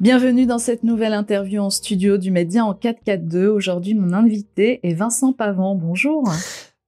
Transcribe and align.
Bienvenue 0.00 0.46
dans 0.46 0.56
cette 0.56 0.82
nouvelle 0.82 1.12
interview 1.12 1.60
en 1.60 1.68
studio 1.68 2.16
du 2.16 2.30
Média 2.30 2.64
en 2.64 2.72
442. 2.72 3.48
Aujourd'hui, 3.48 3.92
mon 3.92 4.14
invité 4.14 4.80
est 4.82 4.94
Vincent 4.94 5.34
Pavant. 5.34 5.74
Bonjour. 5.74 6.26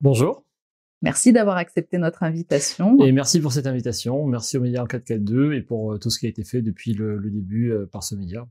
Bonjour. 0.01 0.46
Merci 1.03 1.31
d'avoir 1.31 1.59
accepté 1.59 1.99
notre 1.99 2.22
invitation. 2.22 2.96
Et 3.04 3.13
merci 3.13 3.38
pour 3.38 3.53
cette 3.53 3.67
invitation. 3.67 4.27
Merci 4.27 4.56
au 4.56 4.63
Média 4.63 4.83
en 4.83 4.87
442 4.87 5.53
et 5.53 5.60
pour 5.60 5.92
euh, 5.92 5.99
tout 5.99 6.09
ce 6.09 6.19
qui 6.19 6.24
a 6.24 6.31
été 6.31 6.42
fait 6.42 6.63
depuis 6.63 6.95
le, 6.95 7.21
début 7.22 7.71
euh, 7.71 7.85
par 7.85 8.03
ce 8.03 8.14
média. 8.14 8.49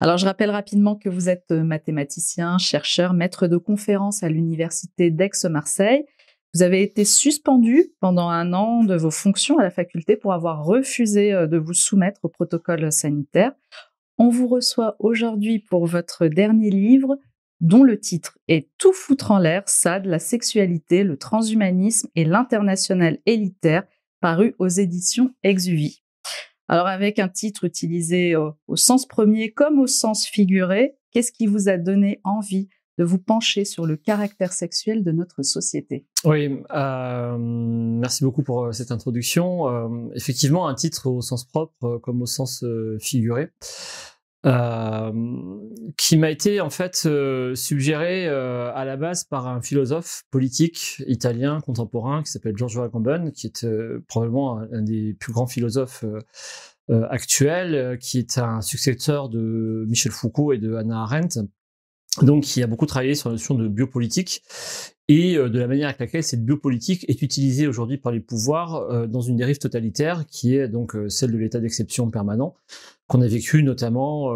Alors, 0.00 0.18
je 0.18 0.26
rappelle 0.26 0.50
rapidement 0.50 0.94
que 0.94 1.08
vous 1.08 1.30
êtes 1.30 1.50
euh, 1.50 1.64
mathématicien, 1.64 2.58
chercheur, 2.58 3.14
maître 3.14 3.46
de 3.46 3.56
conférences 3.56 4.22
à 4.22 4.28
l'université 4.28 5.10
d'Aix-Marseille. 5.10 6.04
Vous 6.52 6.62
avez 6.62 6.82
été 6.82 7.06
suspendu 7.06 7.86
pendant 8.00 8.28
un 8.28 8.52
an 8.52 8.84
de 8.84 8.96
vos 8.96 9.10
fonctions 9.10 9.58
à 9.58 9.62
la 9.62 9.70
faculté 9.70 10.16
pour 10.16 10.32
avoir 10.32 10.64
refusé 10.64 11.32
de 11.32 11.58
vous 11.58 11.74
soumettre 11.74 12.20
au 12.24 12.28
protocole 12.28 12.90
sanitaire. 12.90 13.52
On 14.20 14.30
vous 14.30 14.48
reçoit 14.48 14.96
aujourd'hui 14.98 15.60
pour 15.60 15.86
votre 15.86 16.26
dernier 16.26 16.70
livre, 16.70 17.20
dont 17.60 17.84
le 17.84 18.00
titre 18.00 18.36
est 18.48 18.68
Tout 18.76 18.92
foutre 18.92 19.30
en 19.30 19.38
l'air, 19.38 19.62
SAD, 19.68 20.06
la 20.06 20.18
sexualité, 20.18 21.04
le 21.04 21.16
transhumanisme 21.16 22.08
et 22.16 22.24
l'international 22.24 23.18
élitaire, 23.26 23.84
paru 24.20 24.56
aux 24.58 24.66
éditions 24.66 25.32
Exuvie. 25.44 26.02
Alors 26.66 26.88
avec 26.88 27.20
un 27.20 27.28
titre 27.28 27.62
utilisé 27.62 28.34
au, 28.34 28.54
au 28.66 28.74
sens 28.74 29.06
premier 29.06 29.52
comme 29.52 29.78
au 29.78 29.86
sens 29.86 30.26
figuré, 30.26 30.96
qu'est-ce 31.12 31.30
qui 31.30 31.46
vous 31.46 31.68
a 31.68 31.78
donné 31.78 32.20
envie 32.24 32.68
de 32.98 33.04
vous 33.04 33.18
pencher 33.18 33.64
sur 33.64 33.86
le 33.86 33.96
caractère 33.96 34.52
sexuel 34.52 35.04
de 35.04 35.12
notre 35.12 35.42
société? 35.42 36.04
Oui, 36.24 36.60
euh, 36.74 37.38
merci 37.38 38.24
beaucoup 38.24 38.42
pour 38.42 38.64
euh, 38.64 38.72
cette 38.72 38.90
introduction. 38.90 39.68
Euh, 39.68 40.10
effectivement, 40.14 40.66
un 40.66 40.74
titre 40.74 41.08
au 41.08 41.22
sens 41.22 41.44
propre 41.44 41.98
comme 42.02 42.20
au 42.20 42.26
sens 42.26 42.64
figuré. 43.00 43.50
Qui 44.44 46.16
m'a 46.16 46.30
été 46.30 46.60
en 46.60 46.70
fait 46.70 47.08
suggéré 47.54 48.28
à 48.28 48.84
la 48.84 48.96
base 48.96 49.24
par 49.24 49.48
un 49.48 49.60
philosophe 49.60 50.22
politique 50.30 51.02
italien 51.06 51.60
contemporain 51.60 52.22
qui 52.22 52.30
s'appelle 52.30 52.56
Giorgio 52.56 52.82
Agamben, 52.82 53.32
qui 53.32 53.48
est 53.48 53.66
probablement 54.06 54.60
un, 54.72 54.82
des 54.82 55.14
plus 55.14 55.32
grands 55.32 55.48
philosophes 55.48 56.04
actuels, 56.88 57.98
qui 57.98 58.18
est 58.18 58.38
un 58.38 58.60
successeur 58.60 59.28
de 59.28 59.84
Michel 59.88 60.12
Foucault 60.12 60.52
et 60.52 60.58
de 60.58 60.74
Hannah 60.74 61.02
Arendt, 61.02 61.40
donc 62.22 62.44
qui 62.44 62.62
a 62.62 62.66
beaucoup 62.66 62.86
travaillé 62.86 63.14
sur 63.14 63.28
la 63.28 63.34
notion 63.34 63.54
de 63.54 63.68
biopolitique 63.68 64.42
et 65.08 65.36
euh, 65.36 65.48
de 65.48 65.58
la 65.58 65.66
manière 65.66 65.88
avec 65.88 66.00
laquelle 66.00 66.22
cette 66.22 66.44
biopolitique 66.44 67.08
est 67.08 67.22
utilisée 67.22 67.66
aujourd'hui 67.66 67.96
par 67.96 68.12
les 68.12 68.20
pouvoirs 68.20 68.74
euh, 68.74 69.06
dans 69.06 69.22
une 69.22 69.36
dérive 69.36 69.58
totalitaire 69.58 70.26
qui 70.26 70.54
est 70.54 70.68
donc 70.68 70.94
euh, 70.94 71.08
celle 71.08 71.32
de 71.32 71.38
l'état 71.38 71.60
d'exception 71.60 72.10
permanent 72.10 72.54
qu'on 73.06 73.22
a 73.22 73.26
vécu 73.26 73.62
notamment 73.62 74.34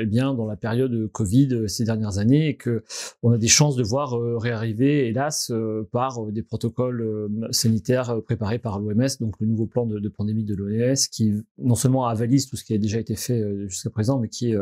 eh 0.00 0.06
bien 0.06 0.32
dans 0.32 0.46
la 0.46 0.56
période 0.56 1.10
Covid 1.12 1.68
ces 1.68 1.84
dernières 1.84 2.16
années 2.16 2.48
et 2.48 2.56
que 2.56 2.82
on 3.22 3.32
a 3.32 3.36
des 3.36 3.48
chances 3.48 3.76
de 3.76 3.82
voir 3.82 4.18
réarriver 4.40 5.08
hélas 5.08 5.52
par 5.92 6.24
des 6.32 6.42
protocoles 6.42 7.28
sanitaires 7.50 8.22
préparés 8.22 8.58
par 8.58 8.80
l'OMS 8.80 9.08
donc 9.20 9.34
le 9.40 9.46
nouveau 9.46 9.66
plan 9.66 9.84
de, 9.84 9.98
de 9.98 10.08
pandémie 10.08 10.44
de 10.44 10.54
l'OMS 10.54 10.94
qui 11.12 11.34
non 11.58 11.74
seulement 11.74 12.06
avalise 12.06 12.48
tout 12.48 12.56
ce 12.56 12.64
qui 12.64 12.72
a 12.72 12.78
déjà 12.78 12.98
été 12.98 13.14
fait 13.14 13.44
jusqu'à 13.68 13.90
présent 13.90 14.18
mais 14.18 14.30
qui 14.30 14.54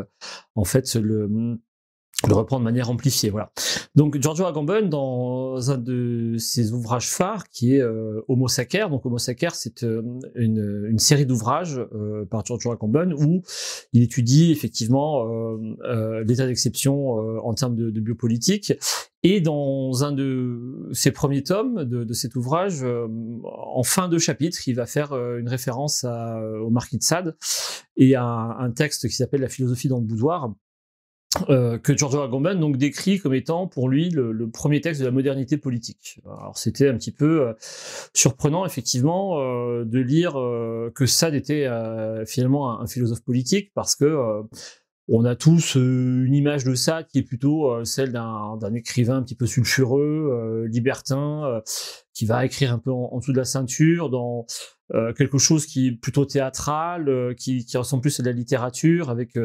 en 0.55 0.65
fait 0.65 0.93
le 0.95 1.57
le 2.27 2.35
reprend 2.35 2.59
de 2.59 2.63
manière 2.63 2.89
amplifiée. 2.89 3.29
Voilà. 3.29 3.51
Donc 3.95 4.19
Giorgio 4.19 4.45
Agamben, 4.45 4.89
dans 4.89 5.71
un 5.71 5.77
de 5.77 6.35
ses 6.37 6.73
ouvrages 6.73 7.09
phares, 7.09 7.49
qui 7.49 7.75
est 7.75 7.81
euh, 7.81 8.21
Homo 8.27 8.47
Sacer, 8.47 8.89
donc 8.89 9.05
Homo 9.05 9.17
Sacer, 9.17 9.49
c'est 9.53 9.83
euh, 9.83 10.01
une, 10.35 10.87
une, 10.89 10.99
série 10.99 11.25
d'ouvrages 11.25 11.79
euh, 11.93 12.25
par 12.25 12.45
Giorgio 12.45 12.71
Agamben 12.71 13.13
où 13.13 13.41
il 13.91 14.03
étudie 14.03 14.51
effectivement 14.51 15.27
euh, 15.83 16.23
l'état 16.23 16.47
d'exception 16.47 16.93
en 17.45 17.53
termes 17.53 17.75
de, 17.75 17.89
de, 17.89 17.99
biopolitique. 17.99 18.73
Et 19.25 19.39
dans 19.39 20.03
un 20.03 20.11
de 20.11 20.89
ses 20.91 21.11
premiers 21.11 21.43
tomes 21.43 21.85
de, 21.85 22.03
de 22.03 22.13
cet 22.13 22.35
ouvrage, 22.35 22.83
en 22.83 23.83
fin 23.83 24.09
de 24.09 24.17
chapitre, 24.17 24.67
il 24.67 24.75
va 24.75 24.85
faire 24.85 25.13
une 25.13 25.47
référence 25.47 26.03
à, 26.03 26.41
au 26.61 26.69
Marquis 26.69 26.97
de 26.97 27.03
Sade 27.03 27.37
et 27.95 28.15
à 28.15 28.25
un 28.25 28.71
texte 28.71 29.07
qui 29.07 29.15
s'appelle 29.15 29.39
La 29.39 29.47
philosophie 29.47 29.87
dans 29.87 29.99
le 29.99 30.03
boudoir, 30.03 30.53
euh, 31.49 31.77
que 31.77 31.95
Giorgio 31.95 32.21
Agamben 32.21 32.59
donc 32.59 32.77
décrit 32.77 33.19
comme 33.19 33.33
étant 33.33 33.67
pour 33.67 33.89
lui 33.89 34.09
le, 34.09 34.49
premier 34.49 34.81
texte 34.81 35.01
de 35.01 35.05
la 35.05 35.11
modernité 35.11 35.57
politique. 35.57 36.19
Alors 36.25 36.57
c'était 36.57 36.89
un 36.89 36.95
petit 36.95 37.11
peu 37.11 37.47
euh, 37.47 37.53
surprenant 38.13 38.65
effectivement 38.65 39.39
euh, 39.39 39.83
de 39.85 39.99
lire 39.99 40.33
que 40.95 41.05
Sade 41.05 41.33
était 41.33 41.67
finalement 42.25 42.79
un, 42.79 42.87
philosophe 42.87 43.23
politique 43.23 43.71
parce 43.73 43.95
que 43.95 44.41
on 45.09 45.25
a 45.25 45.35
tous 45.35 45.75
une 45.75 46.33
image 46.33 46.63
de 46.63 46.75
Sade 46.75 47.07
qui 47.07 47.19
est 47.19 47.23
plutôt 47.23 47.83
celle 47.83 48.11
d'un 48.11 48.73
écrivain 48.73 49.17
un 49.17 49.23
petit 49.23 49.35
peu 49.35 49.45
sulfureux, 49.45 50.65
libertin, 50.69 51.61
qui 52.13 52.25
va 52.25 52.45
écrire 52.45 52.73
un 52.73 52.79
peu 52.79 52.91
en, 52.91 53.17
dessous 53.17 53.33
de 53.33 53.37
la 53.37 53.45
ceinture 53.45 54.09
dans 54.09 54.45
quelque 55.17 55.37
chose 55.37 55.65
qui 55.65 55.87
est 55.87 55.91
plutôt 55.91 56.25
théâtral, 56.25 57.33
qui, 57.37 57.65
qui 57.65 57.77
ressemble 57.77 58.01
plus 58.01 58.19
à 58.19 58.23
de 58.23 58.29
la 58.29 58.33
littérature 58.33 59.09
avec 59.09 59.37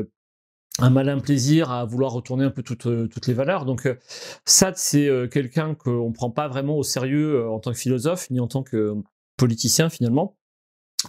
un 0.79 0.91
malin 0.91 1.19
plaisir 1.19 1.71
à 1.71 1.85
vouloir 1.85 2.13
retourner 2.13 2.45
un 2.45 2.51
peu 2.51 2.63
toutes, 2.63 2.87
euh, 2.87 3.09
toutes 3.09 3.27
les 3.27 3.35
valeurs. 3.35 3.65
Donc 3.65 3.87
euh, 3.87 3.97
Sade, 4.45 4.77
c'est 4.77 5.09
euh, 5.09 5.27
quelqu'un 5.27 5.75
qu'on 5.75 6.09
ne 6.09 6.15
prend 6.15 6.31
pas 6.31 6.49
vraiment 6.49 6.77
au 6.77 6.83
sérieux 6.83 7.47
en 7.49 7.59
tant 7.59 7.73
que 7.73 7.79
philosophe, 7.79 8.31
ni 8.31 8.41
en 8.41 8.47
tant 8.47 8.63
que 8.63 8.95
politicien 9.37 9.89
finalement. 9.89 10.37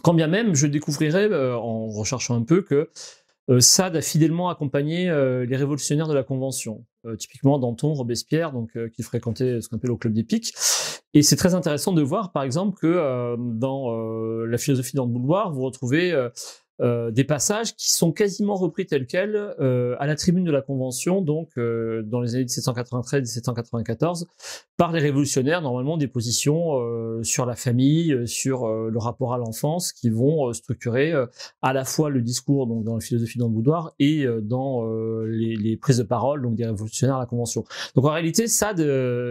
Quand 0.03 0.13
bien 0.13 0.27
même, 0.27 0.53
je 0.55 0.67
découvrirai 0.67 1.33
en 1.55 1.87
recherchant 1.87 2.35
un 2.35 2.43
peu 2.43 2.61
que 2.61 2.91
Sade 3.59 3.95
a 3.95 4.01
fidèlement 4.01 4.49
accompagné 4.49 5.05
les 5.05 5.55
révolutionnaires 5.55 6.07
de 6.07 6.13
la 6.13 6.21
Convention, 6.21 6.85
typiquement 7.17 7.57
Danton, 7.57 7.93
Robespierre, 7.93 8.51
donc 8.51 8.77
qui 8.93 9.01
fréquentait 9.01 9.61
ce 9.61 9.67
qu'on 9.67 9.77
appelle 9.77 9.89
au 9.89 9.97
club 9.97 10.13
d'épique. 10.13 10.53
Et 11.15 11.23
c'est 11.23 11.37
très 11.37 11.55
intéressant 11.55 11.91
de 11.91 12.03
voir, 12.03 12.31
par 12.31 12.43
exemple, 12.43 12.77
que 12.79 13.35
dans 13.57 14.45
la 14.45 14.57
philosophie 14.59 14.95
dans 14.95 15.07
le 15.07 15.11
vous 15.11 15.61
retrouvez 15.63 16.29
euh, 16.81 17.11
des 17.11 17.25
passages 17.25 17.75
qui 17.75 17.93
sont 17.93 18.13
quasiment 18.13 18.55
repris 18.55 18.85
tels 18.85 19.05
quels 19.05 19.35
euh, 19.35 19.97
à 19.99 20.07
la 20.07 20.15
tribune 20.15 20.45
de 20.45 20.51
la 20.51 20.61
Convention, 20.61 21.21
donc 21.21 21.49
euh, 21.57 22.03
dans 22.03 22.21
les 22.21 22.35
années 22.35 22.45
1793-1794, 22.45 24.25
par 24.77 24.93
les 24.93 25.01
révolutionnaires, 25.01 25.61
normalement 25.61 25.97
des 25.97 26.07
positions 26.07 26.79
sur 27.21 27.45
la 27.45 27.55
famille, 27.55 28.15
sur 28.25 28.65
le 28.67 28.97
rapport 28.97 29.33
à 29.33 29.37
l'enfance, 29.37 29.91
qui 29.91 30.09
vont 30.09 30.53
structurer 30.53 31.13
à 31.61 31.73
la 31.73 31.83
fois 31.83 32.09
le 32.09 32.21
discours 32.21 32.65
donc 32.65 32.85
dans 32.85 32.93
la 32.93 33.01
philosophie 33.01 33.37
dans 33.37 33.47
le 33.47 33.53
boudoir 33.53 33.93
et 33.99 34.25
dans 34.41 34.89
les, 35.25 35.57
les, 35.57 35.75
prises 35.75 35.97
de 35.97 36.03
parole 36.03 36.41
donc 36.41 36.55
des 36.55 36.65
révolutionnaires 36.65 37.17
à 37.17 37.19
la 37.19 37.25
Convention. 37.25 37.65
Donc 37.95 38.05
en 38.05 38.11
réalité, 38.11 38.47
Sade 38.47 38.79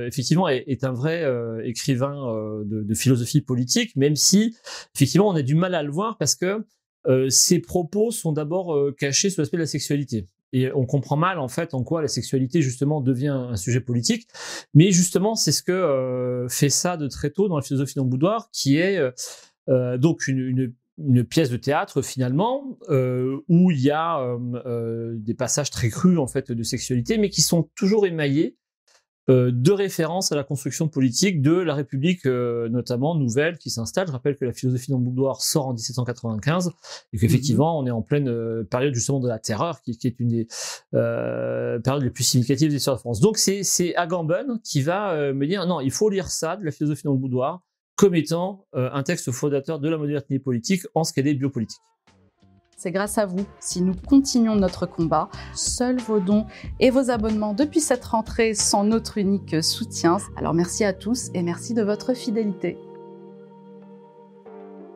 effectivement 0.06 0.48
est, 0.48 0.64
est, 0.66 0.84
un 0.84 0.92
vrai 0.92 1.24
écrivain 1.64 2.62
de, 2.66 2.82
de 2.82 2.94
philosophie 2.94 3.40
politique, 3.40 3.96
même 3.96 4.16
si 4.16 4.54
effectivement 4.94 5.28
on 5.28 5.34
a 5.34 5.42
du 5.42 5.54
mal 5.54 5.74
à 5.74 5.82
le 5.82 5.90
voir 5.90 6.18
parce 6.18 6.34
que 6.34 6.62
euh, 7.06 7.28
ces 7.30 7.60
propos 7.60 8.10
sont 8.10 8.32
d'abord 8.32 8.74
euh, 8.74 8.94
cachés 8.96 9.30
sous 9.30 9.40
l'aspect 9.40 9.56
de 9.56 9.62
la 9.62 9.66
sexualité. 9.66 10.26
Et 10.52 10.72
on 10.72 10.86
comprend 10.86 11.16
mal 11.16 11.38
en 11.38 11.48
fait 11.48 11.74
en 11.74 11.84
quoi 11.84 12.00
la 12.00 12.08
sexualité 12.08 12.62
justement 12.62 13.00
devient 13.00 13.28
un 13.28 13.56
sujet 13.56 13.80
politique. 13.80 14.26
Mais 14.72 14.92
justement, 14.92 15.34
c'est 15.34 15.52
ce 15.52 15.62
que 15.62 15.72
euh, 15.72 16.48
fait 16.48 16.70
ça 16.70 16.96
de 16.96 17.06
très 17.06 17.30
tôt 17.30 17.48
dans 17.48 17.56
la 17.56 17.62
philosophie 17.62 17.94
dans 17.96 18.04
boudoir, 18.04 18.48
qui 18.52 18.78
est 18.78 18.98
donc 19.68 20.26
une, 20.26 20.72
pièce 21.28 21.50
de 21.50 21.58
théâtre 21.58 22.00
finalement 22.00 22.78
où 22.88 23.70
il 23.70 23.80
y 23.80 23.90
a 23.90 24.38
des 25.16 25.34
passages 25.34 25.70
très 25.70 25.90
crus 25.90 26.18
en 26.18 26.26
fait 26.26 26.50
de 26.50 26.62
sexualité, 26.62 27.18
mais 27.18 27.28
qui 27.28 27.42
sont 27.42 27.68
toujours 27.74 28.06
émaillés 28.06 28.56
euh, 28.56 28.56
de 29.28 29.72
référence 29.72 30.32
à 30.32 30.36
la 30.36 30.44
construction 30.44 30.88
politique 30.88 31.42
de 31.42 31.52
la 31.52 31.74
République, 31.74 32.24
euh, 32.26 32.68
notamment 32.68 33.14
nouvelle, 33.14 33.58
qui 33.58 33.70
s'installe. 33.70 34.06
Je 34.06 34.12
rappelle 34.12 34.36
que 34.36 34.44
la 34.44 34.52
philosophie 34.52 34.90
dans 34.90 34.98
le 34.98 35.04
boudoir 35.04 35.42
sort 35.42 35.68
en 35.68 35.74
1795 35.74 36.72
et 37.12 37.18
qu'effectivement, 37.18 37.78
on 37.78 37.86
est 37.86 37.90
en 37.90 38.00
pleine 38.00 38.28
euh, 38.28 38.64
période 38.64 38.94
justement 38.94 39.20
de 39.20 39.28
la 39.28 39.38
terreur, 39.38 39.82
qui, 39.82 39.90
est 39.90 40.20
une 40.20 40.28
des 40.28 40.48
périodes 40.90 42.02
les 42.02 42.10
plus 42.10 42.24
significatives 42.24 42.68
de 42.68 42.74
l'histoire 42.74 42.96
de 42.96 43.00
France. 43.00 43.20
Donc 43.20 43.36
c'est 43.38 43.94
Agamben 43.96 44.60
qui 44.64 44.80
va 44.80 45.32
me 45.32 45.46
dire 45.46 45.66
non, 45.66 45.80
il 45.80 45.90
faut 45.90 46.08
lire 46.08 46.28
ça, 46.28 46.56
de 46.56 46.64
la 46.64 46.70
philosophie 46.70 47.04
dans 47.04 47.12
le 47.12 47.18
boudoir, 47.18 47.62
comme 47.96 48.14
étant 48.14 48.66
un 48.72 49.02
texte 49.02 49.30
fondateur 49.30 49.78
de 49.78 49.88
la 49.88 49.98
modernité 49.98 50.38
politique 50.38 50.82
en 50.94 51.04
ce 51.04 51.12
qu'elle 51.12 51.26
est 51.26 51.34
biopolitique. 51.34 51.80
C'est 52.80 52.92
grâce 52.92 53.18
à 53.18 53.26
vous 53.26 53.44
si 53.58 53.82
nous 53.82 53.94
continuons 54.06 54.54
notre 54.54 54.86
combat. 54.86 55.28
Seuls 55.52 55.98
vos 55.98 56.20
dons 56.20 56.46
et 56.78 56.90
vos 56.90 57.10
abonnements 57.10 57.52
depuis 57.52 57.80
cette 57.80 58.04
rentrée 58.04 58.54
sont 58.54 58.84
notre 58.84 59.18
unique 59.18 59.64
soutien. 59.64 60.18
Alors 60.36 60.54
merci 60.54 60.84
à 60.84 60.92
tous 60.92 61.28
et 61.34 61.42
merci 61.42 61.74
de 61.74 61.82
votre 61.82 62.14
fidélité. 62.14 62.78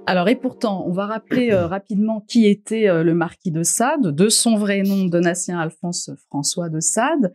Alors 0.07 0.29
et 0.29 0.37
pourtant, 0.37 0.85
on 0.87 0.93
va 0.93 1.07
rappeler 1.07 1.51
euh, 1.51 1.67
rapidement 1.67 2.21
qui 2.21 2.47
était 2.47 2.89
euh, 2.89 3.03
le 3.03 3.15
marquis 3.15 3.51
de 3.51 3.65
Sade, 3.65 4.15
de 4.15 4.29
son 4.29 4.57
vrai 4.57 4.83
nom, 4.83 5.07
Donatien 5.07 5.59
Alphonse 5.59 6.11
François 6.29 6.69
de 6.69 6.79
Sade. 6.79 7.33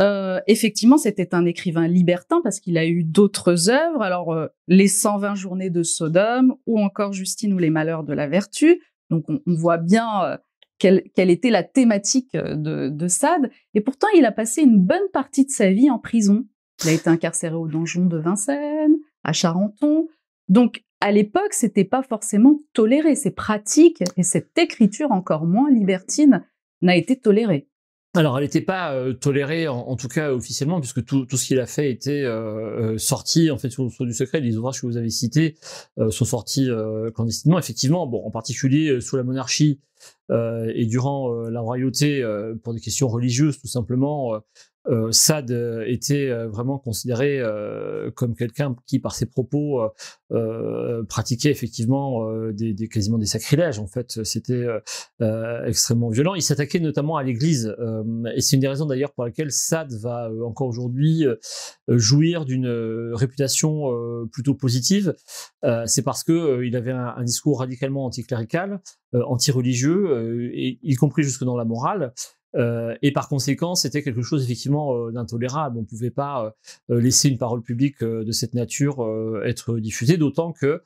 Euh, 0.00 0.40
effectivement, 0.48 0.98
c'était 0.98 1.36
un 1.36 1.44
écrivain 1.44 1.86
libertin 1.86 2.40
parce 2.42 2.58
qu'il 2.58 2.78
a 2.78 2.84
eu 2.84 3.04
d'autres 3.04 3.70
œuvres. 3.70 4.02
Alors, 4.02 4.36
les 4.66 4.88
120 4.88 5.36
journées 5.36 5.70
de 5.70 5.84
Sodome 5.84 6.56
ou 6.66 6.80
encore 6.80 7.12
Justine 7.12 7.52
ou 7.52 7.58
les 7.58 7.70
malheurs 7.70 8.02
de 8.02 8.12
la 8.12 8.26
vertu, 8.26 8.80
donc 9.10 9.24
on, 9.28 9.40
voit 9.46 9.78
bien 9.78 10.24
euh, 10.24 10.36
quelle, 10.78 11.02
était 11.16 11.50
la 11.50 11.62
thématique 11.62 12.36
de, 12.36 12.88
de 12.88 13.08
Sade. 13.08 13.50
Et 13.74 13.80
pourtant, 13.80 14.08
il 14.16 14.24
a 14.24 14.32
passé 14.32 14.62
une 14.62 14.78
bonne 14.78 15.08
partie 15.12 15.44
de 15.44 15.50
sa 15.50 15.70
vie 15.70 15.90
en 15.90 15.98
prison. 15.98 16.46
Il 16.82 16.90
a 16.90 16.92
été 16.92 17.08
incarcéré 17.08 17.54
au 17.54 17.68
donjon 17.68 18.06
de 18.06 18.18
Vincennes, 18.18 18.96
à 19.22 19.32
Charenton. 19.32 20.08
Donc, 20.48 20.82
à 21.00 21.12
l'époque, 21.12 21.52
c'était 21.52 21.84
pas 21.84 22.02
forcément 22.02 22.60
toléré. 22.72 23.14
Ces 23.14 23.30
pratiques 23.30 24.02
et 24.16 24.22
cette 24.22 24.56
écriture 24.58 25.12
encore 25.12 25.46
moins 25.46 25.70
libertine 25.70 26.44
n'a 26.82 26.96
été 26.96 27.18
tolérée. 27.18 27.68
Alors, 28.16 28.38
elle 28.38 28.44
n'était 28.44 28.60
pas 28.60 28.94
euh, 28.94 29.12
tolérée, 29.12 29.66
en, 29.66 29.96
tout 29.96 30.06
cas 30.06 30.30
officiellement, 30.30 30.80
puisque 30.80 31.04
tout, 31.04 31.26
ce 31.28 31.44
qu'il 31.44 31.58
a 31.58 31.66
fait 31.66 31.90
était 31.90 32.22
euh, 32.22 32.92
euh 32.94 32.98
sorti 32.98 33.50
en 33.50 33.58
fait 33.58 33.70
sous, 33.70 33.90
du 34.00 34.14
secret. 34.14 34.40
Les 34.40 34.56
ouvrages 34.56 34.80
que 34.80 34.86
vous 34.86 34.96
avez 34.96 35.10
cités 35.10 35.56
sont 36.10 36.24
sortis 36.24 36.68
clandestinement. 37.14 37.58
Effectivement, 37.58 38.06
bon, 38.06 38.24
en 38.24 38.30
particulier 38.30 39.00
sous 39.00 39.16
la 39.16 39.24
monarchie 39.24 39.80
et 40.30 40.86
durant 40.86 41.32
la 41.32 41.60
royauté, 41.60 42.24
pour 42.62 42.72
des 42.72 42.80
questions 42.80 43.08
religieuses, 43.08 43.58
tout 43.58 43.66
simplement, 43.66 44.40
euh, 44.86 45.10
Sade 45.12 45.50
euh, 45.50 45.84
était 45.86 46.28
euh, 46.28 46.46
vraiment 46.48 46.78
considéré 46.78 47.40
comme 48.14 48.34
quelqu'un 48.34 48.76
qui, 48.86 48.98
par 48.98 49.14
ses 49.14 49.26
propos, 49.26 49.82
pratiquait 51.08 51.50
effectivement 51.50 52.28
des, 52.50 52.72
des, 52.72 52.88
quasiment 52.88 53.18
des 53.18 53.26
sacrilèges. 53.26 53.78
En 53.78 53.86
fait, 53.86 54.22
c'était 54.24 54.66
extrêmement 55.64 56.08
violent. 56.08 56.34
Il 56.34 56.42
s'attaquait 56.42 56.80
notamment 56.80 57.16
à 57.16 57.22
l'Église, 57.22 57.74
et 58.34 58.40
c'est 58.40 58.56
une 58.56 58.60
des 58.60 58.68
raisons 58.68 58.86
d'ailleurs 58.86 59.12
pour 59.12 59.24
laquelle 59.24 59.50
Sade 59.50 59.92
va 59.94 60.30
encore 60.44 60.68
aujourd'hui 60.68 61.24
jouir 61.88 62.44
d'une 62.44 62.68
réputation 63.14 64.26
plutôt 64.32 64.54
positive. 64.54 65.14
c'est 65.86 66.02
parce 66.02 66.24
que 66.24 66.64
il 66.64 66.76
avait 66.76 66.92
un, 66.92 67.14
un, 67.16 67.24
discours 67.24 67.60
radicalement 67.60 68.04
anticlérical, 68.04 68.80
anti-religieux, 69.12 70.50
y 70.54 70.94
compris 70.96 71.22
jusque 71.22 71.44
dans 71.44 71.56
la 71.56 71.64
morale. 71.64 72.12
Euh, 72.56 72.94
et 73.02 73.12
par 73.12 73.28
conséquent, 73.28 73.74
c'était 73.74 74.02
quelque 74.02 74.22
chose 74.22 74.44
effectivement 74.44 74.94
euh, 74.94 75.10
d'intolérable. 75.10 75.78
On 75.78 75.82
ne 75.82 75.86
pouvait 75.86 76.10
pas 76.10 76.54
euh, 76.90 77.00
laisser 77.00 77.28
une 77.28 77.38
parole 77.38 77.62
publique 77.62 78.02
de 78.02 78.32
cette 78.32 78.54
nature 78.54 79.06
être 79.44 79.78
diffusée, 79.78 80.16
d'autant 80.16 80.52
que 80.52 80.82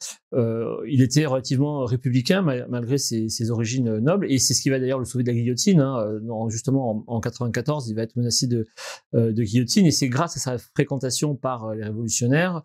il 0.87 1.03
était 1.03 1.27
relativement 1.27 1.85
républicain 1.85 2.43
malgré 2.43 2.99
ses, 2.99 3.51
origines 3.51 3.99
nobles. 3.99 4.31
Et 4.31 4.39
c'est 4.39 4.55
ce 4.55 4.63
qui 4.63 4.71
va 4.71 4.79
d'ailleurs 4.79 4.99
le 4.99 5.05
sauver 5.05 5.25
de 5.25 5.29
la 5.29 5.35
guillotine. 5.35 5.81
Hein. 5.81 6.21
justement, 6.49 7.05
en, 7.07 7.17
en, 7.17 7.21
94, 7.21 7.89
il 7.89 7.95
va 7.95 8.03
être 8.03 8.17
menacé 8.17 8.47
de, 8.47 8.67
de 9.13 9.43
guillotine, 9.43 9.87
et 9.87 9.91
c'est 9.91 10.09
grâce 10.09 10.37
à 10.37 10.41
sa 10.41 10.59
fréquentation 10.59 11.35
par 11.35 11.75
les 11.75 11.85
révolutionnaires 11.85 12.63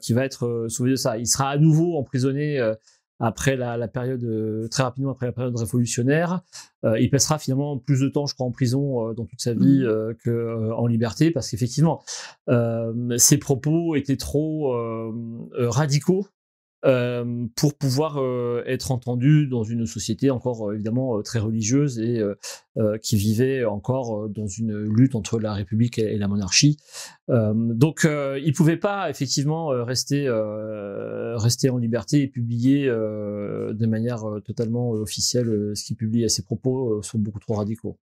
qui 0.00 0.12
va 0.12 0.24
être 0.24 0.66
sauvé 0.68 0.92
de 0.92 0.96
ça. 0.96 1.18
Il 1.18 1.26
sera 1.26 1.50
à 1.50 1.58
nouveau 1.58 1.98
emprisonné 1.98 2.74
après 3.20 3.56
la, 3.56 3.76
la, 3.76 3.88
période 3.88 4.24
euh, 4.24 4.68
très 4.68 4.82
rapidement 4.82 5.12
après 5.12 5.26
la 5.26 5.32
période 5.32 5.56
révolutionnaire. 5.56 6.42
Euh, 6.84 6.98
il 6.98 7.10
passera 7.10 7.38
finalement 7.38 7.78
plus 7.78 8.00
de 8.00 8.08
temps, 8.08 8.26
je 8.26 8.34
crois, 8.34 8.46
en 8.46 8.50
prison 8.50 9.08
euh, 9.08 9.14
dans 9.14 9.24
toute 9.24 9.40
sa 9.40 9.54
vie 9.54 9.84
mmh. 9.84 10.14
que 10.24 10.72
en 10.72 10.86
liberté, 10.86 11.30
parce 11.30 11.50
qu'effectivement, 11.50 12.02
ses 13.16 13.38
propos 13.38 13.94
étaient 13.94 14.16
trop 14.16 14.74
radicaux 15.56 16.26
euh, 16.84 17.46
pour 17.56 17.78
pouvoir 17.78 18.18
euh, 18.18 18.62
être 18.66 18.92
entendu 18.92 19.46
dans 19.46 19.62
une 19.62 19.86
société 19.86 20.30
encore 20.30 20.68
euh, 20.68 20.74
évidemment 20.74 21.22
très 21.22 21.38
religieuse 21.38 21.98
et 21.98 22.22
qui 23.02 23.16
vivait 23.16 23.64
encore 23.64 24.28
dans 24.28 24.48
une 24.48 24.82
lutte 24.82 25.14
entre 25.14 25.38
la 25.38 25.54
République 25.54 25.98
et, 25.98 26.18
la 26.18 26.26
monarchie. 26.26 26.76
donc 27.28 28.04
il 28.04 28.52
pouvait 28.52 28.76
pas 28.76 29.08
effectivement 29.08 29.68
rester 29.68 30.28
rester 31.36 31.70
en 31.70 31.78
liberté 31.78 32.22
et 32.22 32.26
publier 32.26 32.86
de 32.86 33.86
manière 33.86 34.24
totalement 34.44 34.90
officielle 34.90 35.72
ce 35.74 35.84
qu'il 35.84 35.96
publie 35.96 36.24
à 36.24 36.28
ses 36.28 36.42
propos 36.42 37.00
sont 37.02 37.18
beaucoup 37.18 37.38
trop 37.38 37.54
radicaux. 37.54 37.96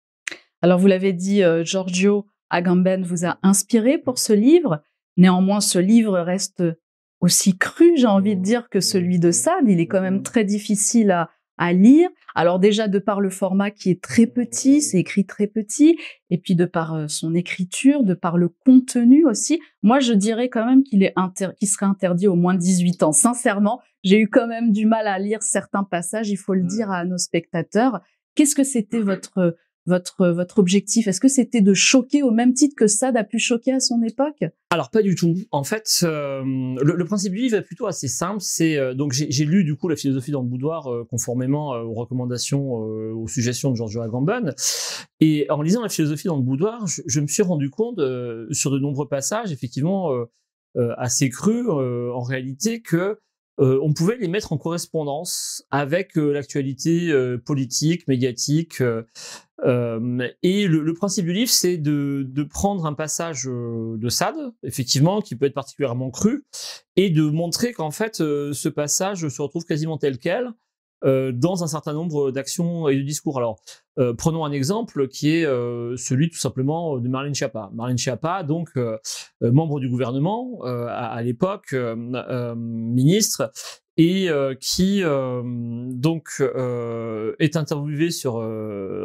Alors 0.62 0.78
vous 0.78 0.88
l'avez 0.88 1.14
dit, 1.14 1.42
Giorgio 1.64 2.28
Agamben 2.52 3.04
vous 3.04 3.26
a 3.26 3.40
inspiré 3.42 3.98
pour 3.98 4.20
ce 4.20 4.34
livre. 4.34 4.84
Néanmoins, 5.18 5.62
ce 5.62 5.80
livre 5.80 6.20
reste 6.20 6.64
aussi 7.22 7.58
cru, 7.58 7.98
j'ai 7.98 8.08
envie 8.08 8.36
de 8.36 8.42
dire, 8.42 8.70
que 8.70 8.80
celui 8.80 9.20
de 9.20 9.32
Sade. 9.32 9.68
Il 9.68 9.80
est 9.80 9.88
quand 9.88 10.02
même 10.02 10.24
très 10.24 10.44
difficile 10.44 11.12
à, 11.12 11.30
à 11.60 11.74
lire. 11.74 12.10
Alors 12.36 12.58
déjà 12.58 12.88
de 12.88 13.00
par 13.00 13.20
le 13.20 13.30
format 13.30 13.70
qui 13.70 13.92
est 13.92 14.02
très 14.02 14.26
petit, 14.26 14.82
c'est 14.82 14.98
écrit 14.98 15.26
très 15.26 15.46
petit, 15.46 16.00
et 16.30 16.38
puis 16.38 16.56
de 16.56 16.66
par 16.66 16.94
euh, 16.94 17.08
son 17.08 17.36
écriture, 17.36 18.04
de 18.04 18.14
par 18.14 18.38
le 18.38 18.48
contenu 18.48 19.26
aussi. 19.26 19.60
Moi, 19.84 20.00
je 20.00 20.14
dirais 20.14 20.50
quand 20.50 20.66
même 20.66 20.84
qu'il 20.84 21.04
est 21.04 21.14
inter 21.18 21.50
qu'il 21.58 21.68
serait 21.68 21.86
interdit 21.86 22.28
au 22.28 22.36
moins 22.36 22.54
de 22.54 22.60
18 22.60 23.04
ans. 23.04 23.12
Sincèrement, 23.12 23.82
j'ai 24.04 24.20
eu 24.20 24.30
quand 24.30 24.48
même 24.48 24.72
du 24.72 24.86
mal 24.86 25.06
à 25.08 25.20
lire 25.20 25.44
certains 25.44 25.84
passages. 25.84 26.30
Il 26.30 26.38
faut 26.38 26.54
le 26.54 26.64
dire 26.64 26.90
à 26.92 27.04
nos 27.04 27.18
spectateurs. 27.18 28.00
Qu'est-ce 28.36 28.56
que 28.56 28.64
c'était 28.64 29.02
votre 29.02 29.58
votre, 29.86 30.28
votre 30.28 30.60
objectif? 30.60 31.08
Est-ce 31.08 31.20
que 31.20 31.28
c'était 31.28 31.62
de 31.62 31.74
choquer 31.74 32.24
au 32.24 32.32
même 32.32 32.54
titre 32.54 32.76
que 32.78 32.88
Sade 32.88 33.18
a 33.18 33.24
pu 33.24 33.40
choquer 33.40 33.74
à 33.74 33.80
son 33.80 34.02
époque? 34.04 34.44
Alors 34.72 34.92
pas 34.92 35.02
du 35.02 35.16
tout. 35.16 35.36
En 35.52 35.64
fait, 35.64 36.02
euh, 36.04 36.44
le, 36.44 37.06
principe 37.06 37.34
du 37.34 37.40
livre 37.40 37.58
est 37.58 37.64
plutôt 37.64 37.88
assez 37.88 38.08
simple. 38.08 38.40
C'est 38.40 38.78
euh, 38.78 38.94
donc 38.94 39.14
j'ai 39.14 39.46
lu 39.46 39.64
du 39.64 39.76
coup 39.76 39.88
la 39.88 39.96
philosophie 39.96 40.32
dans 40.32 40.42
le 40.42 40.48
boudoir 40.48 40.88
euh, 40.88 41.06
conformément 41.10 41.72
aux 41.72 41.94
recommandations, 41.94 42.74
aux 42.74 43.28
suggestions 43.28 43.72
de 43.72 43.76
Giorgio 43.76 44.02
Agamben. 44.02 44.54
Et 45.20 45.48
en 45.50 45.62
lisant 45.62 45.82
la 45.82 45.90
philosophie 45.90 46.28
dans 46.28 46.38
le 46.38 46.44
boudoir, 46.44 46.86
je, 46.86 47.02
je 47.08 47.20
me 47.20 47.28
suis 47.28 47.44
rendu 47.44 47.70
compte 47.70 48.00
sur 48.52 48.72
de 48.72 48.80
nombreux 48.80 49.08
passages, 49.08 49.52
effectivement 49.52 50.12
assez 50.76 51.30
crus, 51.30 51.68
en 51.68 52.22
réalité, 52.22 52.82
que 52.82 53.18
euh, 53.60 53.80
on 53.82 53.94
pouvait 53.94 54.18
les 54.18 54.28
mettre 54.28 54.54
en 54.54 54.58
correspondance 54.58 55.66
avec 55.70 56.18
euh, 56.18 56.32
l'actualité 56.32 57.12
euh, 57.12 57.38
politique, 57.38 58.08
médiatique. 58.08 58.82
et 59.62 60.68
le, 60.68 60.94
principe 60.94 61.26
du 61.26 61.34
livre, 61.34 61.52
c'est 61.52 61.78
de, 61.78 62.26
de, 62.28 62.44
prendre 62.44 62.86
un 62.86 62.94
passage 62.94 63.44
de 63.46 64.10
Sade, 64.10 64.54
effectivement, 64.64 65.22
qui 65.22 65.36
peut 65.36 65.46
être 65.46 65.54
particulièrement 65.54 66.10
cru, 66.10 66.46
et 66.96 67.10
de 67.10 67.24
montrer 67.24 67.74
qu'en 67.74 67.92
fait, 67.92 68.16
ce 68.18 68.70
passage 68.70 69.28
se 69.28 69.42
retrouve 69.42 69.66
quasiment 69.66 69.98
tel 69.98 70.18
quel, 70.18 70.54
euh, 71.06 71.32
dans 71.32 71.64
un 71.64 71.68
certain 71.68 71.94
nombre 71.94 72.32
d'actions 72.32 72.90
et 72.90 72.98
de 72.98 73.02
discours. 73.02 73.38
Alors, 73.38 73.62
euh, 74.00 74.14
prenons 74.14 74.44
un 74.44 74.52
exemple 74.52 75.08
qui 75.08 75.30
est 75.34 75.46
euh, 75.46 75.96
celui 75.96 76.30
tout 76.30 76.38
simplement 76.38 76.98
de 76.98 77.08
Marlène 77.08 77.34
Schiappa. 77.34 77.70
Marlène 77.74 77.98
Schiappa, 77.98 78.44
donc 78.44 78.72
membre 79.42 79.80
du 79.80 79.90
gouvernement 79.90 80.60
à, 80.64 81.08
à 81.08 81.22
l'époque, 81.22 81.74
ministre, 82.56 83.52
et 83.98 84.30
qui 84.60 85.02
donc 85.02 86.44
est 87.40 87.56
interviewé 87.58 88.12
sur 88.12 88.36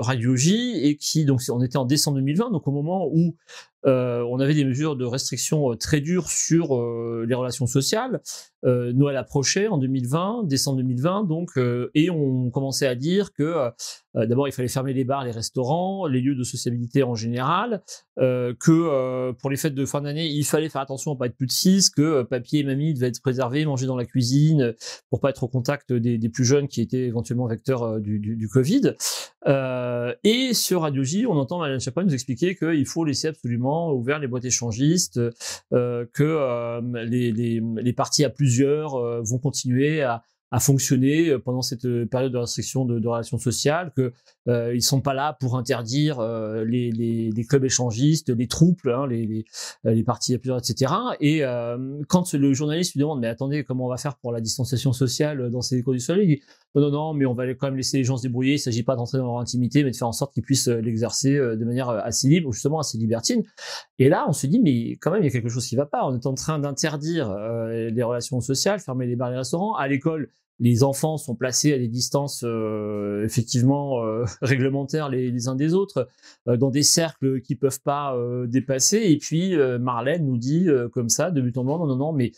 Radio 0.01 0.37
J 0.37 0.81
et 0.83 0.97
qui 0.97 1.25
donc 1.25 1.41
on 1.51 1.63
était 1.63 1.77
en 1.77 1.85
décembre 1.85 2.19
2020, 2.19 2.51
donc 2.51 2.67
au 2.69 2.73
moment 2.73 3.09
où 3.13 3.37
on 3.85 4.41
avait 4.41 4.55
des 4.55 4.65
mesures 4.65 4.97
de 4.97 5.05
restriction 5.05 5.77
très 5.77 6.01
dures 6.01 6.29
sur 6.29 6.81
les 7.27 7.35
relations 7.35 7.67
sociales. 7.67 8.21
Euh, 8.65 8.93
Noël 8.93 9.17
approchait 9.17 9.69
en 9.69 9.79
2020, 9.79 10.45
décembre 10.45 10.79
2020, 10.79 11.25
donc, 11.25 11.51
euh, 11.57 11.91
et 11.95 12.09
on 12.09 12.51
commençait 12.51 12.87
à 12.87 12.95
dire 12.95 13.33
que 13.35 13.43
euh, 13.43 14.27
d'abord 14.27 14.49
il 14.49 14.53
fallait 14.53 14.69
fermer 14.69 14.95
les 14.95 15.05
bars, 15.05 15.25
les 15.25 15.33
restaurants, 15.33 16.07
les 16.07 16.21
lieux 16.21 16.35
de 16.35 16.45
sociabilité 16.45 17.03
en 17.03 17.15
général, 17.15 17.83
que 18.17 19.33
pour 19.33 19.51
les 19.51 19.57
fêtes 19.57 19.75
de 19.75 19.85
fin 19.85 20.01
d'année 20.03 20.29
il 20.29 20.45
fallait 20.45 20.69
faire 20.69 20.81
attention 20.81 21.13
à 21.13 21.17
pas 21.17 21.27
être 21.27 21.37
plus 21.37 21.49
de 21.49 21.53
6, 21.53 21.91
que 21.91 22.23
papier 22.23 22.61
et 22.61 22.65
mamie 22.65 22.95
devaient 22.95 23.09
être 23.09 23.21
préservés, 23.21 23.65
manger 23.65 23.87
dans 23.87 23.97
la 23.97 24.05
cuisine 24.05 24.75
pour 25.11 25.19
pas 25.21 25.31
être 25.31 25.43
au 25.43 25.49
contact 25.49 25.93
des, 25.93 26.29
plus 26.29 26.45
jeunes 26.45 26.69
qui 26.69 26.81
étaient 26.81 27.07
éventuellement 27.07 27.47
vecteurs 27.47 28.01
du, 28.01 28.21
du, 28.21 28.37
du, 28.37 28.49
Covid. 28.49 28.95
et 30.23 30.55
sur 30.55 30.83
Radio 30.83 31.03
J, 31.03 31.27
on 31.27 31.37
entend 31.37 31.59
Madame 31.59 31.81
Chapin 31.81 32.05
nous 32.05 32.15
expliquer 32.15 32.55
qu'il 32.55 32.87
faut 32.87 33.05
laisser 33.05 33.27
absolument 33.27 33.93
ouvert 33.93 34.21
les 34.21 34.29
boîtes 34.29 34.45
échangistes, 34.45 35.21
que 35.73 36.81
les, 37.05 37.33
les, 37.33 37.61
les 37.83 37.93
partis 37.93 38.25
à 38.25 38.31
plusieurs 38.31 38.54
euh, 38.63 39.23
vont 39.25 39.39
continuer 39.39 40.03
à, 40.03 40.23
à 40.55 40.61
fonctionner 40.61 41.31
euh, 41.31 41.39
pendant 41.41 41.63
cette 41.63 41.85
euh, 41.85 42.07
période 42.07 42.33
de 42.33 42.39
restriction 42.39 42.85
de, 42.85 43.01
de 43.01 43.09
relations 43.09 43.39
sociales, 43.39 43.93
que 43.97 44.13
euh, 44.49 44.73
ils 44.73 44.83
sont 44.83 45.01
pas 45.01 45.13
là 45.13 45.37
pour 45.41 45.59
interdire 45.59 46.21
euh, 46.21 46.65
les, 46.65 46.93
les, 46.93 47.33
les, 47.33 47.45
clubs 47.45 47.65
échangistes, 47.65 48.31
les 48.31 48.47
troupes, 48.47 48.87
hein, 48.87 49.09
les, 49.09 49.27
les, 49.27 49.45
les, 49.83 50.05
partis 50.05 50.33
à 50.33 50.39
plusieurs, 50.39 50.59
etc. 50.59 50.93
Et 51.19 51.45
euh, 51.45 52.01
quand 52.09 52.33
le 52.35 52.53
journaliste 52.53 52.95
lui 52.95 53.01
demande 53.01 53.21
mais 53.21 53.27
attendez 53.27 53.65
comment 53.65 53.87
on 53.87 53.89
va 53.89 53.97
faire 53.97 54.17
pour 54.17 54.31
la 54.31 54.41
distanciation 54.41 54.93
sociale 54.93 55.51
dans 55.51 55.61
ces 55.61 55.83
conditions, 55.83 56.15
il 56.15 56.29
dit 56.29 56.43
non 56.81 56.91
non 56.91 57.15
mais 57.15 57.27
on 57.27 57.35
va 57.35 57.47
quand 57.55 57.69
même 57.69 57.77
laisser 57.77 57.99
les 57.99 58.05
gens 58.05 58.17
se 58.17 58.23
débrouiller. 58.23 58.55
Il 58.55 58.59
s'agit 58.59 58.83
pas 58.83 58.97
d'entrer 58.97 59.19
dans 59.19 59.27
leur 59.27 59.39
intimité, 59.39 59.85
mais 59.85 59.91
de 59.91 59.97
faire 59.97 60.09
en 60.09 60.13
sorte 60.13 60.35
qu'ils 60.35 60.43
puissent 60.43 60.69
l'exercer 60.69 61.37
de 61.37 61.65
manière 61.65 61.89
assez 61.89 62.29
libre, 62.29 62.53
justement 62.53 62.79
assez 62.81 62.99
libertine. 62.99 63.43
Et 63.99 64.09
là 64.09 64.25
on 64.29 64.33
se 64.33 64.47
dit 64.47 64.61
mais 64.61 64.93
quand 64.93 65.11
même 65.11 65.23
il 65.23 65.27
y 65.27 65.29
a 65.29 65.33
quelque 65.33 65.49
chose 65.49 65.67
qui 65.67 65.77
va 65.77 65.87
pas. 65.87 66.05
On 66.05 66.15
est 66.15 66.27
en 66.27 66.35
train 66.35 66.59
d'interdire 66.59 67.35
les 67.69 68.03
relations 68.03 68.41
sociales, 68.41 68.81
fermer 68.81 69.07
les 69.07 69.17
bars, 69.17 69.31
les 69.31 69.39
restaurants, 69.39 69.75
à 69.75 69.89
l'école 69.89 70.31
les 70.61 70.85
enfants 70.85 71.17
sont 71.17 71.35
placés 71.35 71.73
à 71.73 71.79
des 71.79 71.89
distances 71.89 72.45
euh, 72.45 73.25
effectivement 73.25 74.05
euh, 74.05 74.25
réglementaires 74.43 75.09
les, 75.09 75.31
les, 75.31 75.49
uns 75.49 75.57
des 75.57 75.75
autres, 75.75 76.09
euh, 76.49 76.57
dans 76.57 76.71
des 76.71 76.83
cercles 76.83 77.41
qui 77.41 77.57
peuvent 77.57 77.81
pas 77.83 78.17
dépasser. 78.47 78.99
Et 78.99 79.19
puis 79.19 79.57
Marlène 79.81 80.27
nous 80.27 80.37
dit 80.37 80.69
comme 80.93 81.09
ça, 81.09 81.31
de 81.31 81.41
but 81.41 81.57
en 81.59 81.65
blanc, 81.65 81.79
non, 81.79 81.87
non, 81.87 81.97
non, 81.97 82.13
mais 82.13 82.33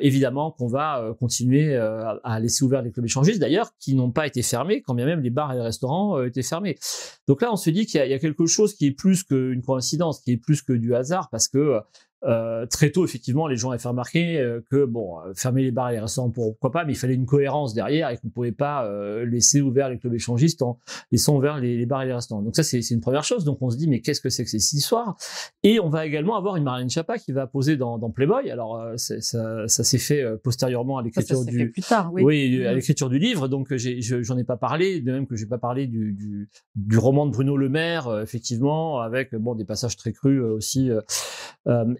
évidemment 0.00 0.50
qu'on 0.50 0.66
va 0.66 1.14
continuer 1.18 1.76
à, 1.76 2.40
laisser 2.40 2.64
ouverts 2.64 2.82
les 2.82 2.90
clubs 2.90 3.04
échangistes, 3.04 3.40
d'ailleurs, 3.40 3.72
qui 3.78 3.94
n'ont 3.94 4.10
pas 4.10 4.26
été 4.26 4.42
fermés, 4.42 4.82
quand 4.82 4.94
bien 4.94 5.06
même 5.06 5.20
les 5.20 5.30
bars 5.30 5.52
et 5.52 5.56
les 5.56 5.62
restaurants 5.62 6.22
étaient 6.22 6.42
fermés. 6.42 6.78
Donc 7.28 7.42
là, 7.42 7.52
on 7.52 7.56
se 7.56 7.70
dit 7.70 7.86
qu'il 7.86 8.04
y, 8.04 8.08
y, 8.08 8.14
a 8.14 8.18
quelque 8.18 8.46
chose 8.46 8.74
qui 8.74 8.86
est 8.86 8.92
plus 8.92 9.22
qu'une 9.22 9.62
coïncidence, 9.62 10.20
qui 10.20 10.32
est 10.32 10.36
plus 10.36 10.62
que 10.62 10.72
du 10.72 10.94
hasard, 10.94 11.28
parce 11.30 11.48
que 11.48 11.80
euh, 12.24 12.66
très 12.66 12.90
tôt, 12.90 13.04
effectivement, 13.04 13.46
les 13.46 13.56
gens 13.56 13.70
avaient 13.70 13.78
fait 13.78 13.88
remarquer 13.88 14.38
euh, 14.38 14.60
que 14.70 14.84
bon, 14.84 15.18
euh, 15.20 15.32
fermer 15.34 15.62
les 15.62 15.70
bars 15.70 15.90
et 15.90 15.94
les 15.94 16.00
restaurants, 16.00 16.30
pourquoi 16.30 16.70
pas, 16.70 16.84
mais 16.84 16.92
il 16.92 16.96
fallait 16.96 17.14
une 17.14 17.24
cohérence 17.24 17.72
derrière 17.72 18.10
et 18.10 18.18
qu'on 18.18 18.28
pouvait 18.28 18.52
pas 18.52 18.88
laisser 19.24 19.60
ouvert 19.60 19.88
les 19.88 19.98
clubs 19.98 20.14
échangistes 20.14 20.62
en 20.62 20.78
laissant 21.12 21.36
ouverts 21.36 21.58
les, 21.58 21.76
les 21.76 21.86
bars 21.86 22.02
et 22.02 22.06
les 22.06 22.12
restaurants. 22.12 22.42
Donc 22.42 22.56
ça, 22.56 22.62
c'est 22.62 22.80
une 22.90 23.00
première 23.00 23.24
chose. 23.24 23.44
Donc 23.44 23.58
on 23.62 23.70
se 23.70 23.76
dit, 23.76 23.88
mais 23.88 24.00
qu'est-ce 24.00 24.20
que 24.20 24.28
c'est 24.28 24.44
que 24.44 24.50
ces 24.50 24.76
histoires 24.76 25.16
Et 25.62 25.80
on 25.80 25.88
va 25.88 26.06
également 26.06 26.36
avoir 26.36 26.56
une 26.56 26.64
Marlène 26.64 26.90
Chapa 26.90 27.18
qui 27.18 27.32
va 27.32 27.46
poser 27.46 27.76
dans, 27.76 27.98
dans 27.98 28.10
Playboy. 28.10 28.50
Alors 28.50 28.82
ça, 28.96 29.66
ça 29.66 29.84
s'est 29.84 29.98
fait 29.98 30.24
postérieurement 30.42 30.98
à 30.98 31.02
l'écriture 31.02 31.44
du 31.44 31.70
plus 31.70 31.82
tard, 31.82 32.12
oui. 32.12 32.22
oui 32.22 32.66
à 32.66 32.72
mm. 32.72 32.74
l'écriture 32.74 33.08
du 33.08 33.18
livre. 33.18 33.48
Donc 33.48 33.74
j'en 33.74 34.38
ai, 34.38 34.44
pas 34.44 34.56
parlé, 34.56 35.00
de 35.00 35.12
même 35.12 35.26
que 35.26 35.36
j'ai 35.36 35.46
pas 35.46 35.58
parlé 35.58 35.86
du, 35.86 36.12
du, 36.12 36.48
du, 36.74 36.98
roman 36.98 37.26
de 37.26 37.32
Bruno 37.32 37.56
Le 37.56 37.68
Maire, 37.68 38.20
effectivement, 38.22 39.00
avec 39.00 39.34
bon 39.34 39.54
des 39.54 39.64
passages 39.64 39.96
très 39.96 40.12
crus 40.12 40.40
aussi. 40.42 40.90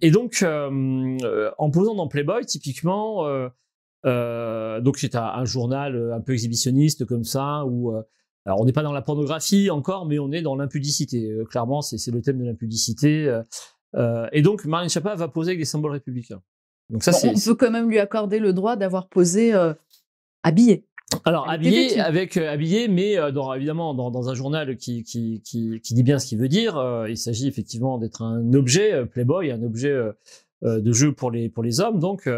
et 0.00 0.10
et 0.11 0.12
donc, 0.12 0.43
euh, 0.43 1.17
euh, 1.23 1.52
en 1.57 1.71
posant 1.71 1.95
dans 1.95 2.09
Playboy, 2.09 2.45
typiquement, 2.45 3.29
euh, 4.05 4.81
donc 4.81 4.99
c'est 4.99 5.14
un, 5.14 5.45
journal 5.45 6.12
un 6.12 6.21
peu 6.21 6.33
exhibitionniste 6.33 7.05
comme 7.05 7.23
ça, 7.23 7.64
où 7.64 7.95
alors 8.45 8.61
on 8.61 8.64
n'est 8.64 8.73
pas 8.73 8.83
dans 8.83 8.93
la 8.93 9.02
pornographie 9.02 9.71
encore, 9.71 10.07
mais 10.07 10.19
on 10.19 10.33
est 10.33 10.43
dans 10.43 10.57
l'impudicité. 10.57 11.33
clairement, 11.49 11.81
c'est 11.81 12.11
le 12.11 12.21
thème 12.23 12.40
de 12.40 12.45
l'impudicité. 12.45 13.40
et 14.33 14.43
donc, 14.43 14.64
Marine 14.64 14.90
Chapa 14.90 15.14
va 15.14 15.29
poser 15.29 15.50
avec 15.50 15.61
des 15.61 15.64
symboles 15.64 15.93
républicains. 15.93 16.43
Donc 16.88 17.05
ça, 17.05 17.12
on 17.23 17.38
peut 17.38 17.55
quand 17.55 17.71
même 17.71 17.88
lui 17.88 18.00
accorder 18.00 18.40
le 18.40 18.52
droit 18.52 18.75
d'avoir 18.75 19.09
posé 19.09 19.52
habillé. 20.43 20.88
Alors 21.25 21.49
habillé 21.49 21.99
avec 22.00 22.37
habillé, 22.37 22.88
mais 22.88 23.17
dans, 23.33 23.52
évidemment 23.55 23.95
dans, 23.95 24.11
dans, 24.11 24.29
un 24.29 24.35
journal 24.35 24.76
qui, 24.76 25.02
qui, 25.02 25.43
qui, 25.45 25.81
qui, 25.81 25.95
dit 25.95 26.02
bien 26.02 26.19
ce 26.19 26.26
qu'il 26.26 26.38
veut 26.38 26.49
dire. 26.49 26.83
il 27.09 27.17
s'agit 27.17 27.49
effectivement 27.49 27.99
d'être 27.99 28.23
un 28.23 28.52
objet 28.55 29.05
Playboy, 29.07 29.50
un 29.50 29.62
objet 29.62 29.95
de 30.62 30.93
jeu 30.93 31.12
pour 31.12 31.31
les 31.31 31.49
pour 31.49 31.62
les 31.62 31.81
hommes. 31.81 31.99
Donc 31.99 32.29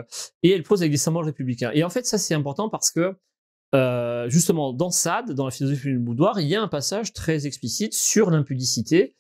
et 0.43 0.51
elle 0.51 0.63
pose 0.63 0.81
avec 0.81 0.91
des 0.91 0.99
symboles 0.99 1.27
républicains. 1.27 1.71
Et 1.75 1.85
en 1.85 1.91
fait 1.91 2.07
ça 2.07 2.19
c'est 2.19 2.35
important 2.35 2.69
parce 2.69 2.91
que 2.91 3.15
justement 4.29 4.73
dans 4.73 4.91
Sade, 4.91 5.33
dans 5.33 5.45
la 5.45 5.51
philosophie 5.51 5.89
du 5.89 5.99
boudoir, 5.99 6.41
il 6.41 6.49
y 6.49 6.57
a 6.57 6.63
un 6.63 6.69
passage 6.69 7.13
très 7.13 7.47
explicite 7.47 7.93
sur 7.93 8.31
l'impudicité 8.31 9.15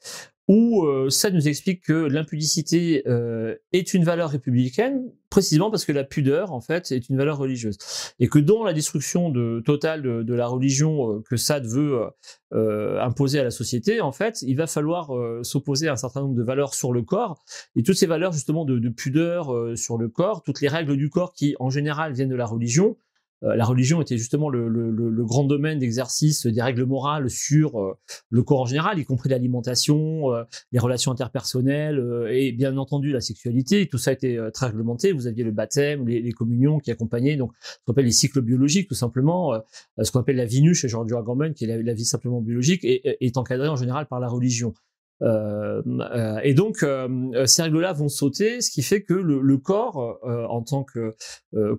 où 0.52 0.84
euh, 0.84 1.08
nous 1.32 1.48
explique 1.48 1.82
que 1.82 1.94
l'impudicité 1.94 3.02
euh, 3.06 3.54
est 3.72 3.94
une 3.94 4.04
valeur 4.04 4.28
républicaine, 4.28 5.10
précisément 5.30 5.70
parce 5.70 5.86
que 5.86 5.92
la 5.92 6.04
pudeur, 6.04 6.52
en 6.52 6.60
fait, 6.60 6.92
est 6.92 7.08
une 7.08 7.16
valeur 7.16 7.38
religieuse. 7.38 7.78
Et 8.20 8.28
que 8.28 8.38
dans 8.38 8.62
la 8.62 8.74
destruction 8.74 9.30
de, 9.30 9.62
totale 9.64 10.02
de, 10.02 10.34
la 10.34 10.46
religion 10.46 11.10
euh, 11.10 11.22
que 11.22 11.36
Sade 11.36 11.64
veut 11.66 12.02
imposer 12.50 13.40
à 13.40 13.44
la 13.44 13.50
société, 13.50 14.02
en 14.02 14.12
fait, 14.12 14.42
il 14.42 14.56
va 14.56 14.66
falloir 14.66 15.10
s'opposer 15.42 15.88
à 15.88 15.92
un 15.92 15.96
certain 15.96 16.20
nombre 16.20 16.34
de 16.34 16.42
valeurs 16.42 16.74
sur 16.74 16.92
le 16.92 17.00
corps. 17.00 17.42
Et 17.76 17.82
toutes 17.82 17.96
ces 17.96 18.06
valeurs, 18.06 18.32
justement, 18.32 18.66
de, 18.66 18.78
de 18.78 18.88
pudeur 18.90 19.56
sur 19.74 19.96
le 19.96 20.08
corps, 20.08 20.42
toutes 20.42 20.60
les 20.60 20.68
règles 20.68 20.98
du 20.98 21.08
corps 21.08 21.32
qui, 21.32 21.56
en 21.60 21.70
général, 21.70 22.12
viennent 22.12 22.28
de 22.28 22.36
la 22.36 22.44
religion, 22.44 22.98
euh, 22.98 23.11
la 23.42 23.64
religion 23.64 24.00
était 24.00 24.16
justement 24.18 24.48
le, 24.48 24.68
le, 24.68 24.90
le 24.90 25.24
grand 25.24 25.44
domaine 25.44 25.78
d'exercice 25.78 26.46
des 26.46 26.62
règles 26.62 26.84
morales 26.84 27.28
sur 27.28 27.80
euh, 27.80 27.94
le 28.30 28.42
corps 28.42 28.60
en 28.60 28.66
général, 28.66 28.98
y 28.98 29.04
compris 29.04 29.28
l'alimentation, 29.28 30.32
euh, 30.32 30.44
les 30.70 30.78
relations 30.78 31.10
interpersonnelles 31.12 32.02
et 32.30 32.52
bien 32.52 32.76
entendu 32.76 33.10
la 33.10 33.20
sexualité. 33.20 33.88
Tout 33.88 33.98
ça 33.98 34.12
été 34.12 34.38
très 34.54 34.66
réglementé. 34.66 35.12
Vous 35.12 35.26
aviez 35.26 35.44
le 35.44 35.50
baptême, 35.50 36.06
les, 36.06 36.20
les 36.20 36.32
communions 36.32 36.78
qui 36.78 36.90
accompagnaient 36.90 37.36
donc 37.36 37.52
ce 37.60 37.78
qu'on 37.84 37.92
appelle 37.92 38.04
les 38.04 38.12
cycles 38.12 38.40
biologiques, 38.40 38.88
tout 38.88 38.94
simplement. 38.94 39.60
ce 40.00 40.10
qu'on 40.10 40.20
appelle 40.20 40.36
la 40.36 40.44
vie 40.44 40.62
nue 40.62 40.74
chez 40.74 40.88
George 40.88 41.12
Agamben, 41.12 41.54
qui 41.54 41.64
est 41.64 41.82
la, 41.82 41.94
vie 41.94 42.04
simplement 42.04 42.40
biologique, 42.40 42.84
et 42.84 43.16
est 43.24 43.36
encadrée 43.36 43.68
en 43.68 43.76
général 43.76 44.06
par 44.06 44.20
la 44.20 44.28
religion. 44.28 44.74
Euh, 45.22 45.82
euh, 45.86 46.40
et 46.42 46.54
donc, 46.54 46.82
euh, 46.82 47.46
ces 47.46 47.62
règles-là 47.62 47.92
vont 47.92 48.08
sauter, 48.08 48.60
ce 48.60 48.70
qui 48.70 48.82
fait 48.82 49.02
que 49.02 49.14
le, 49.14 49.56
corps, 49.58 50.18
en 50.24 50.62
tant 50.62 50.84
que 50.84 51.14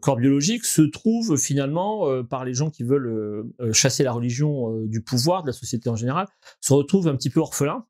corps 0.02 0.18
biologique, 0.18 0.66
se 0.66 0.82
trouve 0.82 1.38
finalement, 1.38 2.24
par 2.24 2.46
les 2.46 2.54
gens 2.54 2.70
qui 2.70 2.84
veulent 2.84 3.46
chasser 3.74 4.04
la 4.04 4.12
religion 4.12 4.82
du 4.86 5.02
pouvoir, 5.02 5.44
de 5.44 5.48
la 5.48 5.54
société 5.54 5.90
en 5.90 5.96
général, 5.96 6.28
se 6.62 6.74
retrouve 6.74 7.08
un 7.08 7.16
petit 7.16 7.30
peu 7.30 7.40
orphelin. 7.40 7.86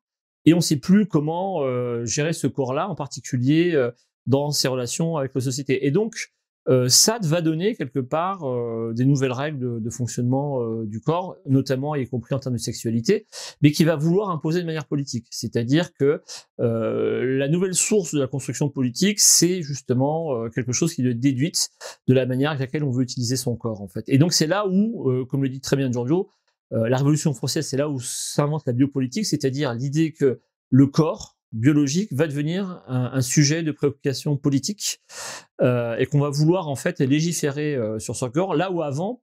Et 0.46 0.52
on 0.52 0.58
ne 0.58 0.62
sait 0.62 0.76
plus 0.76 1.06
comment 1.06 1.62
gérer 2.04 2.32
ce 2.32 2.46
corps-là, 2.46 2.88
en 2.88 2.94
particulier 2.94 3.90
dans 4.26 4.50
ses 4.50 4.68
relations 4.68 5.16
avec 5.16 5.34
la 5.34 5.40
société. 5.40 5.86
Et 5.86 5.90
donc, 5.90 6.32
euh, 6.68 6.88
SAD 6.88 7.26
va 7.26 7.42
donner 7.42 7.74
quelque 7.74 7.98
part 7.98 8.48
euh, 8.48 8.92
des 8.94 9.04
nouvelles 9.04 9.32
règles 9.32 9.82
de, 9.82 9.90
fonctionnement 9.90 10.62
euh, 10.62 10.86
du 10.86 11.00
corps, 11.00 11.36
notamment 11.46 11.94
y 11.94 12.06
compris 12.06 12.34
en 12.34 12.38
termes 12.38 12.54
de 12.54 12.60
sexualité, 12.60 13.26
mais 13.60 13.70
qui 13.70 13.84
va 13.84 13.96
vouloir 13.96 14.30
imposer 14.30 14.60
de 14.60 14.66
manière 14.66 14.86
politique. 14.86 15.26
C'est-à-dire 15.30 15.92
que 15.92 16.22
la 16.58 17.48
nouvelle 17.48 17.74
source 17.74 18.14
de 18.14 18.20
la 18.20 18.26
construction 18.26 18.68
politique, 18.68 19.20
c'est 19.20 19.62
justement 19.62 20.48
quelque 20.50 20.72
chose 20.72 20.94
qui 20.94 21.02
doit 21.02 21.12
être 21.12 21.20
déduite 21.20 21.70
de 22.08 22.14
la 22.14 22.26
manière 22.26 22.50
avec 22.50 22.60
laquelle 22.60 22.84
on 22.84 22.90
veut 22.90 23.02
utiliser 23.02 23.36
son 23.36 23.56
corps, 23.56 23.80
en 23.80 23.88
fait. 23.88 24.04
Et 24.08 24.18
donc 24.18 24.32
c'est 24.32 24.46
là 24.46 24.66
où, 24.66 25.26
comme 25.26 25.42
le 25.42 25.48
dit 25.48 25.60
très 25.60 25.76
bien 25.76 25.90
Giorgio, 25.90 26.28
la 26.70 26.96
Révolution 26.96 27.34
française, 27.34 27.66
c'est 27.66 27.76
là 27.76 27.88
où 27.88 28.00
s'invente 28.00 28.62
la 28.66 28.72
biopolitique, 28.72 29.26
c'est-à-dire 29.26 29.74
l'idée 29.74 30.12
que 30.12 30.40
le 30.70 30.86
corps 30.86 31.33
biologique 31.54 32.12
va 32.12 32.26
devenir 32.26 32.82
un, 32.86 33.20
sujet 33.22 33.62
de 33.62 33.72
préoccupation 33.72 34.36
politique 34.36 35.00
euh, 35.60 35.96
et 35.96 36.06
qu'on 36.06 36.20
va 36.20 36.30
vouloir 36.30 36.68
en 36.68 36.76
fait 36.76 36.98
légiférer 37.00 37.74
euh, 37.76 37.98
sur 37.98 38.16
son 38.16 38.28
corps, 38.30 38.54
là 38.54 38.70
où 38.70 38.82
avant 38.82 39.22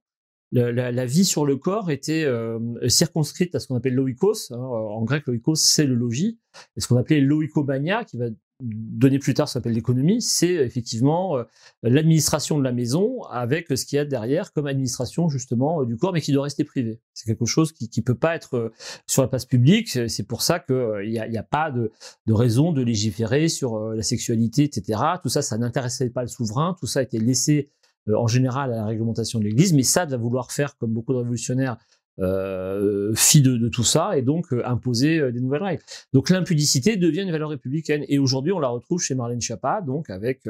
la, 0.50 1.06
vie 1.06 1.24
sur 1.24 1.46
le 1.46 1.56
corps 1.56 1.90
était 1.90 2.24
euh, 2.24 2.58
circonscrite 2.88 3.54
à 3.54 3.60
ce 3.60 3.68
qu'on 3.68 3.76
appelle 3.76 3.94
l'oikos. 3.94 4.50
Hein, 4.50 4.58
en 4.58 5.02
grec, 5.02 5.24
l'oikos, 5.26 5.54
c'est 5.54 5.86
le 5.86 5.94
logis. 5.94 6.38
Et 6.76 6.80
ce 6.80 6.88
qu'on 6.88 6.96
appelait 6.96 7.20
l'oikomania, 7.20 8.04
qui 8.04 8.18
va 8.18 8.26
donner 8.62 9.18
plus 9.18 9.34
tard 9.34 9.48
ce 9.48 9.54
qu'on 9.54 9.60
appelle 9.60 9.72
l'économie, 9.72 10.22
c'est 10.22 10.54
effectivement 10.54 11.36
euh, 11.36 11.44
l'administration 11.82 12.58
de 12.58 12.64
la 12.64 12.72
maison 12.72 13.22
avec 13.24 13.66
ce 13.76 13.84
qu'il 13.84 13.96
y 13.96 13.98
a 13.98 14.04
derrière 14.04 14.52
comme 14.52 14.66
administration 14.66 15.28
justement 15.28 15.82
euh, 15.82 15.84
du 15.84 15.96
corps, 15.96 16.12
mais 16.12 16.20
qui 16.20 16.32
doit 16.32 16.44
rester 16.44 16.64
privé. 16.64 17.00
C'est 17.12 17.26
quelque 17.26 17.46
chose 17.46 17.72
qui 17.72 17.90
ne 17.96 18.02
peut 18.02 18.14
pas 18.14 18.34
être 18.34 18.72
sur 19.06 19.22
la 19.22 19.28
place 19.28 19.44
publique. 19.44 19.88
C'est 19.88 20.26
pour 20.26 20.42
ça 20.42 20.60
qu'il 20.60 21.10
n'y 21.10 21.18
a, 21.18 21.40
a 21.40 21.42
pas 21.42 21.70
de, 21.70 21.92
de, 22.26 22.32
raison 22.32 22.72
de 22.72 22.82
légiférer 22.82 23.48
sur 23.48 23.78
la 23.90 24.02
sexualité, 24.02 24.64
etc. 24.64 25.00
Tout 25.22 25.28
ça, 25.28 25.42
ça 25.42 25.58
n'intéressait 25.58 26.10
pas 26.10 26.22
le 26.22 26.28
souverain. 26.28 26.76
Tout 26.78 26.86
ça 26.86 27.00
a 27.00 27.02
été 27.02 27.18
laissé 27.18 27.70
euh, 28.08 28.16
en 28.16 28.26
général 28.26 28.72
à 28.72 28.76
la 28.76 28.86
réglementation 28.86 29.38
de 29.38 29.44
l'Église, 29.44 29.72
mais 29.72 29.84
ça 29.84 30.04
va 30.06 30.16
vouloir 30.16 30.50
faire, 30.50 30.76
comme 30.76 30.92
beaucoup 30.92 31.12
de 31.12 31.18
révolutionnaires, 31.18 31.76
euh, 32.20 33.14
fi 33.14 33.40
de, 33.40 33.68
tout 33.68 33.84
ça 33.84 34.18
et 34.18 34.22
donc 34.22 34.52
euh, 34.52 34.62
imposer 34.66 35.18
euh, 35.18 35.32
des 35.32 35.40
nouvelles 35.40 35.62
règles. 35.62 35.82
Donc 36.12 36.28
l'impudicité 36.28 36.98
devient 36.98 37.22
une 37.22 37.32
valeur 37.32 37.48
républicaine 37.48 38.04
et 38.06 38.18
aujourd'hui 38.18 38.52
on 38.52 38.58
la 38.58 38.68
retrouve 38.68 39.00
chez 39.00 39.14
Marlène 39.14 39.40
Schiappa 39.40 39.80
donc 39.80 40.10
avec 40.10 40.42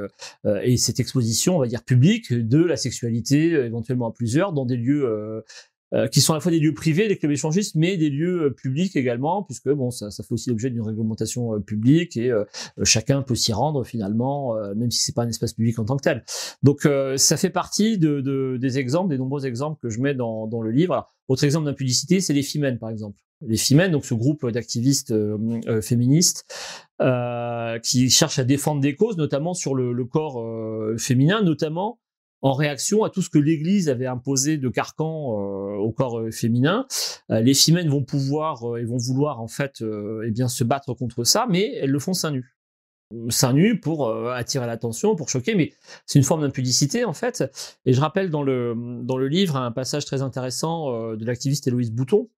et 0.62 0.76
cette 0.76 0.98
exposition 0.98 1.56
on 1.56 1.60
va 1.60 1.66
dire 1.66 1.84
publique 1.84 2.32
de 2.32 2.62
la 2.64 2.76
sexualité 2.76 3.52
éventuellement 3.52 4.08
à 4.08 4.12
plusieurs 4.12 4.52
dans 4.52 4.66
des 4.66 4.76
lieux 4.76 5.44
euh, 5.94 6.06
qui 6.08 6.20
sont 6.20 6.32
à 6.32 6.36
la 6.36 6.40
fois 6.40 6.50
des 6.50 6.58
lieux 6.58 6.74
privés, 6.74 7.06
des 7.08 7.18
clubs 7.18 7.32
échangistes, 7.32 7.74
mais 7.74 7.96
des 7.96 8.08
lieux 8.08 8.44
euh, 8.44 8.50
publics 8.50 8.96
également, 8.96 9.42
puisque 9.42 9.68
bon, 9.68 9.90
ça, 9.90 10.10
ça 10.10 10.22
fait 10.22 10.32
aussi 10.32 10.48
l'objet 10.48 10.70
d'une 10.70 10.82
réglementation 10.82 11.54
euh, 11.54 11.58
publique 11.60 12.16
et 12.16 12.32
chacun 12.82 13.22
peut 13.22 13.34
s'y 13.34 13.52
rendre 13.52 13.84
finalement, 13.84 14.54
même 14.74 14.90
si 14.90 15.00
c'est 15.02 15.14
pas 15.14 15.22
un 15.22 15.28
espace 15.28 15.52
public 15.52 15.78
en 15.78 15.84
tant 15.84 15.96
que 15.96 16.02
tel. 16.02 16.24
Donc 16.62 16.86
ça 17.16 17.36
fait 17.36 17.50
partie 17.50 17.98
de, 17.98 18.20
de, 18.20 18.56
des 18.60 18.78
exemples, 18.78 19.10
des 19.10 19.18
nombreux 19.18 19.46
exemples 19.46 19.78
que 19.80 19.88
je 19.88 20.00
mets 20.00 20.14
dans, 20.14 20.46
dans 20.46 20.62
le 20.62 20.70
livre. 20.70 20.94
Alors, 20.94 21.12
autre 21.28 21.44
exemple 21.44 21.66
d'impudicité, 21.66 22.20
c'est 22.20 22.32
les 22.32 22.42
Femmes, 22.42 22.78
par 22.78 22.90
exemple. 22.90 23.18
Les 23.46 23.56
Femmes, 23.56 23.90
donc 23.90 24.04
ce 24.04 24.14
groupe 24.14 24.48
d'activistes 24.50 25.14
féministes 25.80 26.44
qui 27.82 28.10
cherchent 28.10 28.38
à 28.38 28.44
défendre 28.44 28.80
des 28.80 28.94
causes, 28.94 29.16
notamment 29.16 29.54
sur 29.54 29.74
le, 29.74 29.92
le 29.92 30.04
corps 30.04 30.44
féminin, 30.98 31.42
notamment 31.42 31.98
en 32.42 32.52
réaction 32.54 33.04
à 33.04 33.10
tout 33.10 33.22
ce 33.22 33.30
que 33.30 33.38
l'Église 33.38 33.88
avait 33.88 34.06
imposé 34.06 34.58
de 34.58 34.68
carcan 34.68 35.06
euh, 35.06 35.76
au 35.76 35.92
corps 35.92 36.18
euh, 36.18 36.30
féminin. 36.30 36.86
Euh, 37.30 37.40
les 37.40 37.54
femmes 37.54 37.88
vont 37.88 38.02
pouvoir 38.02 38.76
et 38.76 38.84
vont 38.84 38.98
vouloir 38.98 39.40
en 39.40 39.46
fait 39.46 39.82
eh 39.82 40.30
bien 40.30 40.48
se 40.48 40.64
battre 40.64 40.92
contre 40.94 41.24
ça, 41.24 41.46
mais 41.48 41.72
elles 41.76 41.90
le 41.90 41.98
font 41.98 42.12
seins 42.12 42.32
nus 42.32 42.56
seins 43.28 43.52
nus 43.52 43.78
pour 43.78 44.10
attirer 44.30 44.66
l'attention, 44.66 45.14
pour 45.16 45.28
choquer, 45.28 45.54
mais 45.54 45.74
c'est 46.06 46.18
une 46.18 46.24
forme 46.24 46.40
d'impudicité 46.40 47.04
en 47.04 47.12
fait. 47.12 47.44
Et 47.84 47.92
je 47.92 48.00
rappelle 48.00 48.30
dans 48.30 48.42
le, 48.42 48.74
dans 49.02 49.18
le 49.18 49.28
livre 49.28 49.56
un 49.56 49.70
passage 49.70 50.06
très 50.06 50.22
intéressant 50.22 51.14
de 51.14 51.24
l'activiste 51.26 51.66
Héloïse 51.66 51.92
Bouton, 51.92 52.30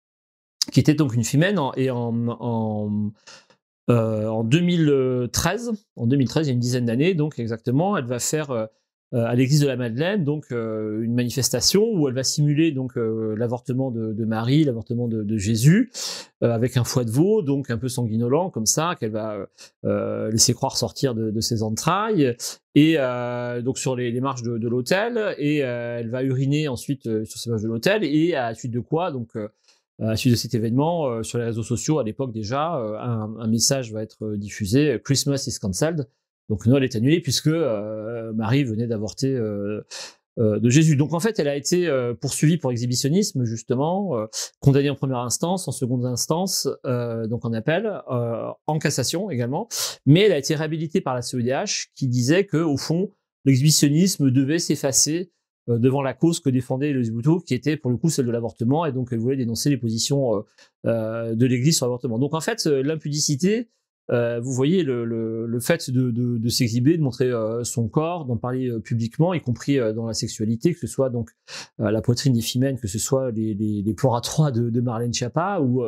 qui 0.71 0.79
était 0.79 0.95
donc 0.95 1.13
une 1.13 1.23
femelle 1.23 1.59
et 1.75 1.91
en, 1.91 2.27
en, 2.27 3.11
en 3.87 4.43
2013, 4.43 5.73
en 5.95 6.07
2013, 6.07 6.47
il 6.47 6.49
y 6.49 6.51
a 6.51 6.53
une 6.53 6.59
dizaine 6.59 6.85
d'années, 6.85 7.13
donc 7.13 7.37
exactement, 7.37 7.95
elle 7.95 8.05
va 8.05 8.17
faire 8.17 8.67
à 9.13 9.35
l'église 9.35 9.59
de 9.59 9.67
la 9.67 9.75
Madeleine, 9.75 10.23
donc 10.23 10.49
une 10.49 11.13
manifestation 11.13 11.83
où 11.93 12.07
elle 12.07 12.15
va 12.15 12.23
simuler 12.23 12.71
donc 12.71 12.93
l'avortement 12.95 13.91
de, 13.91 14.25
Marie, 14.25 14.63
l'avortement 14.63 15.07
de, 15.07 15.37
Jésus, 15.37 15.91
avec 16.41 16.77
un 16.77 16.83
foie 16.83 17.03
de 17.03 17.11
veau, 17.11 17.41
donc 17.41 17.69
un 17.69 17.77
peu 17.77 17.89
sanguinolent 17.89 18.49
comme 18.49 18.65
ça, 18.65 18.95
qu'elle 18.99 19.11
va 19.11 19.47
laisser 20.31 20.53
croire 20.53 20.77
sortir 20.77 21.13
de, 21.13 21.39
ses 21.41 21.61
entrailles, 21.61 22.35
et 22.75 22.97
donc 23.63 23.77
sur 23.77 23.95
les, 23.95 24.19
marches 24.19 24.41
de, 24.41 24.67
l'hôtel, 24.67 25.35
et 25.37 25.57
elle 25.57 26.09
va 26.09 26.23
uriner 26.23 26.67
ensuite 26.67 27.03
sur 27.25 27.39
ces 27.39 27.49
marches 27.49 27.63
de 27.63 27.67
l'hôtel, 27.67 28.03
et 28.03 28.33
à 28.33 28.49
la 28.49 28.55
suite 28.55 28.71
de 28.71 28.79
quoi, 28.79 29.11
donc 29.11 29.35
à 29.35 30.07
la 30.07 30.15
suite 30.15 30.31
de 30.31 30.37
cet 30.37 30.55
événement, 30.55 31.21
sur 31.21 31.37
les 31.37 31.45
réseaux 31.45 31.63
sociaux 31.63 31.99
à 31.99 32.03
l'époque 32.03 32.33
déjà, 32.33 32.71
un, 32.73 33.47
message 33.47 33.93
va 33.93 34.01
être 34.01 34.35
diffusé, 34.35 34.99
Christmas 35.03 35.45
is 35.47 35.59
cancelled. 35.59 36.07
Donc 36.49 36.65
Noël 36.65 36.83
est 36.83 36.95
annulé 36.95 37.21
puisque 37.21 37.47
euh, 37.47 38.33
Marie 38.33 38.63
venait 38.63 38.87
d'avorter 38.87 39.33
euh, 39.33 39.81
euh, 40.39 40.59
de 40.59 40.69
Jésus. 40.69 40.95
Donc 40.95 41.13
en 41.13 41.19
fait, 41.19 41.39
elle 41.39 41.47
a 41.47 41.55
été 41.55 41.89
poursuivie 42.19 42.57
pour 42.57 42.71
exhibitionnisme 42.71 43.45
justement, 43.45 44.27
condamnée 44.59 44.89
en 44.89 44.95
première 44.95 45.19
instance, 45.19 45.67
en 45.67 45.71
seconde 45.71 46.05
instance, 46.05 46.67
donc 46.83 47.45
en 47.45 47.53
appel, 47.53 48.01
en 48.07 48.79
cassation 48.79 49.29
également. 49.29 49.67
Mais 50.05 50.21
elle 50.21 50.31
a 50.31 50.37
été 50.37 50.55
réhabilitée 50.55 51.01
par 51.01 51.13
la 51.13 51.21
CEDH 51.21 51.91
qui 51.95 52.07
disait 52.07 52.45
que 52.45 52.57
au 52.57 52.77
fond, 52.77 53.11
l'exhibitionnisme 53.45 54.31
devait 54.31 54.59
s'effacer 54.59 55.31
devant 55.67 56.01
la 56.01 56.13
cause 56.13 56.41
que 56.41 56.49
défendait 56.49 56.91
le 56.91 57.09
Bouteau, 57.09 57.39
qui 57.39 57.53
était 57.53 57.77
pour 57.77 57.89
le 57.89 57.97
coup 57.97 58.09
celle 58.09 58.25
de 58.25 58.31
l'avortement, 58.31 58.85
et 58.85 58.91
donc 58.91 59.09
elle 59.11 59.19
voulait 59.19 59.37
dénoncer 59.37 59.69
les 59.69 59.77
positions 59.77 60.43
de 60.83 61.45
l'Église 61.45 61.77
sur 61.77 61.85
l'avortement. 61.85 62.17
Donc 62.17 62.33
en 62.33 62.41
fait, 62.41 62.65
l'impudicité 62.65 63.69
euh, 64.11 64.39
vous 64.39 64.51
voyez 64.51 64.83
le, 64.83 65.05
le, 65.05 65.45
le 65.45 65.59
fait 65.59 65.89
de, 65.89 66.11
de, 66.11 66.37
de 66.37 66.49
s'exhiber, 66.49 66.97
de 66.97 67.01
montrer 67.01 67.31
euh, 67.31 67.63
son 67.63 67.87
corps, 67.87 68.25
d'en 68.25 68.37
parler 68.37 68.67
euh, 68.67 68.79
publiquement, 68.79 69.33
y 69.33 69.41
compris 69.41 69.77
dans 69.93 70.05
la 70.05 70.13
sexualité, 70.13 70.73
que 70.73 70.79
ce 70.79 70.87
soit 70.87 71.09
donc 71.09 71.31
la 71.77 72.01
poitrine 72.01 72.33
des 72.33 72.41
que 72.75 72.87
ce 72.87 72.99
soit 72.99 73.31
les, 73.31 73.53
les, 73.53 73.81
les 73.81 73.93
plans 73.93 74.13
à 74.13 74.21
trois 74.21 74.51
de, 74.51 74.69
de 74.69 74.81
Marlène 74.81 75.13
Schiappa 75.13 75.59
ou 75.61 75.83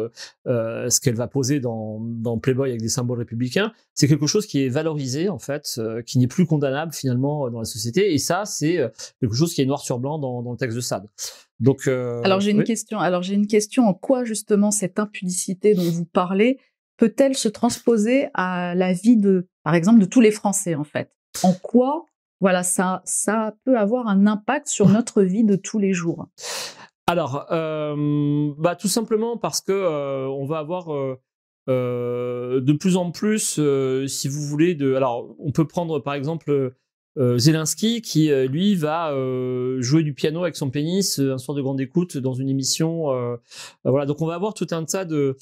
ce 0.46 1.00
qu'elle 1.00 1.16
va 1.16 1.28
poser 1.28 1.60
dans, 1.60 2.00
dans 2.00 2.38
Playboy 2.38 2.70
avec 2.70 2.82
des 2.82 2.90
symboles 2.90 3.20
républicains, 3.20 3.72
c'est 3.94 4.08
quelque 4.08 4.28
chose 4.28 4.48
qui 4.48 4.64
est 4.64 4.70
valorisé 4.70 5.30
en 5.30 5.38
fait, 5.38 5.80
qui 6.06 6.18
n'est 6.18 6.28
plus 6.28 6.46
condamnable 6.46 6.94
finalement 6.94 7.50
dans 7.50 7.60
la 7.60 7.66
société. 7.66 8.14
Et 8.14 8.18
ça, 8.18 8.46
c'est 8.46 8.80
quelque 9.20 9.36
chose 9.36 9.54
qui 9.54 9.62
est 9.62 9.66
noir 9.66 9.82
sur 9.82 10.00
blanc 10.00 10.18
dans, 10.18 10.42
dans 10.42 10.52
le 10.52 10.58
texte 10.58 10.76
de 10.76 10.82
Sade. 10.82 11.06
Donc, 11.60 11.88
alors 11.88 12.40
j'ai 12.40 12.52
une 12.52 12.64
question. 12.64 13.00
Alors 13.00 13.22
j'ai 13.22 13.36
une 13.36 13.48
question. 13.48 13.84
En 13.84 13.94
quoi 13.94 14.24
justement 14.24 14.72
cette 14.72 15.00
impudicité 15.00 15.74
dont 15.76 15.90
vous 15.90 16.06
parlez 16.06 16.58
peut-elle 16.98 17.36
se 17.36 17.48
transposer 17.48 18.30
à 18.34 18.76
la 18.76 18.94
vie 18.94 19.18
de, 19.18 19.48
par 19.64 19.76
exemple, 19.76 20.00
de 20.00 20.06
tous 20.06 20.22
les 20.22 20.32
Français 20.32 20.76
en 20.76 20.84
fait? 20.84 21.12
En 21.44 21.54
quoi, 21.54 22.06
voilà, 22.42 22.64
ça, 22.64 23.02
ça 23.06 23.56
peut 23.66 23.78
avoir 23.78 24.08
un 24.08 24.28
impact 24.28 24.68
sur 24.68 24.90
notre 24.90 25.22
vie 25.22 25.44
de 25.44 25.56
tous 25.56 25.80
les 25.80 25.94
jours? 25.94 26.28
Alors, 27.08 27.46
euh, 27.52 28.52
bah, 28.58 28.76
tout 28.76 28.88
simplement 28.88 29.38
parce 29.38 29.62
que 29.62 29.72
euh, 29.72 30.28
on 30.28 30.46
va 30.46 30.58
avoir 30.58 30.92
euh, 31.70 32.62
de 32.62 32.74
plus 32.74 32.98
en 32.98 33.12
plus, 33.12 33.60
si 34.08 34.28
vous 34.28 34.42
voulez, 34.42 34.76
de. 34.76 34.96
Alors, 34.96 35.36
on 35.40 35.52
peut 35.52 35.68
prendre 35.68 36.00
par 36.00 36.14
exemple. 36.14 36.74
Zelensky 37.18 38.02
qui 38.02 38.30
lui 38.50 38.76
va 38.76 39.14
jouer 39.80 40.04
du 40.04 40.14
piano 40.14 40.44
avec 40.44 40.58
son 40.58 40.70
pénis 40.70 41.18
un 41.20 41.38
soir 41.38 41.56
de 41.56 41.62
grande 41.62 41.80
écoute 41.80 42.18
dans 42.18 42.34
une 42.34 42.50
émission 42.50 43.06
voilà 43.86 44.06
donc 44.06 44.22
on 44.22 44.26
va 44.26 44.36
avoir 44.36 44.54
tout 44.54 44.68
un 44.72 44.84
tas 44.84 45.06
de 45.06 45.38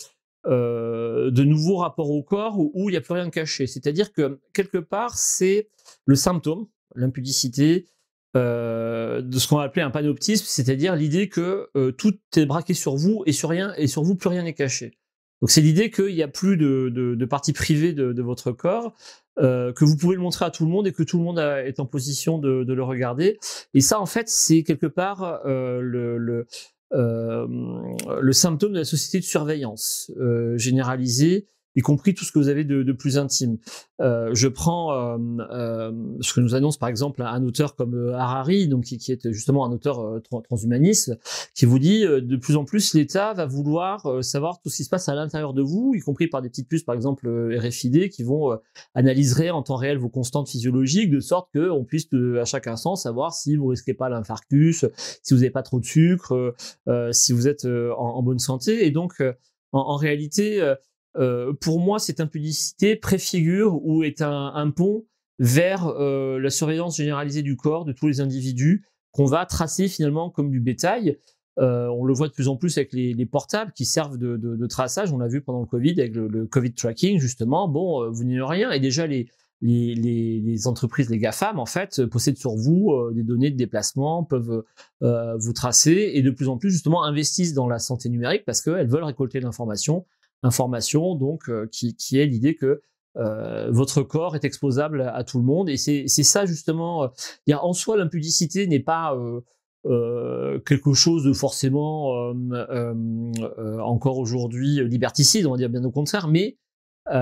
euh, 0.45 1.31
de 1.31 1.43
nouveaux 1.43 1.77
rapports 1.77 2.11
au 2.11 2.21
corps 2.21 2.59
où, 2.59 2.89
il 2.89 2.91
n'y 2.91 2.97
a 2.97 3.01
plus 3.01 3.13
rien 3.13 3.25
de 3.25 3.31
caché. 3.31 3.65
C'est-à-dire 3.65 4.11
que 4.11 4.39
quelque 4.53 4.77
part, 4.77 5.17
c'est 5.17 5.69
le 6.05 6.15
symptôme, 6.15 6.67
l'impudicité, 6.95 7.87
euh, 8.35 9.21
de 9.21 9.39
ce 9.39 9.47
qu'on 9.47 9.57
va 9.57 9.63
appeler 9.63 9.83
un 9.83 9.91
panoptisme, 9.91 10.45
c'est-à-dire 10.47 10.95
l'idée 10.95 11.29
que 11.29 11.69
euh, 11.77 11.91
tout 11.91 12.17
est 12.35 12.45
braqué 12.45 12.73
sur 12.73 12.95
vous 12.95 13.23
et 13.25 13.31
sur 13.31 13.49
rien 13.49 13.73
et 13.77 13.87
sur 13.87 14.03
vous 14.03 14.15
plus 14.15 14.29
rien 14.29 14.43
n'est 14.43 14.53
caché. 14.53 14.97
Donc 15.41 15.51
c'est 15.51 15.61
l'idée 15.61 15.91
qu'il 15.91 16.13
n'y 16.15 16.23
a 16.23 16.27
plus 16.27 16.57
de, 16.57 16.89
de, 16.89 17.25
partie 17.25 17.53
privée 17.53 17.93
de, 17.93 18.21
votre 18.21 18.53
corps, 18.53 18.95
que 19.35 19.83
vous 19.83 19.97
pouvez 19.97 20.15
le 20.15 20.21
montrer 20.21 20.45
à 20.45 20.51
tout 20.51 20.63
le 20.63 20.71
monde 20.71 20.87
et 20.87 20.93
que 20.93 21.03
tout 21.03 21.17
le 21.17 21.23
monde 21.25 21.37
est 21.37 21.81
en 21.81 21.85
position 21.85 22.37
de, 22.37 22.63
le 22.65 22.83
regarder. 22.83 23.39
Et 23.73 23.81
ça, 23.81 23.99
en 23.99 24.05
fait, 24.05 24.29
c'est 24.29 24.63
quelque 24.63 24.87
part 24.87 25.41
le, 25.43 26.07
euh, 26.29 26.47
le 26.93 28.31
symptôme 28.31 28.73
de 28.73 28.79
la 28.79 28.85
société 28.85 29.19
de 29.19 29.23
surveillance 29.23 30.11
euh, 30.17 30.57
généralisée 30.57 31.47
y 31.75 31.81
compris 31.81 32.13
tout 32.13 32.25
ce 32.25 32.31
que 32.31 32.39
vous 32.39 32.49
avez 32.49 32.63
de, 32.63 32.83
de 32.83 32.91
plus 32.91 33.17
intime. 33.17 33.57
Euh, 34.01 34.33
je 34.33 34.47
prends 34.47 34.93
euh, 34.93 35.17
euh, 35.51 35.91
ce 36.21 36.33
que 36.33 36.41
nous 36.41 36.55
annonce 36.55 36.77
par 36.77 36.89
exemple 36.89 37.21
un 37.21 37.43
auteur 37.43 37.75
comme 37.75 37.95
euh, 37.95 38.15
Harari, 38.15 38.67
donc 38.67 38.83
qui, 38.83 38.97
qui 38.97 39.11
est 39.11 39.31
justement 39.31 39.65
un 39.65 39.71
auteur 39.71 39.99
euh, 39.99 40.21
transhumaniste, 40.43 41.17
qui 41.55 41.65
vous 41.65 41.79
dit 41.79 42.01
de 42.03 42.35
plus 42.35 42.55
en 42.55 42.65
plus 42.65 42.93
l'État 42.93 43.33
va 43.33 43.45
vouloir 43.45 44.23
savoir 44.23 44.59
tout 44.61 44.69
ce 44.69 44.77
qui 44.77 44.83
se 44.83 44.89
passe 44.89 45.09
à 45.09 45.15
l'intérieur 45.15 45.53
de 45.53 45.61
vous, 45.61 45.93
y 45.95 45.99
compris 45.99 46.27
par 46.27 46.41
des 46.41 46.49
petites 46.49 46.67
puces 46.67 46.83
par 46.83 46.95
exemple 46.95 47.27
RFID 47.57 48.09
qui 48.09 48.23
vont 48.23 48.57
analyser 48.93 49.51
en 49.51 49.63
temps 49.63 49.75
réel 49.75 49.97
vos 49.97 50.09
constantes 50.09 50.49
physiologiques, 50.49 51.09
de 51.09 51.19
sorte 51.19 51.49
que 51.53 51.69
on 51.69 51.83
puisse 51.83 52.07
à 52.39 52.45
chaque 52.45 52.67
instant 52.67 52.95
savoir 52.95 53.33
si 53.33 53.55
vous 53.55 53.67
risquez 53.67 53.93
pas 53.93 54.09
l'infarctus, 54.09 54.85
si 54.97 55.33
vous 55.33 55.39
n'avez 55.41 55.51
pas 55.51 55.63
trop 55.63 55.79
de 55.79 55.85
sucre, 55.85 56.55
si 57.11 57.33
vous 57.33 57.47
êtes 57.47 57.65
en, 57.65 57.97
en, 57.97 58.23
bonne 58.23 58.39
santé, 58.39 58.85
et 58.85 58.91
donc 58.91 59.21
en, 59.71 59.79
en 59.79 59.95
réalité 59.95 60.73
euh, 61.17 61.53
pour 61.53 61.79
moi, 61.79 61.99
cette 61.99 62.19
impudicité 62.19 62.95
préfigure 62.95 63.83
ou 63.85 64.03
est 64.03 64.21
un, 64.21 64.71
pont 64.71 65.05
vers 65.39 65.87
euh, 65.87 66.39
la 66.39 66.49
surveillance 66.49 66.97
généralisée 66.97 67.41
du 67.41 67.55
corps 67.55 67.85
de 67.85 67.91
tous 67.91 68.07
les 68.07 68.21
individus 68.21 68.85
qu'on 69.11 69.25
va 69.25 69.45
tracer 69.45 69.87
finalement 69.87 70.29
comme 70.29 70.49
du 70.49 70.59
bétail. 70.59 71.17
Euh, 71.59 71.87
on 71.87 72.03
le 72.03 72.13
voit 72.15 72.27
de 72.27 72.33
plus 72.33 72.47
en 72.47 72.55
plus 72.55 72.77
avec 72.77 72.93
les, 72.93 73.25
portables 73.27 73.73
qui 73.73 73.85
servent 73.85 74.17
de, 74.17 74.67
traçage. 74.67 75.11
On 75.13 75.19
l'a 75.19 75.27
vu 75.27 75.41
pendant 75.41 75.59
le 75.59 75.67
Covid 75.67 75.99
avec 75.99 76.15
le, 76.15 76.47
Covid 76.47 76.73
tracking 76.73 77.19
justement. 77.19 77.67
Bon, 77.67 78.09
vous 78.09 78.23
n'y 78.23 78.41
rien 78.41 78.71
et 78.71 78.79
déjà 78.79 79.05
les, 79.05 79.29
les, 79.61 80.67
entreprises, 80.67 81.11
les 81.11 81.19
GAFAM, 81.19 81.59
en 81.59 81.67
fait, 81.67 82.03
possèdent 82.07 82.39
sur 82.39 82.55
vous 82.55 82.91
des 83.13 83.21
données 83.21 83.51
de 83.51 83.55
déplacement, 83.55 84.23
peuvent 84.23 84.63
vous 84.99 85.53
tracer 85.53 86.11
et 86.15 86.23
de 86.23 86.31
plus 86.31 86.47
en 86.47 86.57
plus, 86.57 86.71
justement, 86.71 87.03
investissent 87.03 87.53
dans 87.53 87.67
la 87.67 87.77
santé 87.77 88.09
numérique 88.09 88.45
parce 88.45 88.63
qu'elles 88.63 88.89
veulent 88.89 89.03
récolter 89.03 89.39
l'information 89.39 90.05
information, 90.43 91.15
donc 91.15 91.49
euh, 91.49 91.67
qui, 91.71 91.95
qui, 91.95 92.19
est 92.19 92.25
l'idée 92.25 92.55
que 92.55 92.81
euh, 93.17 93.69
votre 93.71 94.01
corps 94.01 94.35
est 94.35 94.43
exposable 94.43 95.01
à 95.13 95.23
tout 95.23 95.37
le 95.37 95.45
monde. 95.45 95.69
Et 95.69 95.77
c'est 95.77 96.07
ça 96.07 96.45
justement. 96.45 97.03
Euh, 97.03 97.53
en 97.53 97.73
soi, 97.73 97.97
l'impudicité 97.97 98.67
n'est 98.67 98.79
pas 98.79 99.15
euh, 99.85 100.59
quelque 100.65 100.93
chose 100.93 101.23
de 101.23 101.33
forcément 101.33 102.33
encore 103.79 104.17
aujourd'hui 104.17 104.83
liberticide, 104.87 105.45
on 105.45 105.51
va 105.51 105.57
dire 105.57 105.69
bien 105.69 105.83
au 105.83 105.91
contraire, 105.91 106.27
mais 106.27 106.57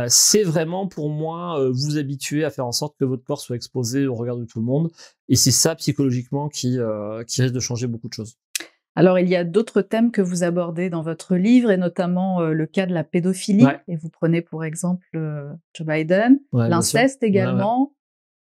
c'est 0.07 0.43
vraiment 0.43 0.87
pour 0.87 1.09
moi 1.09 1.59
vous 1.71 1.97
habituer 1.97 2.43
à 2.43 2.51
faire 2.51 2.67
en 2.67 2.71
sorte 2.71 2.95
que 2.99 3.05
votre 3.05 3.23
corps 3.23 3.41
soit 3.41 3.55
exposé 3.55 4.05
au 4.05 4.13
regard 4.13 4.37
de 4.37 4.45
tout 4.45 4.59
le 4.59 4.65
monde. 4.65 4.91
Et 5.27 5.35
c'est 5.35 5.51
ça 5.51 5.73
psychologiquement 5.75 6.49
qui, 6.49 6.77
qui 7.27 7.41
risque 7.41 7.55
de 7.55 7.59
changer 7.59 7.87
beaucoup 7.87 8.07
de 8.07 8.13
choses. 8.13 8.35
Alors, 8.95 9.19
il 9.19 9.29
y 9.29 9.35
a 9.35 9.43
d'autres 9.43 9.81
thèmes 9.81 10.11
que 10.11 10.21
vous 10.21 10.43
abordez 10.43 10.89
dans 10.89 11.01
votre 11.01 11.35
livre, 11.35 11.71
et 11.71 11.77
notamment 11.77 12.41
euh, 12.41 12.51
le 12.51 12.65
cas 12.65 12.85
de 12.85 12.93
la 12.93 13.03
pédophilie. 13.03 13.65
Et 13.87 13.95
vous 13.95 14.09
prenez 14.09 14.41
pour 14.41 14.65
exemple 14.65 15.05
euh, 15.15 15.49
Joe 15.73 15.87
Biden, 15.87 16.39
l'inceste 16.53 17.23
également. 17.23 17.93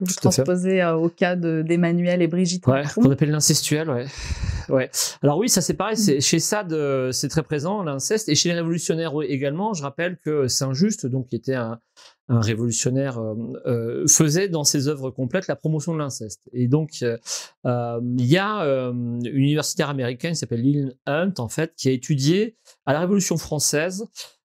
Vous 0.02 0.14
transposez 0.14 0.80
euh, 0.80 0.96
au 0.96 1.10
cas 1.10 1.36
d'Emmanuel 1.36 2.22
et 2.22 2.26
Brigitte 2.26 2.66
Ouais, 2.66 2.84
qu'on 2.94 3.10
appelle 3.10 3.30
l'incestuel, 3.30 3.90
ouais. 3.90 4.06
ouais. 4.70 4.90
Alors 5.22 5.36
oui, 5.36 5.50
ça 5.50 5.60
c'est 5.60 5.74
pareil, 5.74 5.98
c'est, 5.98 6.22
chez 6.22 6.38
Sade, 6.38 6.74
c'est 7.12 7.28
très 7.28 7.42
présent, 7.42 7.82
l'inceste, 7.82 8.30
et 8.30 8.34
chez 8.34 8.48
les 8.48 8.54
révolutionnaires 8.54 9.12
également, 9.28 9.74
je 9.74 9.82
rappelle 9.82 10.16
que 10.24 10.48
Saint-Just, 10.48 11.04
donc 11.04 11.26
qui 11.26 11.36
était 11.36 11.54
un, 11.54 11.78
un 12.30 12.40
révolutionnaire, 12.40 13.18
euh, 13.18 13.34
euh, 13.66 14.06
faisait 14.06 14.48
dans 14.48 14.62
ses 14.62 14.86
œuvres 14.86 15.10
complètes 15.10 15.48
la 15.48 15.56
promotion 15.56 15.92
de 15.92 15.98
l'inceste. 15.98 16.48
Et 16.52 16.68
donc, 16.68 17.02
euh, 17.02 17.18
il 17.64 18.26
y 18.26 18.38
a 18.38 18.62
une 18.62 19.26
universitaire 19.26 19.90
américaine 19.90 20.32
qui 20.32 20.38
s'appelle 20.38 20.62
Lynn 20.62 20.94
Hunt, 21.06 21.34
en 21.38 21.48
fait, 21.48 21.74
qui 21.76 21.88
a 21.88 21.92
étudié 21.92 22.56
à 22.86 22.92
la 22.92 23.00
Révolution 23.00 23.36
française 23.36 24.06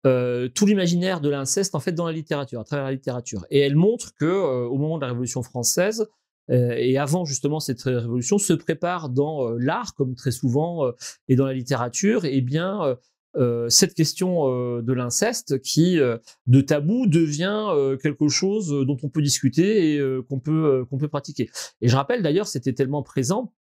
tout 0.03 0.65
l'imaginaire 0.65 1.21
de 1.21 1.29
l'inceste 1.29 1.75
en 1.75 1.79
fait 1.79 1.91
dans 1.91 2.07
la 2.07 2.11
littérature, 2.11 2.59
à 2.59 2.63
travers 2.63 2.85
la 2.85 2.91
littérature. 2.91 3.45
Et 3.51 3.59
elle 3.59 3.75
montre 3.75 4.15
que 4.15 4.25
au 4.25 4.75
moment 4.77 4.97
de 4.97 5.01
la 5.01 5.09
Révolution 5.09 5.43
française 5.43 6.09
et 6.49 6.97
avant 6.97 7.23
justement 7.23 7.59
cette 7.59 7.83
révolution, 7.83 8.39
se 8.39 8.53
prépare 8.53 9.09
dans 9.09 9.49
l'art, 9.51 9.93
comme 9.93 10.15
très 10.15 10.31
souvent, 10.31 10.91
et 11.27 11.35
dans 11.35 11.45
la 11.45 11.53
littérature, 11.53 12.25
et 12.25 12.37
eh 12.37 12.41
bien 12.41 12.97
euh, 13.37 13.69
cette 13.69 13.93
question 13.93 14.47
euh, 14.47 14.81
de 14.81 14.91
l'inceste 14.93 15.61
qui, 15.61 15.99
euh, 15.99 16.17
de 16.47 16.61
tabou, 16.61 17.07
devient 17.07 17.67
quelque 18.01 18.27
chose 18.27 18.69
dont 18.85 18.97
on 19.03 19.09
peut 19.09 19.21
discuter 19.21 19.95
et 19.95 20.01
qu'on 20.29 20.39
peut 20.39 20.85
qu'on 20.89 20.97
peut 20.97 21.07
pratiquer. 21.07 21.49
Et 21.81 21.87
je 21.87 21.95
rappelle 21.95 22.21
d'ailleurs, 22.21 22.47
c'était 22.47 22.73
tellement 22.73 23.03
présent 23.03 23.53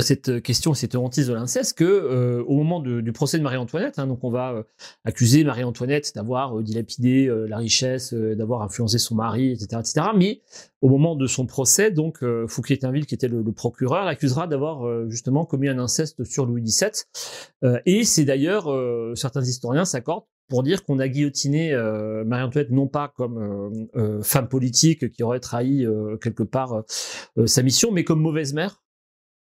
cette 0.00 0.40
question, 0.42 0.74
cette 0.74 0.94
hantise 0.94 1.28
de 1.28 1.34
l'inceste, 1.34 1.76
que 1.76 1.84
euh, 1.84 2.42
au 2.46 2.56
moment 2.56 2.80
du 2.80 3.12
procès 3.12 3.38
de 3.38 3.42
Marie-Antoinette, 3.42 3.98
hein, 3.98 4.06
donc 4.06 4.24
on 4.24 4.30
va 4.30 4.52
euh, 4.52 4.62
accuser 5.04 5.44
Marie-Antoinette 5.44 6.12
d'avoir 6.14 6.58
euh, 6.58 6.62
dilapidé 6.62 7.30
la 7.48 7.58
richesse, 7.58 8.14
d'avoir 8.14 8.62
influencé 8.62 8.98
son 8.98 9.14
mari, 9.14 9.52
etc., 9.52 9.80
etc. 9.80 10.06
Mais 10.16 10.40
au 10.80 10.88
moment 10.88 11.14
de 11.14 11.26
son 11.26 11.46
procès, 11.46 11.90
donc 11.90 12.24
Fouquier-Tinville, 12.46 13.06
qui 13.06 13.14
était 13.14 13.28
le, 13.28 13.42
procureur, 13.52 14.04
l'accusera 14.04 14.46
d'avoir 14.46 15.08
justement 15.08 15.44
commis 15.44 15.68
un 15.68 15.78
inceste 15.78 16.24
sur 16.24 16.46
Louis 16.46 16.62
XVII. 16.62 17.04
et 17.86 18.04
c'est 18.04 18.24
d'ailleurs 18.24 18.68
certains 19.16 19.42
historiens 19.42 19.84
s'accordent 19.84 20.24
pour 20.48 20.62
dire 20.62 20.84
qu'on 20.84 20.98
a 20.98 21.08
guillotiné 21.08 21.74
Marie-Antoinette 22.26 22.70
non 22.70 22.88
pas 22.88 23.12
comme 23.16 23.88
femme 24.22 24.48
politique 24.48 25.12
qui 25.12 25.22
aurait 25.22 25.40
trahi 25.40 25.86
quelque 26.20 26.42
part 26.42 26.82
sa 27.46 27.62
mission, 27.62 27.92
mais 27.92 28.04
comme 28.04 28.20
mauvaise 28.20 28.52
mère 28.52 28.82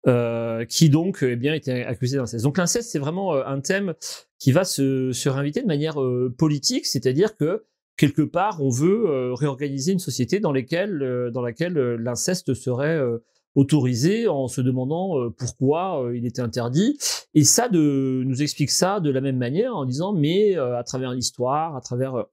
euh, 0.05 0.65
qui 0.65 0.89
donc 0.89 1.19
eh 1.21 1.37
bien 1.37 1.53
était 1.53 1.83
accusé 1.83 2.17
d'inceste. 2.17 2.43
Donc 2.43 2.57
l'inceste 2.57 2.91
c'est 2.91 2.99
vraiment 2.99 3.35
euh, 3.35 3.43
un 3.45 3.61
thème 3.61 3.93
qui 4.37 4.51
va 4.51 4.65
se, 4.65 5.13
se 5.13 5.29
réinviter 5.29 5.61
de 5.61 5.67
manière 5.67 6.01
euh, 6.01 6.33
politique, 6.37 6.85
c'est-à-dire 6.85 7.37
que 7.37 7.63
quelque 7.95 8.21
part 8.21 8.61
on 8.61 8.69
veut 8.69 9.33
réorganiser 9.33 9.93
une 9.93 9.99
société 9.99 10.41
dans, 10.41 10.51
lesquelles, 10.51 11.29
dans 11.31 11.41
laquelle 11.41 11.75
l'inceste 11.75 12.53
serait 12.53 12.99
autorisé 13.53 14.27
en 14.27 14.47
se 14.47 14.61
demandant 14.61 15.29
pourquoi 15.37 16.09
il 16.15 16.25
était 16.25 16.41
interdit. 16.41 16.97
Et 17.35 17.43
ça 17.43 17.69
de, 17.69 18.23
nous 18.25 18.41
explique 18.41 18.71
ça 18.71 18.99
de 18.99 19.11
la 19.11 19.21
même 19.21 19.37
manière 19.37 19.75
en 19.75 19.85
disant 19.85 20.11
mais 20.11 20.55
à 20.55 20.83
travers 20.83 21.13
l'histoire, 21.13 21.75
à 21.75 21.81
travers 21.81 22.25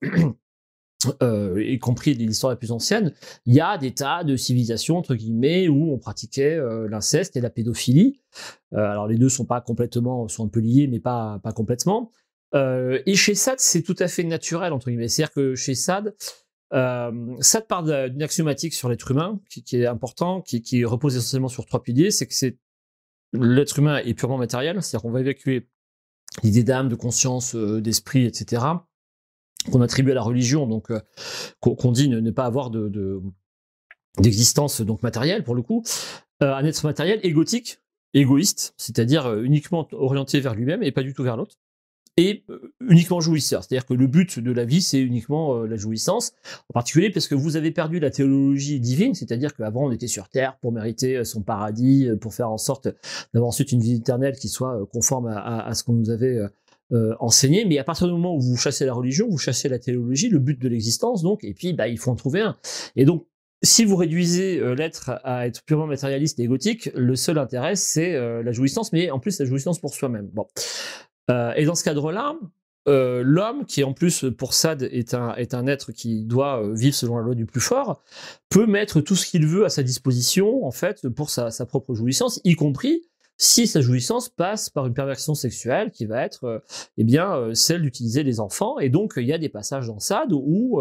euh, 1.21 1.63
y 1.63 1.79
compris 1.79 2.13
l'histoire 2.13 2.51
la 2.51 2.57
plus 2.57 2.71
ancienne, 2.71 3.13
il 3.45 3.53
y 3.53 3.61
a 3.61 3.77
des 3.77 3.93
tas 3.93 4.23
de 4.23 4.35
civilisations 4.35 4.97
entre 4.97 5.15
guillemets 5.15 5.67
où 5.67 5.91
on 5.93 5.97
pratiquait 5.97 6.55
euh, 6.55 6.87
l'inceste 6.87 7.35
et 7.35 7.41
la 7.41 7.49
pédophilie. 7.49 8.19
Euh, 8.73 8.77
alors 8.77 9.07
les 9.07 9.17
deux 9.17 9.29
sont 9.29 9.45
pas 9.45 9.61
complètement, 9.61 10.27
sont 10.27 10.45
un 10.45 10.49
peu 10.49 10.59
liés, 10.59 10.87
mais 10.87 10.99
pas 10.99 11.39
pas 11.43 11.53
complètement. 11.53 12.11
Euh, 12.53 13.01
et 13.05 13.15
chez 13.15 13.35
Sade, 13.35 13.59
c'est 13.59 13.81
tout 13.81 13.95
à 13.99 14.07
fait 14.07 14.23
naturel 14.23 14.73
entre 14.73 14.89
guillemets. 14.89 15.07
C'est-à-dire 15.07 15.33
que 15.33 15.55
chez 15.55 15.75
Sade, 15.75 16.15
euh, 16.73 17.35
Sade 17.39 17.67
part 17.67 17.83
d'une 17.83 18.21
axiomatique 18.21 18.73
sur 18.73 18.89
l'être 18.89 19.11
humain 19.11 19.39
qui, 19.49 19.63
qui, 19.63 19.77
est 19.77 19.85
important, 19.85 20.41
qui, 20.41 20.61
qui 20.61 20.85
repose 20.85 21.15
essentiellement 21.15 21.47
sur 21.47 21.65
trois 21.65 21.81
piliers. 21.81 22.11
C'est 22.11 22.27
que 22.27 22.33
c'est 22.33 22.57
l'être 23.33 23.79
humain 23.79 23.97
est 23.99 24.13
purement 24.13 24.37
matériel, 24.37 24.81
c'est-à-dire 24.81 25.03
qu'on 25.03 25.11
va 25.11 25.21
évacuer 25.21 25.67
l'idée 26.43 26.63
d'âme, 26.63 26.89
de 26.89 26.95
conscience, 26.95 27.55
d'esprit, 27.55 28.25
etc 28.25 28.61
qu'on 29.69 29.81
attribue 29.81 30.11
à 30.11 30.15
la 30.15 30.21
religion, 30.21 30.67
donc 30.67 30.91
euh, 30.91 30.99
qu'on 31.59 31.91
dit 31.91 32.09
ne, 32.09 32.31
pas 32.31 32.45
avoir 32.45 32.69
de, 32.69 33.21
d'existence 34.19 34.81
donc 34.81 35.03
matérielle 35.03 35.43
pour 35.43 35.55
le 35.55 35.61
coup, 35.61 35.83
euh, 36.41 36.53
un 36.53 36.65
être 36.65 36.85
matériel 36.85 37.19
égotique, 37.23 37.79
égoïste, 38.13 38.73
c'est-à-dire 38.77 39.27
euh, 39.27 39.43
uniquement 39.43 39.87
orienté 39.91 40.39
vers 40.39 40.55
lui-même 40.55 40.83
et 40.83 40.91
pas 40.91 41.03
du 41.03 41.13
tout 41.13 41.23
vers 41.23 41.37
l'autre, 41.37 41.57
et 42.17 42.43
uniquement 42.81 43.21
jouisseur, 43.21 43.63
c'est-à-dire 43.63 43.85
que 43.85 43.93
le 43.93 44.05
but 44.05 44.37
de 44.37 44.51
la 44.51 44.65
vie 44.65 44.81
c'est 44.81 44.99
uniquement 44.99 45.63
la 45.63 45.77
jouissance, 45.77 46.33
en 46.69 46.73
particulier 46.73 47.09
parce 47.09 47.29
que 47.29 47.35
vous 47.35 47.55
avez 47.55 47.71
perdu 47.71 48.01
la 48.01 48.09
théologie 48.09 48.81
divine, 48.81 49.15
c'est-à-dire 49.15 49.55
qu'avant 49.55 49.85
on 49.85 49.91
était 49.91 50.07
sur 50.07 50.27
terre 50.27 50.57
pour 50.59 50.73
mériter 50.73 51.23
son 51.23 51.41
paradis, 51.41 52.09
pour 52.19 52.33
faire 52.33 52.51
en 52.51 52.57
sorte 52.57 52.89
d'avoir 53.33 53.47
ensuite 53.47 53.71
une 53.71 53.79
vie 53.79 53.95
éternelle 53.95 54.35
qui 54.35 54.49
soit 54.49 54.85
conforme 54.91 55.27
à, 55.27 55.65
à 55.65 55.73
ce 55.73 55.85
qu'on 55.85 55.93
nous 55.93 56.09
avait 56.09 56.37
euh, 56.93 57.15
enseigner, 57.19 57.63
mais 57.63 57.77
à 57.77 57.85
partir 57.85 58.07
du 58.07 58.13
moment 58.13 58.35
où 58.35 58.41
vous 58.41 58.57
chassez 58.57 58.85
la 58.85 58.93
religion, 58.93 59.27
vous 59.29 59.37
chassez 59.37 59.69
la 59.69 59.79
théologie, 59.79 60.27
le 60.27 60.39
but 60.39 60.59
de 60.59 60.67
l'existence, 60.67 61.21
donc, 61.21 61.43
et 61.43 61.53
puis 61.53 61.71
bah, 61.71 61.87
il 61.87 61.97
faut 61.97 62.11
en 62.11 62.15
trouver 62.15 62.41
un. 62.41 62.57
Et 62.97 63.05
donc, 63.05 63.25
si 63.63 63.85
vous 63.85 63.95
réduisez 63.95 64.59
euh, 64.59 64.75
l'être 64.75 65.11
à 65.23 65.47
être 65.47 65.63
purement 65.63 65.87
matérialiste 65.87 66.39
et 66.39 66.43
égotique, 66.43 66.89
le 66.93 67.15
seul 67.15 67.37
intérêt, 67.37 67.77
c'est 67.77 68.13
euh, 68.15 68.43
la 68.43 68.51
jouissance, 68.51 68.91
mais 68.91 69.09
en 69.09 69.19
plus 69.19 69.39
la 69.39 69.45
jouissance 69.45 69.79
pour 69.79 69.93
soi-même. 69.93 70.29
Bon. 70.33 70.47
et 71.55 71.63
dans 71.63 71.75
ce 71.75 71.85
cadre-là, 71.85 72.35
l'homme, 72.87 73.65
qui 73.65 73.85
en 73.85 73.93
plus 73.93 74.25
pour 74.37 74.53
Sade 74.53 74.83
est 74.83 75.13
un, 75.13 75.33
est 75.35 75.53
un 75.53 75.67
être 75.67 75.93
qui 75.93 76.25
doit 76.25 76.61
vivre 76.73 76.95
selon 76.95 77.17
la 77.17 77.23
loi 77.23 77.35
du 77.35 77.45
plus 77.45 77.61
fort, 77.61 78.01
peut 78.49 78.65
mettre 78.65 78.99
tout 78.99 79.15
ce 79.15 79.25
qu'il 79.25 79.47
veut 79.47 79.63
à 79.63 79.69
sa 79.69 79.81
disposition, 79.81 80.65
en 80.65 80.71
fait, 80.71 81.07
pour 81.07 81.29
sa, 81.29 81.51
sa 81.51 81.65
propre 81.65 81.93
jouissance, 81.93 82.41
y 82.43 82.55
compris 82.55 83.03
si 83.41 83.65
sa 83.65 83.81
jouissance 83.81 84.29
passe 84.29 84.69
par 84.69 84.85
une 84.85 84.93
perversion 84.93 85.33
sexuelle 85.33 85.89
qui 85.89 86.05
va 86.05 86.23
être 86.23 86.43
euh, 86.43 86.59
eh 86.99 87.03
bien 87.03 87.35
euh, 87.35 87.55
celle 87.55 87.81
d'utiliser 87.81 88.21
les 88.21 88.39
enfants. 88.39 88.77
Et 88.77 88.89
donc 88.89 89.13
il 89.17 89.25
y 89.25 89.33
a 89.33 89.39
des 89.39 89.49
passages 89.49 89.87
dans 89.87 89.99
Sade 89.99 90.31
où 90.31 90.79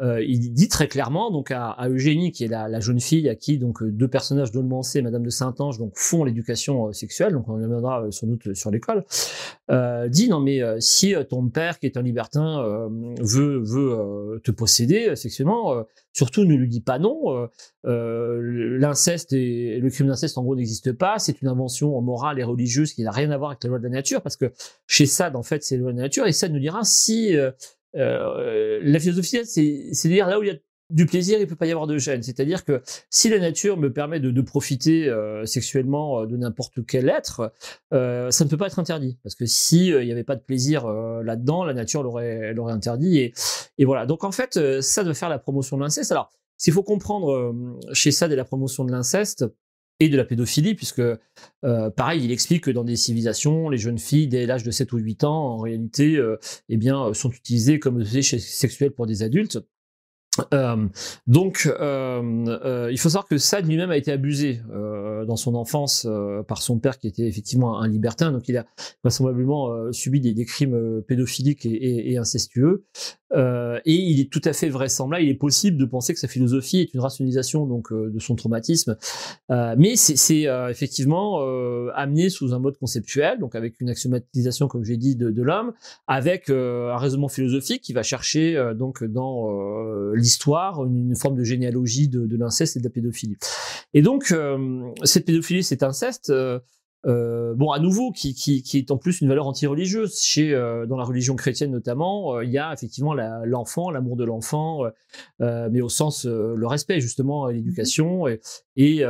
euh, 0.00 0.14
euh, 0.14 0.22
il 0.22 0.52
dit 0.52 0.68
très 0.68 0.88
clairement 0.88 1.30
donc 1.30 1.50
à, 1.50 1.70
à 1.70 1.88
Eugénie 1.88 2.32
qui 2.32 2.44
est 2.44 2.48
la, 2.48 2.68
la, 2.68 2.80
jeune 2.80 3.00
fille 3.00 3.28
à 3.28 3.34
qui 3.34 3.58
donc 3.58 3.82
deux 3.82 4.08
personnages 4.08 4.52
d'Olmancé, 4.52 5.02
Madame 5.02 5.22
de 5.22 5.30
Saint-Ange 5.30 5.78
donc 5.78 5.92
font 5.96 6.24
l'éducation 6.24 6.92
sexuelle 6.92 7.32
donc 7.32 7.48
on 7.48 7.54
reviendra 7.54 8.06
sans 8.10 8.26
doute 8.26 8.54
sur 8.54 8.70
l'école 8.70 9.04
euh, 9.70 10.08
dit 10.08 10.28
non 10.28 10.40
mais 10.40 10.60
si 10.80 11.14
ton 11.28 11.48
père 11.48 11.78
qui 11.78 11.86
est 11.86 11.96
un 11.96 12.02
libertin 12.02 12.88
veut 13.20 13.60
veut 13.62 14.40
te 14.42 14.50
posséder 14.50 15.16
sexuellement 15.16 15.84
surtout 16.12 16.44
ne 16.44 16.54
lui 16.54 16.68
dis 16.68 16.80
pas 16.80 16.98
non 16.98 17.48
l'inceste 17.84 19.32
et 19.32 19.78
le 19.80 19.90
crime 19.90 20.08
d'inceste 20.08 20.38
en 20.38 20.42
gros 20.42 20.56
n'existe 20.56 20.92
pas 20.92 21.18
c'est 21.18 21.40
une 21.40 21.48
invention 21.48 22.00
morale 22.00 22.38
et 22.38 22.44
religieuse 22.44 22.92
qui 22.92 23.02
n'a 23.02 23.10
rien 23.10 23.30
à 23.30 23.38
voir 23.38 23.50
avec 23.50 23.64
la 23.64 23.70
loi 23.70 23.78
de 23.78 23.84
la 23.84 23.90
nature 23.90 24.22
parce 24.22 24.36
que 24.36 24.52
chez 24.86 25.06
Sade 25.06 25.36
en 25.36 25.42
fait 25.42 25.62
c'est 25.62 25.76
la 25.76 25.82
loi 25.82 25.92
de 25.92 25.96
la 25.96 26.04
nature 26.04 26.26
et 26.26 26.32
Sade 26.32 26.52
nous 26.52 26.60
dira 26.60 26.84
si 26.84 27.36
euh, 27.96 28.80
la 28.82 28.98
philosophie, 28.98 29.40
c'est 29.44 30.08
dire 30.08 30.28
là 30.28 30.38
où 30.38 30.42
il 30.42 30.48
y 30.48 30.52
a 30.52 30.56
du 30.90 31.06
plaisir, 31.06 31.40
il 31.40 31.46
peut 31.46 31.56
pas 31.56 31.66
y 31.66 31.72
avoir 31.72 31.86
de 31.86 31.98
gêne. 31.98 32.22
C'est-à-dire 32.22 32.64
que 32.64 32.82
si 33.10 33.28
la 33.28 33.38
nature 33.38 33.76
me 33.76 33.92
permet 33.92 34.20
de, 34.20 34.30
de 34.30 34.40
profiter 34.42 35.08
euh, 35.08 35.46
sexuellement 35.46 36.20
euh, 36.20 36.26
de 36.26 36.36
n'importe 36.36 36.84
quel 36.86 37.08
être, 37.08 37.52
euh, 37.92 38.30
ça 38.30 38.44
ne 38.44 38.50
peut 38.50 38.56
pas 38.56 38.66
être 38.66 38.78
interdit. 38.78 39.18
Parce 39.22 39.34
que 39.34 39.46
si 39.46 39.88
il 39.88 40.04
n'y 40.04 40.12
avait 40.12 40.24
pas 40.24 40.36
de 40.36 40.42
plaisir 40.42 40.86
là-dedans, 40.86 41.64
la 41.64 41.74
nature 41.74 42.02
l'aurait, 42.02 42.52
l'aurait 42.52 42.72
interdit. 42.72 43.18
Et, 43.18 43.34
et, 43.78 43.84
voilà. 43.84 44.06
Donc 44.06 44.24
en 44.24 44.32
fait, 44.32 44.80
ça 44.80 45.04
doit 45.04 45.14
faire 45.14 45.28
la 45.28 45.38
promotion 45.38 45.76
de 45.76 45.82
l'inceste. 45.82 46.12
Alors, 46.12 46.30
s'il 46.56 46.72
faut 46.72 46.82
comprendre 46.82 47.76
chez 47.92 48.10
ça 48.10 48.28
de 48.28 48.34
la 48.34 48.44
promotion 48.44 48.84
de 48.84 48.92
l'inceste, 48.92 49.46
et 50.00 50.08
de 50.08 50.16
la 50.16 50.24
pédophilie, 50.24 50.74
puisque 50.74 51.00
euh, 51.00 51.90
pareil, 51.90 52.24
il 52.24 52.32
explique 52.32 52.64
que 52.64 52.70
dans 52.70 52.84
des 52.84 52.96
civilisations, 52.96 53.68
les 53.68 53.78
jeunes 53.78 53.98
filles 53.98 54.28
dès 54.28 54.46
l'âge 54.46 54.64
de 54.64 54.70
7 54.70 54.92
ou 54.92 54.98
8 54.98 55.24
ans, 55.24 55.54
en 55.54 55.58
réalité, 55.58 56.16
euh, 56.16 56.36
eh 56.68 56.76
bien, 56.76 57.12
sont 57.14 57.30
utilisées 57.30 57.78
comme 57.78 57.96
objets 57.96 58.22
sexuels 58.22 58.90
pour 58.90 59.06
des 59.06 59.22
adultes. 59.22 59.58
Euh, 60.52 60.88
donc, 61.26 61.66
euh, 61.66 62.44
euh, 62.48 62.88
il 62.90 62.98
faut 62.98 63.08
savoir 63.08 63.26
que 63.26 63.38
Sade 63.38 63.66
lui-même 63.66 63.90
a 63.90 63.96
été 63.96 64.12
abusé 64.12 64.60
euh, 64.72 65.24
dans 65.24 65.36
son 65.36 65.54
enfance 65.54 66.06
par 66.48 66.62
son 66.62 66.78
père 66.78 66.98
qui 66.98 67.06
était 67.06 67.26
effectivement 67.26 67.80
un 67.80 67.88
libertin, 67.88 68.32
donc 68.32 68.48
il 68.48 68.56
a 68.56 68.66
vraisemblablement 69.02 69.92
subi 69.92 70.20
des, 70.20 70.44
crimes 70.44 71.02
pédophiliques 71.02 71.66
et 71.66 72.16
incestueux. 72.18 72.84
Et 73.34 73.94
il 73.94 74.20
est 74.20 74.30
tout 74.30 74.40
à 74.44 74.52
fait 74.52 74.68
vraisemblable, 74.68 75.24
il 75.24 75.30
est 75.30 75.34
possible 75.34 75.76
de 75.76 75.84
penser 75.84 76.14
que 76.14 76.20
sa 76.20 76.28
philosophie 76.28 76.80
est 76.80 76.94
une 76.94 77.00
rationalisation 77.00 77.66
donc 77.66 77.92
de 77.92 78.18
son 78.18 78.34
traumatisme, 78.36 78.96
mais 79.48 79.96
c'est 79.96 80.46
effectivement 80.70 81.40
amené 81.94 82.30
sous 82.30 82.54
un 82.54 82.58
mode 82.58 82.76
conceptuel, 82.78 83.38
donc 83.38 83.54
avec 83.54 83.80
une 83.80 83.90
axiomatisation, 83.90 84.68
comme 84.68 84.84
j'ai 84.84 84.96
dit, 84.96 85.16
de, 85.16 85.42
l'homme, 85.42 85.72
avec 86.06 86.50
un 86.50 86.96
raisonnement 86.96 87.28
philosophique 87.28 87.82
qui 87.82 87.92
va 87.92 88.02
chercher 88.02 88.72
donc 88.76 89.04
dans 89.04 90.12
l'histoire, 90.14 90.84
une, 90.84 91.14
forme 91.16 91.36
de 91.36 91.44
généalogie 91.44 92.08
de, 92.08 92.36
l'inceste 92.36 92.76
et 92.76 92.80
de 92.80 92.84
la 92.84 92.90
pédophilie. 92.90 93.36
Et 93.92 94.02
donc, 94.02 94.32
euh, 94.32 94.90
cette 95.04 95.26
pédophilie, 95.26 95.62
cet 95.62 95.82
inceste, 95.82 96.32
euh, 97.06 97.54
bon, 97.54 97.70
à 97.70 97.78
nouveau, 97.78 98.12
qui, 98.12 98.34
qui, 98.34 98.62
qui, 98.62 98.78
est 98.78 98.90
en 98.90 98.96
plus 98.96 99.20
une 99.20 99.28
valeur 99.28 99.46
anti-religieuse. 99.46 100.20
Chez, 100.22 100.54
euh, 100.54 100.86
dans 100.86 100.96
la 100.96 101.04
religion 101.04 101.36
chrétienne 101.36 101.70
notamment, 101.70 102.36
euh, 102.36 102.44
il 102.44 102.50
y 102.50 102.58
a 102.58 102.72
effectivement 102.72 103.14
l'enfant, 103.14 103.90
l'amour 103.90 104.16
de 104.16 104.24
l'enfant, 104.24 104.82
mais 105.40 105.80
au 105.80 105.88
sens 105.88 106.24
le 106.26 106.66
respect 106.66 107.00
justement, 107.00 107.46
l'éducation 107.48 108.26
et, 108.26 108.40
et 108.76 109.04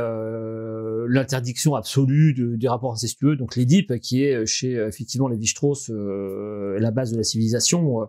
l'interdiction 1.07 1.75
absolue 1.75 2.33
de, 2.33 2.55
des 2.55 2.67
rapports 2.67 2.93
incestueux. 2.93 3.35
Donc 3.35 3.55
l'Édipe, 3.55 3.99
qui 3.99 4.23
est 4.23 4.45
chez 4.45 4.73
effectivement 4.73 5.27
les 5.27 5.43
Strauss 5.45 5.89
la 5.89 6.91
base 6.91 7.11
de 7.11 7.17
la 7.17 7.23
civilisation. 7.23 8.07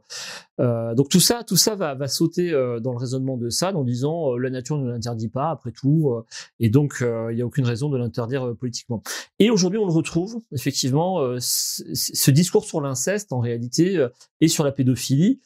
donc 0.59 1.09
tout 1.09 1.21
ça, 1.21 1.45
tout 1.47 1.57
ça 1.57 1.75
va, 1.75 1.95
va 1.95 2.09
sauter 2.09 2.51
dans 2.83 2.93
le 2.93 2.99
raisonnement 2.99 3.37
de 3.37 3.51
ça, 3.51 3.75
en 3.75 3.85
disant 3.85 4.37
la 4.37 4.51
nature 4.51 4.79
ne 4.79 4.91
l'interdit 4.91 5.29
pas 5.29 5.51
après 5.51 5.73
tout, 5.73 6.15
et 6.61 6.71
donc 6.71 6.99
il 7.03 7.35
n'y 7.35 7.43
a 7.43 7.47
aucune 7.47 7.67
raison 7.67 7.89
de 7.89 7.99
l'interdire 7.99 8.55
politiquement. 8.59 9.03
Et 9.39 9.51
aujourd'hui 9.51 9.76
on 9.79 9.87
le 9.87 9.93
retrouve 9.93 10.41
effectivement 10.53 11.21
euh, 11.21 11.39
ce 11.41 12.31
discours 12.31 12.65
sur 12.65 12.81
l'inceste 12.81 13.33
en 13.33 13.41
réalité 13.41 13.97
euh, 13.97 14.09
et 14.41 14.49
sur 14.49 14.65
la 14.65 14.73
pédophilie 14.73 15.41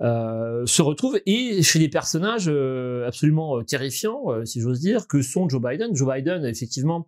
euh, 0.00 0.66
se 0.66 0.82
retrouve 0.82 1.20
et 1.26 1.62
chez 1.62 1.78
des 1.78 1.88
personnages 1.88 2.48
absolument 3.06 3.62
terrifiants 3.62 4.24
si 4.44 4.60
j'ose 4.60 4.80
dire 4.80 5.06
que 5.06 5.22
sont 5.22 5.48
Joe 5.48 5.62
Biden. 5.62 5.94
Joe 5.94 6.12
Biden 6.12 6.44
effectivement 6.44 7.06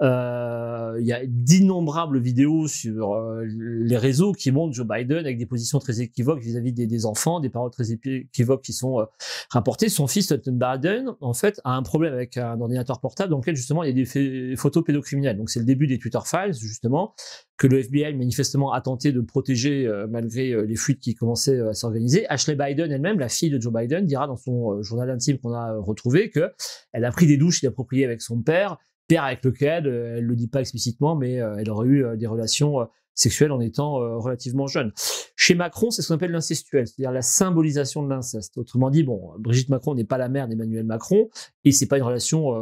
il 0.00 1.06
y 1.06 1.12
a 1.12 1.20
d'innombrables 1.26 2.18
vidéos 2.18 2.68
sur 2.68 3.14
euh, 3.14 3.44
les 3.46 3.96
réseaux 3.96 4.32
qui 4.32 4.50
montrent 4.50 4.74
Joe 4.74 4.86
Biden 4.86 5.18
avec 5.18 5.38
des 5.38 5.46
positions 5.46 5.78
très 5.78 6.00
équivoques 6.00 6.40
vis-à-vis 6.40 6.72
des, 6.72 7.06
enfants, 7.06 7.40
des 7.40 7.50
paroles 7.50 7.70
très 7.70 7.92
équivoques 7.92 8.62
qui 8.62 8.72
sont 8.72 9.00
euh, 9.00 9.04
rapportées. 9.50 9.88
Son 9.88 10.06
fils, 10.06 10.30
Hunter 10.32 10.50
Biden, 10.52 11.10
en 11.20 11.34
fait, 11.34 11.60
a 11.64 11.76
un 11.76 11.82
problème 11.82 12.14
avec 12.14 12.36
un 12.36 12.60
ordinateur 12.60 13.00
portable 13.00 13.30
dans 13.30 13.38
lequel 13.38 13.56
justement 13.56 13.82
il 13.82 13.88
y 13.88 14.02
a 14.02 14.04
des 14.04 14.56
photos 14.56 14.84
pédocriminelles. 14.84 15.36
Donc 15.36 15.50
c'est 15.50 15.60
le 15.60 15.66
début 15.66 15.86
des 15.86 15.98
Twitter 15.98 16.18
Files, 16.24 16.54
justement, 16.54 17.14
que 17.56 17.66
le 17.66 17.78
FBI 17.80 18.14
manifestement 18.14 18.72
a 18.72 18.80
tenté 18.80 19.12
de 19.12 19.20
protéger 19.20 19.88
malgré 20.08 20.66
les 20.66 20.76
fuites 20.76 21.00
qui 21.00 21.14
commençaient 21.14 21.60
à 21.60 21.74
s'organiser. 21.74 22.26
Ashley 22.28 22.56
Biden 22.56 22.90
elle-même, 22.90 23.18
la 23.18 23.28
fille 23.28 23.50
de 23.50 23.60
Joe 23.60 23.72
Biden, 23.72 24.06
dira 24.06 24.26
dans 24.26 24.36
son 24.36 24.82
journal 24.82 25.10
intime 25.10 25.38
qu'on 25.38 25.52
a 25.52 25.76
retrouvé 25.78 26.30
que 26.30 26.52
elle 26.92 27.04
a 27.04 27.10
pris 27.10 27.26
des 27.26 27.36
douches 27.36 27.62
inappropriées 27.62 28.04
avec 28.04 28.22
son 28.22 28.42
père, 28.42 28.78
père 29.06 29.24
avec 29.24 29.44
lequel, 29.44 29.86
euh, 29.86 30.16
elle 30.18 30.24
le 30.24 30.36
dit 30.36 30.48
pas 30.48 30.60
explicitement, 30.60 31.16
mais 31.16 31.40
euh, 31.40 31.56
elle 31.58 31.70
aurait 31.70 31.88
eu 31.88 32.04
euh, 32.04 32.16
des 32.16 32.26
relations 32.26 32.86
sexuelles 33.16 33.52
en 33.52 33.60
étant 33.60 33.94
relativement 34.18 34.66
jeune. 34.66 34.90
Chez 35.36 35.54
Macron, 35.54 35.92
c'est 35.92 36.02
ce 36.02 36.08
qu'on 36.08 36.14
appelle 36.14 36.32
l'incestuel, 36.32 36.88
c'est-à-dire 36.88 37.12
la 37.12 37.22
symbolisation 37.22 38.02
de 38.02 38.08
l'inceste. 38.08 38.58
Autrement 38.58 38.90
dit, 38.90 39.04
bon, 39.04 39.30
Brigitte 39.38 39.68
Macron 39.68 39.94
n'est 39.94 40.02
pas 40.02 40.18
la 40.18 40.28
mère 40.28 40.48
d'Emmanuel 40.48 40.84
Macron, 40.84 41.28
et 41.62 41.70
c'est 41.70 41.86
pas 41.86 41.98
une 41.98 42.02
relation 42.02 42.52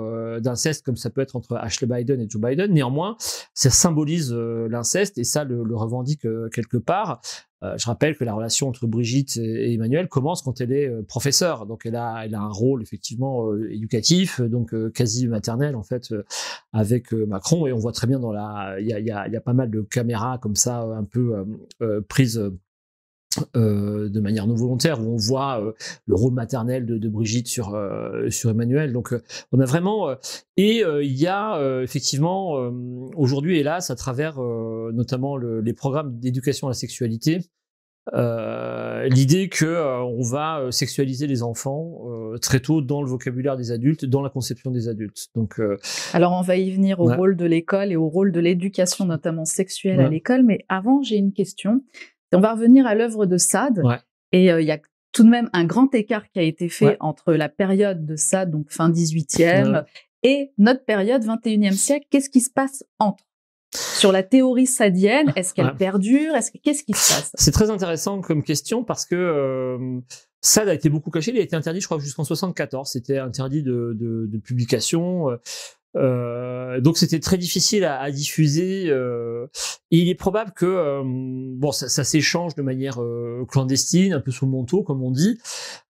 d'inceste 0.40 0.85
comme 0.85 0.96
ça 0.96 1.09
peut 1.09 1.22
être 1.22 1.37
entre 1.37 1.57
Ashley 1.57 1.87
Biden 1.87 2.20
et 2.20 2.28
Joe 2.28 2.42
Biden. 2.42 2.70
Néanmoins, 2.70 3.16
ça 3.55 3.70
symbolise 3.70 4.31
l'inceste, 4.35 5.16
et 5.16 5.24
ça 5.24 5.44
le, 5.44 5.64
le 5.64 5.74
revendique 5.74 6.26
quelque 6.52 6.76
part. 6.76 7.22
Euh, 7.62 7.77
je 7.79 7.87
rappelle 7.87 8.16
que 8.16 8.25
la 8.25 8.35
relation 8.35 8.68
entre 8.68 8.87
Brigitte 8.87 9.37
et 9.37 9.75
Emmanuel 9.75 10.09
commence 10.09 10.42
quand 10.42 10.61
elle 10.61 10.72
est 10.72 10.88
euh, 10.88 11.03
professeure, 11.03 11.66
donc 11.66 11.87
elle 11.87 11.96
a, 11.96 12.22
elle 12.25 12.35
a 12.35 12.40
un 12.40 12.51
rôle 12.51 12.83
effectivement 12.83 13.51
euh, 13.51 13.72
éducatif, 13.72 14.40
donc 14.40 14.75
quasi 14.92 15.29
maternel 15.29 15.77
en 15.77 15.83
fait 15.83 16.14
avec 16.72 17.12
Macron, 17.12 17.66
et 17.66 17.72
on 17.72 17.79
voit 17.79 17.92
très 17.92 18.07
bien 18.07 18.18
dans 18.18 18.33
la, 18.33 18.77
il 18.81 18.87
y 18.87 18.92
a, 18.92 18.98
y, 18.98 19.11
a, 19.11 19.29
y 19.29 19.37
a, 19.37 19.40
pas 19.40 19.53
mal 19.53 19.70
de 19.70 19.81
caméras 19.83 20.38
comme 20.38 20.57
ça 20.57 20.81
un 20.83 21.05
peu 21.05 21.44
prises. 22.09 22.42
Euh, 23.57 24.11
de 24.11 24.21
manière 24.21 24.47
non 24.47 24.55
volontaire 24.55 25.01
où 25.01 25.14
on 25.14 25.16
voit 25.16 25.59
euh, 25.59 25.73
le 26.07 26.14
rôle 26.14 26.35
maternel 26.35 26.85
de, 26.85 26.99
de 26.99 27.09
Brigitte 27.09 27.49
sur 27.49 27.75
euh, 27.75 28.29
sur 28.29 28.51
Emmanuel 28.51 28.92
donc 28.92 29.14
on 29.53 29.61
a 29.61 29.64
vraiment 29.64 30.14
et 30.59 30.83
il 30.83 31.18
y 31.18 31.27
a 31.27 31.59
effectivement 31.83 32.71
aujourd'hui 33.16 33.59
hélas 33.59 33.90
à 33.90 33.97
travers 33.97 34.38
notamment 34.38 35.37
le, 35.37 35.61
les 35.61 35.73
programmes 35.73 36.18
d'éducation 36.18 36.66
à 36.66 36.71
la 36.71 36.75
sexualité 36.75 37.40
l'idée 38.12 39.49
que 39.49 40.03
on 40.03 40.23
va 40.23 40.66
sexualiser 40.71 41.27
les 41.27 41.42
enfants 41.42 42.01
très 42.40 42.61
tôt 42.61 42.83
dans 42.83 43.01
le 43.01 43.09
vocabulaire 43.09 43.57
des 43.57 43.71
adultes, 43.71 44.05
dans 44.05 44.23
la 44.23 44.31
conception 44.31 44.71
des 44.71 44.88
adultes. 44.88 45.29
Donc, 45.35 45.61
alors 46.12 46.33
on 46.33 46.42
va 46.42 46.57
y 46.57 46.71
venir 46.73 47.01
au 47.01 47.05
rôle 47.05 47.37
de 47.37 47.45
l'école 47.45 47.92
et 47.92 47.97
au 47.97 48.09
rôle 48.09 48.33
de 48.33 48.40
l'éducation, 48.40 49.07
notamment 49.07 49.45
sexuelle 49.45 50.01
à 50.01 50.09
l'école. 50.09 50.42
Mais 50.42 50.64
avant, 50.68 51.03
j'ai 51.03 51.16
une 51.16 51.33
question. 51.33 51.83
On 52.33 52.40
va 52.40 52.53
revenir 52.53 52.87
à 52.87 52.95
l'œuvre 52.95 53.27
de 53.27 53.37
Sade. 53.37 53.83
Et 54.33 54.47
il 54.47 54.64
y 54.64 54.71
a 54.71 54.79
tout 55.12 55.25
de 55.25 55.29
même 55.29 55.51
un 55.53 55.64
grand 55.64 55.95
écart 55.95 56.29
qui 56.31 56.38
a 56.38 56.42
été 56.42 56.68
fait 56.68 56.97
entre 57.01 57.35
la 57.35 57.49
période 57.49 58.07
de 58.07 58.16
Sade, 58.16 58.51
donc 58.51 58.71
fin 58.71 58.90
18e, 58.90 59.85
et 60.23 60.53
notre 60.59 60.85
période 60.85 61.25
21e 61.25 61.73
siècle. 61.73 62.07
Qu'est-ce 62.11 62.31
qui 62.31 62.40
se 62.40 62.51
passe 62.51 62.85
entre? 62.99 63.25
Sur 63.75 64.12
la 64.12 64.23
théorie 64.23 64.66
sadienne, 64.66 65.33
est-ce 65.35 65.55
qu'elle 65.55 65.75
perdure? 65.77 66.35
Est-ce 66.35 66.51
qu'est-ce 66.62 66.83
qui 66.85 66.92
se 66.92 67.14
passe? 67.14 67.31
C'est 67.35 67.53
très 67.53 67.71
intéressant 67.71 68.21
comme 68.21 68.42
question 68.42 68.85
parce 68.85 69.07
que 69.07 69.14
euh, 69.14 70.01
Sade 70.42 70.68
a 70.68 70.75
été 70.75 70.90
beaucoup 70.90 71.11
caché. 71.11 71.31
Il 71.31 71.38
a 71.38 71.42
été 71.42 71.57
interdit, 71.57 71.81
je 71.81 71.87
crois, 71.87 71.99
jusqu'en 71.99 72.25
74. 72.25 72.90
C'était 72.90 73.18
interdit 73.18 73.62
de, 73.62 73.97
de, 73.99 74.27
de 74.27 74.38
publication. 74.38 75.31
Euh, 75.94 76.81
donc 76.81 76.96
c'était 76.96 77.20
très 77.20 77.38
difficile 77.38 77.85
à, 77.85 78.00
à 78.00 78.11
diffuser. 78.11 78.87
Euh, 78.88 79.46
et 79.90 79.98
il 79.98 80.09
est 80.09 80.14
probable 80.14 80.52
que 80.52 80.66
euh, 80.66 81.02
bon, 81.05 81.72
ça, 81.72 81.88
ça 81.88 82.05
s'échange 82.05 82.55
de 82.55 82.62
manière 82.62 83.02
euh, 83.02 83.44
clandestine, 83.48 84.12
un 84.14 84.20
peu 84.20 84.31
sous 84.31 84.46
le 84.46 84.52
manteau, 84.52 84.83
comme 84.83 85.02
on 85.02 85.11
dit, 85.11 85.38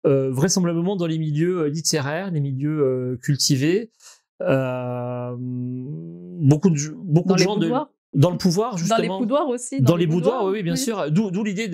vraisemblablement 0.03 0.95
dans 0.95 1.07
les 1.07 1.19
milieux 1.19 1.67
littéraires, 1.67 2.31
les 2.31 2.39
milieux 2.39 3.17
cultivés. 3.21 3.91
Euh, 4.41 5.35
beaucoup 5.37 6.69
de 6.69 6.77
beaucoup 7.03 7.29
dans 7.29 7.35
de 7.35 7.39
gens 7.39 7.57
de 7.57 7.71
dans 8.13 8.31
le 8.31 8.37
pouvoir 8.37 8.77
justement 8.77 8.97
dans 8.97 9.03
les 9.03 9.19
boudoirs 9.19 9.47
aussi 9.47 9.81
dans, 9.81 9.95
les, 9.95 10.07
boudoirs, 10.07 10.45
oui, 10.45 10.63
bien 10.63 10.75
sûr 10.75 11.09
d'où 11.11 11.43
l'idée 11.43 11.69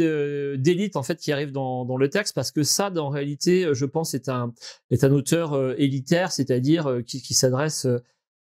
d'élite 0.58 0.96
en 0.96 1.02
fait 1.02 1.18
qui 1.18 1.32
arrive 1.32 1.52
dans, 1.52 1.86
dans 1.86 1.98
le 1.98 2.10
texte 2.10 2.36
parce 2.36 2.52
que 2.52 2.62
ça 2.64 2.92
en 2.96 3.10
réalité 3.10 3.70
je 3.74 3.86
pense 3.86 4.14
est 4.14 4.30
un 4.30 4.54
est 4.92 5.04
un 5.04 5.12
auteur 5.12 5.54
euh, 5.54 5.74
élitaire 5.78 6.32
c'est-à-dire 6.32 7.00
qui, 7.08 7.22
qui 7.22 7.34
s'adresse 7.34 7.88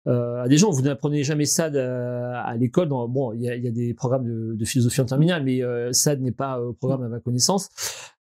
euh, 0.07 0.43
à 0.43 0.49
des 0.49 0.59
gens. 0.59 0.71
Vous 0.71 0.83
n'apprenez 0.83 1.25
jamais 1.25 1.47
ça 1.47 1.65
à 1.67 2.57
l'école. 2.57 2.89
Bon, 2.89 3.33
il 3.33 3.43
y 3.43 3.49
a, 3.49 3.71
des 3.71 3.95
programmes 3.95 4.57
de, 4.57 4.65
philosophie 4.65 5.01
en 5.01 5.07
terminale, 5.07 5.45
mais 5.45 5.63
euh, 5.63 5.91
n'est 6.21 6.33
pas 6.33 6.61
au 6.61 6.73
programme 6.73 7.03
à 7.03 7.09
ma 7.09 7.21
connaissance. 7.21 7.69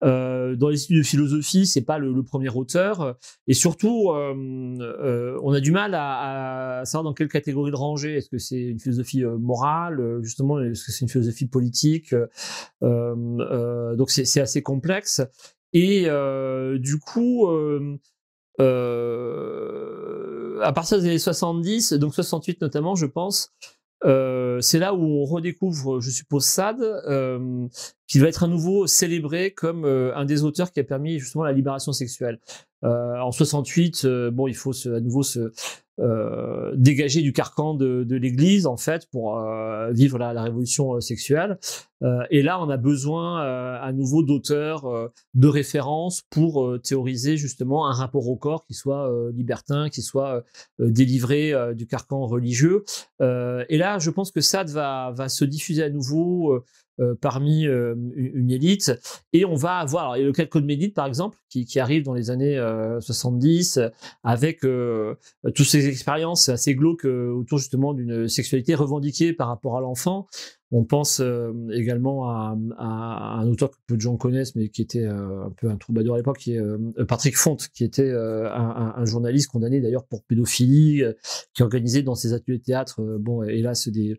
Euh, 0.03 0.57
dans 0.57 0.71
les 0.71 0.83
études 0.83 0.99
de 0.99 1.03
philosophie, 1.03 1.67
c'est 1.67 1.83
pas 1.83 1.99
le, 1.99 2.13
le, 2.13 2.23
premier 2.23 2.49
auteur, 2.49 3.19
et 3.47 3.55
surtout, 3.55 4.11
euh, 4.11 4.35
euh, 4.81 5.39
on 5.43 5.53
a 5.53 5.61
du 5.61 5.73
mal 5.73 5.95
à, 5.95 6.83
savoir 6.85 7.05
dans 7.05 7.13
quelle 7.13 7.29
catégorie 7.29 7.71
de 7.71 7.77
ranger. 7.77 8.17
Est-ce 8.17 8.31
que 8.31 8.39
c'est 8.39 8.61
une 8.61 8.79
philosophie 8.79 9.25
euh, 9.25 9.37
morale, 9.37 10.21
justement, 10.23 10.59
est-ce 10.61 10.87
que 10.87 10.93
c'est 10.93 11.03
une 11.03 11.11
philosophie 11.11 11.47
politique? 11.47 12.15
Donc 12.81 14.11
c'est 14.11 14.41
assez 14.41 14.63
complexe. 14.63 15.21
Et 15.73 16.09
du 16.79 16.99
coup, 16.99 17.47
à 20.63 20.73
partir 20.73 20.99
des 20.99 21.07
années 21.07 21.19
70, 21.19 21.95
donc 21.95 22.15
68 22.15 22.61
notamment, 22.61 22.95
je 22.95 23.07
pense, 23.07 23.53
euh, 24.05 24.61
c'est 24.61 24.79
là 24.79 24.95
où 24.95 25.03
on 25.03 25.25
redécouvre, 25.25 26.01
je 26.01 26.11
suppose, 26.11 26.45
Sade, 26.45 26.81
euh, 26.81 27.67
qui 28.07 28.19
va 28.19 28.29
être 28.29 28.45
à 28.45 28.47
nouveau 28.47 28.87
célébré 28.87 29.53
comme 29.53 29.85
euh, 29.85 30.17
un 30.17 30.25
des 30.25 30.43
auteurs 30.45 30.73
qui 30.73 30.81
a 30.81 30.85
permis 30.85 31.19
justement 31.19 31.45
la 31.45 31.53
libération 31.53 31.93
sexuelle. 31.93 32.39
Euh, 32.85 33.19
en 33.19 33.33
68, 33.33 34.05
euh, 34.05 34.31
bon, 34.31 34.47
il 34.47 34.57
faut 34.57 34.73
se, 34.73 34.89
à 34.89 35.01
nouveau 35.01 35.23
se 35.23 35.53
euh, 36.01 36.73
dégager 36.77 37.21
du 37.21 37.35
carcan 37.35 37.75
de, 37.75 38.05
de 38.05 38.17
l'Église 38.17 38.67
en 38.67 38.79
fait 38.79 39.07
pour 39.11 39.39
vivre 39.91 40.19
la, 40.19 40.33
la 40.33 40.43
révolution 40.43 40.99
sexuelle. 41.01 41.59
et 42.31 42.43
là, 42.43 42.59
on 42.63 42.71
a 42.71 42.79
besoin 42.79 43.43
à 43.43 43.93
nouveau 43.93 44.23
d'auteurs 44.23 45.11
de 45.35 45.49
référence 45.49 46.23
pour 46.31 46.81
théoriser 46.83 47.37
justement 47.37 47.87
un 47.87 47.93
rapport 47.93 48.27
au 48.29 48.37
corps 48.37 48.65
qui 48.65 48.73
soit 48.73 49.13
libertin, 49.35 49.91
qui 49.91 50.01
soit 50.01 50.43
délivré 50.79 51.53
du 51.75 51.87
carcan 51.87 52.27
religieux. 52.27 52.85
et 53.21 53.77
là, 53.77 53.99
je 53.99 54.09
pense 54.09 54.31
que 54.31 54.41
Sade 54.41 54.71
va, 54.71 55.13
va 55.15 55.29
se 55.29 55.45
diffuser 55.45 55.83
à 55.83 55.91
nouveau 55.91 56.65
euh, 57.01 57.15
parmi 57.19 57.67
euh, 57.67 57.95
une 58.15 58.51
élite. 58.51 58.93
Et 59.33 59.45
on 59.45 59.55
va 59.55 59.77
avoir, 59.77 60.17
il 60.17 60.21
y 60.21 60.23
a 60.23 60.27
le 60.27 60.33
cas 60.33 60.45
de 60.45 60.67
Médite, 60.67 60.95
par 60.95 61.07
exemple, 61.07 61.39
qui, 61.49 61.65
qui, 61.65 61.81
arrive 61.81 62.03
dans 62.03 62.13
les 62.13 62.31
années 62.31 62.59
70, 63.01 63.79
euh, 63.79 63.89
avec 64.23 64.61
toutes 64.61 65.67
ces 65.67 65.89
expériences 65.89 66.49
assez 66.49 66.75
glauques 66.75 67.05
autour 67.05 67.59
justement 67.59 67.95
d'une 67.95 68.29
sexualité 68.29 68.75
revendiquée 68.75 69.33
par 69.33 69.49
rapport 69.49 69.79
à 69.79 69.81
l'enfant. 69.81 70.27
On 70.73 70.85
pense 70.85 71.19
euh, 71.21 71.53
également 71.73 72.29
à, 72.29 72.57
à, 72.79 73.41
un 73.41 73.49
auteur 73.49 73.71
que 73.71 73.77
peu 73.89 73.97
de 73.97 74.01
gens 74.01 74.17
connaissent, 74.17 74.55
mais 74.55 74.69
qui 74.69 74.83
était 74.83 75.05
euh, 75.05 75.47
un 75.47 75.51
peu 75.51 75.69
un 75.69 75.77
troubadour 75.77 76.15
à 76.15 76.19
l'époque, 76.19 76.39
qui 76.39 76.55
est 76.55 76.61
euh, 76.61 76.79
Patrick 77.09 77.37
Font, 77.37 77.57
qui 77.75 77.83
était 77.83 78.11
un, 78.13 78.95
un, 78.97 79.05
journaliste 79.05 79.51
condamné 79.51 79.81
d'ailleurs 79.81 80.05
pour 80.07 80.23
pédophilie, 80.23 81.03
qui 81.55 81.63
organisait 81.65 82.03
dans 82.03 82.15
ses 82.15 82.35
ateliers 82.35 82.59
de 82.59 82.63
théâtre, 82.63 83.03
bon, 83.19 83.43
hélas, 83.43 83.89
des, 83.89 84.17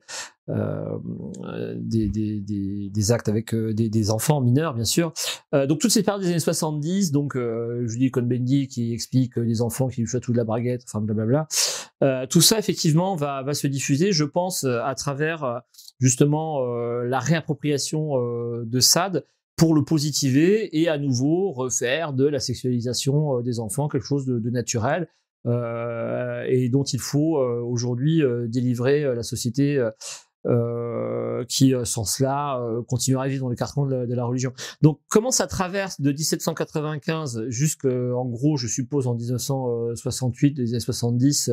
des, 1.76 2.10
des, 2.10 2.40
des, 2.40 2.90
des, 2.90 3.12
actes 3.12 3.30
avec 3.30 3.56
des, 3.56 3.90
des, 3.90 4.12
enfants 4.12 4.42
mineurs, 4.42 4.74
bien 4.74 4.86
sûr. 4.86 5.14
donc 5.54 5.80
toutes 5.80 5.92
ces 5.92 6.04
périodes 6.04 6.22
des 6.22 6.30
années 6.30 6.40
70, 6.40 7.12
donc 7.12 7.38
Julie 7.86 8.12
Cohn-Bendit 8.12 8.68
qui 8.68 8.94
explique 8.94 9.38
les 9.38 9.62
enfants 9.62 9.88
qui 9.88 10.02
lui 10.02 10.20
tout 10.22 10.32
de 10.32 10.38
la 10.38 10.44
braguette, 10.44 10.84
enfin 10.88 11.02
blablabla. 11.02 11.48
tout 12.28 12.42
ça, 12.42 12.60
effectivement, 12.60 13.16
va, 13.16 13.44
va 13.44 13.54
se 13.54 13.68
diffuser, 13.68 14.12
je 14.12 14.24
pense, 14.24 14.64
à 14.66 14.94
travers 14.96 15.62
justement 16.02 16.66
euh, 16.66 17.06
la 17.06 17.20
réappropriation 17.20 18.18
euh, 18.18 18.66
de 18.66 18.80
Sade 18.80 19.24
pour 19.56 19.76
le 19.76 19.84
positiver 19.84 20.82
et 20.82 20.90
à 20.90 20.98
nouveau 20.98 21.52
refaire 21.52 22.14
de 22.14 22.26
la 22.26 22.40
sexualisation 22.40 23.38
euh, 23.38 23.42
des 23.44 23.60
enfants 23.60 23.88
quelque 23.88 24.08
chose 24.08 24.26
de, 24.26 24.40
de 24.40 24.50
naturel 24.50 25.08
euh, 25.46 26.44
et 26.48 26.70
dont 26.70 26.84
il 26.84 27.00
faut 27.00 27.38
aujourd'hui 27.40 28.22
délivrer 28.48 29.16
la 29.16 29.24
société 29.24 29.84
euh, 30.47 31.45
qui, 31.45 31.73
sans 31.84 32.04
cela, 32.04 32.60
euh, 32.60 32.82
continuera 32.84 33.25
à 33.25 33.27
vivre 33.27 33.43
dans 33.43 33.49
les 33.49 33.56
cartons 33.56 33.86
de 33.86 34.13
la, 34.13 34.25
religion. 34.25 34.54
Donc, 34.82 34.99
comment 35.10 35.32
ça 35.32 35.47
traverse 35.47 36.01
de 36.01 36.12
1795 36.12 37.45
jusqu'en 37.49 38.25
gros, 38.25 38.58
je 38.58 38.67
suppose, 38.67 39.08
en 39.08 39.15
1968, 39.15 40.54
des 40.54 40.69
années 40.71 40.80
70, 40.80 41.51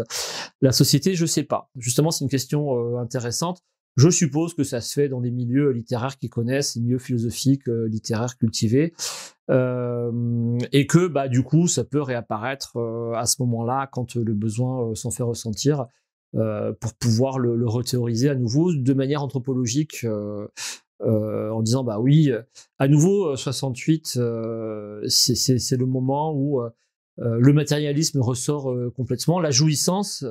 la 0.60 0.72
société, 0.72 1.14
je 1.14 1.26
sais 1.26 1.44
pas. 1.44 1.70
Justement, 1.76 2.10
c'est 2.10 2.24
une 2.24 2.30
question 2.30 2.98
intéressante. 2.98 3.62
Je 3.98 4.10
suppose 4.10 4.54
que 4.54 4.62
ça 4.62 4.80
se 4.80 4.92
fait 4.92 5.08
dans 5.08 5.20
des 5.20 5.32
milieux 5.32 5.72
littéraires 5.72 6.18
qui 6.18 6.28
connaissent, 6.28 6.76
des 6.76 6.82
milieux 6.84 7.00
philosophiques, 7.00 7.68
euh, 7.68 7.88
littéraires 7.88 8.38
cultivés, 8.38 8.94
euh, 9.50 10.56
et 10.70 10.86
que 10.86 11.08
bah 11.08 11.26
du 11.26 11.42
coup 11.42 11.66
ça 11.66 11.82
peut 11.82 12.00
réapparaître 12.00 12.76
euh, 12.76 13.14
à 13.14 13.26
ce 13.26 13.42
moment-là 13.42 13.88
quand 13.90 14.14
le 14.14 14.34
besoin 14.34 14.94
s'en 14.94 15.10
fait 15.10 15.24
ressentir. 15.24 15.86
Pour 16.32 16.94
pouvoir 16.94 17.38
le, 17.38 17.56
le 17.56 17.68
rethéoriser 17.68 18.28
à 18.28 18.34
nouveau 18.34 18.72
de 18.72 18.94
manière 18.94 19.22
anthropologique. 19.22 20.06
en 21.00 21.62
disant 21.62 21.84
bah 21.84 22.00
oui, 22.00 22.32
à 22.78 22.88
nouveau 22.88 23.36
68, 23.36 24.18
c'est 25.08 25.76
le 25.76 25.86
moment 25.86 26.34
où 26.34 26.60
le 27.16 27.52
matérialisme 27.52 28.20
ressort 28.20 28.74
complètement, 28.94 29.40
la 29.40 29.50
jouissance 29.50 30.24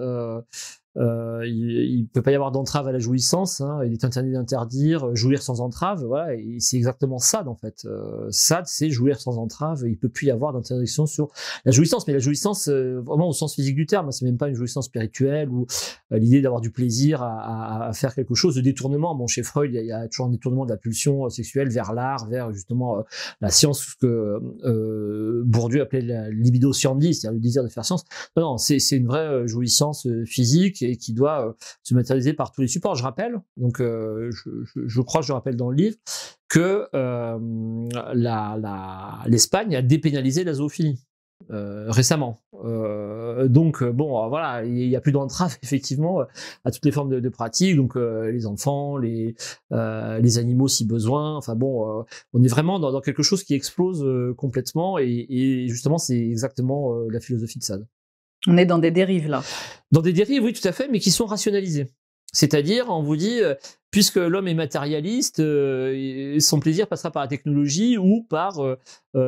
euh, 0.98 1.46
il 1.46 2.02
ne 2.02 2.08
peut 2.08 2.22
pas 2.22 2.32
y 2.32 2.36
avoir 2.36 2.52
d'entrave 2.52 2.88
à 2.88 2.92
la 2.92 3.00
jouissance. 3.00 3.62
Hein, 3.62 3.82
il 3.86 3.94
est 3.94 4.04
interdit 4.04 4.32
d'interdire, 4.32 5.16
jouir 5.16 5.42
sans 5.42 5.62
entrave. 5.62 6.04
Voilà, 6.06 6.34
et 6.34 6.58
c'est 6.60 6.78
exactement 6.78 7.20
ça 7.20 7.48
en 7.48 7.56
fait. 7.56 7.86
Euh, 7.86 8.28
Sade, 8.32 8.66
c'est 8.68 8.90
jouir 8.90 9.20
sans 9.20 9.38
entrave. 9.38 9.84
Il 9.86 9.98
peut 9.98 10.10
plus 10.10 10.28
y 10.28 10.32
avoir 10.32 10.54
d'interdiction 10.54 11.06
sur 11.06 11.30
la 11.66 11.72
jouissance, 11.72 12.08
mais 12.08 12.14
la 12.14 12.20
jouissance 12.20 12.68
euh, 12.68 13.02
vraiment 13.02 13.30
au 13.30 13.34
sens 13.34 13.56
physique 13.56 13.76
du 13.76 13.86
terme. 13.86 14.12
C'est 14.12 14.26
même 14.26 14.38
pas 14.38 14.48
une 14.48 14.56
jouissance 14.56 14.86
spirituelle 14.86 15.50
ou 15.50 15.68
euh, 16.12 16.18
l'idée 16.18 16.42
d'avoir 16.42 16.62
du 16.62 16.72
plaisir 16.72 17.22
à, 17.22 17.40
à, 17.40 17.90
à, 17.90 17.94
faire 17.94 18.16
quelque 18.16 18.36
chose 18.36 18.56
de 18.56 18.62
détournement. 18.62 19.14
Bon, 19.16 19.28
chez 19.28 19.44
Freud, 19.44 19.72
il 19.74 19.86
y, 19.86 19.92
a, 19.92 20.08
toujours 20.08 20.28
un 20.28 20.32
détournement 20.32 20.66
de 20.66 20.72
la 20.72 20.78
pulsion 20.78 21.30
sexuelle 21.30 21.70
vers 21.70 21.94
l'art, 21.94 22.28
vers 22.28 22.52
justement 22.52 23.04
la 23.42 23.50
science, 23.50 23.82
ce 23.82 23.96
que 23.96 25.44
Bourdieu 25.44 25.82
appelait 25.82 26.02
la 26.02 26.30
libido 26.30 26.74
sciendis, 26.74 27.14
c'est-à-dire 27.14 27.36
le 27.36 27.42
désir 27.42 27.64
de 27.64 27.70
faire 27.70 27.86
science. 27.86 28.04
Non, 28.36 28.44
non, 28.44 28.58
c'est 28.58 28.78
une 28.92 29.08
vraie 29.08 29.48
jouissance 29.48 30.08
physique 30.26 30.82
qui 30.96 31.14
doit 31.14 31.48
euh, 31.48 31.54
se 31.84 31.94
matérialiser 31.94 32.34
par 32.34 32.52
tous 32.52 32.62
les 32.62 32.68
supports. 32.68 32.96
Je 32.96 33.04
rappelle, 33.04 33.40
donc 33.58 33.82
euh, 33.82 34.30
je, 34.32 34.50
je, 34.64 34.88
je, 34.88 35.02
crois 35.02 35.22
je 35.22 35.34
rappelle 35.34 35.56
dans 35.56 35.70
le 35.70 35.76
livre 35.76 35.98
que 36.50 36.88
euh, 36.94 37.38
l'Espagne 39.28 39.76
a 39.76 39.82
dépénalisé 39.82 40.44
la 40.44 40.54
zoophilie. 40.54 41.04
Récemment. 41.50 42.40
Donc 42.52 43.84
bon, 43.84 44.28
voilà, 44.28 44.66
il 44.66 44.90
n'y 44.90 44.96
a 44.96 45.02
plus 45.02 45.12
d'entrave 45.12 45.56
effectivement 45.64 46.22
à 46.66 46.72
toutes 46.72 46.84
les 46.84 46.92
formes 46.92 47.22
de, 47.22 47.30
pratiques. 47.30 47.76
Donc 47.76 47.96
les 47.96 48.48
enfants, 48.48 48.98
les 48.98 49.36
animaux 49.72 50.68
si 50.68 50.86
besoin. 50.86 51.38
Enfin 51.38 51.56
bon, 51.56 52.04
on 52.34 52.44
est 52.44 52.50
vraiment 52.50 52.80
dans, 52.80 53.00
quelque 53.02 53.24
chose 53.24 53.44
qui 53.44 53.54
explose 53.54 54.06
complètement 54.36 54.98
et, 54.98 55.26
et 55.30 55.68
justement 55.70 56.00
c'est 56.00 56.20
exactement 56.20 56.98
la 57.10 57.20
philosophie 57.20 57.60
de 57.60 57.64
Sade. 57.64 57.88
On 58.48 58.58
est 58.58 58.66
dans 58.66 58.80
des 58.80 58.92
dérives 58.92 59.28
là. 59.28 59.44
Dans 59.92 60.02
des 60.02 60.14
dérives, 60.14 60.44
oui, 60.44 60.54
tout 60.54 60.68
à 60.68 60.72
fait, 60.72 60.88
mais 60.90 61.00
qui 61.00 61.12
sont 61.12 61.26
rationalisées. 61.26 61.88
C'est-à-dire, 62.34 62.88
on 62.90 63.02
vous 63.02 63.16
dit, 63.16 63.40
euh, 63.42 63.56
puisque 63.90 64.18
l'homme 64.18 64.48
est 64.48 64.54
matérialiste, 64.54 65.40
euh, 65.40 66.40
son 66.40 66.60
plaisir 66.60 66.88
passera 66.88 67.10
par 67.10 67.24
la 67.24 67.28
technologie 67.28 67.98
ou 67.98 68.24
par 68.30 68.60
euh, 68.60 68.76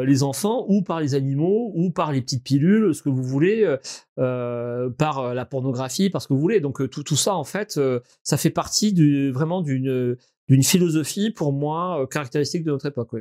les 0.05 0.21
enfants 0.21 0.65
ou 0.67 0.84
par 0.84 0.99
les 0.99 1.15
animaux 1.15 1.71
ou 1.75 1.91
par 1.91 2.12
les 2.12 2.21
petites 2.21 2.43
pilules, 2.43 2.93
ce 2.93 3.01
que 3.01 3.10
vous 3.10 3.23
voulez, 3.23 3.75
par 4.15 5.34
la 5.34 5.45
pornographie, 5.45 6.10
par 6.10 6.21
ce 6.21 6.27
que 6.27 6.34
vous 6.34 6.39
voulez. 6.39 6.60
Donc 6.60 6.88
tout, 6.89 7.03
tout 7.03 7.15
ça, 7.15 7.36
en 7.36 7.45
fait, 7.45 7.79
ça 8.23 8.38
fait 8.38 8.49
partie 8.49 8.93
vraiment 9.32 9.62
d'une 9.62 10.17
philosophie, 10.62 11.32
pour 11.32 11.53
moi, 11.53 12.05
caractéristique 12.12 12.63
de 12.63 12.71
notre 12.71 12.88
époque. 12.88 13.15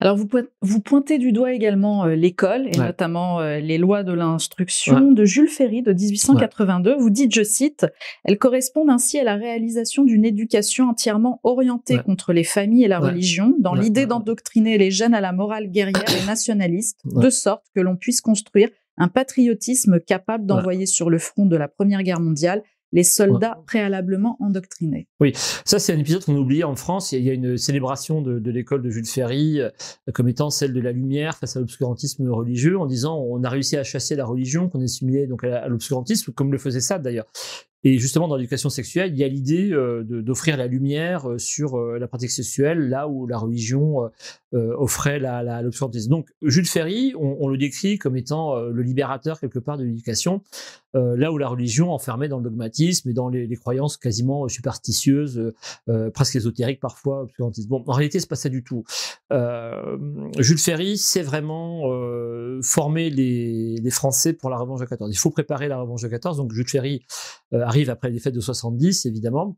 Alors 0.00 0.16
vous, 0.16 0.28
vous 0.60 0.80
pointez 0.80 1.18
du 1.18 1.32
doigt 1.32 1.52
également 1.52 2.04
euh, 2.04 2.14
l'école 2.14 2.66
et 2.66 2.76
notamment 2.76 3.40
euh, 3.40 3.60
les 3.60 3.78
lois 3.78 4.02
de 4.02 4.12
l'instruction 4.12 5.12
de 5.12 5.24
Jules 5.24 5.48
Ferry 5.48 5.82
de 5.82 5.92
1882. 5.92 6.96
Vous 6.96 7.10
dites, 7.10 7.34
je 7.34 7.42
cite, 7.42 7.86
elles 8.24 8.38
correspondent 8.38 8.90
ainsi 8.90 9.18
à 9.18 9.24
la 9.24 9.36
réalisation 9.36 10.04
d'une 10.04 10.24
éducation 10.24 10.88
entièrement 10.88 11.40
orientée 11.44 11.98
contre 12.04 12.32
les 12.32 12.44
familles 12.44 12.84
et 12.84 12.88
la 12.88 12.98
religion, 12.98 13.54
dans 13.60 13.74
l'idée 13.74 14.06
d'endoctriner 14.06 14.78
les 14.78 14.90
jeunes 14.90 15.14
à 15.14 15.20
la 15.20 15.32
morale 15.32 15.70
guerrière 15.70 16.04
et 16.10 16.26
nationaliste, 16.26 16.98
de 17.04 17.30
sorte 17.30 17.64
que 17.74 17.80
l'on 17.80 17.96
puisse 17.96 18.20
construire 18.20 18.68
un 18.96 19.08
patriotisme 19.08 20.00
capable 20.00 20.46
d'envoyer 20.46 20.86
sur 20.86 21.10
le 21.10 21.18
front 21.18 21.46
de 21.46 21.56
la 21.56 21.68
Première 21.68 22.02
Guerre 22.02 22.20
mondiale 22.20 22.62
les 22.94 23.02
soldats 23.02 23.60
préalablement 23.66 24.36
endoctrinés. 24.40 25.08
Oui, 25.20 25.32
ça 25.34 25.78
c'est 25.78 25.92
un 25.92 25.98
épisode 25.98 26.24
qu'on 26.24 26.36
a 26.36 26.38
oublié 26.38 26.64
en 26.64 26.76
France. 26.76 27.12
Il 27.12 27.24
y 27.24 27.28
a 27.28 27.32
une 27.32 27.58
célébration 27.58 28.22
de, 28.22 28.38
de 28.38 28.50
l'école 28.50 28.82
de 28.82 28.88
Jules 28.88 29.06
Ferry 29.06 29.60
euh, 29.60 29.68
comme 30.14 30.28
étant 30.28 30.48
celle 30.48 30.72
de 30.72 30.80
la 30.80 30.92
lumière 30.92 31.36
face 31.36 31.56
à 31.56 31.60
l'obscurantisme 31.60 32.30
religieux, 32.30 32.78
en 32.78 32.86
disant 32.86 33.18
on 33.18 33.42
a 33.42 33.48
réussi 33.48 33.76
à 33.76 33.82
chasser 33.82 34.14
la 34.14 34.24
religion 34.24 34.68
qu'on 34.68 34.80
assimilait 34.80 35.26
donc 35.26 35.42
à 35.42 35.66
l'obscurantisme, 35.66 36.32
comme 36.32 36.52
le 36.52 36.58
faisait 36.58 36.80
ça 36.80 36.98
d'ailleurs. 36.98 37.26
Et 37.86 37.98
justement, 37.98 38.28
dans 38.28 38.36
l'éducation 38.36 38.70
sexuelle, 38.70 39.12
il 39.12 39.18
y 39.18 39.24
a 39.24 39.28
l'idée 39.28 39.70
euh, 39.70 40.02
d'offrir 40.02 40.56
la 40.56 40.66
lumière 40.66 41.28
euh, 41.28 41.38
sur 41.38 41.78
euh, 41.78 41.98
la 41.98 42.08
pratique 42.08 42.30
sexuelle, 42.30 42.88
là 42.88 43.08
où 43.08 43.26
la 43.26 43.36
religion 43.36 44.10
offrait 44.52 45.18
la, 45.18 45.42
la, 45.42 45.62
l'obscurantisme. 45.62 46.08
Donc, 46.10 46.28
Jules 46.40 46.68
Ferry, 46.68 47.12
on, 47.18 47.38
on, 47.40 47.48
le 47.48 47.58
décrit 47.58 47.98
comme 47.98 48.16
étant 48.16 48.56
le 48.60 48.82
libérateur 48.82 49.40
quelque 49.40 49.58
part 49.58 49.76
de 49.76 49.82
l'éducation, 49.82 50.42
là 50.94 51.32
où 51.32 51.38
la 51.38 51.48
religion 51.48 51.90
enfermait 51.90 52.28
dans 52.28 52.38
le 52.38 52.44
dogmatisme 52.44 53.10
et 53.10 53.12
dans 53.12 53.28
les, 53.28 53.48
les 53.48 53.56
croyances 53.56 53.96
quasiment 53.96 54.46
superstitieuses, 54.46 55.52
presque 56.12 56.36
ésotériques 56.36 56.78
parfois, 56.78 57.22
obscurantistes. 57.22 57.68
Bon, 57.68 57.82
en 57.84 57.92
réalité, 57.92 58.20
c'est 58.20 58.28
pas 58.28 58.36
ça 58.36 58.48
du 58.48 58.62
tout. 58.62 58.84
Jules 60.38 60.58
Ferry, 60.58 60.98
c'est 60.98 61.22
vraiment 61.22 61.90
former 62.62 63.10
les, 63.10 63.80
les, 63.82 63.90
Français 63.90 64.34
pour 64.34 64.50
la 64.50 64.56
revanche 64.56 64.78
de 64.78 64.86
14. 64.86 65.12
Il 65.12 65.18
faut 65.18 65.30
préparer 65.30 65.66
la 65.66 65.80
revanche 65.80 66.02
de 66.02 66.08
14. 66.08 66.36
Donc, 66.36 66.52
Jules 66.52 66.68
Ferry 66.68 67.04
arrive 67.54 67.90
après 67.90 68.10
les 68.10 68.18
fêtes 68.18 68.34
de 68.34 68.40
70, 68.40 69.06
évidemment. 69.06 69.56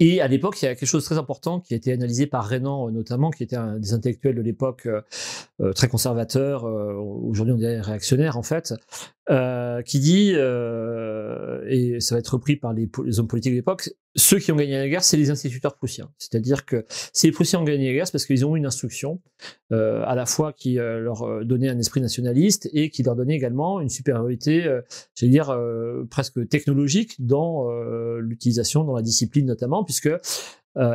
Et 0.00 0.20
à 0.20 0.26
l'époque, 0.26 0.60
il 0.60 0.64
y 0.64 0.68
a 0.68 0.74
quelque 0.74 0.88
chose 0.88 1.02
de 1.02 1.06
très 1.06 1.18
important 1.18 1.60
qui 1.60 1.72
a 1.74 1.76
été 1.76 1.92
analysé 1.92 2.26
par 2.26 2.48
Renan 2.48 2.90
notamment, 2.90 3.30
qui 3.30 3.44
était 3.44 3.56
un 3.56 3.78
des 3.78 3.92
intellectuels 3.92 4.34
de 4.34 4.42
l'époque 4.42 4.86
euh, 4.86 5.02
euh 5.60 5.72
très 5.72 5.88
conservateur, 5.88 6.64
euh, 6.64 6.94
aujourd'hui 6.94 7.54
on 7.54 7.58
dirait 7.58 7.80
réactionnaire 7.80 8.36
en 8.36 8.42
fait, 8.42 8.74
euh, 9.30 9.82
qui 9.82 10.00
dit, 10.00 10.32
euh, 10.34 11.62
et 11.68 12.00
ça 12.00 12.14
va 12.14 12.20
être 12.20 12.28
repris 12.28 12.56
par 12.56 12.72
les, 12.72 12.88
hommes 13.18 13.28
politiques 13.28 13.52
de 13.52 13.58
l'époque, 13.58 13.90
ceux 14.16 14.38
qui 14.38 14.50
ont 14.52 14.56
gagné 14.56 14.78
la 14.78 14.88
guerre, 14.88 15.04
c'est 15.04 15.18
les 15.18 15.28
instituteurs 15.28 15.76
prussiens. 15.76 16.10
C'est-à-dire 16.16 16.64
que 16.64 16.86
si 17.12 17.26
les 17.26 17.32
Prussiens 17.32 17.60
ont 17.60 17.64
gagné 17.64 17.88
la 17.88 17.92
guerre, 17.92 18.06
c'est 18.06 18.12
parce 18.12 18.24
qu'ils 18.24 18.46
ont 18.46 18.56
eu 18.56 18.58
une 18.58 18.64
instruction, 18.64 19.20
euh, 19.70 20.02
à 20.06 20.14
la 20.14 20.24
fois 20.24 20.54
qui 20.54 20.76
leur 20.76 21.44
donnait 21.44 21.68
un 21.68 21.78
esprit 21.78 22.00
nationaliste 22.00 22.70
et 22.72 22.88
qui 22.88 23.02
leur 23.02 23.16
donnait 23.16 23.36
également 23.36 23.80
une 23.80 23.90
supériorité, 23.90 24.62
j'allais 25.14 25.30
dire, 25.30 25.54
presque 26.10 26.48
technologique 26.48 27.14
dans 27.18 27.70
l'utilisation, 28.18 28.82
dans 28.82 28.96
la 28.96 29.02
discipline 29.02 29.44
notamment, 29.44 29.84
puisque 29.84 30.08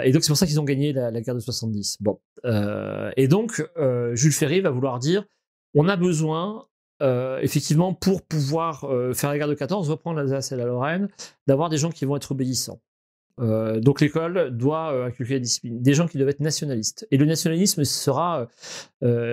et 0.03 0.11
donc 0.11 0.23
c'est 0.23 0.29
pour 0.29 0.37
ça 0.37 0.47
qu'ils 0.47 0.59
ont 0.59 0.65
gagné 0.65 0.91
la, 0.91 1.11
la, 1.11 1.21
guerre 1.21 1.35
de 1.35 1.39
70. 1.39 1.99
Bon, 2.01 2.19
et 3.15 3.27
donc 3.27 3.63
Jules 4.13 4.33
Ferry 4.33 4.61
va 4.61 4.71
vouloir 4.71 4.97
dire, 4.97 5.23
on 5.75 5.87
a 5.87 5.95
besoin 5.95 6.65
euh, 7.03 7.39
effectivement, 7.41 7.93
pour 7.93 8.21
pouvoir 8.21 8.85
euh, 8.85 9.13
faire 9.13 9.29
la 9.29 9.37
guerre 9.37 9.49
de 9.49 9.53
14, 9.55 9.89
reprendre 9.89 10.17
l'Alsace 10.17 10.53
et 10.53 10.55
la 10.55 10.65
Lorraine, 10.65 11.09
d'avoir 11.47 11.69
des 11.69 11.77
gens 11.77 11.91
qui 11.91 12.05
vont 12.05 12.15
être 12.15 12.31
obéissants. 12.31 12.79
Euh, 13.41 13.79
donc 13.79 13.99
l'école 13.99 14.55
doit 14.55 15.05
inculquer 15.05 15.33
la 15.33 15.39
discipline, 15.39 15.81
des 15.81 15.95
gens 15.95 16.07
qui 16.07 16.17
doivent 16.17 16.29
être 16.29 16.39
nationalistes. 16.39 17.07
Et 17.09 17.17
le 17.17 17.25
nationalisme 17.25 17.83
sera, 17.83 18.47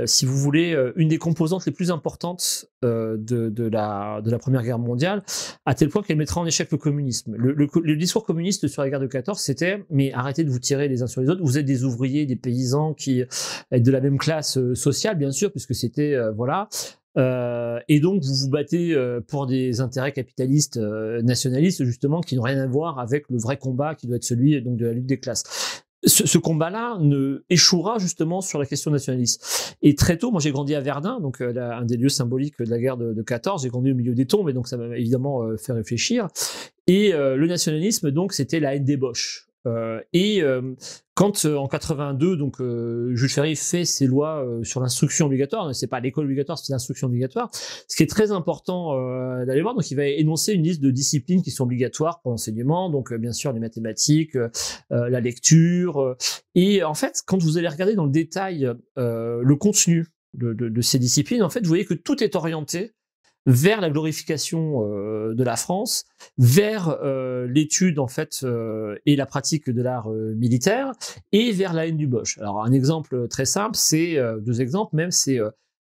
si 0.06 0.24
vous 0.24 0.36
voulez, 0.38 0.74
une 0.96 1.08
des 1.08 1.18
composantes 1.18 1.66
les 1.66 1.72
plus 1.72 1.90
importantes 1.90 2.64
de, 2.82 3.68
la, 3.70 4.22
Première 4.40 4.62
Guerre 4.62 4.78
mondiale, 4.78 5.22
à 5.66 5.74
tel 5.74 5.90
point 5.90 6.02
qu'elle 6.02 6.16
mettra 6.16 6.40
en 6.40 6.46
échec 6.46 6.72
le 6.72 6.78
communisme. 6.78 7.36
Le, 7.36 7.52
le, 7.52 7.68
le, 7.84 7.96
discours 7.96 8.24
communiste 8.24 8.68
sur 8.68 8.82
la 8.82 8.88
guerre 8.88 9.00
de 9.00 9.06
14, 9.06 9.38
c'était 9.38 9.84
mais 9.90 10.14
arrêtez 10.14 10.44
de 10.44 10.50
vous 10.50 10.60
tirer 10.60 10.88
les 10.88 11.02
uns 11.02 11.06
sur 11.06 11.20
les 11.20 11.28
autres. 11.28 11.42
Vous 11.42 11.58
êtes 11.58 11.66
des 11.66 11.84
ouvriers, 11.84 12.24
des 12.24 12.36
paysans 12.36 12.94
qui 12.94 13.22
êtes 13.70 13.82
de 13.82 13.90
la 13.92 14.00
même 14.00 14.16
classe 14.16 14.58
sociale, 14.72 15.18
bien 15.18 15.30
sûr, 15.30 15.50
puisque 15.52 15.74
c'était 15.74 16.16
voilà. 16.34 16.70
Euh, 17.18 17.80
et 17.88 17.98
donc 18.00 18.22
vous 18.22 18.34
vous 18.34 18.50
battez 18.50 18.94
euh, 18.94 19.20
pour 19.20 19.46
des 19.46 19.80
intérêts 19.80 20.12
capitalistes 20.12 20.76
euh, 20.76 21.20
nationalistes 21.22 21.84
justement 21.84 22.20
qui 22.20 22.36
n'ont 22.36 22.42
rien 22.42 22.58
à 22.58 22.66
voir 22.66 23.00
avec 23.00 23.28
le 23.30 23.38
vrai 23.38 23.56
combat 23.56 23.96
qui 23.96 24.06
doit 24.06 24.16
être 24.16 24.24
celui 24.24 24.60
donc 24.62 24.76
de 24.76 24.86
la 24.86 24.92
lutte 24.92 25.06
des 25.06 25.18
classes. 25.18 25.82
Ce, 26.06 26.26
ce 26.26 26.38
combat-là 26.38 26.98
ne 27.00 27.44
échouera 27.50 27.98
justement 27.98 28.40
sur 28.40 28.58
la 28.58 28.64
question 28.64 28.90
nationaliste. 28.90 29.76
Et 29.82 29.94
très 29.94 30.16
tôt, 30.16 30.30
moi 30.30 30.40
j'ai 30.40 30.50
grandi 30.50 30.74
à 30.74 30.80
Verdun, 30.80 31.20
donc 31.20 31.42
euh, 31.42 31.52
un 31.56 31.84
des 31.84 31.96
lieux 31.96 32.08
symboliques 32.08 32.58
de 32.58 32.70
la 32.70 32.78
guerre 32.78 32.96
de, 32.96 33.12
de 33.12 33.22
14. 33.22 33.64
J'ai 33.64 33.68
grandi 33.68 33.90
au 33.90 33.94
milieu 33.94 34.14
des 34.14 34.26
tombes, 34.26 34.48
et 34.48 34.54
donc 34.54 34.66
ça 34.66 34.78
m'a 34.78 34.96
évidemment 34.96 35.44
fait 35.58 35.72
réfléchir. 35.72 36.28
Et 36.86 37.12
le 37.12 37.46
nationalisme, 37.46 38.10
donc, 38.10 38.32
c'était 38.32 38.60
la 38.60 38.74
haine 38.74 38.84
des. 38.84 38.98
Euh, 39.66 40.00
et 40.12 40.42
euh, 40.42 40.74
quand 41.14 41.44
euh, 41.44 41.56
en 41.56 41.68
82, 41.68 42.36
donc 42.36 42.56
Jules 42.58 43.28
Ferry 43.28 43.56
fait 43.56 43.84
ses 43.84 44.06
lois 44.06 44.46
sur 44.62 44.80
l'instruction 44.80 45.26
obligatoire, 45.26 45.74
c'est 45.74 45.86
pas 45.86 46.00
l'école 46.00 46.24
obligatoire, 46.24 46.58
c'est 46.58 46.72
l'instruction 46.72 47.08
obligatoire. 47.08 47.50
Ce 47.52 47.96
qui 47.96 48.02
est 48.02 48.10
très 48.10 48.32
important 48.32 48.94
d'aller 49.44 49.60
voir, 49.60 49.74
donc 49.74 49.90
il 49.90 49.96
va 49.96 50.06
énoncer 50.06 50.52
une 50.52 50.62
liste 50.62 50.80
de 50.80 50.90
disciplines 50.90 51.42
qui 51.42 51.50
sont 51.50 51.64
obligatoires 51.64 52.20
pour 52.22 52.30
l'enseignement, 52.30 52.88
donc 52.88 53.12
bien 53.14 53.32
sûr 53.32 53.52
les 53.52 53.60
mathématiques, 53.60 54.36
la 54.90 55.20
lecture. 55.20 56.16
et 56.54 56.82
en 56.82 56.94
fait, 56.94 57.22
quand 57.26 57.42
vous 57.42 57.58
allez 57.58 57.68
regarder 57.68 57.94
dans 57.94 58.06
le 58.06 58.12
détail 58.12 58.72
le 58.96 59.54
contenu 59.56 60.06
de, 60.32 60.54
de, 60.54 60.68
de, 60.68 60.80
ces 60.80 60.98
disciplines, 60.98 61.42
en 61.42 61.50
fait, 61.50 61.60
vous 61.60 61.68
voyez 61.68 61.84
que 61.84 61.94
tout 61.94 62.22
est 62.22 62.36
orienté 62.36 62.94
vers 63.46 63.80
la 63.80 63.90
glorification 63.90 64.84
euh, 64.84 65.34
de 65.34 65.42
la 65.42 65.56
France, 65.56 66.04
vers 66.38 66.88
euh, 67.02 67.46
l'étude 67.46 67.98
en 67.98 68.06
fait 68.06 68.40
euh, 68.42 68.96
et 69.06 69.16
la 69.16 69.26
pratique 69.26 69.70
de 69.70 69.82
l'art 69.82 70.08
militaire, 70.10 70.92
et 71.32 71.52
vers 71.52 71.72
la 71.72 71.86
haine 71.86 71.96
du 71.96 72.06
Bosch. 72.06 72.38
Alors 72.38 72.62
un 72.64 72.72
exemple 72.72 73.28
très 73.28 73.46
simple, 73.46 73.76
c'est 73.76 74.18
deux 74.40 74.60
exemples 74.60 74.96
même, 74.96 75.10
c'est 75.10 75.38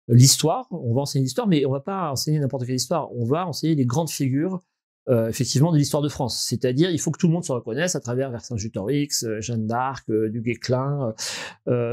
l'histoire. 0.08 0.66
On 0.70 0.94
va 0.94 1.02
enseigner 1.02 1.24
l'histoire, 1.24 1.46
mais 1.46 1.64
on 1.66 1.70
va 1.70 1.80
pas 1.80 2.10
enseigner 2.10 2.38
n'importe 2.38 2.66
quelle 2.66 2.74
histoire. 2.74 3.14
On 3.14 3.24
va 3.24 3.46
enseigner 3.46 3.74
les 3.74 3.86
grandes 3.86 4.10
figures 4.10 4.60
euh, 5.08 5.28
effectivement 5.28 5.72
de 5.72 5.78
l'histoire 5.78 6.02
de 6.02 6.08
France. 6.08 6.44
C'est-à-dire, 6.48 6.90
il 6.90 6.98
faut 6.98 7.10
que 7.10 7.18
tout 7.18 7.26
le 7.26 7.32
monde 7.32 7.44
se 7.44 7.52
reconnaisse 7.52 7.94
à 7.94 8.00
travers 8.00 8.30
Vercingétorix, 8.30 9.24
euh, 9.24 9.40
Jeanne 9.40 9.66
d'Arc, 9.66 10.08
euh, 10.10 10.30
du 10.30 10.40
Guesclin, 10.40 11.14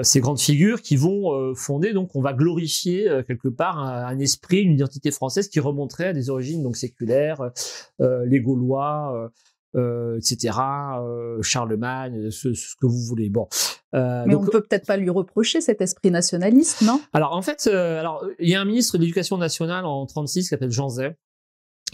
ces 0.03 0.19
grandes 0.19 0.39
figures 0.39 0.81
qui 0.81 0.95
vont 0.95 1.53
fonder, 1.55 1.93
donc 1.93 2.15
on 2.15 2.21
va 2.21 2.33
glorifier 2.33 3.09
quelque 3.27 3.47
part 3.47 3.79
un, 3.79 4.19
esprit, 4.19 4.61
une 4.61 4.73
identité 4.73 5.11
française 5.11 5.47
qui 5.47 5.59
remonterait 5.59 6.07
à 6.07 6.13
des 6.13 6.29
origines 6.29 6.63
donc 6.63 6.75
séculaires, 6.75 7.51
les 7.99 8.39
Gaulois, 8.41 9.31
euh, 9.75 10.17
etc. 10.17 10.57
Euh, 10.99 11.41
Charlemagne, 11.41 12.29
ce, 12.29 12.53
ce, 12.53 12.75
que 12.75 12.85
vous 12.85 12.99
voulez. 13.07 13.29
Bon. 13.29 13.47
Euh, 13.93 14.25
Mais 14.27 14.35
on 14.35 14.43
peut 14.43 14.61
peut-être 14.61 14.85
pas 14.85 14.97
lui 14.97 15.09
reprocher 15.09 15.61
cet 15.61 15.79
esprit 15.79 16.11
nationaliste, 16.11 16.81
non? 16.81 16.99
Alors 17.13 17.33
en 17.33 17.41
fait, 17.41 17.67
alors 17.67 18.25
il 18.39 18.49
y 18.49 18.55
a 18.55 18.59
un 18.59 18.65
ministre 18.65 18.97
de 18.97 19.01
l'Éducation 19.01 19.37
nationale 19.37 19.85
en 19.85 20.05
36 20.05 20.41
qui 20.41 20.47
s'appelle 20.47 20.71
Jean 20.71 20.89
Zay, 20.89 21.15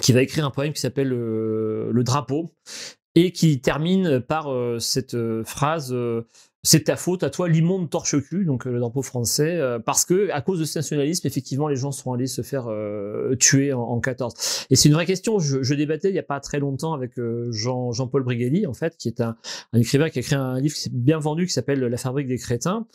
qui 0.01 0.13
va 0.13 0.21
écrire 0.21 0.45
un 0.45 0.51
poème 0.51 0.73
qui 0.73 0.81
s'appelle 0.81 1.09
le 1.09 2.01
drapeau 2.03 2.51
et 3.15 3.31
qui 3.31 3.61
termine 3.61 4.19
par 4.19 4.49
cette 4.79 5.17
phrase 5.43 5.95
c'est 6.67 6.83
ta 6.83 6.97
faute, 6.97 7.23
à 7.23 7.29
toi 7.29 7.47
l'immonde 7.47 7.89
torche-cul, 7.89 8.43
donc 8.43 8.67
euh, 8.67 8.71
le 8.71 8.79
drapeau 8.79 9.01
français, 9.01 9.55
euh, 9.55 9.79
parce 9.79 10.03
que 10.03 10.29
à 10.31 10.41
cause 10.41 10.59
de 10.59 10.65
ce 10.65 10.79
nationalisme, 10.79 11.25
effectivement, 11.25 11.69
les 11.69 11.77
gens 11.77 11.93
sont 11.93 12.11
allés 12.11 12.27
se 12.27 12.41
faire 12.41 12.67
euh, 12.67 13.37
tuer 13.37 13.71
en, 13.71 13.83
en, 13.83 14.01
14. 14.01 14.65
Et 14.69 14.75
c'est 14.75 14.89
une 14.89 14.95
vraie 14.95 15.05
question. 15.05 15.39
Je, 15.39 15.73
débattais 15.73 16.09
il 16.09 16.15
y 16.15 16.19
a 16.19 16.23
pas 16.23 16.41
très 16.41 16.59
longtemps 16.59 16.93
avec 16.93 17.13
Jean, 17.51 17.93
Jean-Paul 17.93 18.23
Brigelli, 18.23 18.67
en 18.67 18.73
fait, 18.73 18.97
qui 18.97 19.07
est 19.07 19.21
un, 19.21 19.37
un 19.71 19.79
écrivain 19.79 20.09
qui 20.09 20.19
a 20.19 20.21
écrit 20.21 20.35
un 20.35 20.59
livre 20.59 20.75
bien 20.91 21.19
vendu, 21.19 21.45
qui 21.45 21.53
s'appelle 21.53 21.79
La 21.79 21.97
fabrique 21.97 22.27
des 22.27 22.37
crétins, 22.37 22.85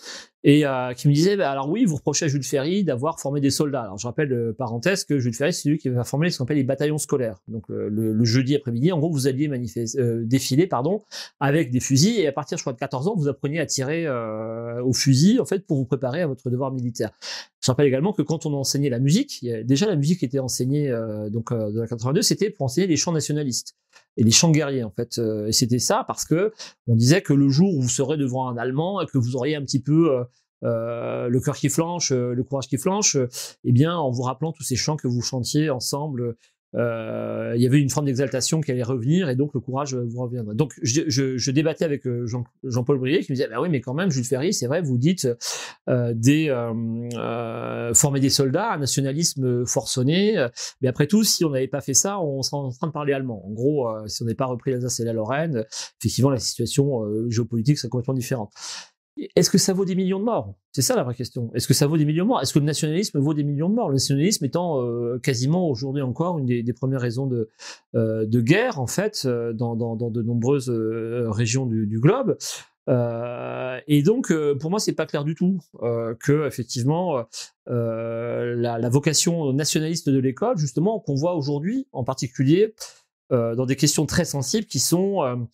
et 0.45 0.65
qui 0.97 1.09
me 1.09 1.13
disait 1.13 1.37
bah, 1.37 1.51
alors 1.51 1.69
oui 1.71 1.85
vous 1.85 1.97
reprochez 1.97 2.25
à 2.25 2.29
Jules 2.29 2.43
Ferry 2.43 2.83
d'avoir 2.83 3.21
formé 3.21 3.41
des 3.41 3.51
soldats 3.51 3.83
alors 3.83 3.99
je 3.99 4.07
rappelle 4.07 4.53
parenthèse 4.59 5.05
que 5.05 5.21
Jules 5.21 5.35
Ferry 5.35 5.53
c'est 5.53 5.69
lui 5.69 5.79
qui 5.79 5.89
va 5.89 6.03
former 6.03 6.31
ce 6.31 6.39
qu'on 6.39 6.45
appelle 6.45 6.57
les 6.57 6.65
bataillons 6.65 6.99
scolaires 6.99 7.39
donc 7.47 7.65
le, 7.69 8.25
jeudi 8.25 8.57
après-midi 8.57 8.91
en 8.91 8.99
gros 8.99 9.11
vous 9.11 9.29
alliez 9.29 9.49
défiler 10.25 10.67
pardon 10.67 11.03
avec 11.39 11.71
des 11.71 11.79
fusils 11.79 12.19
et 12.19 12.27
à 12.27 12.33
partir 12.33 12.59
je 12.59 12.65
crois 12.65 12.73
de 12.73 12.79
14 12.79 13.07
ans 13.07 13.15
vous 13.17 13.29
appreniez 13.29 13.61
à 13.63 13.67
tirer 13.67 14.07
au 14.83 14.93
fusil 14.93 15.41
en 15.41 15.47
fait 15.47 15.67
pour 15.67 15.79
vous 15.79 15.87
préparer 15.87 16.21
à 16.21 16.27
votre 16.27 16.51
devoir 16.51 16.73
militaire 16.73 17.11
je 17.61 17.71
rappelle 17.71 17.87
également 17.87 18.13
que 18.13 18.23
quand 18.23 18.45
on 18.45 18.53
enseignait 18.53 18.91
la 18.91 18.99
musique 18.99 19.47
déjà 19.65 19.87
la 19.87 19.97
musique 19.97 20.23
était 20.23 20.39
enseignée 20.39 20.93
donc 21.31 21.53
de 21.53 21.81
la 21.81 21.87
82 21.87 22.23
c'était 22.23 22.51
pour 22.51 22.67
enseigner 22.67 22.87
les 22.87 22.97
chants 22.97 23.13
nationalistes 23.13 23.77
et 24.17 24.25
les 24.25 24.31
chants 24.31 24.51
guerriers 24.51 24.85
en 24.85 24.91
fait. 24.91 25.19
et 25.19 25.53
c'était 25.53 25.79
ça 25.79 26.05
parce 26.07 26.25
que 26.25 26.53
on 26.87 26.97
disait 26.97 27.23
que 27.23 27.33
le 27.33 27.49
jour 27.49 27.75
où 27.75 27.81
vous 27.81 27.89
serez 27.89 28.17
devant 28.17 28.49
un 28.49 28.57
Allemand 28.57 29.01
et 29.01 29.07
que 29.07 29.19
vous 29.19 29.37
auriez 29.37 29.57
un 29.57 29.63
petit 29.63 29.81
peu 29.81 30.25
euh, 30.65 31.29
le 31.29 31.41
cœur 31.41 31.57
qui 31.57 31.69
flanche, 31.69 32.13
euh, 32.13 32.35
le 32.35 32.45
courage 32.45 32.69
qui 32.69 32.79
flanche, 32.79 33.17
eh 33.65 33.73
bien, 33.73 33.97
en 33.97 34.11
vous 34.11 34.23
rappelant 34.23 34.53
tous 34.53 34.63
ces 34.63 34.77
chants 34.77 34.97
que 34.97 35.09
vous 35.09 35.21
chantiez 35.21 35.71
ensemble, 35.71 36.23
euh, 36.23 36.39
il 36.75 37.61
y 37.61 37.67
avait 37.67 37.81
une 37.81 37.91
forme 37.91 38.07
d'exaltation 38.07 38.61
qui 38.61 38.71
allait 38.71 38.83
revenir 38.83 39.29
et 39.29 39.37
donc 39.37 39.53
le 39.55 39.61
courage 39.61 39.95
vous 39.95 40.23
reviendrait. 40.23 40.55
Donc 40.55 40.73
je, 40.83 41.03
je, 41.07 41.37
je 41.37 41.51
débattais 41.51 41.85
avec 41.85 42.03
Jean, 42.25 42.45
Jean-Paul 42.65 42.99
Brier 42.99 43.21
qui 43.21 43.33
me 43.33 43.37
disait 43.37 43.49
bah 43.49 43.61
oui 43.61 43.69
mais 43.69 43.81
quand 43.81 43.95
même 43.95 44.11
Jules 44.11 44.25
Ferry 44.25 44.55
c'est 44.55 44.67
vrai 44.67 44.81
vous 44.81 44.99
dites 44.99 45.29
euh, 45.89 46.13
des 46.15 46.49
euh, 46.49 47.95
former 47.95 48.21
des 48.21 48.31
soldats 48.31 48.73
un 48.73 48.79
nationalisme 48.79 49.67
forcené 49.67 50.47
mais 50.81 50.89
après 50.89 51.07
tout 51.07 51.25
si 51.25 51.45
on 51.45 51.51
n'avait 51.51 51.69
pas 51.69 51.81
fait 51.81 51.95
ça 51.95 52.21
on 52.21 52.43
serait 52.43 52.57
en 52.57 52.71
train 52.71 52.87
de 52.87 52.93
parler 52.93 53.13
allemand. 53.13 53.43
En 53.47 53.51
gros 53.51 53.89
si 54.07 54.23
on 54.23 54.25
n'avait 54.25 54.35
pas 54.35 54.47
repris 54.47 54.71
l'Alsace 54.71 55.01
et 55.01 55.05
la 55.05 55.13
Lorraine 55.13 55.65
effectivement 56.01 56.31
la 56.31 56.39
situation 56.39 57.03
géopolitique 57.29 57.79
serait 57.79 57.91
complètement 57.91 58.15
différente. 58.15 58.53
Est-ce 59.37 59.51
que 59.51 59.59
ça 59.59 59.75
vaut 59.75 59.85
des 59.85 59.95
millions 59.95 60.19
de 60.19 60.25
morts? 60.25 60.55
C'est 60.73 60.83
ça 60.83 60.97
la 60.97 61.03
vraie 61.03 61.15
question. 61.15 61.51
Est-ce 61.55 61.69
que 61.69 61.75
ça 61.75 61.87
vaut 61.87 61.99
des 61.99 62.07
millions 62.07 62.25
de 62.25 62.29
morts? 62.29 62.41
Est-ce 62.41 62.55
que 62.55 62.59
le 62.59 62.65
nationalisme 62.65 63.19
vaut 63.19 63.35
des 63.35 63.45
millions 63.45 63.69
de 63.69 63.75
morts? 63.75 63.89
Le 63.89 63.95
nationalisme 63.95 64.45
étant 64.45 64.81
euh, 64.81 65.19
quasiment 65.19 65.69
aujourd'hui 65.69 66.03
encore 66.03 66.39
une 66.39 66.47
des, 66.47 66.73
premières 66.73 67.01
raisons 67.01 67.27
de, 67.27 67.51
euh, 67.95 68.25
de 68.25 68.41
guerre, 68.41 68.81
en 68.81 68.87
fait, 68.87 69.25
euh, 69.27 69.53
dans, 69.53 69.77
de 69.77 70.23
nombreuses 70.23 70.71
régions 70.71 71.67
du, 71.67 72.01
globe. 72.01 72.39
et 72.89 74.03
donc, 74.03 74.33
pour 74.59 74.71
moi, 74.71 74.81
c'est 74.81 74.95
pas 74.95 75.07
clair 75.07 75.25
du 75.25 75.35
tout 75.35 75.61
que 76.21 76.47
effectivement 76.47 77.25
la, 77.67 78.89
vocation 78.89 79.53
nationaliste 79.53 80.09
de 80.09 80.19
l'école, 80.19 80.57
justement, 80.57 81.01
qu'on 81.01 81.15
voit 81.15 81.35
aujourd'hui, 81.35 81.87
en 81.93 82.05
particulier 82.05 82.75
dans 83.31 83.67
des 83.67 83.77
questions 83.77 84.07
très 84.07 84.25
sensibles, 84.25 84.67
qui 84.67 84.79
sont 84.79 85.47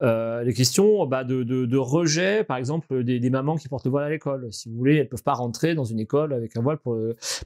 euh, 0.00 0.44
les 0.44 0.54
questions 0.54 1.06
bah, 1.06 1.24
de, 1.24 1.42
de, 1.42 1.66
de, 1.66 1.76
rejet, 1.76 2.44
par 2.44 2.56
exemple, 2.56 3.02
des, 3.02 3.18
des, 3.18 3.30
mamans 3.30 3.56
qui 3.56 3.68
portent 3.68 3.84
le 3.84 3.90
voile 3.90 4.04
à 4.04 4.10
l'école. 4.10 4.52
Si 4.52 4.68
vous 4.68 4.76
voulez, 4.76 4.96
elles 4.96 5.08
peuvent 5.08 5.24
pas 5.24 5.34
rentrer 5.34 5.74
dans 5.74 5.84
une 5.84 5.98
école 5.98 6.32
avec 6.32 6.56
un 6.56 6.62
voile. 6.62 6.78
Pour... 6.78 6.96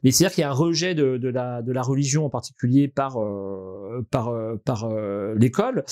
Mais 0.03 0.11
c'est-à-dire 0.11 0.34
qu'il 0.34 0.42
y 0.42 0.44
a 0.44 0.50
un 0.50 0.55
rejet 0.55 0.94
de, 0.94 1.16
de, 1.16 1.28
la, 1.28 1.62
de 1.62 1.72
la 1.72 1.82
religion 1.82 2.26
en 2.26 2.30
particulier 2.30 2.88
par, 2.88 3.18
euh, 3.18 4.07
par, 4.11 4.28
euh, 4.28 4.57
par 4.62 4.84
euh, 4.84 5.34
l'école, 5.36 5.84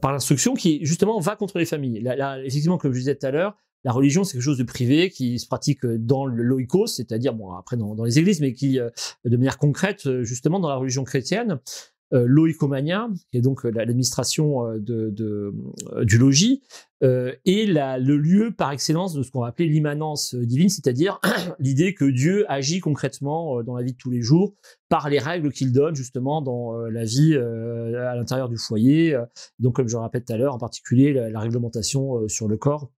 par 0.00 0.12
l'instruction, 0.12 0.54
qui 0.54 0.84
justement 0.84 1.20
va 1.20 1.36
contre 1.36 1.58
les 1.58 1.66
familles. 1.66 2.00
Là, 2.00 2.38
effectivement, 2.40 2.78
comme 2.78 2.92
je 2.92 3.00
disais 3.00 3.14
tout 3.14 3.26
à 3.26 3.30
l'heure, 3.30 3.56
la 3.84 3.92
religion, 3.92 4.24
c'est 4.24 4.32
quelque 4.32 4.42
chose 4.42 4.58
de 4.58 4.64
privé 4.64 5.08
qui 5.10 5.38
se 5.38 5.46
pratique 5.46 5.86
dans 5.86 6.26
le 6.26 6.42
loïkos, 6.42 6.88
c'est-à-dire, 6.88 7.32
bon, 7.32 7.52
après 7.52 7.76
dans, 7.76 7.94
dans, 7.94 8.04
les 8.04 8.18
églises, 8.18 8.40
mais 8.40 8.52
qui, 8.52 8.78
de 8.78 9.36
manière 9.36 9.58
concrète, 9.58 10.22
justement, 10.22 10.58
dans 10.58 10.68
la 10.68 10.76
religion 10.76 11.04
chrétienne, 11.04 11.60
euh, 11.60 11.97
l'oïcomania, 12.12 13.08
qui 13.30 13.38
est 13.38 13.40
donc 13.40 13.64
euh, 13.64 13.70
l'administration 13.70 14.66
euh, 14.66 14.78
de, 14.78 15.10
de, 15.10 15.54
du 16.02 16.18
logis, 16.18 16.62
euh, 17.02 17.32
est 17.46 17.70
la, 17.70 17.98
le 17.98 18.16
lieu 18.16 18.50
par 18.50 18.72
excellence 18.72 19.14
de 19.14 19.22
ce 19.22 19.30
qu'on 19.30 19.42
va 19.42 19.48
appeler 19.48 19.68
l'immanence 19.68 20.34
divine, 20.34 20.68
c'est-à-dire 20.68 21.20
l'idée 21.58 21.94
que 21.94 22.04
Dieu 22.04 22.44
agit 22.50 22.80
concrètement 22.80 23.62
dans 23.62 23.76
la 23.76 23.82
vie 23.82 23.92
de 23.92 23.98
tous 23.98 24.10
les 24.10 24.22
jours 24.22 24.54
par 24.88 25.08
les 25.08 25.18
règles 25.18 25.52
qu'il 25.52 25.72
donne 25.72 25.94
justement 25.94 26.42
dans 26.42 26.76
la 26.76 27.04
vie 27.04 27.36
à 27.36 28.16
l'intérieur 28.16 28.48
du 28.48 28.56
foyer. 28.56 29.16
Donc, 29.58 29.76
comme 29.76 29.86
je 29.86 29.96
le 29.96 30.02
répète 30.02 30.24
tout 30.24 30.32
à 30.32 30.36
l'heure, 30.38 30.54
en 30.54 30.58
particulier 30.58 31.12
la, 31.12 31.30
la 31.30 31.40
réglementation 31.40 32.26
sur 32.26 32.48
le 32.48 32.56
corps 32.56 32.90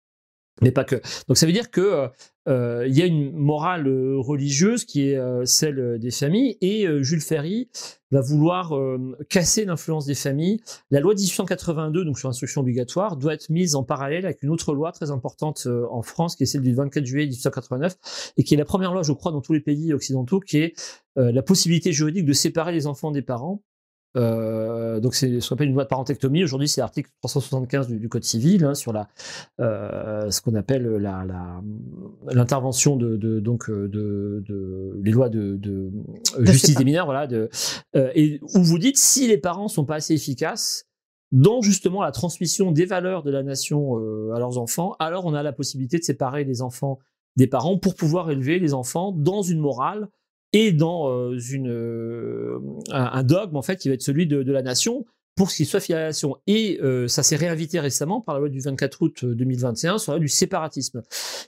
mais 0.61 0.72
pas 0.72 0.84
que. 0.84 0.96
Donc 1.28 1.36
ça 1.36 1.46
veut 1.46 1.52
dire 1.52 1.70
que 1.70 2.11
euh, 2.48 2.86
il 2.88 2.96
y 2.96 3.02
a 3.02 3.06
une 3.06 3.32
morale 3.32 3.86
euh, 3.86 4.16
religieuse 4.18 4.84
qui 4.84 5.08
est 5.08 5.16
euh, 5.16 5.44
celle 5.44 5.98
des 5.98 6.11
familles 6.11 6.56
et 6.61 6.86
Jules 7.02 7.20
Ferry 7.20 7.68
va 8.11 8.22
vouloir 8.22 8.74
casser 9.28 9.64
l'influence 9.64 10.04
des 10.04 10.16
familles. 10.16 10.61
La 10.90 10.98
loi 10.98 11.14
de 11.14 11.20
1882, 11.20 12.04
donc 12.04 12.18
sur 12.18 12.26
l'instruction 12.26 12.62
obligatoire, 12.62 13.16
doit 13.16 13.34
être 13.34 13.50
mise 13.50 13.76
en 13.76 13.84
parallèle 13.84 14.24
avec 14.24 14.42
une 14.42 14.50
autre 14.50 14.74
loi 14.74 14.90
très 14.90 15.12
importante 15.12 15.68
en 15.90 16.02
France, 16.02 16.34
qui 16.34 16.42
est 16.42 16.46
celle 16.46 16.62
du 16.62 16.74
24 16.74 17.04
juillet 17.04 17.26
1889, 17.26 18.32
et 18.36 18.42
qui 18.42 18.54
est 18.54 18.56
la 18.56 18.64
première 18.64 18.92
loi, 18.92 19.04
je 19.04 19.12
crois, 19.12 19.30
dans 19.30 19.40
tous 19.40 19.52
les 19.52 19.61
pays 19.61 19.92
occidentaux, 19.92 20.40
qui 20.40 20.58
est 20.58 20.74
la 21.14 21.42
possibilité 21.42 21.92
juridique 21.92 22.24
de 22.24 22.32
séparer 22.32 22.72
les 22.72 22.88
enfants 22.88 23.12
des 23.12 23.22
parents 23.22 23.62
euh, 24.16 24.98
donc 25.00 25.14
c'est 25.14 25.40
ce 25.40 25.48
qu'on 25.48 25.54
appelle 25.54 25.68
une 25.68 25.74
loi 25.74 25.84
de 25.84 25.88
parentectomie. 25.88 26.42
Aujourd'hui, 26.42 26.68
c'est 26.68 26.80
l'article 26.80 27.11
375 27.20 27.88
du, 27.88 28.08
Code 28.08 28.24
civil 28.24 28.64
hein, 28.64 28.74
sur 28.74 28.92
la 28.92 29.08
euh, 29.61 30.30
ce 30.30 30.40
qu'on 30.40 30.54
appelle 30.54 30.86
la 30.96 31.24
l'intervention 32.32 32.96
de, 32.96 33.16
de, 33.16 33.40
donc 33.40 33.70
euh, 33.70 33.88
de, 33.88 34.42
de 34.48 35.00
les 35.02 35.12
lois 35.12 35.28
de, 35.28 35.56
de 35.56 35.90
justice 36.44 36.76
des 36.76 36.84
mineurs, 36.84 37.04
voilà, 37.04 37.26
de, 37.26 37.48
euh, 37.94 38.11
et 38.14 38.40
où 38.54 38.62
vous 38.62 38.78
dites 38.78 38.98
si 38.98 39.28
les 39.28 39.38
parents 39.38 39.68
sont 39.68 39.84
pas 39.84 39.96
assez 39.96 40.14
efficaces 40.14 40.86
dans 41.30 41.62
justement 41.62 42.02
la 42.02 42.11
transmission 42.11 42.72
des 42.72 42.86
valeurs 42.86 43.22
de 43.22 43.30
la 43.30 43.44
nation 43.44 43.94
à 44.34 44.38
leurs 44.40 44.58
enfants, 44.58 44.96
alors 44.98 45.26
on 45.26 45.34
a 45.34 45.44
la 45.44 45.52
possibilité 45.52 45.96
de 45.98 46.02
séparer 46.02 46.42
les 46.42 46.61
enfants 46.61 46.98
des 47.36 47.46
parents 47.46 47.78
pour 47.78 47.94
pouvoir 47.94 48.32
élever 48.32 48.58
les 48.58 48.74
enfants 48.74 49.12
dans 49.12 49.42
une 49.42 49.61
morale 49.61 50.08
et 50.53 50.72
dans 50.72 51.11
euh, 51.11 51.38
une, 51.38 51.70
euh, 51.70 52.59
un, 52.90 53.22
dogme 53.22 53.57
en 53.57 53.62
fait 53.62 53.76
qui 53.76 53.88
va 53.88 53.94
être 53.94 54.03
celui 54.03 54.26
de, 54.26 54.42
de 54.42 54.53
la 54.53 54.62
nation 54.62 55.05
pour 55.36 55.51
ce 55.51 55.57
qui 55.57 55.64
soit 55.64 55.80
filiation. 55.80 56.36
Et 56.46 56.78
euh, 56.82 57.09
ça 57.09 57.22
s'est 57.22 57.36
réinvité 57.36 57.80
récemment 57.80 58.20
par 58.20 58.34
la 58.34 58.40
loi 58.40 58.48
du 58.48 58.61
24 58.61 59.03
août 59.03 59.24
2021 59.24 59.98
sur 59.98 60.12
la 60.12 60.18
loi 60.18 60.20
du 60.20 60.28
séparatisme. 60.28 61.03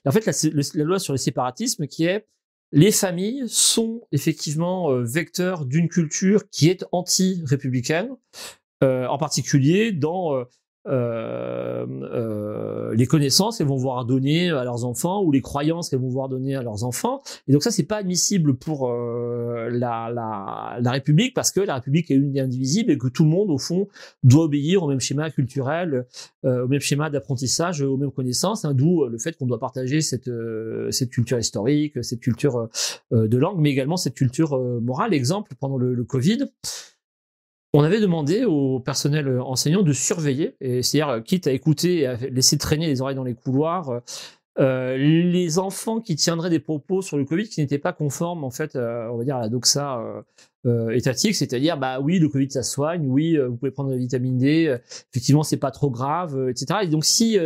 Et 0.05 0.09
en 0.09 0.13
fait, 0.13 0.25
la, 0.25 0.63
la, 0.75 0.85
loi 0.85 0.99
sur 0.99 1.13
le 1.13 1.19
séparatisme 1.19 1.87
qui 1.87 2.05
est 2.05 2.27
les 2.75 2.91
familles 2.91 3.43
sont 3.49 4.01
effectivement 4.13 4.91
vecteurs 5.03 5.67
d'une 5.67 5.91
culture 5.91 6.49
qui 6.49 6.71
est 6.71 6.87
anti-républicaine, 6.91 8.09
en 8.81 9.19
particulier 9.19 9.93
dans 9.93 10.35
euh, 10.35 10.39
euh, 10.41 10.45
les 12.97 13.07
connaissances 13.07 13.59
qu'elles 13.59 13.67
vont 13.67 13.77
voir 13.77 14.05
donner 14.05 14.51
à 14.51 14.65
leurs 14.65 14.85
enfants 14.85 15.23
ou 15.23 15.33
les 15.33 15.41
croyances 15.41 15.89
qu'elles 15.89 16.01
vont 16.01 16.09
voir 16.09 16.29
donner 16.29 16.55
à 16.55 16.63
leurs 16.63 16.85
enfants. 16.85 17.23
Et 17.49 17.53
donc 17.53 17.63
ça, 17.63 17.71
c'est 17.71 17.83
pas 17.85 17.97
admissible 17.97 18.55
pour 18.55 18.89
euh, 18.89 19.69
la, 19.71 20.11
la, 20.13 20.79
la, 20.81 20.91
République 20.91 21.35
parce 21.35 21.51
que 21.51 21.61
la 21.61 21.77
République 21.77 22.11
est 22.11 22.15
une 22.15 22.37
et 22.37 22.41
indivisible 22.41 22.91
et 22.91 22.99
que 22.99 23.09
tout 23.09 23.25
le 23.25 23.31
monde, 23.31 23.51
au 23.51 23.59
fond, 23.59 23.89
doit 24.23 24.45
obéir 24.45 24.83
au 24.83 24.89
même 24.89 25.01
schéma 25.01 25.31
culturel, 25.31 26.07
euh, 26.45 26.65
au 26.65 26.69
même 26.69 26.81
schéma 26.81 27.11
d'apprentissage, 27.11 27.83
aux 27.83 27.97
mêmes 27.97 28.11
connaissances. 28.11 28.65
Hein, 28.65 28.75
D'où 28.75 29.07
le 29.07 29.19
fait 29.19 29.37
qu'on 29.37 29.47
doit 29.47 29.59
partager 29.59 30.01
cette, 30.01 30.29
euh, 30.29 30.91
cette 30.91 31.11
culture 31.11 31.39
historique, 31.39 32.03
cette 32.03 32.21
culture 32.21 32.69
de 33.11 33.37
langue, 33.37 33.59
mais 33.59 33.71
également 33.71 33.97
cette 33.97 34.15
culture 34.15 34.59
morale. 34.59 35.15
Exemple, 35.15 35.53
pendant 35.59 35.77
le, 35.77 35.95
le 35.95 36.05
Covid, 36.05 36.47
on 37.75 37.83
avait 37.83 38.01
demandé 38.01 38.45
au 38.45 38.81
personnel 38.81 39.29
euh, 39.29 39.43
enseignant 39.43 39.83
de 39.83 39.93
surveiller, 39.93 40.57
et 40.61 40.83
c'est-à-dire 40.83 41.09
euh, 41.09 41.21
quitte 41.21 41.47
à 41.47 41.53
écouter 41.53 42.01
et 42.01 42.07
à 42.07 42.17
laisser 42.17 42.59
traîner 42.59 42.87
les 42.87 43.01
oreilles 43.01 43.17
dans 43.17 43.25
les 43.25 43.35
couloirs, 43.35 44.03
euh, 44.59 44.97
les 44.99 45.59
enfants 45.59 46.01
qui 46.01 46.15
tiendraient 46.15 46.51
des 46.51 46.61
propos 46.61 47.01
sur 47.01 47.17
le 47.17 47.25
Covid 47.25 47.49
qui 47.49 47.61
n'étaient 47.61 47.79
pas 47.79 47.95
conformes 47.95 48.45
en 48.45 48.51
fait, 48.51 48.77
on 48.77 49.17
va 49.17 49.25
dire 49.25 49.37
à 49.37 49.41
la 49.41 49.49
doxa 49.49 49.99
étatique, 50.91 51.35
c'est-à-dire 51.35 51.79
bah 51.79 52.01
oui, 52.01 52.19
le 52.19 52.29
Covid 52.29 52.51
ça 52.51 52.63
soigne, 52.63 53.07
oui, 53.07 53.39
vous 53.39 53.57
pouvez 53.57 53.71
prendre 53.71 53.89
la 53.89 53.97
vitamine 53.97 54.37
D, 54.37 54.77
effectivement 55.11 55.43
c'est 55.43 55.57
pas 55.57 55.71
trop 55.71 55.89
grave, 55.91 56.51
etc. 56.51 56.81
Et 56.83 56.89
donc 56.89 57.07
si 57.07 57.39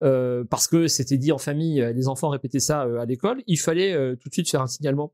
parce 0.00 0.66
que 0.66 0.88
c'était 0.88 1.18
dit 1.18 1.30
en 1.30 1.36
famille, 1.36 1.86
les 1.94 2.08
enfants 2.08 2.30
répétaient 2.30 2.58
ça 2.58 2.86
à 2.98 3.04
l'école, 3.04 3.42
il 3.46 3.58
fallait 3.58 4.16
tout 4.16 4.30
de 4.30 4.32
suite 4.32 4.48
faire 4.48 4.62
un 4.62 4.66
signalement 4.66 5.12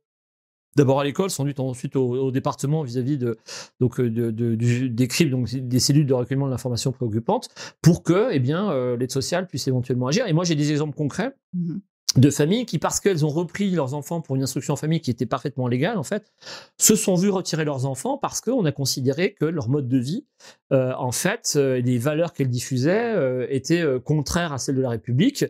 d'abord 0.76 1.00
à 1.00 1.04
l'école, 1.04 1.30
sans 1.30 1.44
doute 1.44 1.60
ensuite 1.60 1.96
au, 1.96 2.30
département 2.30 2.82
vis-à-vis 2.82 3.18
de 3.18 3.38
donc 3.80 4.00
euh, 4.00 4.10
de, 4.10 4.30
de, 4.30 4.54
des 4.86 5.08
CRIP, 5.08 5.30
donc 5.30 5.48
des 5.52 5.80
cellules 5.80 6.06
de 6.06 6.14
recueillement 6.14 6.46
de 6.46 6.50
l'information 6.50 6.92
préoccupante, 6.92 7.48
pour 7.82 8.02
que 8.02 8.28
eh 8.32 8.38
bien 8.38 8.70
euh, 8.70 8.96
l'aide 8.96 9.12
sociale 9.12 9.46
puisse 9.46 9.68
éventuellement 9.68 10.06
agir. 10.06 10.26
Et 10.26 10.32
moi 10.32 10.44
j'ai 10.44 10.54
des 10.54 10.70
exemples 10.70 10.94
concrets. 10.94 11.34
Mmh 11.54 11.78
de 12.16 12.30
familles 12.30 12.66
qui, 12.66 12.78
parce 12.78 13.00
qu'elles 13.00 13.24
ont 13.24 13.30
repris 13.30 13.70
leurs 13.70 13.94
enfants 13.94 14.20
pour 14.20 14.36
une 14.36 14.42
instruction 14.42 14.74
en 14.74 14.76
famille 14.76 15.00
qui 15.00 15.10
était 15.10 15.26
parfaitement 15.26 15.66
légale, 15.66 15.98
en 15.98 16.02
fait, 16.02 16.32
se 16.78 16.94
sont 16.94 17.14
vues 17.14 17.30
retirer 17.30 17.64
leurs 17.64 17.86
enfants 17.86 18.18
parce 18.18 18.40
qu'on 18.40 18.64
a 18.64 18.72
considéré 18.72 19.34
que 19.34 19.44
leur 19.44 19.68
mode 19.68 19.88
de 19.88 19.98
vie, 19.98 20.26
euh, 20.72 20.92
en 20.98 21.12
fait, 21.12 21.54
euh, 21.56 21.80
les 21.80 21.98
valeurs 21.98 22.32
qu'elles 22.32 22.50
diffusaient 22.50 23.14
euh, 23.14 23.46
étaient 23.48 23.84
contraires 24.04 24.52
à 24.52 24.58
celles 24.58 24.76
de 24.76 24.82
la 24.82 24.90
République 24.90 25.44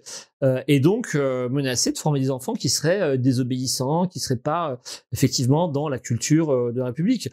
et 0.67 0.81
donc 0.81 1.15
menaçaient 1.15 1.93
de 1.93 1.99
former 1.99 2.21
des 2.21 2.31
enfants 2.31 2.55
qui 2.55 2.69
seraient 2.69 3.17
désobéissants, 3.19 4.07
qui 4.07 4.19
seraient 4.19 4.37
pas 4.37 4.81
effectivement 5.13 5.69
dans 5.69 5.89
la 5.89 5.99
culture 5.99 6.73
de 6.73 6.79
la 6.79 6.87
République. 6.87 7.31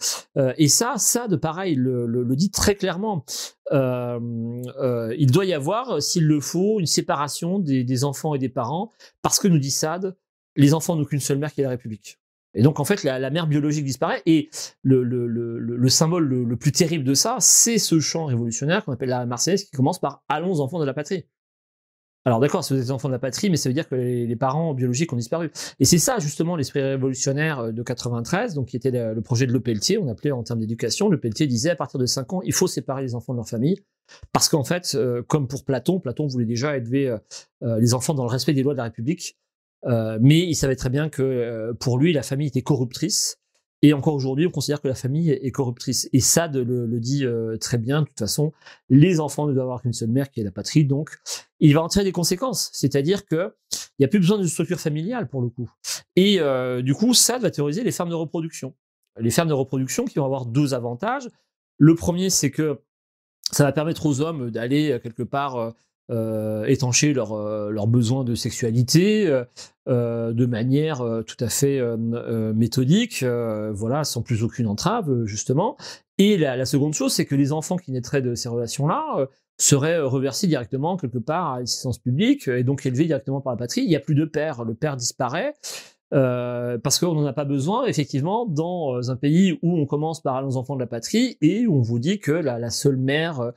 et 0.58 0.68
ça, 0.68 0.94
ça 0.98 1.28
de 1.28 1.36
pareil, 1.36 1.76
le, 1.76 2.06
le 2.06 2.36
dit 2.36 2.52
très 2.52 2.76
clairement. 2.76 3.26
Euh, 3.72 4.20
euh, 4.80 5.16
il 5.18 5.32
doit 5.32 5.46
y 5.46 5.54
avoir, 5.54 6.02
s'il 6.02 6.26
le 6.26 6.40
faut, 6.40 6.80
une 6.80 6.86
séparation 6.86 7.60
des, 7.60 8.04
enfants 8.04 8.34
et 8.34 8.40
des 8.40 8.50
parents, 8.50 8.92
parce 9.22 9.40
que 9.40 9.48
nous 9.48 9.60
dit 9.60 9.72
Sade, 9.72 10.16
les 10.56 10.74
enfants 10.74 10.96
n'ont 10.96 11.06
qu'une 11.06 11.20
seule 11.20 11.38
mère 11.38 11.54
qui 11.54 11.62
est 11.62 11.64
la 11.64 11.70
République. 11.70 12.20
Et 12.56 12.64
donc 12.64 12.80
en 12.80 12.86
fait, 12.86 13.04
la, 13.04 13.30
mère 13.30 13.48
biologique 13.48 13.86
disparaît. 13.86 14.22
Et 14.26 14.50
le, 14.84 15.90
symbole 15.90 16.28
le, 16.28 16.56
plus 16.56 16.72
terrible 16.72 17.04
de 17.04 17.14
ça, 17.14 17.38
c'est 17.40 17.78
ce 17.78 18.00
chant 18.00 18.26
révolutionnaire 18.26 18.84
qu'on 18.84 18.94
appelle 18.94 19.10
la 19.10 19.26
Marseillaise, 19.26 19.66
qui 19.66 19.72
commence 19.72 20.00
par 20.00 20.24
Allons 20.30 20.60
enfants 20.60 20.80
de 20.80 20.86
la 20.86 20.94
patrie. 20.94 21.26
Alors 22.30 22.40
d'accord, 22.40 22.64
si 22.64 22.74
vous 22.74 22.80
êtes 22.80 22.92
enfant 22.92 23.08
de 23.08 23.14
la 23.14 23.18
patrie, 23.18 23.50
mais 23.50 23.58
ça 23.58 23.70
veut 23.70 23.74
dire 23.74 23.90
que 23.90 23.96
les, 23.96 24.36
parents 24.36 24.76
biologiques 24.76 25.12
ont 25.12 25.16
disparu. 25.16 25.50
Et 25.80 25.86
c'est 25.86 25.98
ça 25.98 26.20
justement 26.20 26.56
l'esprit 26.56 26.80
révolutionnaire 26.80 27.58
euh, 27.58 27.72
de 27.72 27.82
93, 27.82 28.54
donc 28.54 28.68
qui 28.68 28.78
était 28.78 28.92
le, 28.92 29.20
projet 29.22 29.48
de 29.48 29.52
Le 29.52 29.60
Pelletier, 29.60 29.98
on 29.98 30.08
appelait 30.08 30.30
en 30.30 30.44
termes 30.44 30.60
d'éducation. 30.60 31.10
Le 31.10 31.20
Pelletier 31.20 31.48
disait 31.48 31.72
à 31.72 31.76
partir 31.76 32.00
de 32.00 32.06
5 32.06 32.34
ans, 32.34 32.42
il 32.44 32.54
faut 32.54 32.68
séparer 32.68 33.02
les 33.02 33.16
enfants 33.16 33.34
de 33.34 33.38
leur 33.38 33.50
famille, 33.50 33.84
parce 34.32 34.48
qu'en 34.48 34.64
fait, 34.64 34.92
euh, 34.94 35.24
comme 35.24 35.48
pour 35.48 35.66
Platon, 35.66 36.00
Platon 36.00 36.28
voulait 36.28 36.46
déjà 36.46 36.78
élever 36.78 37.18
euh, 37.64 37.80
les 37.80 37.96
enfants 37.96 38.14
dans 38.14 38.26
le 38.26 38.30
respect 38.30 38.54
des 38.54 38.62
lois 38.62 38.74
de 38.74 38.78
la 38.78 38.84
République, 38.84 39.36
mais 39.84 40.40
il 40.40 40.56
savait 40.56 40.76
très 40.76 40.90
bien 40.90 41.10
que 41.10 41.74
pour 41.80 41.98
lui, 41.98 42.14
la 42.14 42.22
famille 42.22 42.50
était 42.50 42.62
corruptrice 42.62 43.39
et 43.82 43.94
encore 43.94 44.14
aujourd'hui, 44.14 44.46
on 44.46 44.52
considère 44.52 44.82
que 44.82 44.88
la 44.88 44.96
famille 44.96 45.30
est 45.32 45.52
corruptrice. 45.52 46.10
Et 46.12 46.20
Sade 46.20 46.58
le, 46.58 46.86
le 46.86 47.00
dit 47.00 47.26
euh, 47.26 47.58
très 47.58 47.78
bien, 47.78 48.02
de 48.02 48.08
toute 48.08 48.20
façon, 48.20 48.52
les 48.90 49.20
enfants 49.20 49.48
ne 49.48 49.54
doivent 49.54 49.66
avoir 49.66 49.82
qu'une 49.82 49.94
seule 49.94 50.10
mère 50.10 50.30
qui 50.30 50.42
est 50.42 50.44
la 50.44 50.52
patrie, 50.52 50.84
donc 50.84 51.18
il 51.60 51.74
va 51.74 51.82
en 51.82 51.88
tirer 51.88 52.04
des 52.04 52.12
conséquences. 52.12 52.70
C'est-à-dire 52.74 53.26
que 53.26 53.54
il 53.72 54.02
n'y 54.02 54.06
a 54.06 54.10
plus 54.10 54.20
besoin 54.20 54.38
de 54.38 54.46
structure 54.46 54.80
familiale 54.80 55.28
pour 55.28 55.42
le 55.42 55.50
coup. 55.50 55.70
Et 56.16 56.40
euh, 56.40 56.82
du 56.82 56.94
coup, 56.94 57.14
Sade 57.14 57.42
va 57.42 57.52
théoriser 57.52 57.84
les 57.84 57.92
fermes 57.92 58.10
de 58.10 58.16
reproduction. 58.16 58.74
Les 59.18 59.32
fermes 59.32 59.50
de 59.50 59.54
reproduction 59.54 60.06
qui 60.06 60.20
vont 60.20 60.26
avoir 60.26 60.46
deux 60.46 60.74
avantages. 60.74 61.30
Le 61.78 61.96
premier, 61.96 62.30
c'est 62.30 62.52
que 62.52 62.82
ça 63.52 63.64
va 63.64 63.72
permettre 63.72 64.06
aux 64.06 64.22
hommes 64.22 64.52
d'aller 64.52 64.92
euh, 64.92 65.00
quelque 65.00 65.24
part 65.24 65.74
euh, 66.10 66.66
étancher 66.66 67.14
leurs 67.14 67.36
leur 67.70 67.88
besoins 67.88 68.24
de 68.24 68.36
sexualité 68.36 69.44
euh, 69.88 70.34
de 70.34 70.46
manière 70.46 71.04
tout 71.26 71.38
à 71.40 71.50
fait 71.50 71.82
méthodique, 72.54 73.24
voilà, 73.72 74.04
sans 74.04 74.22
plus 74.22 74.44
aucune 74.44 74.68
entrave, 74.68 75.26
justement. 75.26 75.78
Et 76.18 76.38
la, 76.38 76.66
seconde 76.66 76.94
chose, 76.94 77.14
c'est 77.14 77.26
que 77.26 77.36
les 77.36 77.52
enfants 77.52 77.78
qui 77.78 77.92
naîtraient 77.92 78.22
de 78.22 78.36
ces 78.36 78.50
relations-là 78.50 79.28
seraient 79.58 80.00
reversés 80.00 80.48
directement 80.48 80.96
quelque 80.96 81.18
part 81.18 81.54
à 81.54 81.60
l'assistance 81.60 81.98
publique 81.98 82.48
et 82.48 82.64
donc 82.64 82.86
élevés 82.86 83.06
directement 83.06 83.42
par 83.42 83.54
la 83.54 83.58
patrie. 83.58 83.82
Il 83.82 83.88
n'y 83.88 83.96
a 83.96 84.00
plus 84.00 84.16
de 84.16 84.26
père, 84.26 84.64
le 84.64 84.74
père 84.74 84.96
disparaît. 84.96 85.54
Euh, 86.12 86.80
parce 86.80 86.98
qu'on 86.98 87.14
n'en 87.14 87.26
a 87.26 87.34
pas 87.34 87.46
besoin, 87.46 87.86
effectivement, 87.86 88.46
dans 88.46 89.12
un 89.12 89.16
pays 89.16 89.60
où 89.62 89.78
on 89.78 89.86
commence 89.86 90.22
par 90.22 90.42
les 90.44 90.58
enfants 90.58 90.76
de 90.76 90.80
la 90.80 90.88
patrie 90.88 91.38
et 91.42 91.68
où 91.68 91.78
on 91.78 91.82
vous 91.82 92.00
dit 92.00 92.20
que 92.20 92.32
la, 92.32 92.70
seule 92.70 92.98
mère, 92.98 93.52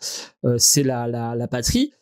euh, 0.44 0.58
c'est 0.58 0.82
la, 0.82 1.48
patrie. 1.50 1.92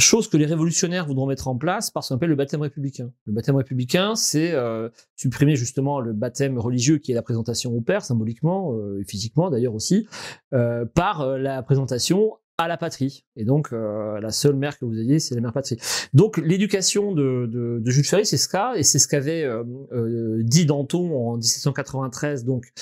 Chose 0.00 0.28
que 0.28 0.36
les 0.36 0.46
révolutionnaires 0.46 1.06
voudront 1.06 1.26
mettre 1.26 1.48
en 1.48 1.56
place 1.56 1.90
par 1.90 2.04
ce 2.04 2.10
qu'on 2.10 2.16
appelle 2.16 2.28
le 2.28 2.36
baptême 2.36 2.60
républicain. 2.60 3.10
Le 3.26 3.32
baptême 3.32 3.56
républicain, 3.56 4.14
c'est 4.14 4.52
euh, 4.52 4.88
supprimer 5.16 5.56
justement 5.56 5.98
le 5.98 6.12
baptême 6.12 6.56
religieux 6.56 6.98
qui 6.98 7.10
est 7.10 7.14
la 7.16 7.22
présentation 7.22 7.72
au 7.74 7.80
père, 7.80 8.04
symboliquement 8.04 8.74
euh, 8.74 9.00
et 9.00 9.04
physiquement 9.04 9.50
d'ailleurs 9.50 9.74
aussi, 9.74 10.06
euh, 10.54 10.84
par 10.84 11.22
euh, 11.22 11.38
la 11.38 11.64
présentation 11.64 12.38
à 12.58 12.68
la 12.68 12.76
patrie. 12.76 13.24
Et 13.36 13.44
donc, 13.44 13.72
euh, 13.72 14.20
la 14.20 14.30
seule 14.30 14.54
mère 14.54 14.78
que 14.78 14.84
vous 14.84 14.98
ayez, 14.98 15.18
c'est 15.18 15.34
la 15.34 15.40
mère 15.40 15.52
patrie. 15.52 15.78
Donc, 16.12 16.38
l'éducation 16.38 17.12
de, 17.12 17.46
de, 17.46 17.78
de, 17.80 17.90
Jules 17.90 18.04
Ferry, 18.04 18.26
c'est 18.26 18.36
ce 18.36 18.48
cas, 18.48 18.74
et 18.74 18.82
c'est 18.82 18.98
ce 18.98 19.08
qu'avait 19.08 19.44
euh, 19.44 20.42
dit 20.42 20.66
Danton 20.66 21.30
en 21.30 21.36
1793, 21.36 22.44
donc 22.44 22.72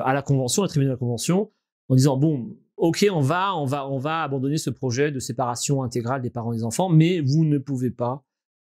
à 0.00 0.12
la 0.12 0.22
Convention, 0.22 0.62
à 0.62 0.66
la 0.66 0.68
tribune 0.68 0.88
de 0.88 0.92
la 0.92 0.98
Convention, 0.98 1.50
en 1.88 1.94
disant 1.94 2.16
bon, 2.16 2.56
ok, 2.82 3.06
on 3.12 3.20
va, 3.20 3.54
on 3.56 3.64
va, 3.64 3.88
on 3.88 3.98
va 3.98 4.24
abandonner 4.24 4.58
ce 4.58 4.68
projet 4.68 5.12
de 5.12 5.20
séparation 5.20 5.84
intégrale 5.84 6.20
des 6.20 6.30
parents 6.30 6.52
et 6.52 6.56
des 6.56 6.64
enfants, 6.64 6.88
mais 6.88 7.20
vous 7.20 7.44
ne 7.44 7.58
pouvez 7.58 7.90
pas 7.90 8.24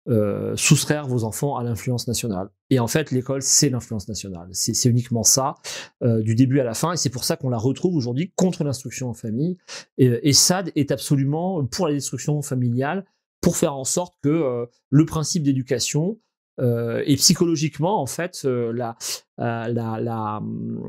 euh, 0.07 0.55
soustraire 0.55 1.07
vos 1.07 1.25
enfants 1.25 1.57
à 1.57 1.65
l'influence 1.65 2.07
nationale. 2.07 2.51
Et 2.69 2.79
en 2.79 2.89
fait, 2.89 3.11
l'école, 3.11 3.41
c'est 3.41 3.71
l'influence 3.71 4.09
nationale. 4.09 4.49
C'est 4.53 4.91
uniquement 4.91 5.23
ça, 5.23 5.55
euh, 6.03 6.21
du 6.21 6.35
début 6.35 6.61
à 6.61 6.65
la 6.65 6.75
fin. 6.75 6.93
Et 6.93 6.99
c'est 6.99 7.09
pour 7.09 7.25
ça 7.25 7.37
qu'on 7.37 7.49
la 7.49 7.57
retrouve 7.57 7.97
aujourd'hui 7.97 8.33
contre 8.37 8.65
l'instruction 8.65 9.09
en 9.09 9.15
famille. 9.15 9.57
Et, 9.97 10.33
SAD 10.35 10.73
est 10.77 10.91
absolument 10.91 11.65
pour 11.65 11.87
la 11.87 11.95
destruction 11.95 12.43
familiale, 12.43 13.07
pour 13.41 13.57
faire 13.57 13.75
en 13.75 13.85
sorte 13.85 14.17
que 14.23 14.29
euh, 14.29 14.67
le 14.91 15.07
principe 15.07 15.43
d'éducation, 15.43 16.19
euh, 16.61 17.03
et 17.07 17.17
psychologiquement, 17.17 18.01
en 18.01 18.07
fait, 18.07 18.43
euh, 18.45 18.73
la, 18.73 18.97
euh, 19.41 19.69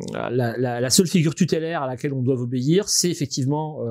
la, 0.09 0.89
seule 0.89 1.07
figure 1.07 1.33
tutélaire 1.35 1.83
à 1.83 1.87
laquelle 1.87 2.13
on 2.13 2.21
doit 2.21 2.39
obéir, 2.39 2.89
c'est 2.89 3.09
effectivement 3.09 3.81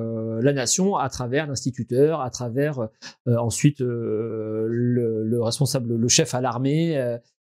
la 0.41 0.53
nation 0.53 0.95
à 0.95 1.09
travers 1.09 1.47
l'instituteur, 1.47 2.21
à 2.21 2.29
travers 2.29 2.87
ensuite 3.25 3.81
le, 3.81 4.67
le, 4.69 5.41
responsable, 5.41 5.95
le 5.95 6.07
chef 6.07 6.33
à 6.33 6.41
l'armée, 6.41 6.95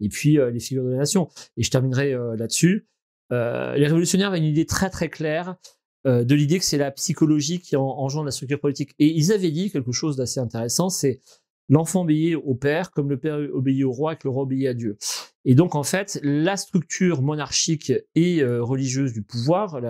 et 0.00 0.08
puis 0.08 0.38
les 0.52 0.60
figures 0.60 0.84
de 0.84 0.90
la 0.90 0.98
nation. 0.98 1.28
Et 1.56 1.62
je 1.62 1.70
terminerai 1.70 2.14
là-dessus. 2.36 2.86
les 3.30 3.86
révolutionnaires 3.86 4.28
avaient 4.28 4.38
une 4.38 4.44
idée 4.44 4.66
très 4.66 4.90
très 4.90 5.08
claire 5.08 5.56
de 6.04 6.34
l'idée 6.34 6.58
que 6.58 6.64
c'est 6.64 6.78
la 6.78 6.90
psychologie 6.92 7.60
qui 7.60 7.74
engendre 7.76 8.26
la 8.26 8.30
structure 8.30 8.60
politique. 8.60 8.94
Et 8.98 9.06
ils 9.06 9.32
avaient 9.32 9.50
dit 9.50 9.70
quelque 9.70 9.92
chose 9.92 10.16
d'assez 10.16 10.40
intéressant, 10.40 10.88
c'est 10.90 11.20
l'enfant 11.68 12.02
obéit 12.02 12.34
au 12.36 12.54
père 12.54 12.90
comme 12.90 13.10
le 13.10 13.18
père 13.18 13.38
obéit 13.52 13.84
au 13.84 13.92
roi 13.92 14.14
et 14.14 14.16
que 14.16 14.22
le 14.24 14.30
roi 14.30 14.42
obéit 14.44 14.66
à 14.66 14.74
Dieu. 14.74 14.96
Et 15.44 15.54
donc 15.54 15.74
en 15.74 15.82
fait, 15.82 16.20
la 16.22 16.56
structure 16.56 17.22
monarchique 17.22 17.92
et 18.14 18.42
euh, 18.42 18.62
religieuse 18.62 19.12
du 19.12 19.22
pouvoir 19.22 19.80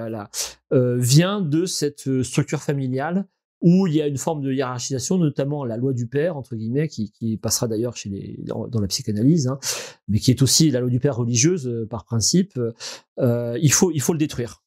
euh, 0.72 0.96
vient 0.98 1.40
de 1.40 1.66
cette 1.66 2.06
euh, 2.06 2.22
structure 2.22 2.60
familiale 2.60 3.26
où 3.60 3.88
il 3.88 3.94
y 3.94 4.00
a 4.00 4.06
une 4.06 4.18
forme 4.18 4.40
de 4.40 4.52
hiérarchisation, 4.52 5.18
notamment 5.18 5.64
la 5.64 5.76
loi 5.76 5.92
du 5.92 6.06
père 6.06 6.36
entre 6.36 6.54
guillemets, 6.54 6.86
qui, 6.86 7.10
passera 7.42 7.66
d'ailleurs 7.66 7.96
chez 7.96 8.08
les 8.08 8.38
dans, 8.44 8.80
la 8.80 8.86
psychanalyse, 8.86 9.48
hein, 9.48 9.58
mais 10.06 10.20
qui 10.20 10.30
est 10.30 10.42
aussi 10.42 10.70
la 10.70 10.78
loi 10.78 10.90
du 10.90 11.00
père 11.00 11.16
religieuse 11.16 11.86
par 11.90 12.04
principe. 12.04 12.56
il 13.18 13.72
faut 13.72 13.90
il 13.90 14.00
faut 14.00 14.12
le 14.12 14.18
détruire. 14.20 14.62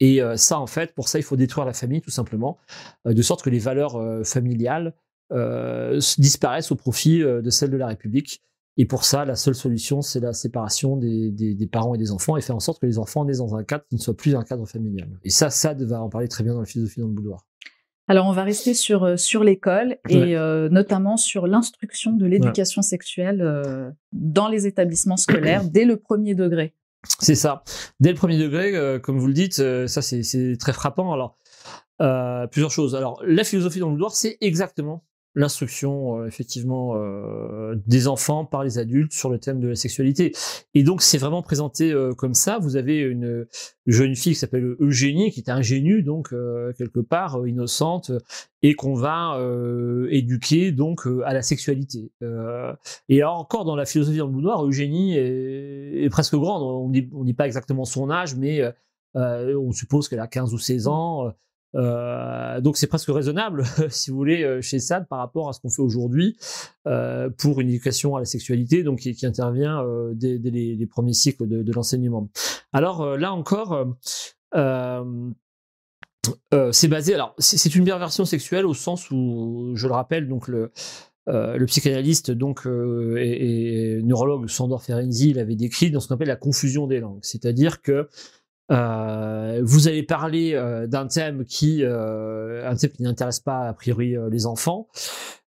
Et 0.00 0.20
ça, 0.36 0.60
en 0.60 0.66
fait, 0.66 0.94
pour 0.94 1.08
ça, 1.08 1.18
il 1.18 1.22
faut 1.22 1.36
détruire 1.36 1.64
la 1.64 1.72
famille, 1.72 2.02
tout 2.02 2.10
simplement, 2.10 2.58
de 3.06 3.22
sorte 3.22 3.42
que 3.42 3.48
les 3.48 3.58
valeurs 3.58 3.98
familiales 4.26 4.94
disparaissent 5.30 6.72
au 6.72 6.76
profit 6.76 7.22
euh, 7.22 7.42
de 7.42 7.50
celles 7.50 7.70
de 7.70 7.76
la 7.76 7.88
République. 7.88 8.42
Et 8.78 8.84
pour 8.84 9.04
ça, 9.04 9.24
la 9.24 9.36
seule 9.36 9.54
solution, 9.54 10.02
c'est 10.02 10.20
la 10.20 10.34
séparation 10.34 10.96
des, 10.96 11.30
des, 11.30 11.66
parents 11.66 11.94
et 11.94 11.98
des 11.98 12.12
enfants 12.12 12.36
et 12.36 12.42
faire 12.42 12.56
en 12.56 12.60
sorte 12.60 12.78
que 12.78 12.84
les 12.84 12.98
enfants 12.98 13.24
naissent 13.24 13.38
dans 13.38 13.56
un 13.56 13.64
cadre 13.64 13.84
qui 13.88 13.94
ne 13.94 14.00
soit 14.00 14.14
plus 14.14 14.36
un 14.36 14.42
cadre 14.42 14.66
familial. 14.66 15.08
Et 15.24 15.30
ça, 15.30 15.48
ça 15.48 15.72
va 15.72 16.02
en 16.02 16.10
parler 16.10 16.28
très 16.28 16.44
bien 16.44 16.52
dans 16.52 16.60
la 16.60 16.66
philosophie 16.66 17.00
dans 17.00 17.06
le 17.06 17.14
boudoir. 17.14 17.46
Alors, 18.06 18.26
on 18.26 18.32
va 18.32 18.44
rester 18.44 18.74
sur, 18.74 19.04
euh, 19.04 19.16
sur 19.16 19.44
l'école 19.44 19.96
et 20.10 20.36
notamment 20.70 21.16
sur 21.16 21.46
l'instruction 21.46 22.12
de 22.12 22.26
l'éducation 22.26 22.82
sexuelle 22.82 23.94
dans 24.12 24.48
les 24.48 24.66
établissements 24.66 25.16
scolaires 25.16 25.64
dès 25.64 25.86
le 25.86 25.96
premier 25.96 26.34
degré. 26.34 26.74
C'est 27.18 27.34
ça. 27.34 27.64
Dès 27.98 28.10
le 28.10 28.16
premier 28.16 28.36
degré, 28.36 29.00
comme 29.00 29.18
vous 29.18 29.26
le 29.28 29.32
dites, 29.32 29.54
ça 29.86 30.02
c'est 30.02 30.56
très 30.60 30.74
frappant. 30.74 31.14
Alors, 31.14 31.38
plusieurs 32.50 32.70
choses. 32.70 32.94
Alors, 32.94 33.22
la 33.26 33.42
philosophie 33.42 33.78
dans 33.78 33.86
le 33.86 33.94
boudoir, 33.94 34.14
c'est 34.14 34.36
exactement 34.42 35.02
l'instruction 35.36 36.22
euh, 36.22 36.26
effectivement 36.26 36.94
euh, 36.96 37.76
des 37.86 38.08
enfants 38.08 38.46
par 38.46 38.64
les 38.64 38.78
adultes 38.78 39.12
sur 39.12 39.28
le 39.28 39.38
thème 39.38 39.60
de 39.60 39.68
la 39.68 39.76
sexualité. 39.76 40.32
Et 40.74 40.82
donc 40.82 41.02
c'est 41.02 41.18
vraiment 41.18 41.42
présenté 41.42 41.92
euh, 41.92 42.14
comme 42.14 42.32
ça. 42.34 42.58
Vous 42.58 42.76
avez 42.76 42.98
une 42.98 43.46
jeune 43.84 44.16
fille 44.16 44.32
qui 44.32 44.38
s'appelle 44.38 44.74
Eugénie, 44.80 45.30
qui 45.30 45.40
est 45.40 45.50
ingénue 45.50 46.02
donc 46.02 46.30
quelque 46.76 47.00
part 47.00 47.46
innocente 47.46 48.10
et 48.62 48.74
qu'on 48.74 48.94
va 48.94 49.38
éduquer 50.10 50.72
donc 50.72 51.06
à 51.24 51.32
la 51.32 51.42
sexualité. 51.42 52.10
et 53.08 53.22
alors 53.22 53.38
encore 53.38 53.64
dans 53.64 53.76
la 53.76 53.84
philosophie 53.84 54.18
dans 54.18 54.26
le 54.26 54.32
boudoir, 54.32 54.66
Eugénie 54.66 55.16
est, 55.16 56.04
est 56.04 56.08
presque 56.08 56.34
grande. 56.34 56.62
On 56.62 56.88
dit, 56.88 57.08
on 57.12 57.22
dit 57.22 57.34
pas 57.34 57.46
exactement 57.46 57.84
son 57.84 58.10
âge, 58.10 58.34
mais 58.34 58.60
on 59.14 59.70
suppose 59.70 60.08
qu'elle 60.08 60.20
a 60.20 60.26
15 60.26 60.52
ou 60.52 60.58
16 60.58 60.88
ans. 60.88 61.32
Euh, 61.74 62.60
donc 62.60 62.76
c'est 62.76 62.86
presque 62.86 63.08
raisonnable, 63.08 63.64
si 63.90 64.10
vous 64.10 64.16
voulez, 64.16 64.44
euh, 64.44 64.60
chez 64.60 64.78
SAD 64.78 65.08
par 65.08 65.18
rapport 65.18 65.48
à 65.48 65.52
ce 65.52 65.60
qu'on 65.60 65.70
fait 65.70 65.82
aujourd'hui 65.82 66.36
euh, 66.86 67.28
pour 67.30 67.60
une 67.60 67.68
éducation 67.68 68.16
à 68.16 68.20
la 68.20 68.24
sexualité, 68.24 68.82
donc 68.82 69.00
qui, 69.00 69.26
intervient 69.26 69.84
dès, 70.14 70.38
les, 70.38 70.86
premiers 70.86 71.12
cycles 71.12 71.46
de, 71.46 71.72
l'enseignement. 71.72 72.30
Alors 72.72 73.16
là 73.16 73.32
encore, 73.32 73.86
c'est 76.72 76.88
basé. 76.88 77.14
Alors 77.14 77.34
c'est 77.38 77.74
une 77.74 77.84
perversion 77.84 78.24
sexuelle 78.24 78.66
au 78.66 78.74
sens 78.74 79.10
où, 79.10 79.72
je 79.74 79.86
le 79.88 79.94
rappelle, 79.94 80.28
donc 80.28 80.48
le 80.48 80.70
psychanalyste 81.66 82.30
donc 82.30 82.66
et, 82.66 83.96
et, 83.98 84.02
neurologue 84.02 84.48
Sandor 84.48 84.82
Ferenczi 84.82 85.32
l'avait 85.32 85.56
décrit 85.56 85.90
dans 85.90 85.98
ce 86.00 86.08
qu'on 86.08 86.14
appelle 86.14 86.28
la 86.28 86.36
confusion 86.36 86.86
des 86.86 87.00
langues, 87.00 87.18
c'est-à-dire 87.22 87.82
que 87.82 88.08
euh, 88.72 89.60
vous 89.62 89.88
allez 89.88 90.02
parler 90.02 90.54
euh, 90.54 90.86
d'un 90.86 91.06
thème 91.06 91.44
qui, 91.44 91.82
euh, 91.82 92.68
un 92.68 92.76
thème 92.76 92.90
qui 92.90 93.02
n'intéresse 93.02 93.40
pas 93.40 93.68
a 93.68 93.72
priori 93.72 94.16
les 94.30 94.46
enfants, 94.46 94.88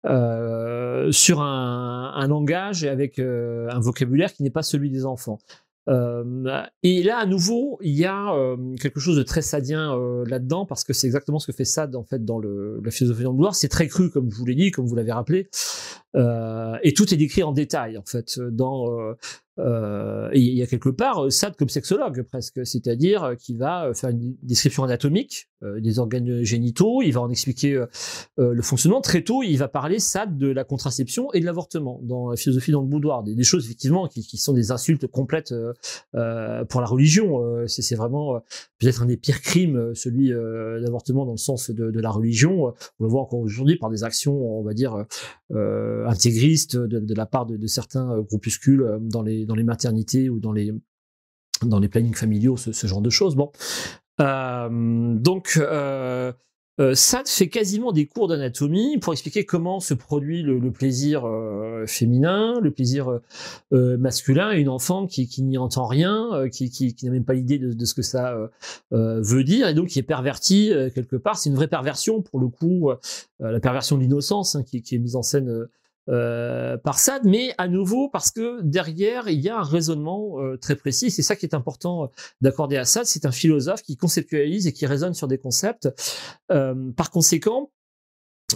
sur 0.03 1.41
un, 1.41 2.13
un, 2.15 2.27
langage 2.27 2.83
et 2.83 2.89
avec 2.89 3.17
un 3.19 3.79
vocabulaire 3.79 4.31
qui 4.33 4.43
n'est 4.43 4.51
pas 4.51 4.63
celui 4.63 4.91
des 4.91 5.05
enfants. 5.05 5.39
Euh, 5.87 6.63
et 6.83 7.03
là, 7.03 7.17
à 7.17 7.25
nouveau, 7.25 7.77
il 7.81 7.93
y 7.93 8.05
a 8.05 8.33
euh, 8.33 8.75
quelque 8.81 8.99
chose 8.99 9.17
de 9.17 9.23
très 9.23 9.41
sadien 9.41 9.95
euh, 9.95 10.25
là-dedans, 10.27 10.65
parce 10.65 10.83
que 10.83 10.93
c'est 10.93 11.05
exactement 11.07 11.39
ce 11.39 11.47
que 11.47 11.53
fait 11.53 11.65
Sade 11.65 11.95
en 11.95 12.03
fait 12.03 12.25
dans 12.25 12.39
le, 12.39 12.81
la 12.83 12.91
philosophie 12.91 13.23
de. 13.23 13.53
C'est 13.53 13.67
très 13.67 13.87
cru, 13.87 14.09
comme 14.09 14.31
je 14.31 14.35
vous 14.35 14.45
l'ai 14.45 14.55
dit, 14.55 14.71
comme 14.71 14.85
vous 14.85 14.95
l'avez 14.95 15.11
rappelé, 15.11 15.47
et 16.15 16.93
tout 16.93 17.13
est 17.13 17.17
décrit 17.17 17.43
en 17.43 17.51
détail 17.51 17.97
en 17.97 18.03
fait 18.05 18.39
dans 18.39 18.87
euh, 19.59 20.29
il 20.33 20.53
y 20.53 20.61
a 20.61 20.67
quelque 20.67 20.89
part 20.89 21.31
Sade 21.31 21.55
comme 21.55 21.69
sexologue 21.69 22.23
presque, 22.23 22.65
c'est-à-dire 22.65 23.35
qui 23.39 23.55
va 23.55 23.91
faire 23.93 24.09
une 24.09 24.35
description 24.43 24.83
anatomique 24.83 25.49
des 25.79 25.97
organes 25.97 26.43
génitaux, 26.43 27.01
il 27.01 27.11
va 27.11 27.21
en 27.21 27.29
expliquer 27.29 27.83
le 28.37 28.61
fonctionnement. 28.61 29.01
Très 29.01 29.23
tôt, 29.23 29.41
il 29.41 29.57
va 29.57 29.67
parler 29.67 29.97
Sade 29.97 30.37
de 30.37 30.47
la 30.47 30.63
contraception 30.63 31.33
et 31.33 31.39
de 31.39 31.45
l'avortement 31.45 31.99
dans 32.03 32.29
la 32.29 32.37
philosophie 32.37 32.71
dans 32.71 32.81
le 32.81 32.87
boudoir, 32.87 33.23
des, 33.23 33.43
choses 33.43 33.65
effectivement 33.65 34.07
qui, 34.07 34.21
qui, 34.21 34.37
sont 34.37 34.53
des 34.53 34.71
insultes 34.71 35.07
complètes 35.07 35.53
euh, 36.15 36.65
pour 36.65 36.81
la 36.81 36.87
religion. 36.87 37.43
Euh, 37.43 37.67
c'est 37.67 37.95
vraiment 37.95 38.35
euh, 38.35 38.39
peut-être 38.79 39.01
un 39.01 39.05
des 39.05 39.17
pires 39.17 39.41
crimes, 39.41 39.93
celui 39.95 40.29
d'avortement 40.29 41.25
dans 41.25 41.31
le 41.31 41.37
sens 41.37 41.69
de, 41.69 41.91
de, 41.91 41.99
la 41.99 42.09
religion. 42.09 42.73
On 42.99 43.03
le 43.03 43.09
voit 43.09 43.21
encore 43.21 43.39
aujourd'hui 43.39 43.77
par 43.77 43.89
des 43.89 44.03
actions, 44.03 44.33
on 44.33 44.63
va 44.63 44.73
dire, 44.73 45.05
intégristes 45.51 46.77
de, 46.77 46.99
de, 46.99 47.13
la 47.13 47.25
part 47.25 47.45
de, 47.45 47.57
de, 47.57 47.67
certains 47.67 48.19
groupuscules 48.21 48.99
dans 49.01 49.21
les, 49.21 49.44
dans 49.45 49.55
les 49.55 49.63
maternités 49.63 50.29
ou 50.29 50.39
dans 50.39 50.51
les, 50.51 50.73
dans 51.63 51.79
les 51.79 51.87
plannings 51.87 52.15
familiaux, 52.15 52.57
ce, 52.57 52.87
genre 52.87 53.01
de 53.01 53.09
choses. 53.09 53.35
Bon. 53.35 53.51
donc, 54.19 55.59
euh, 56.79 56.93
Sade 56.93 57.29
fait 57.29 57.47
quasiment 57.47 57.93
des 57.93 58.05
cours 58.05 58.27
d'anatomie 58.27 58.97
pour 58.97 59.13
expliquer 59.13 59.45
comment 59.45 59.79
se 59.79 59.93
produit 59.93 60.41
le, 60.43 60.59
plaisir 60.71 61.25
euh, 61.25 61.85
féminin, 61.87 62.59
le 62.61 62.69
plaisir 62.69 63.09
euh, 63.09 63.21
euh, 63.71 63.97
masculin, 63.97 64.51
une 64.51 64.67
enfant 64.67 65.07
qui, 65.07 65.27
qui 65.27 65.41
n'y 65.43 65.57
entend 65.57 65.85
rien, 65.85 66.33
euh, 66.33 66.49
qui, 66.49 66.69
qui, 66.69 66.93
n'a 67.03 67.11
même 67.11 67.23
pas 67.23 67.33
l'idée 67.33 67.59
de, 67.59 67.85
ce 67.85 67.93
que 67.93 68.01
ça 68.01 68.37
veut 68.91 69.43
dire, 69.43 69.69
et 69.69 69.73
donc 69.73 69.87
qui 69.87 69.99
est 69.99 70.03
perverti 70.03 70.71
quelque 70.93 71.15
part. 71.15 71.37
C'est 71.37 71.49
une 71.49 71.55
vraie 71.55 71.67
perversion 71.67 72.21
pour 72.21 72.39
le 72.39 72.47
coup, 72.47 72.91
la 73.39 73.59
perversion 73.59 73.95
de 73.95 74.01
l'innocence 74.01 74.55
hein, 74.55 74.63
qui, 74.63 74.77
est 74.77 74.97
mise 74.97 75.15
en 75.15 75.21
scène 75.21 75.67
euh, 76.07 76.77
par 76.77 76.99
Sade, 76.99 77.23
mais 77.25 77.55
à 77.57 77.67
nouveau 77.67 78.09
parce 78.09 78.29
que 78.29 78.61
derrière 78.61 79.27
il 79.27 79.39
y 79.39 79.49
a 79.49 79.57
un 79.57 79.63
raisonnement 79.63 80.39
euh, 80.39 80.55
très 80.55 80.75
précis. 80.75 81.09
C'est 81.09 81.23
ça 81.23 81.35
qui 81.35 81.47
est 81.47 81.55
important 81.55 82.03
euh, 82.03 82.07
d'accorder 82.41 82.77
à 82.77 82.85
Sade. 82.85 83.05
C'est 83.05 83.25
un 83.25 83.31
philosophe 83.31 83.81
qui 83.81 83.97
conceptualise 83.97 84.67
et 84.67 84.73
qui 84.73 84.85
raisonne 84.85 85.15
sur 85.15 85.27
des 85.27 85.39
concepts. 85.39 85.89
par 86.47 87.09
conséquent, 87.09 87.71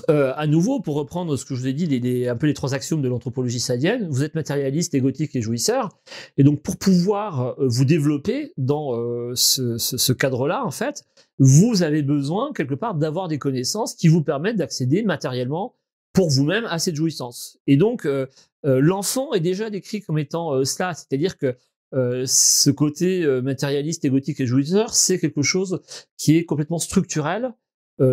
à 0.08 0.46
nouveau, 0.46 0.80
pour 0.80 0.96
reprendre 0.96 1.36
ce 1.36 1.46
que 1.46 1.56
je 1.56 1.62
vous 1.62 1.68
ai 1.68 1.74
dit, 1.74 1.88
les, 1.88 2.28
un 2.28 2.36
peu 2.36 2.46
les 2.46 2.54
trois 2.54 2.76
axiomes 2.76 3.02
de 3.02 3.08
l'anthropologie 3.08 3.60
sadienne, 3.60 4.08
vous 4.10 4.24
êtes 4.24 4.36
matérialiste, 4.36 4.94
égotique 4.94 5.36
et 5.36 5.42
jouisseur. 5.42 5.90
Et 6.38 6.44
donc, 6.44 6.62
pour 6.62 6.78
pouvoir 6.78 7.56
vous 7.58 7.86
développer 7.86 8.54
dans 8.58 8.94
ce, 9.36 9.78
ce, 9.78 9.98
ce 9.98 10.14
cadre-là, 10.14 10.64
en 10.64 10.72
fait, 10.72 11.04
vous 11.40 11.82
avez 11.82 12.04
besoin 12.04 12.52
quelque 12.54 12.76
part 12.76 12.96
d'avoir 12.96 13.28
des 13.28 13.40
connaissances 13.40 13.96
qui 13.96 14.08
vous 14.08 14.24
permettent 14.24 14.58
d'accéder 14.58 15.02
matériellement 15.02 15.76
pour 16.14 16.30
vous-même 16.30 16.66
à 16.66 16.80
cette 16.80 16.96
jouissance. 16.96 17.60
Et 17.68 17.78
donc, 17.78 18.06
euh, 18.06 18.26
euh, 18.66 18.80
l'enfant 18.80 19.34
est 19.34 19.40
déjà 19.40 19.70
décrit 19.70 20.02
comme 20.02 20.20
étant 20.20 20.54
euh, 20.54 20.66
cela, 20.66 20.94
c'est-à-dire 20.94 21.38
que 21.38 21.56
ce 21.92 22.70
côté 22.70 23.26
matérialiste, 23.42 24.06
égotique 24.06 24.40
et 24.42 24.46
jouisseur, 24.46 24.94
c'est 24.94 25.18
quelque 25.18 25.42
chose 25.42 25.82
qui 26.18 26.38
est 26.38 26.46
complètement 26.46 26.78
structurel 26.78 27.46
euh, 27.46 27.69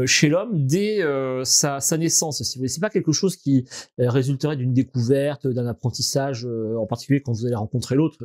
chez 0.06 0.28
l'homme 0.28 0.66
dès 0.66 1.02
euh, 1.02 1.44
sa, 1.44 1.80
sa, 1.80 1.96
naissance. 1.96 2.42
Si 2.42 2.58
vous 2.58 2.66
c'est 2.66 2.80
pas 2.80 2.90
quelque 2.90 3.12
chose 3.12 3.36
qui 3.36 3.64
euh, 4.00 4.10
résulterait 4.10 4.56
d'une 4.56 4.72
découverte, 4.72 5.46
d'un 5.46 5.66
apprentissage, 5.66 6.46
en 6.46 6.86
particulier 6.86 7.20
quand 7.20 7.32
vous 7.32 7.46
allez 7.46 7.54
rencontrer 7.54 7.94
l'autre. 7.94 8.18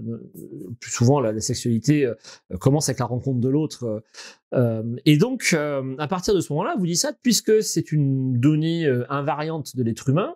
Plus 0.79 0.91
souvent, 0.91 1.19
la, 1.19 1.31
la 1.31 1.41
sexualité 1.41 2.11
commence 2.59 2.89
avec 2.89 2.99
la 2.99 3.05
rencontre 3.05 3.39
de 3.39 3.49
l'autre. 3.49 4.03
et 5.05 5.17
donc, 5.17 5.53
à 5.53 6.07
partir 6.07 6.33
de 6.33 6.41
ce 6.41 6.51
moment-là, 6.53 6.75
vous 6.77 6.85
dites 6.85 6.97
ça, 6.97 7.13
puisque 7.21 7.63
c'est 7.63 7.91
une 7.91 8.39
donnée 8.39 8.85
invariante 9.09 9.75
de 9.75 9.83
l'être 9.83 10.09
humain, 10.09 10.35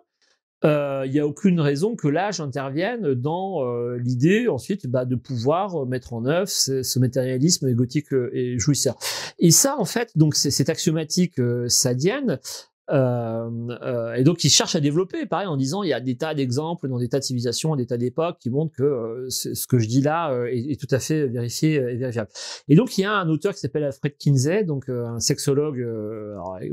il 0.62 0.68
euh, 0.68 1.06
n'y 1.06 1.20
a 1.20 1.26
aucune 1.26 1.60
raison 1.60 1.96
que 1.96 2.08
l'âge 2.08 2.40
intervienne 2.40 3.12
dans 3.14 3.62
euh, 3.62 3.98
l'idée 3.98 4.48
ensuite 4.48 4.86
bah, 4.86 5.04
de 5.04 5.14
pouvoir 5.14 5.82
euh, 5.82 5.86
mettre 5.86 6.14
en 6.14 6.24
œuvre 6.24 6.48
ce, 6.48 6.98
matérialisme 6.98 7.68
égotique 7.68 8.12
et 8.32 8.58
jouisseur. 8.58 8.96
Et 9.38 9.50
ça, 9.50 9.76
en 9.78 9.84
fait, 9.84 10.16
donc 10.16 10.34
c'est 10.34 10.50
cette 10.50 10.70
axiomatique 10.70 11.38
sadienne, 11.68 12.30
euh, 12.30 12.36
euh, 12.36 12.75
et 12.88 14.22
donc, 14.22 14.44
ils 14.44 14.50
cherchent 14.50 14.76
à 14.76 14.80
développer, 14.80 15.26
pareil, 15.26 15.46
en 15.46 15.56
disant 15.56 15.82
il 15.82 15.88
y 15.88 15.92
a 15.92 16.00
des 16.00 16.16
tas 16.16 16.34
d'exemples 16.34 16.88
dans 16.88 16.98
des 16.98 17.08
tas 17.08 17.18
de 17.18 17.24
civilisations, 17.24 17.76
des 17.76 17.86
tas 17.86 17.96
d'époques 17.96 18.38
qui 18.38 18.50
montrent 18.50 18.74
que 18.74 18.82
euh, 18.82 19.26
ce 19.28 19.66
que 19.66 19.78
je 19.78 19.88
dis 19.88 20.00
là 20.00 20.30
euh, 20.32 20.46
est, 20.46 20.80
tout 20.80 20.92
à 20.94 20.98
fait 20.98 21.26
vérifié 21.26 21.74
et 21.74 21.96
vérifiable. 21.96 22.28
Et 22.68 22.76
donc, 22.76 22.96
il 22.98 23.02
y 23.02 23.04
a 23.04 23.12
un 23.12 23.28
auteur 23.28 23.54
qui 23.54 23.60
s'appelle 23.60 23.84
Alfred 23.84 24.16
Kinsey, 24.18 24.64
donc 24.64 24.88
un 24.88 25.20
sexologue, 25.20 25.84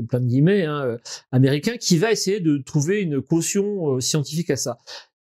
plein 0.08 0.20
de 0.20 0.26
guillemets, 0.26 0.64
hein, 0.64 0.98
américain, 1.32 1.76
qui 1.78 1.98
va 1.98 2.12
essayer 2.12 2.40
de 2.40 2.58
trouver 2.58 3.00
une 3.00 3.20
caution 3.20 4.00
scientifique 4.00 4.50
à 4.50 4.56
ça. 4.56 4.78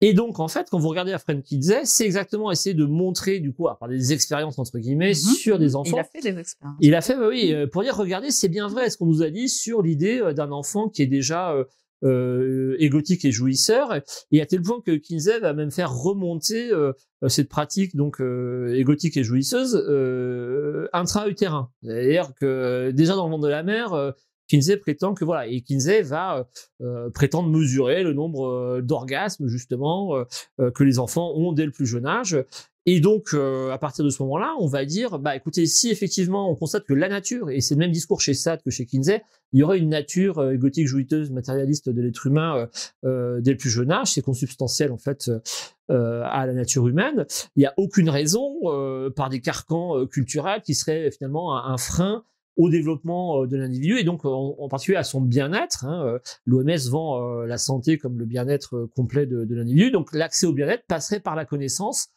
Et 0.01 0.13
donc, 0.13 0.41
en 0.41 0.49
fait, 0.49 0.69
quand 0.71 0.79
vous 0.79 0.89
regardez 0.89 1.13
Afren 1.13 1.43
Kidzé, 1.43 1.85
c'est 1.85 2.05
exactement 2.05 2.51
essayer 2.51 2.75
de 2.75 2.85
montrer, 2.85 3.41
du 3.41 3.53
coup, 3.53 3.67
par 3.81 3.89
des 3.89 4.13
expériences, 4.13 4.59
entre 4.59 4.79
guillemets, 4.79 5.11
mhm. 5.11 5.15
sur 5.15 5.59
des 5.59 5.75
enfants. 5.75 5.97
Il 5.97 6.01
a 6.01 6.05
fait 6.05 6.21
des 6.21 6.39
expériences. 6.39 6.79
Il 6.81 6.95
a 6.95 7.01
fait, 7.01 7.17
bah 7.17 7.29
oui, 7.29 7.53
euh, 7.53 7.67
pour 7.67 7.83
dire, 7.83 7.97
regardez, 7.97 8.31
c'est 8.31 8.49
bien 8.49 8.69
vrai 8.69 8.91
ce 8.91 8.99
qu'on 8.99 9.07
nous 9.07 9.23
a 9.23 9.31
dit 9.31 9.49
sur 9.49 9.83
l'idée 9.83 10.21
euh, 10.21 10.33
d'un 10.35 10.53
enfant 10.53 10.89
qui 10.89 11.03
est 11.03 11.07
déjà 11.07 11.53
euh, 11.53 11.65
euh, 12.05 12.77
égotique 12.79 13.25
et 13.25 13.33
jouisseur, 13.33 13.89
et 14.31 14.43
à 14.43 14.47
tel 14.47 14.61
point 14.61 14.83
que 14.85 14.97
Kinsey 14.97 15.41
va 15.41 15.55
même 15.55 15.71
faire 15.71 15.95
remonter 15.95 16.71
euh, 17.25 17.29
cette 17.29 17.49
pratique 17.49 17.97
donc 17.97 18.21
euh, 18.21 18.75
égotique 18.75 19.17
et 19.17 19.25
jouisseuse 19.25 19.83
euh, 19.89 20.89
intra-utérin. 20.93 21.71
C'est-à-dire 21.83 22.33
que 22.39 22.91
déjà 22.91 23.15
dans 23.15 23.25
le 23.25 23.31
monde 23.31 23.43
de 23.43 23.49
la 23.49 23.63
mer, 23.63 24.13
Kinsey 24.49 24.77
prétend 24.77 25.15
que 25.15 25.25
voilà, 25.25 25.47
et 25.47 25.61
Kinsey 25.61 26.03
va 26.03 26.39
euh, 26.39 26.45
euh, 26.83 27.11
prétendre 27.11 27.49
mesurer 27.49 28.03
le 28.03 28.13
nombre 28.13 28.47
euh, 28.47 28.83
d'orgasmes 28.83 29.49
justement 29.49 30.25
que 30.75 30.85
les 30.85 30.99
enfants 30.99 31.33
ont 31.35 31.53
dès 31.53 31.65
le 31.65 31.73
plus 31.73 31.87
jeune 31.87 32.07
âge. 32.07 32.37
Et 32.89 33.01
donc, 33.01 33.35
à 33.35 33.79
partir 33.79 34.05
de 34.05 34.11
ce 34.11 34.23
moment-là, 34.23 34.55
on 34.61 34.69
va 34.69 34.85
dire, 34.85 35.19
bah 35.19 35.35
écoutez, 35.35 35.67
si 35.67 35.91
effectivement 35.91 36.49
on 36.51 36.55
constate 36.55 36.85
que 36.85 36.95
la 36.95 37.09
nature, 37.09 37.51
et 37.51 37.61
c'est 37.61 37.75
le 37.75 37.81
même 37.81 37.91
discours 37.91 38.21
chez 38.21 38.33
Sade 38.33 38.63
que 38.63 38.71
chez 38.71 38.87
Kinsey, 38.87 39.23
il 39.53 39.59
y 39.59 39.63
aurait 39.65 39.79
une 39.79 39.89
nature 39.89 40.53
égotique, 40.53 40.87
jouiteuse, 40.87 41.33
matérialiste 41.33 41.89
de 41.89 42.01
l'être 42.01 42.27
humain 42.27 42.69
dès 43.03 43.51
le 43.51 43.57
plus 43.57 43.71
jeune 43.71 43.91
âge, 43.91 44.13
c'est 44.13 44.23
consubstantiel 44.23 44.93
en 44.93 44.99
fait 44.99 45.31
à 45.89 46.47
la 46.47 46.53
nature 46.53 46.87
humaine. 46.87 47.27
Il 47.57 47.61
n'y 47.61 47.67
a 47.67 47.75
aucune 47.77 48.09
raison, 48.09 48.55
par 49.17 49.31
des 49.31 49.41
carcans 49.41 50.07
culturels, 50.07 50.63
qui 50.63 50.75
serait 50.75 51.11
finalement 51.11 51.57
un 51.57 51.79
frein 51.79 52.25
au 52.57 52.71
développement 52.71 53.43
euh, 53.43 53.47
de 53.47 53.57
l'individu 53.57 53.99
et 53.99 54.05
donc 54.05 54.25
en, 54.25 54.69
particulier 54.69 54.97
à 54.97 55.05
son 55.05 55.21
bien-être. 55.21 55.85
Hein, 55.85 56.05
euh, 56.07 56.19
L'OMS 56.45 56.91
vend 56.91 57.23
euh, 57.23 57.47
la 57.47 57.59
santé 57.59 57.99
comme 57.99 58.19
le 58.19 58.25
bien-être 58.25 58.89
complet 58.97 59.27
de, 59.27 59.45
de 59.45 59.55
l'individu, 59.55 59.91
donc 59.91 60.13
l'accès 60.13 60.47
au 60.47 60.53
bien-être 60.53 60.85
passerait 60.87 61.21
par 61.21 61.37
la 61.37 61.45
connaissance. 61.45 62.09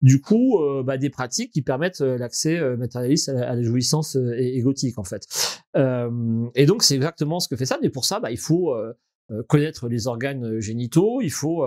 Du 0.00 0.20
coup, 0.20 0.60
bah, 0.84 0.96
des 0.96 1.10
pratiques 1.10 1.50
qui 1.50 1.60
permettent 1.60 1.98
l'accès 1.98 2.76
matérialiste 2.76 3.30
à 3.30 3.56
la, 3.56 3.62
jouissance 3.64 4.16
égotique 4.36 4.96
en 4.96 5.02
fait. 5.02 5.26
et 5.74 6.66
donc 6.66 6.84
c'est 6.84 6.94
exactement 6.94 7.40
ce 7.40 7.48
que 7.48 7.56
fait 7.56 7.66
ça. 7.66 7.80
Mais 7.82 7.90
pour 7.90 8.04
ça, 8.04 8.20
bah, 8.20 8.30
il 8.30 8.38
faut 8.38 8.72
connaître 9.48 9.88
les 9.88 10.06
organes 10.06 10.60
génitaux, 10.60 11.20
il 11.20 11.32
faut 11.32 11.64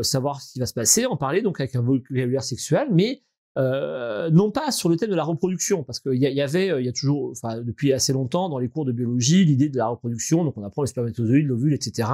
savoir 0.00 0.40
ce 0.40 0.54
qui 0.54 0.60
va 0.60 0.64
se 0.64 0.72
passer, 0.72 1.04
en 1.04 1.18
parler 1.18 1.42
donc 1.42 1.60
avec 1.60 1.76
un 1.76 1.82
vocabulaire 1.82 2.42
sexuel, 2.42 2.88
mais 2.90 3.20
euh, 3.56 4.30
non 4.30 4.50
pas 4.50 4.70
sur 4.70 4.88
le 4.88 4.96
thème 4.96 5.10
de 5.10 5.14
la 5.14 5.24
reproduction, 5.24 5.82
parce 5.82 6.00
qu'il 6.00 6.14
y, 6.14 6.40
avait, 6.40 6.80
il 6.80 6.84
y 6.84 6.88
a 6.88 6.92
toujours, 6.92 7.30
enfin 7.30 7.60
depuis 7.60 7.92
assez 7.92 8.12
longtemps 8.12 8.48
dans 8.48 8.58
les 8.58 8.68
cours 8.68 8.84
de 8.84 8.92
biologie, 8.92 9.44
l'idée 9.44 9.68
de 9.68 9.76
la 9.76 9.88
reproduction, 9.88 10.44
donc 10.44 10.56
on 10.56 10.64
apprend 10.64 10.82
les 10.82 10.88
spermatozoïdes, 10.88 11.46
l'ovule, 11.46 11.74
etc. 11.74 12.08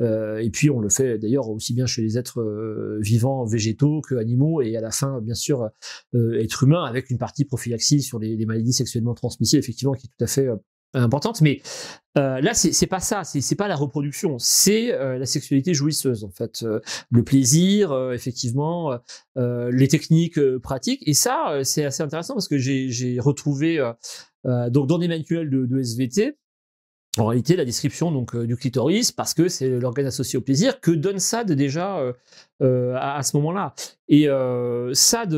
Euh, 0.00 0.38
et 0.38 0.50
puis 0.50 0.70
on 0.70 0.80
le 0.80 0.88
fait 0.88 1.18
d'ailleurs 1.18 1.48
aussi 1.48 1.74
bien 1.74 1.86
chez 1.86 2.02
les 2.02 2.18
êtres 2.18 2.40
euh, 2.40 2.98
vivants, 3.00 3.44
végétaux 3.44 4.00
que 4.00 4.16
animaux, 4.16 4.62
et 4.62 4.76
à 4.76 4.80
la 4.80 4.90
fin, 4.90 5.20
bien 5.20 5.34
sûr, 5.34 5.70
euh, 6.14 6.40
êtres 6.40 6.64
humains, 6.64 6.84
avec 6.84 7.10
une 7.10 7.18
partie 7.18 7.44
prophylaxie 7.44 8.02
sur 8.02 8.18
les, 8.18 8.36
les, 8.36 8.46
maladies 8.46 8.72
sexuellement 8.72 9.14
transmissibles, 9.14 9.60
effectivement, 9.60 9.94
qui 9.94 10.06
est 10.06 10.10
tout 10.16 10.24
à 10.24 10.26
fait 10.26 10.48
importante, 10.94 11.40
mais 11.40 11.60
euh, 12.16 12.40
là 12.40 12.54
c'est 12.54 12.86
pas 12.86 13.00
ça, 13.00 13.24
c'est 13.24 13.56
pas 13.56 13.68
la 13.68 13.76
reproduction, 13.76 14.38
c'est 14.38 14.92
euh, 14.92 15.18
la 15.18 15.26
sexualité 15.26 15.74
jouisseuse 15.74 16.24
en 16.24 16.30
fait, 16.30 16.62
euh, 16.62 16.80
le 17.10 17.24
plaisir, 17.24 17.92
euh, 17.92 18.12
effectivement, 18.12 18.96
euh, 19.36 19.70
les 19.72 19.88
techniques 19.88 20.40
pratiques, 20.58 21.02
et 21.06 21.14
ça 21.14 21.60
c'est 21.64 21.84
assez 21.84 22.02
intéressant 22.02 22.34
parce 22.34 22.48
que 22.48 22.58
j'ai 22.58 23.18
retrouvé 23.20 23.78
donc 24.44 24.86
dans 24.86 24.98
des 24.98 25.08
manuels 25.08 25.50
de, 25.50 25.66
de, 25.66 25.78
SVT. 25.80 26.36
En 27.16 27.26
réalité, 27.26 27.54
la 27.54 27.64
description 27.64 28.10
donc 28.10 28.36
du 28.36 28.56
clitoris, 28.56 29.12
parce 29.12 29.34
que 29.34 29.48
c'est 29.48 29.68
l'organe 29.68 30.06
associé 30.06 30.36
au 30.36 30.42
plaisir, 30.42 30.80
que 30.80 30.90
donne 30.90 31.20
Sade 31.20 31.52
déjà 31.52 32.12
à, 32.60 33.16
à, 33.16 33.22
ce 33.22 33.36
moment-là. 33.36 33.74
Et 34.08 34.26
Sade 34.92 35.34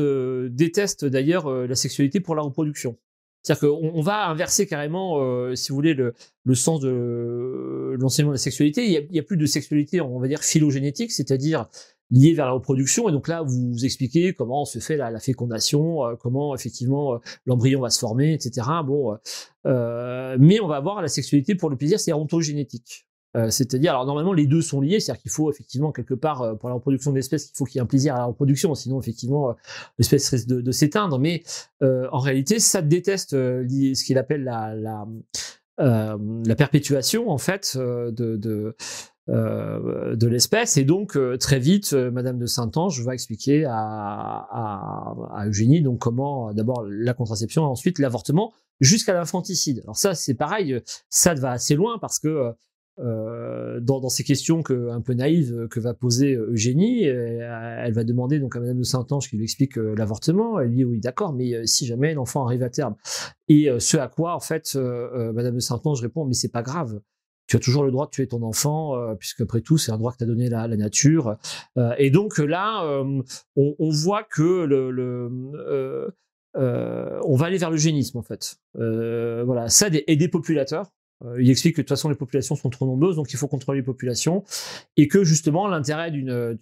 déteste 0.49 1.05
d'ailleurs 1.05 1.49
la 1.49 1.75
sexualité 1.75 2.19
pour 2.19 2.35
la 2.35 2.41
reproduction. 2.41 2.97
C'est-à-dire 3.47 3.69
qu'on 3.69 3.91
on 3.93 4.01
va 4.01 4.27
inverser 4.27 4.67
carrément, 4.67 5.21
euh, 5.21 5.55
si 5.55 5.69
vous 5.69 5.75
voulez, 5.75 5.93
le, 5.93 6.13
le 6.43 6.55
sens 6.55 6.81
de 6.81 7.95
l'enseignement 7.97 8.31
de 8.31 8.35
la 8.35 8.41
sexualité. 8.41 8.85
Il 8.85 8.91
y, 8.91 9.17
a, 9.17 9.21
a, 9.21 9.23
plus 9.23 9.37
de 9.37 9.45
sexualité, 9.45 10.01
on 10.01 10.19
va 10.19 10.27
dire, 10.27 10.43
phylogénétique, 10.43 11.11
c'est-à-dire 11.11 11.67
liée 12.11 12.33
vers 12.33 12.45
la 12.45 12.51
reproduction. 12.51 13.07
Et 13.07 13.11
donc 13.13 13.29
là, 13.29 13.41
vous, 13.41 13.85
expliquez 13.85 14.33
comment 14.33 14.65
se 14.65 14.79
fait 14.79 14.97
la, 14.97 15.11
la 15.11 15.19
fécondation, 15.19 16.05
euh, 16.05 16.15
comment 16.15 16.55
effectivement 16.55 17.15
euh, 17.15 17.17
l'embryon 17.45 17.79
va 17.79 17.89
se 17.89 17.99
former, 17.99 18.33
etc. 18.33 18.67
Bon, 18.85 19.17
euh, 19.65 20.35
mais 20.39 20.59
on 20.59 20.67
va 20.67 20.75
avoir 20.75 21.01
la 21.01 21.07
sexualité 21.07 21.55
pour 21.55 21.69
le 21.69 21.77
plaisir, 21.77 21.99
c'est 21.99 22.13
ontogénétique. 22.13 23.06
Euh, 23.37 23.49
c'est-à-dire, 23.49 23.91
alors 23.91 24.05
normalement 24.05 24.33
les 24.33 24.47
deux 24.47 24.61
sont 24.61 24.81
liés, 24.81 24.99
c'est-à-dire 24.99 25.21
qu'il 25.21 25.31
faut 25.31 25.51
effectivement 25.51 25.91
quelque 25.91 26.15
part 26.15 26.41
euh, 26.41 26.55
pour 26.55 26.69
la 26.69 26.75
reproduction 26.75 27.11
de 27.11 27.17
l'espèce, 27.17 27.49
il 27.49 27.57
faut 27.57 27.65
qu'il 27.65 27.75
y 27.75 27.79
ait 27.79 27.83
un 27.83 27.87
plaisir 27.87 28.15
à 28.15 28.19
la 28.19 28.25
reproduction, 28.25 28.73
sinon 28.73 28.99
effectivement 28.99 29.49
euh, 29.49 29.53
l'espèce 29.99 30.29
risque 30.29 30.47
de, 30.47 30.71
s'éteindre. 30.71 31.19
Mais 31.19 31.43
en 31.81 32.19
réalité, 32.19 32.59
ça 32.59 32.81
déteste 32.81 33.31
ce 33.31 34.03
qu'il 34.03 34.17
appelle 34.17 34.43
la, 34.43 34.75
la, 35.77 36.55
perpétuation 36.55 37.29
en 37.29 37.37
fait 37.37 37.77
de, 37.77 38.37
de 39.27 40.27
l'espèce 40.27 40.77
et 40.77 40.83
donc 40.83 41.17
très 41.39 41.59
vite 41.59 41.93
Madame 41.93 42.37
de 42.37 42.45
Saint-Ange 42.45 43.03
va 43.03 43.13
expliquer 43.13 43.65
à, 43.67 45.15
Eugénie 45.47 45.81
donc 45.81 45.99
comment 45.99 46.53
d'abord 46.53 46.83
la 46.87 47.13
contraception 47.13 47.63
ensuite 47.63 47.99
l'avortement 47.99 48.53
jusqu'à 48.79 49.13
l'infanticide. 49.13 49.81
Alors 49.83 49.97
ça 49.97 50.13
c'est 50.13 50.35
pareil, 50.35 50.79
ça 51.09 51.33
va 51.33 51.51
assez 51.51 51.75
loin 51.75 51.97
parce 51.99 52.19
que 52.19 52.53
euh, 52.99 53.79
dans, 53.79 54.09
ces 54.09 54.23
questions 54.23 54.63
que, 54.63 54.89
un 54.89 55.01
peu 55.01 55.13
naïves 55.13 55.53
euh, 55.53 55.67
que 55.67 55.79
va 55.79 55.93
poser 55.93 56.33
euh, 56.33 56.49
Eugénie. 56.51 57.03
Elle 57.03 57.93
va 57.93 58.03
demander 58.03 58.39
donc 58.39 58.55
à 58.55 58.59
Madame 58.59 58.79
de 58.79 58.83
Saint-Ange 58.83 59.29
qui 59.29 59.37
lui 59.37 59.43
explique 59.43 59.75
l'avortement. 59.75 60.59
Elle 60.59 60.69
lui 60.69 60.77
dit 60.77 60.85
oui 60.85 60.99
d'accord, 60.99 61.33
mais 61.33 61.67
si 61.67 61.85
jamais 61.85 62.13
l'enfant 62.13 62.45
arrive 62.45 62.63
à 62.63 62.69
terme. 62.69 62.95
Et 63.47 63.69
ce 63.79 63.97
à 63.97 64.07
quoi 64.07 64.35
en 64.35 64.39
fait 64.39 64.75
Madame 64.75 65.55
de 65.55 65.59
Saint-Ange 65.59 66.01
répond 66.01 66.25
mais 66.25 66.33
c'est 66.33 66.51
pas 66.51 66.63
grave. 66.63 66.99
Tu 67.47 67.55
as 67.55 67.59
toujours 67.59 67.83
le 67.83 67.91
droit 67.91 68.07
de 68.07 68.11
tuer 68.11 68.27
ton 68.27 68.41
enfant, 68.43 69.15
puisque 69.15 69.41
après 69.41 69.61
tout, 69.61 69.77
c'est 69.77 69.91
un 69.91 69.97
droit 69.97 70.11
que 70.11 70.17
t'a 70.17 70.25
donné 70.25 70.49
la, 70.49 70.67
la 70.67 70.75
nature. 70.75 71.37
et 71.97 72.09
donc 72.09 72.39
là, 72.39 72.83
on, 73.55 73.89
voit 73.89 74.23
que 74.23 74.67
on 76.55 77.35
va 77.35 77.45
aller 77.45 77.57
vers 77.57 77.71
l'eugénisme 77.71 78.17
en 78.17 78.23
fait. 78.23 78.57
voilà, 78.73 79.69
ça 79.69 79.87
et 79.91 80.15
des 80.15 80.27
populateurs 80.27 80.91
il 81.39 81.49
explique 81.49 81.75
que 81.75 81.81
de 81.81 81.83
toute 81.83 81.89
façon 81.89 82.09
les 82.09 82.15
populations 82.15 82.55
sont 82.55 82.69
trop 82.69 82.85
nombreuses, 82.85 83.15
donc 83.15 83.33
il 83.33 83.37
faut 83.37 83.47
contrôler 83.47 83.79
les 83.79 83.85
populations, 83.85 84.43
et 84.97 85.07
que 85.07 85.23
justement 85.23 85.67
l'intérêt 85.67 86.11
d'une 86.11 86.55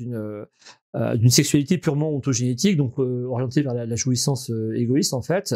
d'une 0.96 1.28
euh, 1.28 1.30
sexualité 1.30 1.78
purement 1.78 2.16
ontogénétique, 2.16 2.78
donc 2.78 3.00
euh, 3.00 3.26
orientée 3.26 3.62
vers 3.62 3.74
la, 3.74 3.96
jouissance 3.96 4.50
euh, 4.50 4.74
égoïste 4.76 5.14
en 5.14 5.22
fait. 5.22 5.56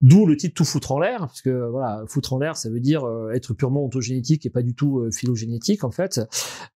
D'où 0.00 0.26
le 0.26 0.36
titre 0.36 0.54
tout 0.54 0.64
foutre 0.64 0.92
en 0.92 1.00
l'air, 1.00 1.18
parce 1.18 1.42
que 1.42 1.68
voilà, 1.68 2.04
foutre 2.06 2.32
en 2.32 2.38
l'air, 2.38 2.56
ça 2.56 2.70
veut 2.70 2.78
dire 2.78 3.04
être 3.34 3.52
purement 3.52 3.84
ontogénétique 3.84 4.46
et 4.46 4.50
pas 4.50 4.62
du 4.62 4.72
tout 4.72 5.04
phylogénétique 5.12 5.82
en 5.82 5.90
fait. 5.90 6.20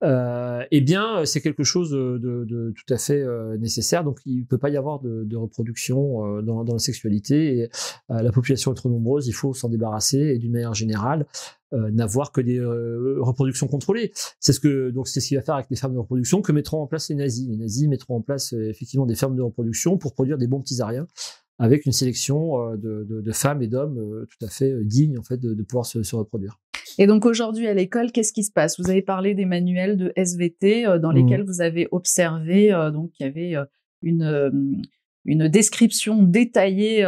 eh 0.04 0.80
bien, 0.80 1.24
c'est 1.24 1.40
quelque 1.40 1.64
chose 1.64 1.90
de, 1.90 2.18
de, 2.18 2.72
tout 2.76 2.94
à 2.94 2.96
fait 2.96 3.24
nécessaire. 3.58 4.04
Donc, 4.04 4.20
il 4.24 4.46
peut 4.46 4.56
pas 4.56 4.68
y 4.68 4.76
avoir 4.76 5.00
de, 5.00 5.24
de 5.24 5.36
reproduction 5.36 6.40
dans, 6.42 6.62
dans, 6.62 6.74
la 6.74 6.78
sexualité. 6.78 7.58
Et, 7.58 7.70
la 8.08 8.30
population 8.30 8.70
est 8.70 8.76
trop 8.76 8.88
nombreuse, 8.88 9.26
il 9.26 9.32
faut 9.32 9.52
s'en 9.52 9.68
débarrasser. 9.68 10.18
Et 10.18 10.38
d'une 10.38 10.52
manière 10.52 10.74
générale, 10.74 11.26
euh, 11.74 11.90
n'avoir 11.90 12.32
que 12.32 12.40
des 12.40 12.58
euh, 12.58 13.18
reproductions 13.20 13.66
contrôlées. 13.66 14.10
C'est 14.40 14.54
ce 14.54 14.60
que 14.60 14.88
donc 14.88 15.06
c'est 15.06 15.20
ce 15.20 15.28
qu'il 15.28 15.36
va 15.36 15.42
faire 15.42 15.56
avec 15.56 15.66
les 15.68 15.76
fermes 15.76 15.92
de 15.92 15.98
reproduction 15.98 16.40
que 16.40 16.50
mettront 16.50 16.80
en 16.80 16.86
place 16.86 17.10
les 17.10 17.14
nazis. 17.14 17.46
Les 17.46 17.58
nazis 17.58 17.86
mettront 17.88 18.16
en 18.16 18.22
place 18.22 18.54
euh, 18.54 18.70
effectivement 18.70 19.04
des 19.04 19.14
fermes 19.14 19.36
de 19.36 19.42
reproduction 19.42 19.98
pour 19.98 20.14
produire 20.14 20.38
des 20.38 20.46
bons 20.46 20.62
petits 20.62 20.80
ariens 20.80 21.06
avec 21.58 21.84
une 21.84 21.92
sélection 21.92 22.76
de, 22.76 23.04
de, 23.04 23.20
de 23.20 23.32
femmes 23.32 23.60
et 23.62 23.66
d'hommes 23.66 24.24
tout 24.30 24.46
à 24.46 24.48
fait 24.48 24.72
dignes 24.84 25.18
en 25.18 25.24
fait 25.24 25.38
de, 25.38 25.54
de 25.54 25.62
pouvoir 25.64 25.84
se, 25.84 26.04
se, 26.04 26.14
reproduire. 26.14 26.56
Et 26.98 27.08
donc 27.08 27.26
aujourd'hui 27.26 27.66
à 27.66 27.74
l'école, 27.74 28.12
qu'est-ce 28.12 28.32
qui 28.32 28.44
se 28.44 28.52
passe? 28.52 28.80
Vous 28.80 28.88
avez 28.88 29.02
parlé 29.02 29.34
des 29.34 29.44
manuels 29.44 29.96
de 29.96 30.12
SVT 30.14 30.84
dans 31.02 31.12
mmh. 31.12 31.16
lesquels 31.16 31.42
vous 31.42 31.60
avez 31.60 31.88
observé 31.90 32.70
donc 32.94 33.10
qu'il 33.10 33.26
y 33.26 33.28
avait 33.28 33.56
une 34.02 34.80
une 35.24 35.48
description 35.48 36.22
détaillée 36.22 37.04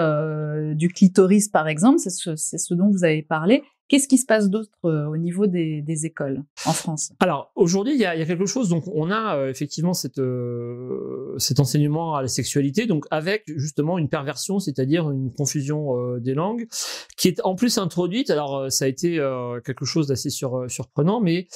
du 0.74 0.88
clitoris, 0.88 1.48
par 1.48 1.68
exemple, 1.68 2.00
c'est 2.00 2.10
ce, 2.10 2.34
ce, 2.34 2.74
dont 2.74 2.90
vous 2.90 3.04
avez 3.04 3.22
parlé. 3.22 3.62
Qu'est-ce 3.90 4.06
qui 4.06 4.18
se 4.18 4.24
passe 4.24 4.48
d'autre 4.50 4.70
euh, 4.84 5.06
au 5.06 5.16
niveau 5.16 5.48
des, 5.48 5.82
des, 5.82 6.06
écoles 6.06 6.44
en 6.64 6.72
France? 6.72 7.12
Alors 7.18 7.50
aujourd'hui, 7.56 7.94
il 7.94 7.98
y 7.98 8.04
a, 8.04 8.14
y 8.14 8.22
a, 8.22 8.24
quelque 8.24 8.46
chose. 8.46 8.68
Donc 8.68 8.84
on 8.86 9.10
a 9.10 9.36
euh, 9.36 9.50
effectivement 9.50 9.94
cette, 9.94 10.20
euh, 10.20 11.34
cet 11.38 11.58
enseignement 11.58 12.14
à 12.14 12.22
la 12.22 12.28
sexualité, 12.28 12.86
donc 12.86 13.06
avec 13.10 13.42
justement 13.56 13.98
une 13.98 14.08
perversion, 14.08 14.60
c'est-à-dire 14.60 15.10
une 15.10 15.32
confusion 15.32 15.98
euh, 15.98 16.20
des 16.20 16.34
langues, 16.34 16.68
qui 17.16 17.26
est 17.26 17.40
en 17.42 17.56
plus 17.56 17.78
introduite. 17.78 18.30
Alors 18.30 18.70
ça 18.70 18.84
a 18.84 18.88
été 18.88 19.16
quelque 19.64 19.84
chose 19.84 20.06
d'assez 20.06 20.30
sur, 20.30 20.70
surprenant, 20.70 21.20
mais 21.20 21.48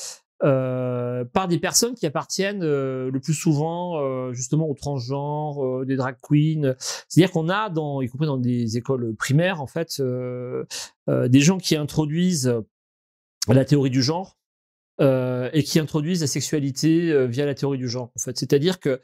euh, 0.45 1.25
par 1.25 1.49
des 1.49 1.59
personnes 1.59 1.95
qui 1.95 2.05
appartiennent 2.05 2.63
euh, 2.63 3.11
le 3.11 3.19
plus 3.19 3.33
souvent 3.33 3.99
euh, 3.99 4.35
justement 4.35 4.69
aux 4.69 4.75
transgenres, 4.75 5.87
des 5.87 5.97
drag 5.97 6.17
queens. 6.21 6.75
C'est-à-dire 7.09 7.31
qu'on 7.31 7.49
a, 7.49 7.71
dans, 7.71 8.03
y 8.03 8.09
compris 8.09 8.27
dans 8.27 8.37
des 8.37 8.77
écoles 8.77 9.15
primaires, 9.17 9.63
en 9.63 9.67
fait, 9.67 10.03
des 11.09 11.41
gens 11.41 11.59
qui 11.59 11.77
introduisent 11.77 12.55
la 13.49 13.65
théorie 13.65 13.91
du 13.91 14.03
genre. 14.03 14.37
et 15.01 15.63
qui 15.65 15.79
introduisent 15.79 16.21
la 16.21 16.27
sexualité 16.27 17.27
via 17.27 17.47
la 17.47 17.55
théorie 17.55 17.79
du 17.79 17.89
genre. 17.89 18.11
En 18.17 18.21
fait, 18.21 18.37
c'est-à-dire 18.37 18.81
que 18.81 19.01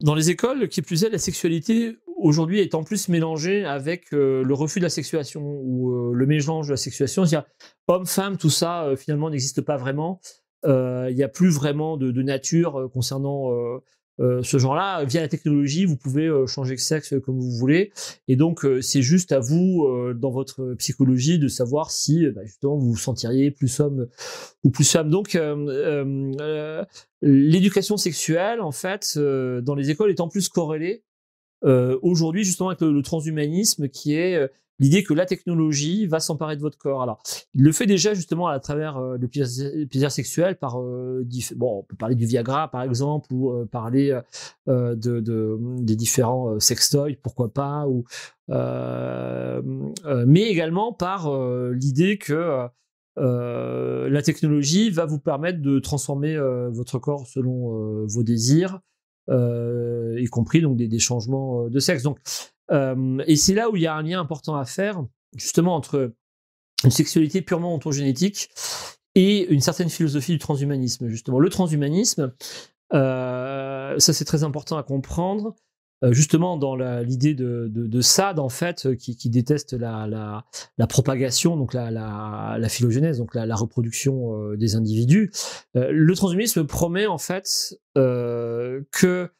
dans 0.00 0.14
les 0.14 0.30
écoles, 0.30 0.68
qui 0.68 0.82
plus 0.82 1.04
est, 1.04 1.10
la 1.10 1.18
sexualité 1.18 1.98
aujourd'hui 2.16 2.60
est 2.60 2.74
en 2.74 2.84
plus 2.84 3.08
mélangé 3.08 3.64
avec 3.64 4.12
euh, 4.12 4.42
le 4.42 4.54
refus 4.54 4.80
de 4.80 4.84
la 4.84 4.90
sexuation 4.90 5.42
ou 5.42 5.92
euh, 5.92 6.12
le 6.14 6.26
mélange 6.26 6.66
de 6.66 6.72
la 6.72 6.76
sexuation. 6.76 7.24
C'est-à-dire, 7.24 7.48
homme, 7.88 8.06
femme, 8.06 8.36
tout 8.36 8.50
ça, 8.50 8.84
euh, 8.84 8.96
finalement, 8.96 9.30
n'existe 9.30 9.60
pas 9.60 9.76
vraiment. 9.76 10.20
Il 10.66 11.14
n'y 11.14 11.22
a 11.22 11.28
plus 11.28 11.50
vraiment 11.50 11.98
de, 11.98 12.10
de 12.10 12.22
nature 12.22 12.88
concernant 12.94 13.50
ce 14.18 14.56
genre-là. 14.56 15.04
Via 15.04 15.20
la 15.20 15.28
technologie, 15.28 15.84
vous 15.84 15.98
pouvez 15.98 16.30
changer 16.46 16.74
de 16.74 16.80
sexe 16.80 17.12
comme 17.22 17.38
vous 17.38 17.50
voulez. 17.50 17.92
Et 18.28 18.36
donc, 18.36 18.66
c'est 18.80 19.02
juste 19.02 19.32
à 19.32 19.40
vous, 19.40 19.86
dans 20.14 20.30
votre 20.30 20.72
psychologie, 20.78 21.38
de 21.38 21.48
savoir 21.48 21.90
si, 21.90 22.26
bah, 22.30 22.46
justement, 22.46 22.78
vous 22.78 22.92
vous 22.92 22.96
sentiriez 22.96 23.50
plus 23.50 23.78
homme 23.78 24.06
ou 24.62 24.70
plus 24.70 24.90
femme. 24.90 25.10
Donc, 25.10 25.38
l'éducation 27.20 27.98
sexuelle, 27.98 28.62
en 28.62 28.72
fait, 28.72 29.18
dans 29.18 29.74
les 29.74 29.90
écoles, 29.90 30.08
est 30.08 30.20
en 30.20 30.28
plus 30.28 30.48
corrélée 30.48 31.04
euh, 31.64 31.98
aujourd'hui 32.02 32.44
justement 32.44 32.68
avec 32.70 32.80
le, 32.80 33.02
transhumanisme 33.02 33.88
qui 33.88 34.14
est 34.14 34.36
euh, 34.36 34.48
l'idée 34.78 35.02
que 35.02 35.14
la 35.14 35.24
technologie 35.24 36.06
va 36.06 36.20
s'emparer 36.20 36.56
de 36.56 36.60
votre 36.60 36.76
corps. 36.76 37.02
Alors, 37.02 37.22
il 37.54 37.62
le 37.62 37.72
fait 37.72 37.86
déjà 37.86 38.12
justement 38.12 38.48
à 38.48 38.58
travers 38.60 38.96
euh, 38.96 39.16
le 39.18 39.28
plaisir, 39.28 40.10
sexuel 40.10 40.56
par 40.56 40.78
bon, 40.78 41.78
on 41.78 41.82
peut 41.84 41.96
parler 41.96 42.16
du 42.16 42.26
Viagra 42.26 42.70
par 42.70 42.82
exemple 42.82 43.32
ou 43.32 43.64
parler 43.66 44.18
de, 44.66 44.94
de, 44.94 45.58
des 45.80 45.96
différents 45.96 46.58
sextoys, 46.60 47.16
pourquoi 47.22 47.52
pas, 47.52 47.86
ou 47.86 48.04
mais 50.26 50.42
également 50.50 50.92
par 50.92 51.30
l'idée 51.70 52.18
que 52.18 52.68
la 53.16 54.22
technologie 54.22 54.90
va 54.90 55.06
vous 55.06 55.20
permettre 55.20 55.62
de 55.62 55.78
transformer 55.78 56.36
votre 56.70 56.98
corps 56.98 57.26
selon 57.26 58.04
vos 58.06 58.22
désirs, 58.22 58.74
euh, 58.74 58.93
y 59.28 60.26
compris 60.26 60.60
donc 60.60 60.76
des, 60.76 60.98
changements 60.98 61.64
euh, 61.64 61.70
de 61.70 61.80
sexe. 61.80 62.02
Donc, 62.02 62.18
euh, 62.70 63.18
et 63.26 63.36
c'est 63.36 63.54
là 63.54 63.70
où 63.70 63.76
il 63.76 63.82
y 63.82 63.86
a 63.86 63.94
un 63.94 64.02
lien 64.02 64.20
important 64.20 64.56
à 64.56 64.64
faire, 64.64 65.04
justement 65.36 65.74
entre 65.74 66.12
une 66.84 66.90
sexualité 66.90 67.42
purement 67.42 67.74
ontogénétique 67.74 68.50
et 69.14 69.46
une 69.52 69.60
certaine 69.60 69.88
philosophie 69.88 70.32
du 70.32 70.38
transhumanisme. 70.38 71.08
Justement, 71.08 71.38
le 71.38 71.48
transhumanisme, 71.48 72.32
euh, 72.92 73.98
ça 73.98 74.12
c'est 74.12 74.24
très 74.24 74.44
important 74.44 74.76
à 74.76 74.82
comprendre. 74.82 75.54
Justement 76.10 76.56
dans 76.56 76.76
l'idée 77.02 77.34
de, 77.34 77.68
de, 77.72 77.86
de, 77.86 78.00
Sade 78.00 78.38
en 78.38 78.48
fait 78.48 78.96
qui, 78.96 79.16
qui 79.16 79.30
déteste 79.30 79.72
la, 79.72 80.44
propagation 80.88 81.56
donc 81.56 81.74
la, 81.74 82.58
phylogénèse 82.68 83.18
donc 83.18 83.34
la, 83.34 83.54
reproduction 83.54 84.54
des 84.54 84.76
individus 84.76 85.30
le 85.74 86.14
transhumanisme 86.14 86.66
promet 86.66 87.06
en 87.06 87.18
fait 87.18 87.78
que 87.94 89.30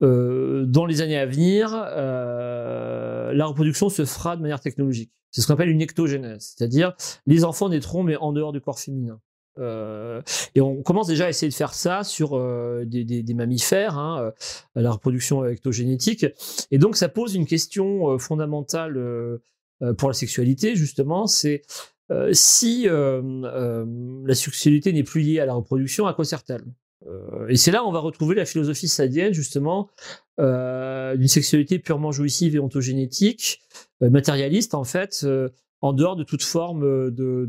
dans 0.00 0.86
les 0.86 1.02
années 1.02 1.18
à 1.18 1.26
venir 1.26 1.70
la 1.72 3.46
reproduction 3.46 3.88
se 3.88 4.04
fera 4.04 4.36
de 4.36 4.42
manière 4.42 4.60
technologique. 4.60 5.12
C'est 5.30 5.40
ce 5.40 5.46
qu'on 5.46 5.54
appelle 5.54 5.70
une 5.70 5.82
ectogénèse 5.82 6.54
c'est-à-dire 6.56 6.94
les 7.26 7.44
enfants 7.44 7.68
naîtront 7.68 8.02
mais 8.02 8.16
en 8.16 8.32
dehors 8.32 8.52
du 8.52 8.60
corps 8.60 8.78
féminin 8.78 9.20
euh, 9.58 10.22
et 10.54 10.60
on 10.60 10.82
commence 10.82 11.06
déjà 11.06 11.26
à 11.26 11.28
essayer 11.28 11.48
de 11.48 11.54
faire 11.54 11.74
ça 11.74 12.04
sur 12.04 12.34
euh, 12.34 12.84
des, 12.84 13.34
mammifères, 13.34 13.98
hein, 13.98 14.20
euh, 14.20 14.30
la 14.74 14.90
reproduction 14.90 15.44
ectogénétique. 15.44 16.26
Et 16.70 16.78
donc 16.78 16.96
ça 16.96 17.08
pose 17.08 17.34
une 17.34 17.46
question 17.46 18.18
fondamentale 18.18 18.94
pour 19.98 20.08
la 20.08 20.14
sexualité, 20.14 20.76
justement, 20.76 21.26
c'est 21.26 21.62
si 22.32 22.86
la 22.88 24.34
sexualité 24.34 24.92
n'est 24.92 25.02
plus 25.02 25.20
liée 25.20 25.40
à 25.40 25.46
la 25.46 25.54
reproduction, 25.54 26.06
à 26.06 26.14
quoi 26.14 26.24
sert-elle? 26.24 26.64
Et 27.48 27.56
c'est 27.56 27.70
là 27.70 27.84
où 27.84 27.86
on 27.86 27.92
va 27.92 28.00
retrouver 28.00 28.34
la 28.34 28.46
philosophie 28.46 28.88
sadienne, 28.88 29.32
justement, 29.32 29.90
d'une 30.38 31.28
sexualité 31.28 31.78
purement 31.78 32.12
jouissive 32.12 32.56
et 32.56 32.58
ontogénétique, 32.58 33.60
matérialiste, 34.00 34.74
en 34.74 34.84
fait, 34.84 35.26
en 35.80 35.92
dehors 35.92 36.16
de 36.16 36.24
toute 36.24 36.42
forme 36.42 36.84
euh, 36.84 37.10
de, 37.10 37.48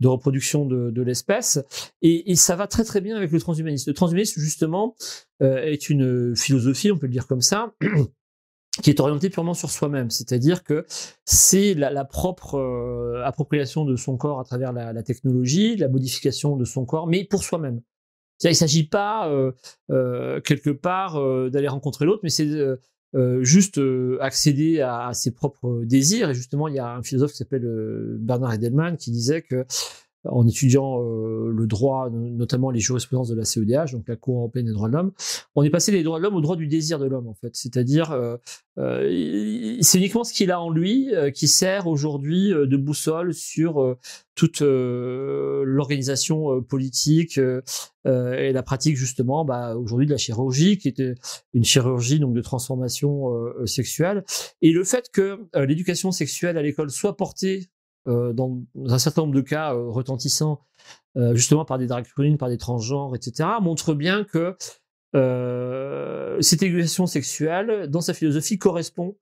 de, 0.00 0.08
reproduction 0.08 0.66
de, 0.66 1.02
l'espèce. 1.02 1.60
Et, 2.02 2.34
ça 2.36 2.56
va 2.56 2.66
très 2.66 2.84
très 2.84 3.00
bien 3.00 3.16
avec 3.16 3.30
le 3.30 3.40
transhumanisme. 3.40 3.90
Le 3.90 3.94
transhumanisme, 3.94 4.40
justement, 4.40 4.94
euh, 5.42 5.62
est 5.62 5.88
une 5.88 6.36
philosophie, 6.36 6.90
on 6.90 6.98
peut 6.98 7.06
le 7.06 7.12
dire 7.12 7.26
comme 7.26 7.40
ça, 7.40 7.74
qui 8.82 8.90
est 8.90 9.00
orientée 9.00 9.30
purement 9.30 9.54
sur 9.54 9.70
soi-même. 9.70 10.10
C'est-à-dire 10.10 10.62
que 10.62 10.86
c'est 11.24 11.74
la, 11.74 12.04
propre 12.04 12.56
euh, 12.56 13.22
appropriation 13.24 13.84
de 13.84 13.96
son 13.96 14.16
corps 14.16 14.40
à 14.40 14.44
travers 14.44 14.72
la, 14.72 15.02
technologie, 15.02 15.76
la 15.76 15.88
modification 15.88 16.56
de 16.56 16.64
son 16.64 16.84
corps, 16.84 17.06
mais 17.06 17.24
pour 17.24 17.42
soi-même. 17.42 17.80
Il 18.44 18.50
ne 18.50 18.54
s'agit 18.54 18.86
pas 18.86 19.28
quelque 19.88 20.70
part 20.70 21.20
d'aller 21.50 21.66
rencontrer 21.66 22.04
l'autre, 22.04 22.20
mais 22.22 22.28
c'est 22.28 22.48
euh, 23.14 23.42
juste 23.42 23.78
euh, 23.78 24.18
accéder 24.20 24.80
à, 24.80 25.12
ses 25.14 25.30
propres 25.30 25.82
désirs. 25.84 26.30
Et 26.30 26.34
justement, 26.34 26.68
il 26.68 26.74
y 26.74 26.78
a 26.78 26.94
un 26.94 27.02
philosophe 27.02 27.30
qui 27.32 27.38
s'appelle 27.38 27.64
euh, 27.64 28.16
Bernard 28.20 28.54
Edelman 28.54 28.96
qui 28.96 29.10
disait 29.10 29.42
que 29.42 29.64
en 30.24 30.46
étudiant 30.46 30.98
le 30.98 31.66
droit, 31.66 32.10
notamment 32.10 32.70
les 32.70 32.80
jurisprudences 32.80 33.28
de 33.28 33.36
la 33.36 33.44
CEDH, 33.44 33.92
donc 33.92 34.08
la 34.08 34.16
Cour 34.16 34.38
européenne 34.38 34.66
des 34.66 34.72
droits 34.72 34.88
de 34.88 34.94
l'homme, 34.94 35.12
on 35.54 35.62
est 35.62 35.70
passé 35.70 35.92
des 35.92 36.02
droits 36.02 36.18
de 36.18 36.24
l'homme 36.24 36.34
au 36.34 36.40
droit 36.40 36.56
du 36.56 36.66
désir 36.66 36.98
de 36.98 37.06
l'homme, 37.06 37.28
en 37.28 37.34
fait. 37.34 37.54
C'est-à-dire, 37.54 38.38
c'est 38.76 39.98
uniquement 39.98 40.24
ce 40.24 40.32
qu'il 40.32 40.50
a 40.50 40.60
en 40.60 40.70
lui 40.70 41.10
qui 41.34 41.48
sert 41.48 41.86
aujourd'hui 41.86 42.50
de 42.50 42.76
boussole 42.76 43.32
sur 43.32 43.96
toute 44.34 44.60
l'organisation 44.60 46.62
politique 46.62 47.40
et 48.04 48.52
la 48.52 48.62
pratique 48.62 48.96
justement 48.96 49.44
bah, 49.44 49.76
aujourd'hui 49.76 50.06
de 50.06 50.12
la 50.12 50.16
chirurgie 50.16 50.78
qui 50.78 50.88
était 50.88 51.14
une 51.52 51.64
chirurgie 51.64 52.20
donc 52.20 52.34
de 52.34 52.40
transformation 52.40 53.32
sexuelle 53.66 54.24
et 54.62 54.70
le 54.70 54.84
fait 54.84 55.10
que 55.12 55.40
l'éducation 55.56 56.12
sexuelle 56.12 56.56
à 56.56 56.62
l'école 56.62 56.90
soit 56.90 57.16
portée 57.16 57.68
dans 58.06 58.62
un 58.86 58.98
certain 58.98 59.22
nombre 59.22 59.34
de 59.34 59.40
cas 59.40 59.72
retentissants 59.72 60.60
justement 61.32 61.64
par 61.64 61.78
des 61.78 61.86
drag 61.86 62.06
queens, 62.16 62.36
par 62.36 62.48
des 62.48 62.58
transgenres, 62.58 63.14
etc., 63.14 63.48
montre 63.60 63.94
bien 63.94 64.24
que 64.24 64.56
cette 66.40 66.62
éducation 66.62 67.06
sexuelle, 67.06 67.88
dans 67.88 68.00
sa 68.00 68.14
philosophie, 68.14 68.58
correspond 68.58 69.16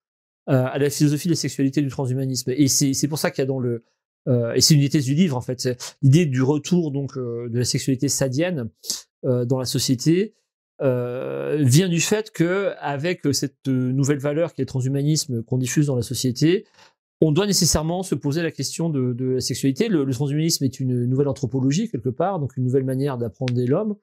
à 0.46 0.78
la 0.78 0.90
philosophie 0.90 1.28
de 1.28 1.32
la 1.32 1.36
sexualité 1.36 1.82
du 1.82 1.88
transhumanisme. 1.88 2.52
Et 2.56 2.68
c'est 2.68 3.08
pour 3.08 3.18
ça 3.18 3.30
qu'il 3.30 3.42
y 3.42 3.44
a 3.44 3.46
dans 3.46 3.58
le 3.58 3.84
euh, 4.28 4.54
et 4.54 4.60
c'est 4.60 4.74
une 4.74 4.80
des 4.80 4.88
thèses 4.88 5.04
du 5.04 5.14
livre 5.14 5.36
en 5.36 5.40
fait, 5.40 5.68
l'idée 6.02 6.26
du 6.26 6.42
retour 6.42 6.90
donc 6.90 7.16
euh, 7.16 7.48
de 7.48 7.58
la 7.58 7.64
sexualité 7.64 8.08
sadienne 8.08 8.70
euh, 9.24 9.44
dans 9.44 9.58
la 9.58 9.64
société 9.64 10.34
vient 10.78 11.88
du 11.88 12.02
fait 12.02 12.30
que 12.30 12.74
avec 12.80 13.22
cette 13.32 13.66
nouvelle 13.66 14.18
valeur 14.18 14.52
qui 14.52 14.60
est 14.60 14.64
le 14.64 14.66
transhumanisme 14.66 15.42
qu'on 15.42 15.56
diffuse 15.56 15.86
dans 15.86 15.96
la 15.96 16.02
société, 16.02 16.66
on 17.20 17.32
doit 17.32 17.46
nécessairement 17.46 18.02
se 18.02 18.14
poser 18.14 18.42
la 18.42 18.50
question 18.50 18.90
de, 18.90 19.12
de 19.12 19.26
la 19.34 19.40
sexualité. 19.40 19.88
Le, 19.88 20.04
le, 20.04 20.12
transhumanisme 20.12 20.64
est 20.64 20.80
une 20.80 21.06
nouvelle 21.06 21.28
anthropologie 21.28 21.90
quelque 21.90 22.10
part, 22.10 22.38
donc 22.38 22.56
une 22.56 22.64
nouvelle 22.64 22.84
manière 22.84 23.16
d'apprendre 23.16 23.54
l'homme 23.56 23.96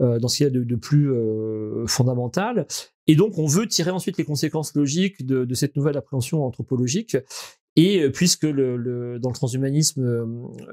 euh, 0.00 0.18
dans 0.18 0.28
ce 0.28 0.36
qu'il 0.36 0.44
y 0.44 0.46
a 0.46 0.50
de, 0.50 0.62
de 0.62 0.76
plus 0.76 1.12
euh, 1.12 1.86
fondamental. 1.86 2.66
Et 3.08 3.16
donc 3.16 3.38
on 3.38 3.46
veut 3.46 3.66
tirer 3.66 3.90
ensuite 3.90 4.16
les 4.16 4.24
conséquences 4.24 4.74
logiques 4.74 5.26
de, 5.26 5.44
de 5.44 5.54
cette 5.54 5.76
nouvelle 5.76 5.96
appréhension 5.96 6.44
anthropologique 6.44 7.16
et 7.76 8.02
euh, 8.02 8.10
puisque 8.10 8.42
le, 8.42 8.76
le, 8.76 9.18
dans 9.18 9.30
le 9.30 9.34
transhumanisme, 9.34 10.04
euh, 10.04 10.26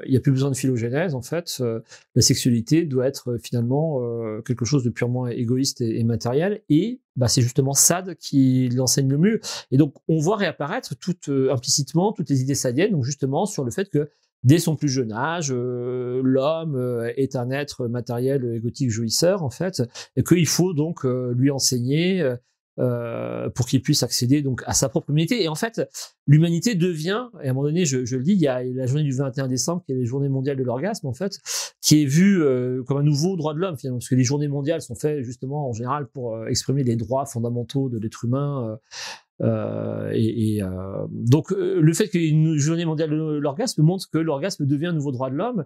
il 0.05 0.11
n'y 0.11 0.17
a 0.17 0.19
plus 0.19 0.31
besoin 0.31 0.51
de 0.51 0.55
phylogénèse, 0.55 1.15
en 1.15 1.21
fait, 1.21 1.57
euh, 1.61 1.79
la 2.15 2.21
sexualité 2.21 2.85
doit 2.85 3.07
être 3.07 3.37
finalement 3.41 4.01
quelque 4.45 4.65
chose 4.65 4.83
de 4.83 4.89
purement 4.89 5.27
égoïste 5.27 5.81
et, 5.81 6.03
matériel. 6.03 6.61
Et 6.69 7.01
bah, 7.15 7.27
c'est 7.27 7.41
justement 7.41 7.73
Sade 7.73 8.15
qui 8.15 8.69
l'enseigne 8.69 9.09
le 9.09 9.17
mieux. 9.17 9.39
Et 9.71 9.77
donc, 9.77 9.95
on 10.07 10.19
voit 10.19 10.37
réapparaître 10.37 10.95
tout 10.97 11.15
implicitement 11.49 12.11
toutes 12.11 12.29
les 12.29 12.41
idées 12.41 12.55
sadiennes, 12.55 12.91
donc 12.91 13.03
justement 13.03 13.45
sur 13.45 13.63
le 13.63 13.71
fait 13.71 13.89
que 13.89 14.09
dès 14.43 14.59
son 14.59 14.75
plus 14.75 14.89
jeune 14.89 15.11
âge, 15.11 15.51
l'homme 15.51 17.11
est 17.17 17.35
un 17.35 17.49
être 17.51 17.87
matériel, 17.87 18.45
égotique, 18.55 18.89
jouisseur, 18.89 19.43
en 19.43 19.49
fait, 19.49 19.83
et 20.15 20.23
qu'il 20.23 20.47
faut 20.47 20.73
donc 20.73 21.03
lui 21.03 21.51
enseigner 21.51 22.35
euh, 22.79 23.49
pour 23.49 23.65
qu'il 23.65 23.81
puisse 23.81 24.03
accéder 24.03 24.41
donc 24.41 24.63
à 24.65 24.73
sa 24.73 24.87
propre 24.87 25.09
humanité. 25.09 25.43
Et 25.43 25.49
en 25.49 25.55
fait, 25.55 25.81
l'humanité 26.27 26.75
devient, 26.75 27.25
et 27.43 27.47
à 27.47 27.51
un 27.51 27.53
moment 27.53 27.67
donné, 27.67 27.83
je, 27.83 27.97
le 27.97 28.23
dis, 28.23 28.31
il 28.33 28.39
y 28.39 28.47
a 28.47 28.63
la 28.63 28.85
journée 28.85 29.03
du 29.03 29.13
21 29.13 29.49
décembre, 29.49 29.83
qui 29.85 29.91
est 29.91 29.95
la 29.95 30.05
journée 30.05 30.29
mondiale 30.29 30.55
de 30.55 30.63
l'orgasme, 30.63 31.07
en 31.07 31.13
fait, 31.13 31.39
qui 31.81 32.01
est 32.01 32.05
vue 32.05 32.41
euh, 32.41 32.81
comme 32.83 32.97
un 32.97 33.03
nouveau 33.03 33.35
droit 33.35 33.53
de 33.53 33.59
l'homme, 33.59 33.77
finalement, 33.77 33.97
parce 33.97 34.07
que 34.07 34.15
les 34.15 34.23
journées 34.23 34.47
mondiales 34.47 34.81
sont 34.81 34.95
faites 34.95 35.23
justement 35.23 35.67
en 35.67 35.73
général 35.73 36.07
pour 36.07 36.35
euh, 36.35 36.45
exprimer 36.47 36.83
les 36.83 36.95
droits 36.95 37.25
fondamentaux 37.25 37.89
de 37.89 37.99
l'être 37.99 38.23
humain. 38.23 38.77
Et, 40.13 40.61
donc 41.09 41.51
le 41.51 41.93
fait 41.93 42.09
qu'une 42.09 42.57
journée 42.57 42.85
mondiale 42.85 43.09
de 43.09 43.15
l'orgasme 43.15 43.81
montre 43.83 44.09
que 44.11 44.17
l'orgasme 44.17 44.65
devient 44.65 44.87
un 44.87 44.93
nouveau 44.93 45.11
droit 45.13 45.29
de 45.29 45.35
l'homme 45.35 45.65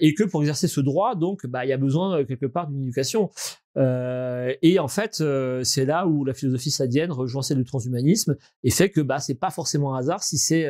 et 0.00 0.14
que 0.14 0.24
pour 0.24 0.40
exercer 0.42 0.66
ce 0.66 0.80
droit, 0.80 1.14
donc, 1.14 1.46
bah, 1.46 1.64
il 1.64 1.68
y 1.68 1.72
a 1.72 1.76
besoin 1.76 2.24
quelque 2.24 2.46
part 2.46 2.68
d'une 2.68 2.82
éducation. 2.82 3.30
Euh, 3.78 4.52
et 4.62 4.78
en 4.78 4.88
fait, 4.88 5.20
euh, 5.20 5.62
c'est 5.62 5.84
là 5.84 6.06
où 6.06 6.24
la 6.24 6.34
philosophie 6.34 6.70
sadienne 6.70 7.12
rejoint 7.12 7.42
celle 7.42 7.58
du 7.58 7.64
transhumanisme 7.64 8.36
et 8.64 8.70
fait 8.70 8.90
que 8.90 9.00
bah, 9.00 9.20
c'est 9.20 9.36
pas 9.36 9.50
forcément 9.50 9.94
un 9.94 9.98
hasard 9.98 10.22
si 10.22 10.38
c'est 10.38 10.68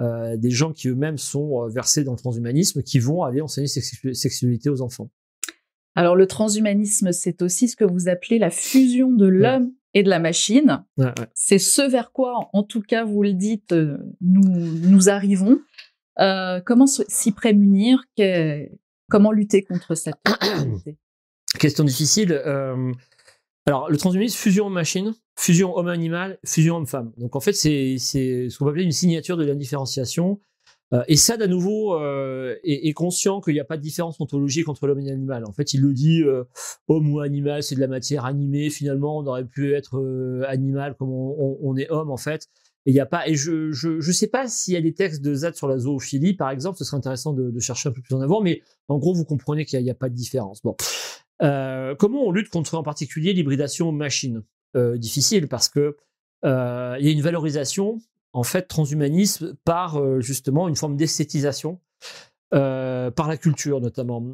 des 0.00 0.50
gens 0.50 0.72
qui 0.72 0.86
eux-mêmes 0.86 1.18
sont 1.18 1.66
versés 1.66 2.04
dans 2.04 2.12
le 2.12 2.18
transhumanisme 2.18 2.84
qui 2.84 3.00
vont 3.00 3.24
aller 3.24 3.40
enseigner 3.40 3.66
sexualité 3.66 4.70
aux 4.70 4.80
enfants. 4.80 5.10
Alors 5.96 6.14
le 6.14 6.28
transhumanisme, 6.28 7.10
c'est 7.10 7.42
aussi 7.42 7.66
ce 7.66 7.74
que 7.74 7.84
vous 7.84 8.08
appelez 8.08 8.38
la 8.38 8.50
fusion 8.50 9.10
de 9.10 9.26
l'homme 9.26 9.72
et 9.94 10.04
de 10.04 10.08
la 10.08 10.20
machine. 10.20 10.84
C'est 11.34 11.58
ce 11.58 11.82
vers 11.82 12.12
quoi, 12.12 12.48
en 12.52 12.62
tout 12.62 12.80
cas, 12.80 13.04
vous 13.04 13.24
le 13.24 13.32
dites, 13.32 13.74
nous, 14.20 14.42
nous 14.44 15.08
arrivons. 15.08 15.58
comment 16.16 16.86
s'y 16.86 17.32
prémunir? 17.32 18.04
Comment 19.10 19.32
lutter 19.32 19.64
contre 19.64 19.96
cette 19.96 20.20
Question 21.56 21.84
difficile. 21.84 22.32
Euh, 22.32 22.92
alors, 23.66 23.90
le 23.90 23.96
transhumanisme, 23.96 24.36
fusion 24.36 24.66
homme-machine, 24.66 25.14
fusion 25.38 25.76
homme-animal, 25.76 26.38
fusion 26.44 26.76
homme-femme. 26.76 27.12
Donc, 27.16 27.36
en 27.36 27.40
fait, 27.40 27.54
c'est 27.54 27.96
ce 27.98 28.58
qu'on 28.58 28.66
va 28.66 28.70
appeler 28.70 28.84
une 28.84 28.92
signature 28.92 29.36
de 29.36 29.44
l'indifférenciation. 29.44 30.40
Euh, 30.94 31.02
et 31.06 31.16
ça, 31.16 31.36
à 31.38 31.46
nouveau, 31.46 31.94
euh, 31.94 32.56
est, 32.64 32.92
conscient 32.94 33.40
qu'il 33.40 33.54
n'y 33.54 33.60
a 33.60 33.64
pas 33.64 33.76
de 33.76 33.82
différence 33.82 34.20
ontologique 34.20 34.68
entre 34.68 34.86
l'homme 34.86 35.00
et 35.00 35.04
l'animal. 35.04 35.44
En 35.46 35.52
fait, 35.52 35.74
il 35.74 35.80
le 35.80 35.92
dit, 35.92 36.22
homme 36.88 37.12
ou 37.12 37.20
animal, 37.20 37.62
c'est 37.62 37.74
de 37.74 37.80
la 37.80 37.88
matière 37.88 38.24
animée. 38.24 38.70
Finalement, 38.70 39.18
on 39.18 39.26
aurait 39.26 39.44
pu 39.44 39.74
être 39.74 40.44
animal 40.46 40.96
comme 40.96 41.10
on, 41.10 41.76
est 41.76 41.90
homme, 41.90 42.10
en 42.10 42.16
fait. 42.18 42.48
Et 42.86 42.92
il 42.92 42.94
n'y 42.94 43.00
a 43.00 43.06
pas. 43.06 43.28
Et 43.28 43.34
je 43.34 43.70
je 43.70 44.00
je 44.00 44.12
sais 44.12 44.28
pas 44.28 44.48
s'il 44.48 44.72
y 44.72 44.76
a 44.76 44.80
des 44.80 44.94
textes 44.94 45.20
de 45.20 45.34
Zad 45.34 45.54
sur 45.54 45.68
la 45.68 45.78
zoophilie, 45.78 46.34
par 46.34 46.50
exemple. 46.50 46.78
Ce 46.78 46.84
serait 46.84 46.96
intéressant 46.96 47.34
de, 47.34 47.50
de 47.50 47.60
chercher 47.60 47.90
un 47.90 47.92
peu 47.92 48.00
plus 48.00 48.14
en 48.14 48.20
avant. 48.20 48.40
Mais 48.40 48.62
en 48.86 48.96
gros, 48.98 49.12
vous 49.12 49.24
comprenez 49.26 49.66
qu'il 49.66 49.82
n'y 49.82 49.90
a, 49.90 49.92
a, 49.92 49.94
pas 49.94 50.08
de 50.08 50.14
différence. 50.14 50.62
Bon. 50.62 50.74
Euh, 51.42 51.94
comment 51.94 52.24
on 52.24 52.32
lutte 52.32 52.50
contre 52.50 52.74
en 52.76 52.82
particulier 52.82 53.32
l'hybridation 53.32 53.92
machine? 53.92 54.42
Euh, 54.76 54.98
Difficile 54.98 55.48
parce 55.48 55.68
que 55.68 55.96
euh, 56.44 56.96
il 57.00 57.06
y 57.06 57.08
a 57.08 57.12
une 57.12 57.22
valorisation 57.22 57.98
en 58.32 58.42
fait 58.42 58.62
transhumanisme 58.62 59.54
par 59.64 60.20
justement 60.20 60.68
une 60.68 60.76
forme 60.76 60.96
d'esthétisation 60.96 61.80
par 62.50 63.28
la 63.28 63.36
culture 63.36 63.80
notamment. 63.80 64.24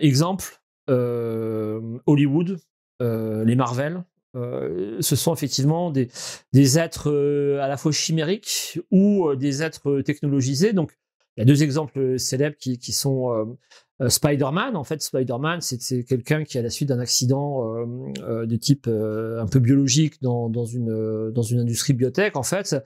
exemple 0.00 0.60
Hollywood, 0.88 2.58
les 3.00 3.56
Marvel. 3.56 4.04
ce 4.34 5.16
sont 5.16 5.34
effectivement 5.34 5.90
des, 5.90 6.78
êtres 6.78 7.58
à 7.60 7.68
la 7.68 7.76
fois 7.76 7.92
chimériques 7.92 8.80
ou 8.90 9.34
des 9.36 9.62
êtres 9.62 10.00
technologisés. 10.00 10.72
Donc, 10.72 10.98
il 11.36 11.40
y 11.40 11.42
a 11.42 11.46
deux 11.46 11.62
exemples 11.62 12.18
célèbres 12.18 12.56
qui 12.56 12.92
sont 12.92 13.56
euh, 14.02 14.08
Spider-Man, 14.08 14.76
en 14.76 14.84
fait, 14.84 15.02
Spider-Man, 15.02 15.60
c'est 15.60 16.04
quelqu'un 16.04 16.44
qui, 16.44 16.58
à 16.58 16.62
la 16.62 16.70
suite 16.70 16.88
d'un 16.88 16.98
accident 16.98 17.74
euh, 17.76 17.86
euh, 18.22 18.46
de 18.46 18.56
type 18.56 18.88
un 18.88 19.46
peu 19.46 19.60
biologique 19.60 20.20
dans, 20.22 20.48
dans, 20.48 20.64
une, 20.64 21.30
dans 21.30 21.42
une 21.42 21.60
industrie 21.60 21.92
biotech, 21.92 22.36
en 22.36 22.42
fait, 22.42 22.76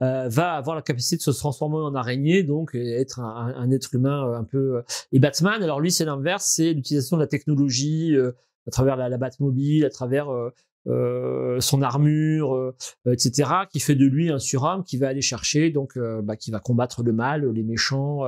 va 0.00 0.52
avoir 0.52 0.76
la 0.76 0.82
capacité 0.82 1.16
de 1.16 1.22
se 1.22 1.30
transformer 1.30 1.76
en 1.76 1.94
araignée, 1.94 2.42
donc 2.42 2.74
être 2.74 3.20
un, 3.20 3.54
un 3.56 3.70
être 3.70 3.94
humain 3.94 4.32
un 4.34 4.44
peu. 4.44 4.82
Et 5.12 5.18
Batman, 5.18 5.62
alors 5.62 5.80
lui, 5.80 5.90
c'est 5.90 6.04
l'inverse, 6.04 6.44
c'est 6.44 6.72
l'utilisation 6.72 7.16
de 7.16 7.22
la 7.22 7.28
technologie 7.28 8.16
à 8.66 8.70
travers 8.70 8.96
la, 8.96 9.08
la 9.08 9.18
Batmobile, 9.18 9.84
à 9.84 9.90
travers 9.90 10.28
euh, 10.86 11.60
son 11.60 11.82
armure, 11.82 12.74
etc., 13.10 13.50
qui 13.70 13.80
fait 13.80 13.94
de 13.94 14.06
lui 14.06 14.30
un 14.30 14.38
surhomme 14.38 14.84
qui 14.84 14.96
va 14.96 15.08
aller 15.08 15.22
chercher, 15.22 15.70
donc 15.70 15.98
bah, 15.98 16.36
qui 16.36 16.50
va 16.50 16.60
combattre 16.60 17.02
le 17.02 17.12
mal, 17.12 17.50
les 17.50 17.62
méchants, 17.62 18.22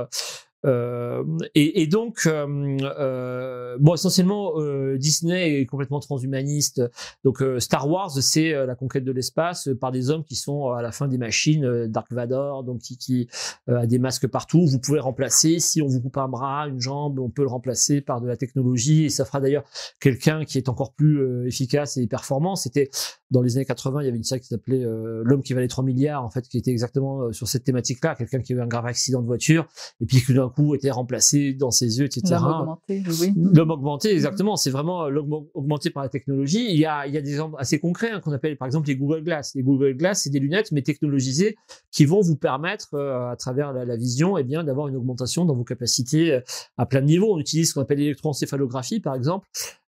euh, 0.65 1.23
et, 1.55 1.81
et, 1.81 1.87
donc, 1.87 2.23
euh, 2.25 2.77
euh, 2.81 3.77
bon, 3.79 3.93
essentiellement, 3.93 4.53
euh, 4.57 4.97
Disney 4.97 5.61
est 5.61 5.65
complètement 5.65 5.99
transhumaniste. 5.99 6.81
Donc, 7.23 7.41
euh, 7.41 7.59
Star 7.59 7.89
Wars, 7.89 8.11
c'est 8.11 8.51
la 8.65 8.75
conquête 8.75 9.03
de 9.03 9.11
l'espace 9.11 9.69
par 9.79 9.91
des 9.91 10.09
hommes 10.09 10.23
qui 10.23 10.35
sont 10.35 10.69
à 10.71 10.81
la 10.81 10.91
fin 10.91 11.07
des 11.07 11.17
machines. 11.17 11.87
Dark 11.87 12.11
Vador, 12.11 12.63
donc 12.63 12.79
qui, 12.79 12.97
qui 12.97 13.29
a 13.67 13.85
des 13.85 13.99
masques 13.99 14.27
partout. 14.27 14.65
Vous 14.65 14.79
pouvez 14.79 14.99
remplacer. 14.99 15.59
Si 15.59 15.81
on 15.81 15.87
vous 15.87 16.01
coupe 16.01 16.17
un 16.17 16.27
bras, 16.27 16.67
une 16.67 16.81
jambe, 16.81 17.19
on 17.19 17.29
peut 17.29 17.43
le 17.43 17.49
remplacer 17.49 18.01
par 18.01 18.21
de 18.21 18.27
la 18.27 18.37
technologie. 18.37 19.05
Et 19.05 19.09
ça 19.09 19.25
fera 19.25 19.39
d'ailleurs 19.39 19.63
quelqu'un 19.99 20.45
qui 20.45 20.57
est 20.57 20.69
encore 20.69 20.93
plus 20.93 21.47
efficace 21.47 21.97
et 21.97 22.07
performant. 22.07 22.55
C'était 22.55 22.89
dans 23.31 23.41
les 23.41 23.57
années 23.57 23.65
80, 23.65 24.01
il 24.01 24.05
y 24.05 24.07
avait 24.07 24.17
une 24.17 24.23
série 24.23 24.41
qui 24.41 24.47
s'appelait 24.47 24.83
L'homme 25.23 25.41
qui 25.41 25.53
valait 25.53 25.67
3 25.67 25.83
milliards, 25.83 26.23
en 26.23 26.29
fait, 26.29 26.47
qui 26.47 26.57
était 26.57 26.71
exactement 26.71 27.31
sur 27.31 27.47
cette 27.47 27.63
thématique-là. 27.63 28.15
Quelqu'un 28.15 28.39
qui 28.41 28.53
a 28.53 28.57
eu 28.57 28.61
un 28.61 28.67
grave 28.67 28.85
accident 28.85 29.21
de 29.21 29.27
voiture 29.27 29.67
et 30.01 30.05
puis 30.05 30.17
qui 30.17 30.33
coup 30.55 30.75
était 30.75 30.91
remplacé 30.91 31.53
dans 31.53 31.71
ses 31.71 31.99
yeux, 31.99 32.05
etc. 32.05 32.35
L'homme 32.41 32.61
augmenté, 32.61 33.03
oui. 33.21 33.33
L'homme 33.35 33.71
augmenté, 33.71 34.11
exactement. 34.11 34.55
C'est 34.55 34.69
vraiment 34.69 35.05
euh, 35.05 35.09
l'homme 35.09 35.47
augmenté 35.53 35.89
par 35.89 36.03
la 36.03 36.09
technologie. 36.09 36.67
Il 36.69 36.77
y 36.77 36.85
a, 36.85 37.07
il 37.07 37.13
y 37.13 37.17
a 37.17 37.21
des 37.21 37.31
exemples 37.31 37.55
assez 37.59 37.79
concrets 37.79 38.11
hein, 38.11 38.21
qu'on 38.21 38.31
appelle 38.31 38.57
par 38.57 38.65
exemple 38.65 38.87
les 38.87 38.95
Google 38.95 39.23
Glass. 39.23 39.53
Les 39.55 39.63
Google 39.63 39.95
Glass, 39.95 40.23
c'est 40.23 40.29
des 40.29 40.39
lunettes 40.39 40.71
mais 40.71 40.81
technologisées 40.81 41.55
qui 41.91 42.05
vont 42.05 42.21
vous 42.21 42.35
permettre 42.35 42.93
euh, 42.93 43.31
à 43.31 43.35
travers 43.35 43.73
la, 43.73 43.97
vision, 43.97 44.37
et 44.37 44.41
eh 44.41 44.43
bien 44.43 44.63
d'avoir 44.63 44.87
une 44.87 44.95
augmentation 44.95 45.45
dans 45.45 45.55
vos 45.55 45.63
capacités 45.63 46.33
euh, 46.33 46.41
à 46.77 46.85
plein 46.85 47.01
de 47.01 47.07
niveaux. 47.07 47.33
On 47.33 47.39
utilise 47.39 47.69
ce 47.69 47.73
qu'on 47.73 47.81
appelle 47.81 47.99
l'électroencéphalographie, 47.99 48.99
par 48.99 49.15
exemple. 49.15 49.47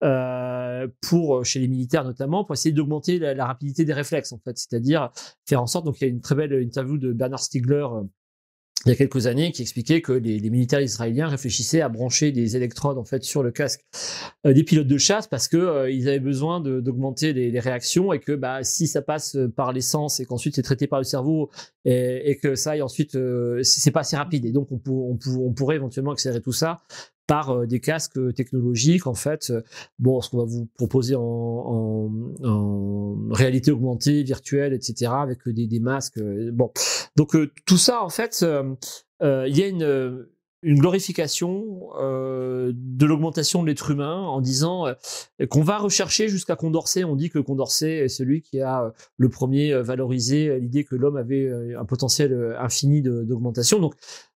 Euh, 0.04 0.88
pour 1.02 1.46
chez 1.46 1.60
les 1.60 1.70
militaires 1.70 2.04
notamment 2.04 2.44
pour 2.44 2.54
essayer 2.56 2.74
d'augmenter 2.74 3.20
la, 3.20 3.46
rapidité 3.46 3.86
des 3.86 3.94
réflexes 3.94 4.34
en 4.34 4.40
fait. 4.40 4.58
C'est-à-dire 4.58 5.12
faire 5.48 5.62
en 5.62 5.68
sorte 5.68 5.86
donc 5.86 6.02
il 6.02 6.04
y 6.04 6.08
a 6.08 6.10
une 6.10 6.20
très 6.20 6.36
belle 6.36 6.62
interview 6.62 6.98
de 6.98 7.14
Bernard 7.14 7.40
Stiegler 7.40 7.88
il 8.86 8.90
y 8.90 8.92
a 8.92 8.96
quelques 8.96 9.28
années 9.28 9.52
qui 9.52 9.62
expliquait 9.62 10.02
que 10.02 10.12
les, 10.12 10.50
militaires 10.50 10.82
israéliens 10.82 11.28
réfléchissaient 11.28 11.82
à 11.82 11.88
brancher 11.88 12.32
des 12.32 12.58
électrodes 12.58 12.98
en 12.98 13.06
fait 13.06 13.24
sur 13.24 13.42
le 13.42 13.52
casque 13.52 13.82
euh, 14.46 14.54
des 14.54 14.64
pilotes 14.64 14.88
de 14.88 14.98
chasse 14.98 15.28
parce 15.28 15.48
que 15.48 15.58
euh, 15.58 15.90
ils 15.90 16.10
avaient 16.10 16.20
besoin 16.20 16.60
d'augmenter 16.60 17.32
les, 17.32 17.60
réactions 17.60 18.12
et 18.12 18.20
que 18.20 18.34
bah 18.34 18.64
si 18.64 18.88
ça 18.88 19.02
passe 19.02 19.38
par 19.56 19.72
l'essence 19.72 20.20
et 20.20 20.26
qu'ensuite 20.26 20.56
c'est 20.56 20.64
traité 20.64 20.88
par 20.88 21.00
le 21.00 21.06
cerveau 21.06 21.50
et, 21.86 22.32
et, 22.32 22.38
que 22.38 22.56
ça 22.56 22.72
aille 22.72 22.82
ensuite 22.82 23.16
euh, 23.16 23.64
c'est 23.64 23.92
pas 23.92 24.02
assez 24.02 24.18
rapide 24.18 24.46
et 24.46 24.52
donc 24.52 24.70
on, 24.72 24.82
on, 24.88 25.18
on, 25.40 25.54
pourrait 25.54 25.78
éventuellement 25.78 26.12
accélérer 26.12 26.42
tout 26.42 26.52
ça 26.52 26.82
par 27.28 27.52
euh, 27.52 27.66
des 27.66 27.80
casques 27.80 28.20
technologiques 28.36 29.08
en 29.08 29.14
fait 29.14 29.54
bon 30.00 30.22
ce 30.22 30.30
qu'on 30.30 30.40
va 30.40 30.46
vous 30.46 30.68
proposer 30.76 31.16
en, 31.16 31.22
en, 31.22 32.12
en, 32.44 33.18
réalité 33.32 33.72
augmentée 33.72 34.24
virtuelle 34.24 34.74
etc 34.74 35.12
avec 35.14 35.48
des, 35.48 35.68
des 35.68 35.80
masques 35.80 36.22
bon 36.52 36.72
donc 37.16 37.36
tout 37.66 37.78
ça 37.78 38.04
en 38.04 38.10
fait 38.10 38.46
il 39.22 39.58
y 39.58 39.64
a 39.64 39.68
une 39.68 40.28
une 40.64 40.80
glorification 40.80 41.90
euh, 42.00 42.72
de 42.74 43.06
l'augmentation 43.06 43.62
de 43.62 43.68
l'être 43.68 43.92
humain 43.92 44.22
en 44.22 44.40
disant 44.42 44.88
euh, 44.88 44.94
qu'on 45.50 45.62
va 45.62 45.78
rechercher 45.78 46.30
jusqu'à 46.30 46.56
Condorcet. 46.56 47.04
On 47.04 47.16
dit 47.16 47.30
que 47.30 47.40
Condorcet 47.40 47.98
est 47.98 48.08
celui 48.08 48.42
qui 48.42 48.62
a 48.62 48.86
euh, 48.86 48.90
le 49.18 49.30
premier 49.30 49.74
valorisé 49.82 50.60
l'idée 50.60 50.86
que 50.86 50.96
l'homme 50.96 51.18
avait 51.18 51.52
un 51.78 51.86
potentiel 51.86 52.56
infini 52.58 53.02
d'augmentation. 53.02 53.80
Donc 53.80 53.96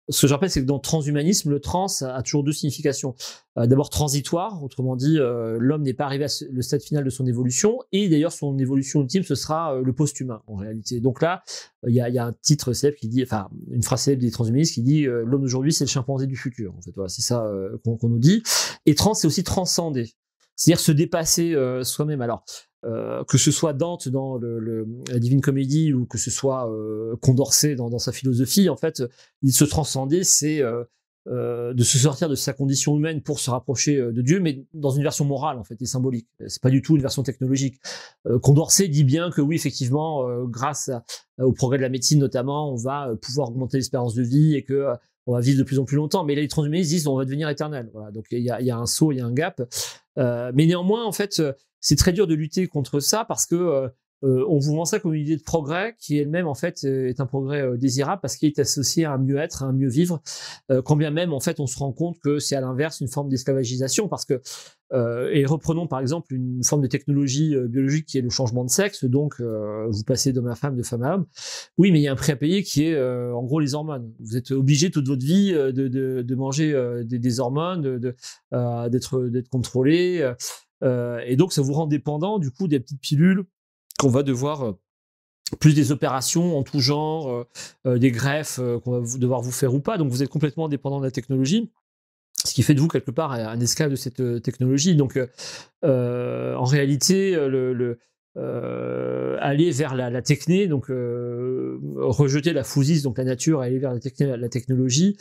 ce 0.09 0.21
que 0.21 0.27
je 0.27 0.33
rappelle, 0.33 0.49
c'est 0.49 0.61
que 0.61 0.65
dans 0.65 0.79
transhumanisme, 0.79 1.49
le 1.49 1.59
trans 1.59 1.87
a 2.01 2.21
toujours 2.23 2.43
deux 2.43 2.53
significations. 2.53 3.15
Euh, 3.57 3.65
d'abord 3.65 3.89
transitoire, 3.89 4.63
autrement 4.63 4.95
dit, 4.95 5.17
euh, 5.19 5.57
l'homme 5.59 5.83
n'est 5.83 5.93
pas 5.93 6.05
arrivé 6.05 6.25
à 6.25 6.27
le 6.49 6.61
stade 6.61 6.81
final 6.81 7.03
de 7.03 7.09
son 7.09 7.25
évolution, 7.25 7.79
et 7.91 8.07
d'ailleurs 8.07 8.31
son 8.31 8.57
évolution 8.57 9.01
ultime, 9.01 9.23
ce 9.23 9.35
sera 9.35 9.75
euh, 9.75 9.81
le 9.83 9.93
post-humain 9.93 10.41
en 10.47 10.55
réalité. 10.55 11.01
Donc 11.01 11.21
là, 11.21 11.43
il 11.87 11.93
y, 11.93 11.99
a, 11.99 12.25
un 12.25 12.33
titre 12.33 12.73
célèbre 12.73 12.97
qui 12.97 13.07
dit, 13.07 13.23
enfin 13.23 13.49
une 13.71 13.83
phrase 13.83 14.01
célèbre 14.01 14.21
des 14.21 14.31
transhumanistes 14.31 14.73
qui 14.73 14.81
dit 14.81 15.03
l'homme 15.05 15.41
d'aujourd'hui, 15.41 15.73
c'est 15.73 15.85
le 15.85 15.89
chimpanzé 15.89 16.25
du 16.25 16.35
futur. 16.35 16.73
En 16.77 16.81
fait, 16.81 16.91
voilà, 16.95 17.09
c'est 17.09 17.21
ça 17.21 17.49
qu'on 17.83 18.09
nous 18.09 18.19
dit. 18.19 18.43
Et 18.85 18.95
trans, 18.95 19.13
c'est 19.13 19.27
aussi 19.27 19.43
transcender, 19.43 20.11
c'est-à-dire 20.55 20.81
se 20.81 20.91
dépasser 20.91 21.55
soi-même. 21.83 22.21
Alors 22.21 22.43
euh, 22.87 23.23
que 23.25 23.37
ce 23.37 23.51
soit 23.51 23.73
Dante 23.73 24.07
dans 24.07 24.39
la 24.39 25.19
Divine 25.19 25.41
Comédie 25.41 25.93
ou 25.93 26.05
que 26.05 26.17
ce 26.17 26.31
soit 26.31 26.71
euh, 26.71 27.17
Condorcet 27.21 27.75
dans, 27.75 27.99
sa 27.99 28.13
philosophie, 28.13 28.69
en 28.69 28.77
fait, 28.77 29.03
il 29.41 29.51
se 29.51 29.65
transcender, 29.65 30.23
c'est 30.23 30.61
euh, 30.61 31.73
de 31.73 31.83
se 31.83 31.97
sortir 31.97 32.29
de 32.29 32.35
sa 32.35 32.53
condition 32.53 32.95
humaine 32.95 33.21
pour 33.21 33.39
se 33.39 33.49
rapprocher 33.49 33.97
de 33.97 34.21
Dieu, 34.21 34.39
mais 34.39 34.65
dans 34.73 34.91
une 34.91 35.03
version 35.03 35.25
morale 35.25 35.57
en 35.57 35.65
fait 35.65 35.81
et 35.81 35.85
symbolique. 35.85 36.29
C'est 36.47 36.61
pas 36.61 36.69
du 36.69 36.81
tout 36.81 36.95
une 36.95 37.01
version 37.01 37.23
technologique. 37.23 37.81
Condorcet 38.41 38.87
dit 38.87 39.03
bien 39.03 39.31
que 39.31 39.41
oui, 39.41 39.55
effectivement, 39.55 40.45
grâce 40.45 40.89
au 41.37 41.51
progrès 41.51 41.77
de 41.77 41.83
la 41.83 41.89
médecine 41.89 42.19
notamment, 42.19 42.71
on 42.71 42.77
va 42.77 43.13
pouvoir 43.21 43.49
augmenter 43.49 43.77
l'espérance 43.77 44.15
de 44.15 44.23
vie 44.23 44.55
et 44.55 44.63
que 44.63 44.87
on 45.25 45.33
va 45.33 45.41
vivre 45.41 45.57
de 45.57 45.63
plus 45.63 45.79
en 45.79 45.83
plus 45.83 45.97
longtemps. 45.97 46.23
Mais 46.23 46.35
les 46.35 46.47
transhumanistes 46.47 46.91
disent 46.91 47.07
on 47.09 47.17
va 47.17 47.25
devenir 47.25 47.49
éternel. 47.49 47.89
Voilà. 47.91 48.11
Donc 48.11 48.27
il 48.31 48.39
y 48.39 48.49
a, 48.49 48.77
un 48.77 48.85
saut, 48.85 49.11
il 49.11 49.17
y 49.17 49.21
a 49.21 49.25
un 49.25 49.33
gap. 49.33 49.61
mais 50.15 50.65
néanmoins, 50.65 51.03
en 51.03 51.11
fait, 51.11 51.41
c'est 51.79 51.95
très 51.95 52.13
dur 52.13 52.27
de 52.27 52.35
lutter 52.35 52.67
contre 52.67 52.99
ça 52.99 53.25
parce 53.25 53.45
que 53.45 53.55
euh, 53.55 53.87
euh, 54.23 54.43
on 54.49 54.57
vous 54.57 54.75
vend 54.75 54.85
ça 54.85 54.99
comme 54.99 55.13
une 55.13 55.21
idée 55.21 55.37
de 55.37 55.43
progrès 55.43 55.95
qui 55.99 56.17
elle-même 56.17 56.47
en 56.47 56.55
fait 56.55 56.83
euh, 56.85 57.07
est 57.07 57.19
un 57.19 57.27
progrès 57.27 57.77
désirable 57.77 58.19
parce 58.19 58.35
qu'il 58.35 58.49
est 58.49 58.57
associé 58.57 59.05
à 59.05 59.11
un 59.11 59.19
mieux-être, 59.19 59.61
à 59.61 59.67
un 59.67 59.73
mieux 59.73 59.89
vivre. 59.89 60.21
quand 60.85 60.95
bien 60.95 61.11
même 61.11 61.33
en 61.33 61.39
fait 61.39 61.59
on 61.59 61.67
se 61.67 61.77
rend 61.77 61.91
compte 61.91 62.17
que 62.19 62.39
c'est 62.39 62.55
à 62.55 62.61
l'inverse 62.61 62.99
une 62.99 63.07
forme 63.07 63.29
d'esclavagisation 63.29 64.07
parce 64.07 64.25
que 64.25 64.41
et 65.33 65.45
reprenons 65.45 65.85
par 65.85 65.99
exemple 65.99 66.33
une 66.33 66.63
forme 66.63 66.81
de 66.81 66.87
technologie 66.87 67.55
biologique 67.67 68.05
qui 68.05 68.17
est 68.17 68.21
le 68.21 68.29
changement 68.29 68.63
de 68.63 68.69
sexe, 68.69 69.03
donc 69.03 69.41
vous 69.41 70.03
passez 70.03 70.31
d'homme 70.31 70.47
à 70.47 70.55
femme, 70.55 70.77
de 70.77 70.83
femme 70.83 71.03
à 71.03 71.15
homme. 71.15 71.25
Oui, 71.77 71.91
mais 71.91 71.99
il 71.99 72.03
y 72.03 72.07
a 72.07 72.13
un 72.13 72.15
prix 72.15 72.31
à 72.31 72.37
payer 72.37 72.63
qui 72.63 72.85
est 72.85 73.01
en 73.01 73.43
gros 73.43 73.59
les 73.59 73.73
hormones. 73.73 74.13
Vous 74.19 74.37
êtes 74.37 74.51
obligé 74.51 74.89
toute 74.89 75.07
votre 75.07 75.25
vie 75.25 75.51
de, 75.51 75.71
de, 75.71 76.21
de 76.21 76.35
manger 76.35 76.73
des, 77.03 77.19
des, 77.19 77.39
hormones, 77.41 77.99
d'être 78.49 79.27
d'être 79.27 79.49
contrôlé. 79.49 80.33
Euh, 80.83 81.21
et 81.25 81.35
donc, 81.35 81.53
ça 81.53 81.61
vous 81.61 81.73
rend 81.73 81.87
dépendant, 81.87 82.39
du 82.39 82.51
coup, 82.51 82.67
des 82.67 82.79
petites 82.79 83.01
pilules 83.01 83.45
qu'on 83.99 84.09
va 84.09 84.23
devoir 84.23 84.63
euh, 84.63 84.71
plus 85.59 85.73
des 85.73 85.91
opérations 85.91 86.57
en 86.57 86.63
tout 86.63 86.79
genre, 86.79 87.45
euh, 87.85 87.97
des 87.97 88.11
greffes 88.11 88.59
qu'on 88.83 88.99
va 88.99 89.17
devoir 89.17 89.41
vous 89.41 89.51
faire 89.51 89.73
ou 89.73 89.79
pas. 89.79 89.97
Donc 89.97 90.09
vous 90.09 90.21
êtes 90.21 90.29
complètement 90.29 90.67
dépendant 90.67 90.99
de 90.99 91.05
la 91.05 91.11
technologie, 91.11 91.71
ce 92.43 92.53
qui 92.53 92.63
fait 92.63 92.73
de 92.73 92.81
vous 92.81 92.89
quelque 92.89 93.11
part 93.11 93.31
un 93.31 93.59
esclave 93.59 93.89
de 93.89 93.95
cette 93.95 94.41
technologie. 94.43 94.95
Donc 94.97 95.17
en 95.83 96.63
réalité, 96.65 97.31
le, 97.47 97.97
aller 98.35 99.71
vers 99.71 99.95
la, 99.95 100.21
techné, 100.21 100.67
donc 100.67 100.87
rejeter 100.89 102.51
la 102.51 102.65
fousise, 102.65 103.03
donc 103.03 103.17
la 103.17 103.23
nature, 103.23 103.61
aller 103.61 103.79
vers 103.79 103.93
la, 103.93 104.01
techné, 104.01 104.35
la 104.35 104.49
technologie, 104.49 105.15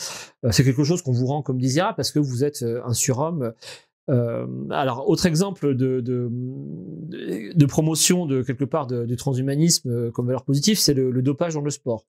c'est 0.51 0.65
quelque 0.65 0.83
chose 0.83 1.03
qu'on 1.03 1.13
vous 1.13 1.27
rend 1.27 1.41
comme 1.41 1.61
désirable 1.61 1.95
parce 1.95 2.11
que 2.11 2.19
vous 2.19 2.43
êtes 2.43 2.65
un 2.85 2.95
surhomme 2.95 3.53
euh, 4.09 4.47
alors, 4.71 5.09
autre 5.09 5.27
exemple 5.27 5.75
de, 5.75 6.01
de, 6.01 6.31
de, 6.31 7.67
promotion 7.67 8.27
de 8.27 8.43
quelque 8.43 8.65
part 8.65 8.87
du 8.87 9.17
transhumanisme 9.17 9.91
euh, 9.91 10.11
comme 10.11 10.27
valeur 10.27 10.45
positive, 10.45 10.79
c'est 10.79 10.95
le, 10.95 11.11
le, 11.11 11.23
dopage 11.23 11.55
dans 11.55 11.61
le 11.61 11.71
sport. 11.71 12.05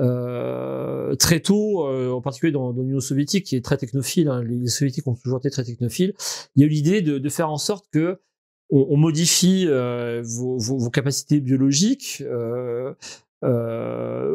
Euh, 0.00 1.14
très 1.16 1.40
tôt, 1.40 1.86
euh, 1.86 2.10
en 2.10 2.20
particulier 2.20 2.52
dans, 2.52 2.72
dans 2.72 2.82
l'Union 2.82 3.00
soviétique, 3.00 3.46
qui 3.46 3.56
est 3.56 3.64
très 3.64 3.76
technophile, 3.76 4.28
hein, 4.28 4.42
les 4.42 4.66
soviétiques 4.68 5.06
ont 5.06 5.14
toujours 5.14 5.38
été 5.38 5.50
très 5.50 5.64
technophiles, 5.64 6.14
il 6.56 6.62
y 6.62 6.64
a 6.64 6.66
eu 6.66 6.70
l'idée 6.70 7.02
de, 7.02 7.18
de, 7.18 7.28
faire 7.28 7.50
en 7.50 7.58
sorte 7.58 7.86
que 7.92 8.18
on, 8.70 8.86
on 8.90 8.96
modifie 8.96 9.66
euh, 9.68 10.22
vos, 10.24 10.58
vos, 10.58 10.78
vos, 10.78 10.90
capacités 10.90 11.40
biologiques 11.40 12.22
euh, 12.26 12.94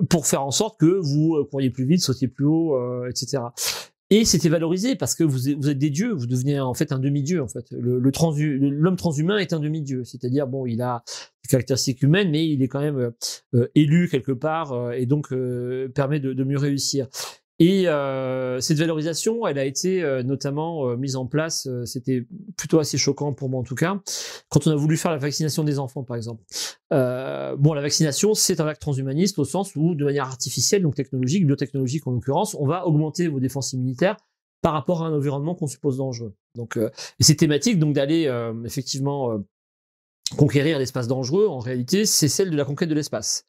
pour 0.10 0.28
faire 0.28 0.44
en 0.44 0.52
sorte 0.52 0.80
que 0.80 0.86
vous 0.86 1.44
couriez 1.50 1.72
plus 1.72 1.86
vite, 1.86 2.02
sautiez 2.02 2.28
plus 2.28 2.46
haut, 2.46 3.06
etc. 3.08 3.40
Et 4.12 4.26
c'était 4.26 4.50
valorisé 4.50 4.96
parce 4.96 5.14
que 5.14 5.24
vous, 5.24 5.50
êtes 5.50 5.78
des 5.78 5.92
dieux, 5.92 6.12
vous 6.12 6.26
devenez 6.26 6.60
en 6.60 6.74
fait 6.74 6.92
un 6.92 6.98
demi-dieu 6.98 7.44
en 7.44 7.48
fait. 7.48 7.70
Le, 7.72 8.00
le 8.00 8.70
l'homme 8.70 8.96
transhumain 8.96 9.38
est 9.38 9.54
un 9.54 9.60
demi-dieu, 9.60 10.04
c'est-à-dire 10.04 10.48
bon, 10.48 10.66
il 10.66 10.82
a 10.82 11.04
des 11.44 11.50
caractéristiques 11.50 12.02
humaines, 12.02 12.32
mais 12.32 12.48
il 12.48 12.64
est 12.64 12.68
quand 12.68 12.80
même 12.80 13.12
euh, 13.54 13.68
élu 13.76 14.10
quelque 14.10 14.32
part 14.32 14.74
euh, 14.74 14.92
et 14.92 15.06
donc 15.06 15.32
euh, 15.32 15.90
permet 15.90 16.20
de, 16.20 16.44
mieux 16.44 16.58
réussir. 16.58 17.08
Et 17.62 17.90
euh, 17.90 18.62
cette 18.62 18.78
valorisation, 18.78 19.46
elle 19.46 19.60
a 19.60 19.66
été 19.66 20.02
euh, 20.02 20.24
notamment 20.24 20.88
euh, 20.88 20.96
mise 20.96 21.18
en 21.18 21.26
place, 21.26 21.68
euh, 21.68 21.84
c'était 21.86 22.26
plutôt 22.56 22.80
assez 22.80 22.98
choquant 22.98 23.34
pour 23.34 23.50
moi 23.50 23.60
en 23.60 23.64
tout 23.64 23.76
cas, 23.76 24.00
quand 24.48 24.66
on 24.66 24.72
a 24.72 24.76
voulu 24.76 24.96
faire 24.96 25.12
la 25.12 25.18
vaccination 25.18 25.66
des 25.66 25.78
enfants 25.78 26.04
par 26.04 26.16
exemple. 26.16 26.42
bon, 26.90 27.74
la 27.74 27.82
vaccination, 27.82 28.34
c'est 28.34 28.62
un 28.62 28.68
acte 28.68 28.82
transhumaniste 28.82 29.40
au 29.40 29.46
sens 29.46 29.76
où, 29.76 29.94
de 29.94 30.06
manière 30.06 30.26
artificielle, 30.26 30.84
donc 30.84 30.96
technologique, 30.96 31.46
biotechnologique 31.46 32.08
en 32.08 32.12
l'occurrence, 32.12 32.56
on 32.56 32.66
va 32.66 32.88
augmenter 32.88 33.28
vos 33.28 33.42
défenses 33.42 33.74
immunitaires 33.74 34.16
par 34.62 34.72
rapport 34.72 35.04
à 35.04 35.08
un 35.08 35.14
environnement 35.14 35.54
qu'on 35.54 35.68
suppose 35.68 35.98
dangereux. 35.98 36.34
Donc, 36.56 36.78
et 36.78 37.24
c'est 37.24 37.36
thématique 37.36 37.78
donc 37.78 37.94
d'aller 37.94 38.32
effectivement 38.66 39.42
conquérir 40.38 40.80
l'espace 40.80 41.08
dangereux, 41.08 41.48
en 41.48 41.60
réalité, 41.60 42.06
c'est 42.06 42.28
celle 42.30 42.52
de 42.52 42.58
la 42.58 42.66
conquête 42.66 42.90
de 42.90 42.96
l'espace 42.96 43.49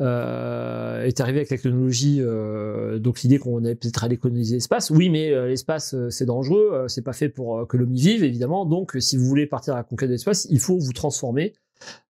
euh, 0.00 1.04
est 1.04 1.20
arrivé 1.20 1.38
avec 1.38 1.50
la 1.50 1.56
technologie, 1.56 2.18
euh, 2.20 2.98
donc 2.98 3.22
l'idée 3.22 3.38
qu'on 3.38 3.64
allait 3.64 3.74
peut-être 3.74 4.02
aller 4.04 4.16
coloniser 4.16 4.56
l'espace. 4.56 4.90
Oui, 4.90 5.08
mais 5.08 5.32
euh, 5.32 5.48
l'espace 5.48 5.94
euh, 5.94 6.10
c'est 6.10 6.26
dangereux, 6.26 6.70
euh, 6.72 6.88
c'est 6.88 7.02
pas 7.02 7.12
fait 7.12 7.28
pour 7.28 7.66
que 7.68 7.76
l'homme 7.76 7.94
y 7.94 8.00
vive 8.00 8.24
évidemment. 8.24 8.66
Donc 8.66 8.96
si 8.98 9.16
vous 9.16 9.24
voulez 9.24 9.46
partir 9.46 9.74
à 9.74 9.76
la 9.76 9.84
conquête 9.84 10.08
de 10.08 10.14
l'espace, 10.14 10.46
il 10.50 10.60
faut 10.60 10.78
vous 10.78 10.92
transformer 10.92 11.54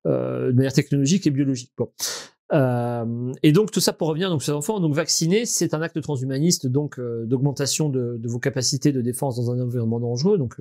de 0.04 0.52
manière 0.52 0.72
technologique 0.72 1.26
et 1.26 1.30
biologique. 1.30 1.72
Bon. 1.76 1.90
et 3.42 3.52
donc 3.52 3.72
tout 3.72 3.80
ça 3.80 3.92
pour 3.92 4.06
revenir 4.06 4.30
donc 4.30 4.42
ces 4.42 4.52
enfants 4.52 4.78
donc 4.78 4.94
vacciner 4.94 5.46
c'est 5.46 5.74
un 5.74 5.82
acte 5.82 6.00
transhumaniste 6.00 6.68
donc 6.68 7.00
d'augmentation 7.00 7.88
de, 7.88 8.16
de, 8.16 8.28
vos 8.28 8.38
capacités 8.38 8.92
de 8.92 9.00
défense 9.00 9.36
dans 9.36 9.50
un 9.50 9.60
environnement 9.60 9.98
dangereux 9.98 10.38
donc 10.38 10.60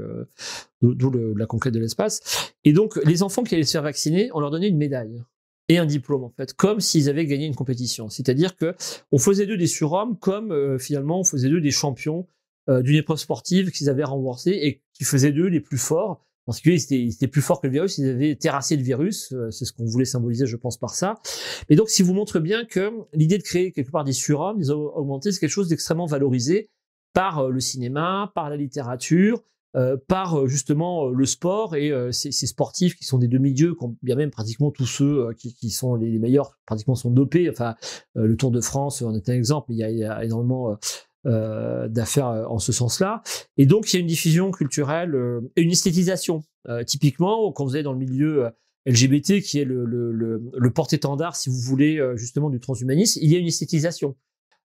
d'où 0.82 1.36
la 1.36 1.45
conquête 1.45 1.74
de 1.74 1.80
l'espace 1.80 2.53
et 2.63 2.74
donc 2.74 2.99
les 3.05 3.21
enfants 3.21 3.43
qui 3.43 3.53
allaient 3.53 3.65
se 3.65 3.74
faire 3.74 3.84
vacciner 3.84 4.32
on 4.34 4.39
leur 4.39 4.49
donnait 4.49 4.69
une 4.69 4.78
médaille 4.78 5.21
et 5.70 5.78
un 5.78 5.86
diplôme 5.86 6.24
en 6.24 6.30
fait, 6.30 6.53
comme 6.53 6.80
s'ils 6.80 7.09
avaient 7.09 7.26
gagné 7.26 7.45
une 7.45 7.55
compétition. 7.55 8.09
C'est-à-dire 8.09 8.55
que 8.55 8.76
on 9.11 9.18
faisait 9.18 9.45
d'eux 9.45 9.57
des 9.57 9.68
surhommes, 9.68 10.18
comme 10.18 10.51
euh, 10.51 10.78
finalement 10.78 11.20
on 11.20 11.24
faisait 11.24 11.49
d'eux 11.49 11.61
des 11.61 11.72
champions 11.72 12.28
euh, 12.70 12.82
d'une 12.82 12.95
épreuve 12.95 13.18
sportive 13.18 13.72
qu'ils 13.72 13.89
avaient 13.89 14.03
remboursée 14.03 14.51
et 14.51 14.82
qui 14.93 15.03
faisaient 15.03 15.32
d'eux 15.32 15.47
les 15.47 15.61
plus 15.61 15.78
forts 15.78 16.26
parce 16.45 16.59
qu'ils 16.59 16.74
étaient, 16.74 17.05
étaient, 17.05 17.28
plus 17.28 17.41
forts 17.41 17.61
que 17.61 17.68
le 17.68 17.74
virus, 17.74 17.97
ils 17.97 18.09
avaient 18.09 18.36
terrassé 18.36 18.76
le 18.76 18.84
virus, 18.84 19.32
euh, 19.32 19.49
c'est 19.49 19.64
ce 19.64 19.72
qu'on 19.72 19.86
voulait 19.86 20.03
symboliser, 20.03 20.45
je 20.45 20.57
pense, 20.57 20.78
par 20.78 20.93
ça. 20.93 21.16
Et 21.70 21.78
donc, 21.78 21.89
si 21.89 22.03
vous 22.03 22.14
montre 22.14 22.41
bien 22.41 22.66
que 22.66 22.91
l'idée 23.14 23.38
de 23.38 23.43
créer 23.43 23.72
quelque 23.72 23.91
part 23.91 24.03
des 24.03 24.11
surhommes, 24.11 24.59
des 24.59 24.70
augmentés, 24.70 25.32
c'est 25.32 25.39
quelque 25.39 25.49
chose 25.49 25.70
d'extrêmement 25.70 26.05
valorisé 26.05 26.70
par 27.14 27.49
le 27.49 27.61
cinéma, 27.61 28.30
par 28.36 28.49
la 28.49 28.57
littérature, 28.57 29.41
euh, 29.76 29.97
par 30.07 30.39
euh, 30.39 30.47
justement 30.47 31.07
euh, 31.07 31.11
le 31.15 31.26
sport 31.26 31.76
et 31.76 31.91
ces, 32.11 32.32
ces, 32.32 32.45
sportifs 32.45 32.95
qui 32.95 33.05
sont 33.05 33.17
des 33.17 33.28
demi-dieux, 33.28 33.76
bien 34.03 34.15
même 34.15 34.30
pratiquement 34.30 34.69
tous 34.69 34.86
ceux 34.86 35.34
qui, 35.34 35.55
qui, 35.55 35.71
sont 35.71 35.95
les, 35.95 36.19
meilleurs, 36.19 36.59
pratiquement 36.67 36.93
sont 36.93 37.09
dopés. 37.09 37.49
Enfin, 37.49 37.76
le 38.13 38.36
Tour 38.36 38.51
de 38.51 38.61
France 38.61 39.01
en 39.01 39.15
est 39.15 39.28
un 39.30 39.34
exemple, 39.34 39.67
mais 39.69 39.76
il 39.76 39.80
y 39.80 39.84
a, 39.84 39.89
il 39.89 39.97
y 39.97 40.05
a 40.05 40.24
énormément 40.24 40.78
d'affaires 41.26 42.28
en 42.28 42.59
ce 42.59 42.71
sens-là. 42.71 43.24
Et 43.57 43.65
donc, 43.65 43.91
il 43.91 43.95
y 43.95 43.97
a 43.97 44.01
une 44.01 44.07
diffusion 44.07 44.51
culturelle 44.51 45.15
et 45.55 45.61
une 45.61 45.71
esthétisation. 45.71 46.43
typiquement, 46.86 47.51
quand 47.51 47.65
vous 47.65 47.78
êtes 47.78 47.84
dans 47.84 47.93
le 47.93 47.99
milieu 47.99 48.49
LGBT, 48.86 49.41
qui 49.41 49.59
est 49.59 49.65
le, 49.65 49.86
le, 49.86 50.11
le, 50.11 50.51
le 50.55 50.69
porte-étendard, 50.71 51.36
si 51.36 51.49
vous 51.49 51.59
voulez, 51.59 51.99
justement, 52.15 52.49
du 52.49 52.59
transhumanisme, 52.59 53.19
il 53.24 53.32
y 53.32 53.36
a 53.36 53.39
une 53.39 53.47
esthétisation. 53.47 54.15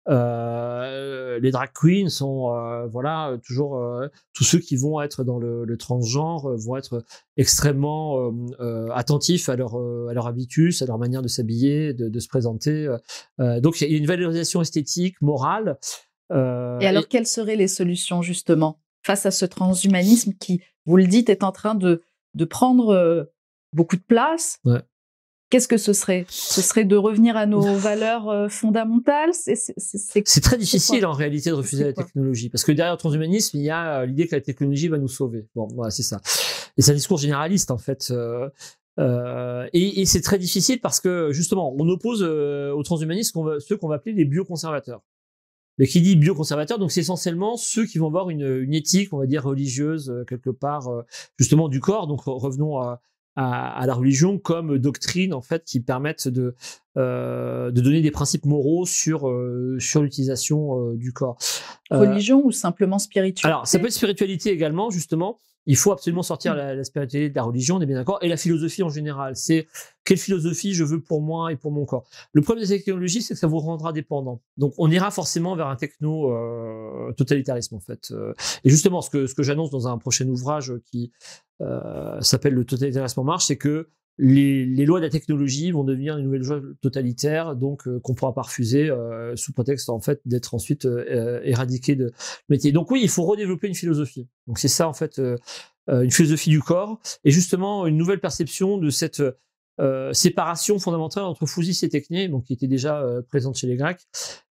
Euh, 0.10 1.40
les 1.40 1.52
drag 1.52 1.70
queens 1.74 2.10
sont 2.10 2.54
euh, 2.54 2.88
voilà 2.88 3.38
toujours 3.46 3.78
euh, 3.78 4.08
tous 4.34 4.44
ceux 4.44 4.60
qui 4.60 4.76
vont 4.76 5.02
être 5.02 5.24
dans 5.24 5.40
le, 5.40 5.64
le 5.64 5.78
transgenre 5.78 6.50
euh, 6.50 6.56
vont 6.58 6.76
être 6.76 7.06
extrêmement 7.38 8.32
attentifs 8.94 9.50
à 9.50 9.56
leur 9.56 9.76
à 9.76 10.14
leur 10.14 10.28
habitus, 10.28 10.82
à 10.82 10.86
leur 10.86 10.98
manière 10.98 11.22
de 11.22 11.28
s'habiller, 11.28 11.94
de, 11.94 12.10
de, 12.10 12.20
se 12.20 12.28
présenter. 12.28 12.88
donc 13.40 13.82
il 13.82 13.92
y 13.92 13.96
a 13.96 13.98
une 13.98 14.06
valorisation 14.06 14.62
esthétique, 14.62 15.20
morale. 15.22 15.78
et 16.32 16.36
alors 16.36 17.08
quelles 17.08 17.26
seraient 17.26 17.56
les 17.56 17.68
solutions 17.68 18.22
justement 18.22 18.80
face 19.04 19.26
à 19.26 19.32
ce 19.32 19.46
transhumanisme 19.46 20.34
qui, 20.34 20.62
vous 20.86 20.98
le 20.98 21.08
dites, 21.08 21.30
est 21.30 21.44
en 21.44 21.52
train 21.52 21.76
de 21.76 22.04
de 22.36 22.46
prendre 22.46 23.28
beaucoup 23.74 23.96
de 23.96 24.04
place 24.08 24.60
ouais 24.66 24.82
qu'est-ce 25.54 25.68
que 25.68 25.78
ce 25.78 25.94
serait? 25.94 26.26
Ce 26.30 26.64
serait 26.64 26.84
de 26.84 26.96
revenir 26.96 27.38
à 27.38 27.46
nos 27.46 27.62
valeurs 27.76 28.28
euh, 28.28 28.50
fondamentales? 28.50 29.30
C'est 29.36 30.42
très 30.42 30.58
difficile 30.58 31.06
en 31.06 31.12
réalité 31.12 31.52
de 31.52 31.56
refuser 31.56 31.84
la 31.84 31.94
technologie, 31.94 32.50
parce 32.50 32.64
que 32.64 32.72
derrière 32.72 32.94
le 32.94 32.98
transhumanisme, 32.98 33.56
il 33.58 33.64
y 33.64 33.70
a 33.70 34.00
euh, 34.00 34.06
l'idée 34.08 34.26
que 34.26 34.36
la 34.36 34.42
technologie 34.42 34.88
va 34.88 34.98
nous 34.98 35.08
sauver. 35.08 35.46
Bon, 35.54 35.68
voilà, 35.76 35.92
c'est 35.92 36.02
ça. 36.02 36.20
Et 36.76 36.82
c'est 36.82 36.90
un 36.90 36.96
discours 36.96 37.20
généraliste 37.20 37.70
en 37.70 37.78
fait. 37.78 38.08
Euh, 38.10 38.50
euh, 39.00 39.70
et, 39.74 40.02
et 40.02 40.06
c'est 40.08 40.22
très 40.22 40.40
difficile 40.40 40.82
parce 40.82 41.00
que 41.00 41.32
justement, 41.32 41.72
on 41.78 41.88
oppose 41.88 42.24
euh, 42.24 42.72
aux 42.72 42.82
transhumanistes 42.82 43.38
ceux 43.60 43.78
qu'on 43.78 43.88
va 43.88 43.96
appeler 43.96 44.16
les 44.16 44.26
bioconservateurs. 44.26 45.04
Mais 45.78 45.86
qui 45.86 46.02
dit 46.02 46.16
bioconservateur, 46.16 46.80
donc 46.80 46.92
c'est 46.92 47.02
essentiellement 47.02 47.58
ceux 47.58 47.86
qui 47.86 48.00
vont 48.00 48.08
avoir 48.08 48.32
une, 48.32 48.62
une, 48.64 48.74
éthique, 48.74 49.14
on 49.14 49.18
va 49.18 49.28
dire 49.28 49.44
religieuse 49.44 50.24
quelque 50.28 50.50
part, 50.50 50.88
justement 51.38 51.68
du 51.68 51.80
corps. 51.80 52.08
Donc 52.08 52.22
revenons 52.26 52.80
à, 52.80 53.02
à, 53.36 53.80
à, 53.80 53.86
la 53.88 53.94
religion 53.94 54.38
comme 54.38 54.78
doctrine 54.78 55.34
en 55.34 55.42
fait 55.42 55.64
qui 55.66 55.80
permettent 55.80 56.28
de 56.28 56.56
euh, 56.98 57.72
de 57.72 57.82
donner 57.82 58.02
des 58.02 58.12
principes 58.12 58.46
moraux 58.46 58.86
sur 58.86 59.28
euh, 59.28 59.78
sur 59.80 60.04
l'utilisation 60.04 60.92
euh, 60.92 60.96
du 60.96 61.12
corps. 61.12 61.38
Euh, 61.92 62.00
religion 62.00 62.46
ou 62.46 62.52
simplement 62.52 63.00
spiritualité? 63.00 63.48
Alors 63.48 63.68
ça 63.68 63.80
peut 63.80 63.88
être 63.88 63.94
spiritualité 63.94 64.52
également 64.52 64.90
justement. 64.90 65.40
Il 65.66 65.78
faut 65.78 65.92
absolument 65.92 66.24
sortir 66.24 66.54
mm. 66.54 66.58
la, 66.58 66.76
la, 66.76 66.84
spiritualité 66.84 67.30
de 67.30 67.36
la 67.36 67.44
religion, 67.44 67.78
on 67.78 67.82
est 67.82 67.86
bien 67.86 67.96
d'accord, 67.96 68.20
et 68.22 68.28
la 68.28 68.38
philosophie 68.38 68.84
en 68.84 68.90
général. 68.90 69.36
C'est 69.36 69.68
quelle 70.04 70.18
philosophie 70.18 70.74
je 70.74 70.84
veux 70.84 71.02
pour 71.02 71.22
moi 71.22 71.52
et 71.52 71.56
pour 71.56 71.72
mon 71.72 71.86
corps. 71.86 72.06
Le 72.34 72.42
problème 72.42 72.66
des 72.66 72.78
technologies, 72.78 73.22
c'est 73.22 73.34
que 73.34 73.40
ça 73.40 73.48
vous 73.48 73.60
rendra 73.60 73.94
dépendant. 73.94 74.42
Donc 74.58 74.74
on 74.78 74.90
ira 74.92 75.12
forcément 75.12 75.56
vers 75.56 75.68
un 75.68 75.76
techno 75.76 76.32
euh, 76.32 77.14
totalitarisme 77.14 77.76
en 77.76 77.80
fait. 77.80 78.14
Et 78.64 78.70
justement, 78.70 79.02
ce 79.02 79.10
que 79.10 79.28
ce 79.28 79.36
que 79.36 79.44
j'annonce 79.44 79.72
dans 79.72 79.88
un 79.88 79.98
prochain 79.98 80.28
ouvrage 80.28 80.74
qui 80.92 81.12
euh, 81.62 82.20
s'appelle 82.22 82.54
le 82.54 82.66
totalitarisme 82.66 83.22
en 83.22 83.24
marche, 83.24 83.46
c'est 83.46 83.58
que 83.58 83.90
les, 84.18 84.66
les, 84.66 84.86
lois 84.86 85.00
de 85.00 85.06
la 85.06 85.10
technologie 85.10 85.72
vont 85.72 85.84
devenir 85.84 86.18
une 86.18 86.26
nouvelle 86.26 86.42
loi 86.42 86.62
totalitaire, 86.82 87.56
donc 87.56 87.88
euh, 87.88 88.00
qu'on 88.00 88.14
pourra 88.14 88.34
pas 88.34 88.44
refuser 88.44 88.90
euh, 88.90 89.36
sous 89.36 89.54
prétexte 89.54 89.90
en 89.90 90.00
fait 90.00 90.22
d'être 90.26 90.54
ensuite 90.54 90.86
euh, 90.86 91.42
éradiqué 91.44 91.96
de 91.96 92.12
métier. 92.50 92.72
Donc 92.72 92.92
oui, 92.92 93.00
il 93.02 93.10
faut 93.10 93.24
redévelopper 93.24 93.68
une 93.68 93.76
philosophie. 93.76 94.28
Donc 94.48 94.60
c'est 94.60 94.68
ça 94.68 94.88
en 94.88 94.94
fait 94.94 95.20
une 95.90 96.12
philosophie 96.12 96.50
du 96.50 96.62
corps 96.62 97.00
et 97.26 97.32
justement 97.32 97.88
une 97.88 97.98
nouvelle 97.98 98.20
perception 98.20 98.78
de 98.78 98.90
cette 98.90 99.22
séparation 100.14 100.80
fondamentale 100.80 101.24
entre 101.24 101.46
physis 101.46 101.84
et 101.84 101.90
techné, 101.90 102.28
donc 102.30 102.46
qui 102.46 102.54
était 102.54 102.68
déjà 102.68 103.06
présente 103.28 103.56
chez 103.56 103.68
les 103.68 103.76
Grecs. 103.76 104.00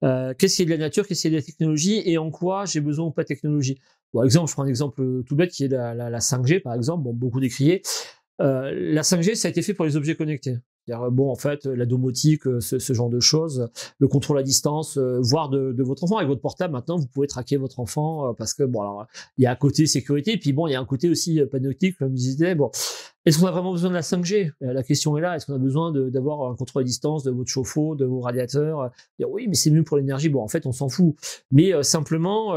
qu'est-ce 0.01 0.57
qui 0.57 0.63
est 0.63 0.65
de 0.65 0.71
la 0.71 0.79
nature, 0.79 1.07
qu'est-ce 1.07 1.23
qui 1.23 1.27
est 1.29 1.31
de 1.31 1.37
la 1.37 1.43
technologie 1.43 2.03
et 2.05 2.19
en 2.19 2.31
quoi 2.31 2.65
j'ai 2.65 2.81
besoin 2.81 3.07
ou 3.07 3.11
pas 3.11 3.23
de 3.23 3.29
technologie? 3.29 3.79
Par 4.13 4.25
exemple, 4.25 4.49
je 4.49 4.55
prends 4.55 4.65
un 4.65 4.69
exemple 4.69 5.23
tout 5.25 5.37
bête 5.37 5.53
qui 5.53 5.65
est 5.65 5.69
la, 5.69 5.95
la, 5.95 6.11
la 6.11 6.19
5G 6.19 6.63
par 6.63 6.75
exemple, 6.75 7.05
bon 7.05 7.13
beaucoup 7.13 7.41
décrié. 7.41 7.83
Euh, 8.41 8.73
la 8.75 9.03
5G, 9.03 9.35
ça 9.35 9.49
a 9.49 9.51
été 9.51 9.63
fait 9.63 9.75
pour 9.75 9.85
les 9.85 9.97
objets 9.97 10.15
connectés. 10.15 10.57
Bon, 11.13 11.31
en 11.31 11.37
fait, 11.37 11.67
la 11.67 11.87
domotique, 11.87 12.49
euh, 12.49 12.59
ce, 12.59 12.81
ce, 12.81 12.93
genre 12.95 13.11
de 13.11 13.21
choses, 13.21 13.69
le 13.99 14.09
contrôle 14.09 14.39
à 14.39 14.43
distance, 14.43 14.97
euh, 14.97 15.21
voire 15.21 15.49
de, 15.49 15.71
de, 15.71 15.83
votre 15.85 16.03
enfant 16.03 16.17
avec 16.17 16.29
votre 16.29 16.41
portable. 16.41 16.73
Maintenant, 16.73 16.97
vous 16.97 17.07
pouvez 17.07 17.29
traquer 17.29 17.59
votre 17.59 17.79
enfant 17.79 18.35
parce 18.35 18.55
que 18.55 18.65
bon, 18.65 18.81
alors 18.81 19.07
il 19.39 19.45
y 19.45 19.47
a 19.47 19.53
un 19.53 19.57
côté 19.57 19.87
sécurité, 19.87 20.37
puis 20.37 20.53
bon, 20.53 20.67
il 20.67 20.73
y 20.73 20.75
a 20.75 20.81
un 20.81 20.85
côté 20.85 21.09
aussi 21.09 21.41
panoptique, 21.53 21.97
comme 21.97 22.11
je 22.11 22.23
disais. 22.23 22.57
Bon, 22.57 22.73
est-ce 23.25 23.39
qu'on 23.39 23.47
a 23.47 23.53
vraiment 23.53 23.71
besoin 23.71 23.91
de 23.91 23.95
la 23.95 24.01
5G 24.01 24.51
La 24.61 24.83
question 24.83 25.17
est 25.17 25.21
là. 25.21 25.37
Est-ce 25.37 25.47
qu'on 25.47 25.55
a 25.55 25.59
besoin 25.59 25.93
d'avoir 25.93 26.51
un 26.51 26.57
contrôle 26.57 26.83
à 26.83 26.85
distance 26.85 27.23
de 27.23 27.31
votre 27.31 27.51
chauffe-eau, 27.51 27.95
de 27.95 28.05
vos 28.05 28.21
radiateurs? 28.21 28.91
Oui, 29.25 29.47
mais 29.47 29.55
c'est 29.55 29.71
mieux 29.71 29.85
pour 29.85 29.97
l'énergie. 29.97 30.29
Bon, 30.29 30.43
en 30.43 30.49
fait, 30.49 30.67
on 30.67 30.73
s'en 30.73 30.89
fout. 30.89 31.15
Mais 31.53 31.81
simplement, 31.85 32.57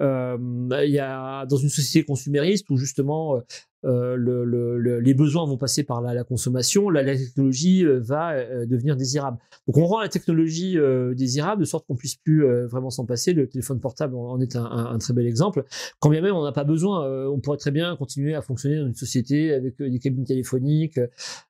euh, 0.00 0.38
il 0.84 0.90
y 0.90 1.00
a 1.00 1.46
dans 1.46 1.56
une 1.56 1.68
société 1.68 2.04
consumériste 2.04 2.70
où 2.70 2.76
justement 2.76 3.42
euh, 3.84 4.16
le, 4.16 4.44
le, 4.44 5.00
les 5.00 5.14
besoins 5.14 5.44
vont 5.44 5.56
passer 5.56 5.82
par 5.82 6.00
la, 6.00 6.14
la 6.14 6.24
consommation, 6.24 6.88
la, 6.88 7.02
la, 7.02 7.16
technologie 7.16 7.84
euh, 7.84 7.98
va 8.00 8.32
euh, 8.32 8.64
devenir 8.64 8.96
désirable. 8.96 9.38
Donc 9.66 9.76
on 9.76 9.86
rend 9.86 10.00
la 10.00 10.08
technologie 10.08 10.76
désirable 11.14 11.60
de 11.60 11.66
sorte 11.66 11.86
qu'on 11.86 11.96
puisse 11.96 12.16
plus 12.16 12.44
vraiment 12.66 12.90
s'en 12.90 13.06
passer. 13.06 13.32
Le 13.32 13.48
téléphone 13.48 13.80
portable 13.80 14.16
en 14.16 14.40
est 14.40 14.56
un, 14.56 14.64
un, 14.64 14.94
un, 14.94 14.98
très 14.98 15.12
bel 15.14 15.26
exemple. 15.26 15.64
Quand 16.00 16.10
bien 16.10 16.20
même 16.20 16.34
on 16.34 16.44
n'a 16.44 16.52
pas 16.52 16.64
besoin, 16.64 17.28
on 17.28 17.40
pourrait 17.40 17.58
très 17.58 17.70
bien 17.70 17.94
continuer 17.96 18.34
à 18.34 18.42
fonctionner 18.42 18.78
dans 18.78 18.86
une 18.86 18.94
société 18.94 19.52
avec 19.52 19.80
des 19.80 19.98
cabines 19.98 20.24
téléphoniques 20.24 21.00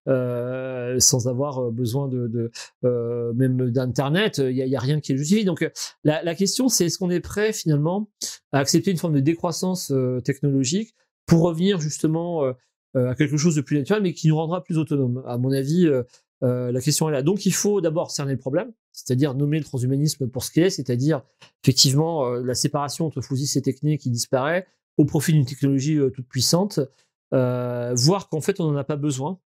sans 0.07 1.29
avoir 1.29 1.71
besoin 1.71 2.09
de, 2.09 2.29
de 2.29 3.33
même 3.35 3.71
d'internet. 3.71 4.39
Il 4.39 4.57
y 4.57 4.75
a, 4.75 4.79
a, 4.79 4.81
rien 4.81 5.01
qui 5.01 5.13
est 5.13 5.17
justifié. 5.17 5.45
Donc 5.45 5.69
la, 6.05 6.23
la 6.23 6.35
question 6.35 6.69
c'est 6.69 6.87
est-ce 6.87 6.99
qu'on 6.99 7.11
est 7.11 7.21
prêt 7.21 7.53
finalement 7.53 8.11
à 8.53 8.59
accepter 8.59 8.91
une 8.91 8.99
forme 8.99 9.15
de 9.15 9.21
décroissance 9.21 9.93
technologique 10.25 10.95
pour 11.27 11.43
revenir 11.43 11.81
justement 11.81 12.45
euh, 12.45 12.53
euh, 12.97 13.11
à 13.11 13.15
quelque 13.15 13.37
chose 13.37 13.55
de 13.55 13.61
plus 13.61 13.79
naturel, 13.79 14.03
mais 14.03 14.13
qui 14.13 14.29
nous 14.29 14.37
rendra 14.37 14.63
plus 14.63 14.79
autonome. 14.79 15.23
À 15.27 15.39
mon 15.39 15.53
avis, 15.53 15.87
euh, 15.87 16.03
la 16.73 16.81
question 16.81 17.09
est 17.09 17.13
là. 17.13 17.23
Donc 17.23 17.47
il 17.47 17.55
faut 17.55 17.81
d'abord 17.81 18.11
cerner 18.11 18.33
le 18.33 18.39
problème, 18.39 18.73
c'est-à-dire 18.93 19.35
nommer 19.35 19.59
le 19.59 19.65
transhumanisme 19.65 20.29
pour 20.29 20.45
ce 20.45 20.51
qu'il 20.51 20.63
est, 20.63 20.71
c'est-à-dire 20.71 21.23
effectivement 21.63 22.29
la 22.31 22.55
séparation 22.55 23.07
entre 23.07 23.21
fousis 23.21 23.57
et 23.57 23.63
technique 23.63 24.01
qui 24.01 24.11
disparaît 24.11 24.67
au 24.99 25.05
profit 25.05 25.33
d'une 25.33 25.47
technologie 25.47 25.99
toute 26.13 26.27
puissante, 26.27 26.81
voir 27.31 28.29
qu'en 28.29 28.41
fait 28.41 28.59
on 28.59 28.73
n'en 28.73 28.77
a 28.77 28.83
pas 28.83 28.97
besoin. 28.97 29.39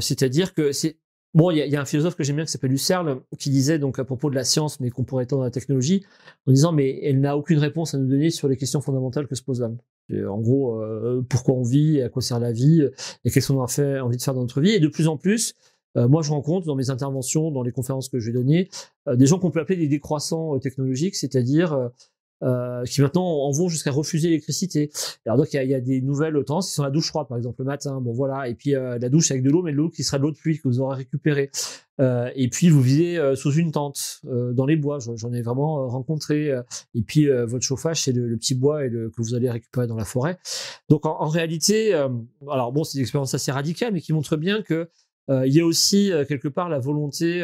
c'est-à-dire 0.00 0.54
que 0.54 0.72
c'est 0.72 0.98
Bon, 1.34 1.50
il 1.50 1.58
y, 1.58 1.76
a 1.76 1.80
un 1.80 1.84
philosophe 1.84 2.16
que 2.16 2.24
j'aime 2.24 2.36
bien 2.36 2.46
qui 2.46 2.50
s'appelle 2.50 2.72
Husserl 2.72 3.20
qui 3.38 3.50
disait 3.50 3.78
donc 3.78 3.98
à 3.98 4.04
propos 4.04 4.30
de 4.30 4.34
la 4.34 4.44
science, 4.44 4.80
mais 4.80 4.90
qu'on 4.90 5.04
pourrait 5.04 5.24
étendre 5.24 5.42
à 5.42 5.44
la 5.44 5.50
technologie, 5.50 6.04
en 6.46 6.52
disant 6.52 6.72
mais 6.72 6.98
elle 7.04 7.20
n'a 7.20 7.36
aucune 7.36 7.58
réponse 7.58 7.94
à 7.94 7.98
nous 7.98 8.08
donner 8.08 8.30
sur 8.30 8.48
les 8.48 8.56
questions 8.56 8.80
fondamentales 8.80 9.28
que 9.28 9.34
se 9.34 9.42
pose 9.42 9.60
l'homme. 9.60 9.78
En 10.10 10.38
gros, 10.38 10.80
euh, 10.82 11.24
pourquoi 11.28 11.54
on 11.54 11.62
vit, 11.62 12.00
à 12.00 12.08
quoi 12.08 12.22
sert 12.22 12.40
la 12.40 12.52
vie, 12.52 12.86
et 13.24 13.30
qu'est-ce 13.30 13.52
qu'on 13.52 13.62
a 13.62 13.68
fait, 13.68 14.00
envie 14.00 14.16
de 14.16 14.22
faire 14.22 14.34
dans 14.34 14.40
notre 14.40 14.60
vie. 14.60 14.70
Et 14.70 14.80
de 14.80 14.88
plus 14.88 15.08
en 15.08 15.16
plus, 15.16 15.54
euh, 15.96 16.08
moi 16.08 16.22
je 16.22 16.30
rencontre 16.30 16.66
dans 16.66 16.74
mes 16.74 16.90
interventions, 16.90 17.50
dans 17.50 17.62
les 17.62 17.72
conférences 17.72 18.08
que 18.08 18.18
je 18.18 18.26
vais 18.26 18.32
donner, 18.32 18.68
euh, 19.08 19.16
des 19.16 19.26
gens 19.26 19.38
qu'on 19.38 19.50
peut 19.50 19.60
appeler 19.60 19.78
des 19.78 19.88
décroissants 19.88 20.58
technologiques, 20.58 21.16
c'est-à-dire 21.16 21.90
euh, 22.42 22.84
qui 22.84 23.00
maintenant 23.00 23.24
en 23.24 23.50
vont 23.50 23.68
jusqu'à 23.68 23.90
refuser 23.90 24.28
l'électricité. 24.28 24.90
Alors 25.26 25.38
donc 25.38 25.52
il 25.52 25.56
y 25.56 25.58
a, 25.58 25.64
y 25.64 25.74
a, 25.74 25.80
des 25.80 26.00
nouvelles 26.00 26.34
tendances 26.44 26.68
qui 26.68 26.74
sont 26.74 26.84
la 26.84 26.90
douche 26.90 27.08
froide 27.08 27.28
par 27.28 27.36
exemple 27.36 27.60
le 27.60 27.66
matin, 27.66 28.00
bon 28.00 28.12
voilà, 28.12 28.48
et 28.48 28.54
puis 28.54 28.74
euh, 28.74 28.98
la 28.98 29.08
douche 29.08 29.30
avec 29.30 29.42
de 29.42 29.50
l'eau, 29.50 29.62
mais 29.62 29.72
de 29.72 29.76
l'eau 29.76 29.90
qui 29.90 30.04
sera 30.04 30.18
de 30.18 30.22
l'eau 30.22 30.30
de 30.30 30.36
pluie 30.36 30.58
que 30.58 30.68
vous 30.68 30.80
aurez 30.80 30.96
récupérée. 30.96 31.50
Euh, 32.00 32.30
et 32.36 32.48
puis 32.48 32.68
vous 32.68 32.80
vivez 32.80 33.18
euh, 33.18 33.34
sous 33.34 33.52
une 33.52 33.72
tente 33.72 34.20
euh, 34.26 34.52
dans 34.52 34.66
les 34.66 34.76
bois, 34.76 34.98
j'en 35.00 35.32
ai 35.32 35.42
vraiment 35.42 35.88
rencontré. 35.88 36.54
et 36.94 37.02
puis 37.02 37.28
votre 37.46 37.64
chauffage 37.64 38.02
c'est 38.02 38.12
le, 38.12 38.36
petit 38.36 38.54
bois 38.54 38.84
et 38.84 38.88
le, 38.88 39.10
que 39.10 39.20
vous 39.20 39.34
allez 39.34 39.50
récupérer 39.50 39.86
dans 39.86 39.96
la 39.96 40.04
forêt. 40.04 40.38
Donc 40.88 41.06
en, 41.06 41.20
en 41.20 41.28
réalité, 41.28 41.92
alors 42.48 42.72
bon 42.72 42.84
c'est 42.84 42.98
une 42.98 43.02
expérience 43.02 43.34
assez 43.34 43.50
radicale, 43.50 43.92
mais 43.92 44.00
qui 44.00 44.12
montre 44.12 44.36
bien 44.36 44.62
que 44.62 44.88
il 45.28 45.52
y 45.52 45.60
a 45.60 45.66
aussi 45.66 46.10
quelque 46.28 46.48
part 46.48 46.68
la 46.68 46.78
volonté 46.78 47.40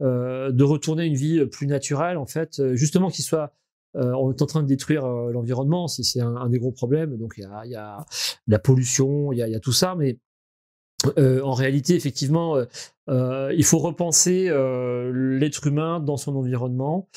de 0.00 0.62
retourner 0.62 1.04
une 1.04 1.14
vie 1.14 1.44
plus 1.46 1.66
naturelle 1.66 2.16
en 2.16 2.26
fait, 2.26 2.74
justement 2.74 3.10
qui 3.10 3.22
soit 3.22 3.52
euh, 3.96 4.12
on 4.12 4.32
est 4.32 4.42
en 4.42 4.46
train 4.46 4.62
de 4.62 4.68
détruire 4.68 5.04
euh, 5.04 5.32
l'environnement, 5.32 5.88
c'est 5.88 6.20
un, 6.20 6.48
des 6.48 6.58
gros 6.58 6.72
problèmes. 6.72 7.16
Donc 7.16 7.34
il 7.36 7.44
y 7.44 7.76
a, 7.76 8.06
la 8.46 8.58
pollution, 8.58 9.32
il 9.32 9.38
y 9.38 9.42
a, 9.42 9.48
y 9.48 9.54
a, 9.54 9.60
tout 9.60 9.72
ça, 9.72 9.94
mais 9.96 10.18
euh, 11.18 11.42
en 11.42 11.52
réalité, 11.52 11.94
effectivement, 11.94 12.56
il 13.08 13.64
faut 13.64 13.78
repenser 13.78 14.50
l'être 15.12 15.66
humain 15.66 16.00
dans 16.00 16.16
son 16.16 16.36
environnement. 16.36 17.08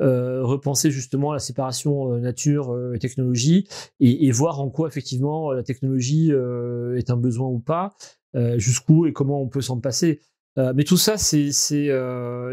repenser 0.00 0.90
justement 0.90 1.32
la 1.32 1.38
séparation 1.38 2.18
nature 2.18 2.94
et 2.94 2.98
technologie 2.98 3.68
et, 4.00 4.26
et, 4.26 4.30
voir 4.32 4.60
en 4.60 4.70
quoi 4.70 4.88
effectivement 4.88 5.52
la 5.52 5.62
technologie 5.62 6.30
est 6.30 7.10
un 7.10 7.16
besoin 7.16 7.48
ou 7.48 7.60
pas, 7.60 7.94
jusqu'où 8.56 9.06
et 9.06 9.12
comment 9.12 9.40
on 9.42 9.48
peut 9.48 9.60
s'en 9.60 9.78
passer. 9.78 10.20
mais 10.56 10.84
tout 10.84 10.96
ça, 10.96 11.18
c'est 11.18 11.90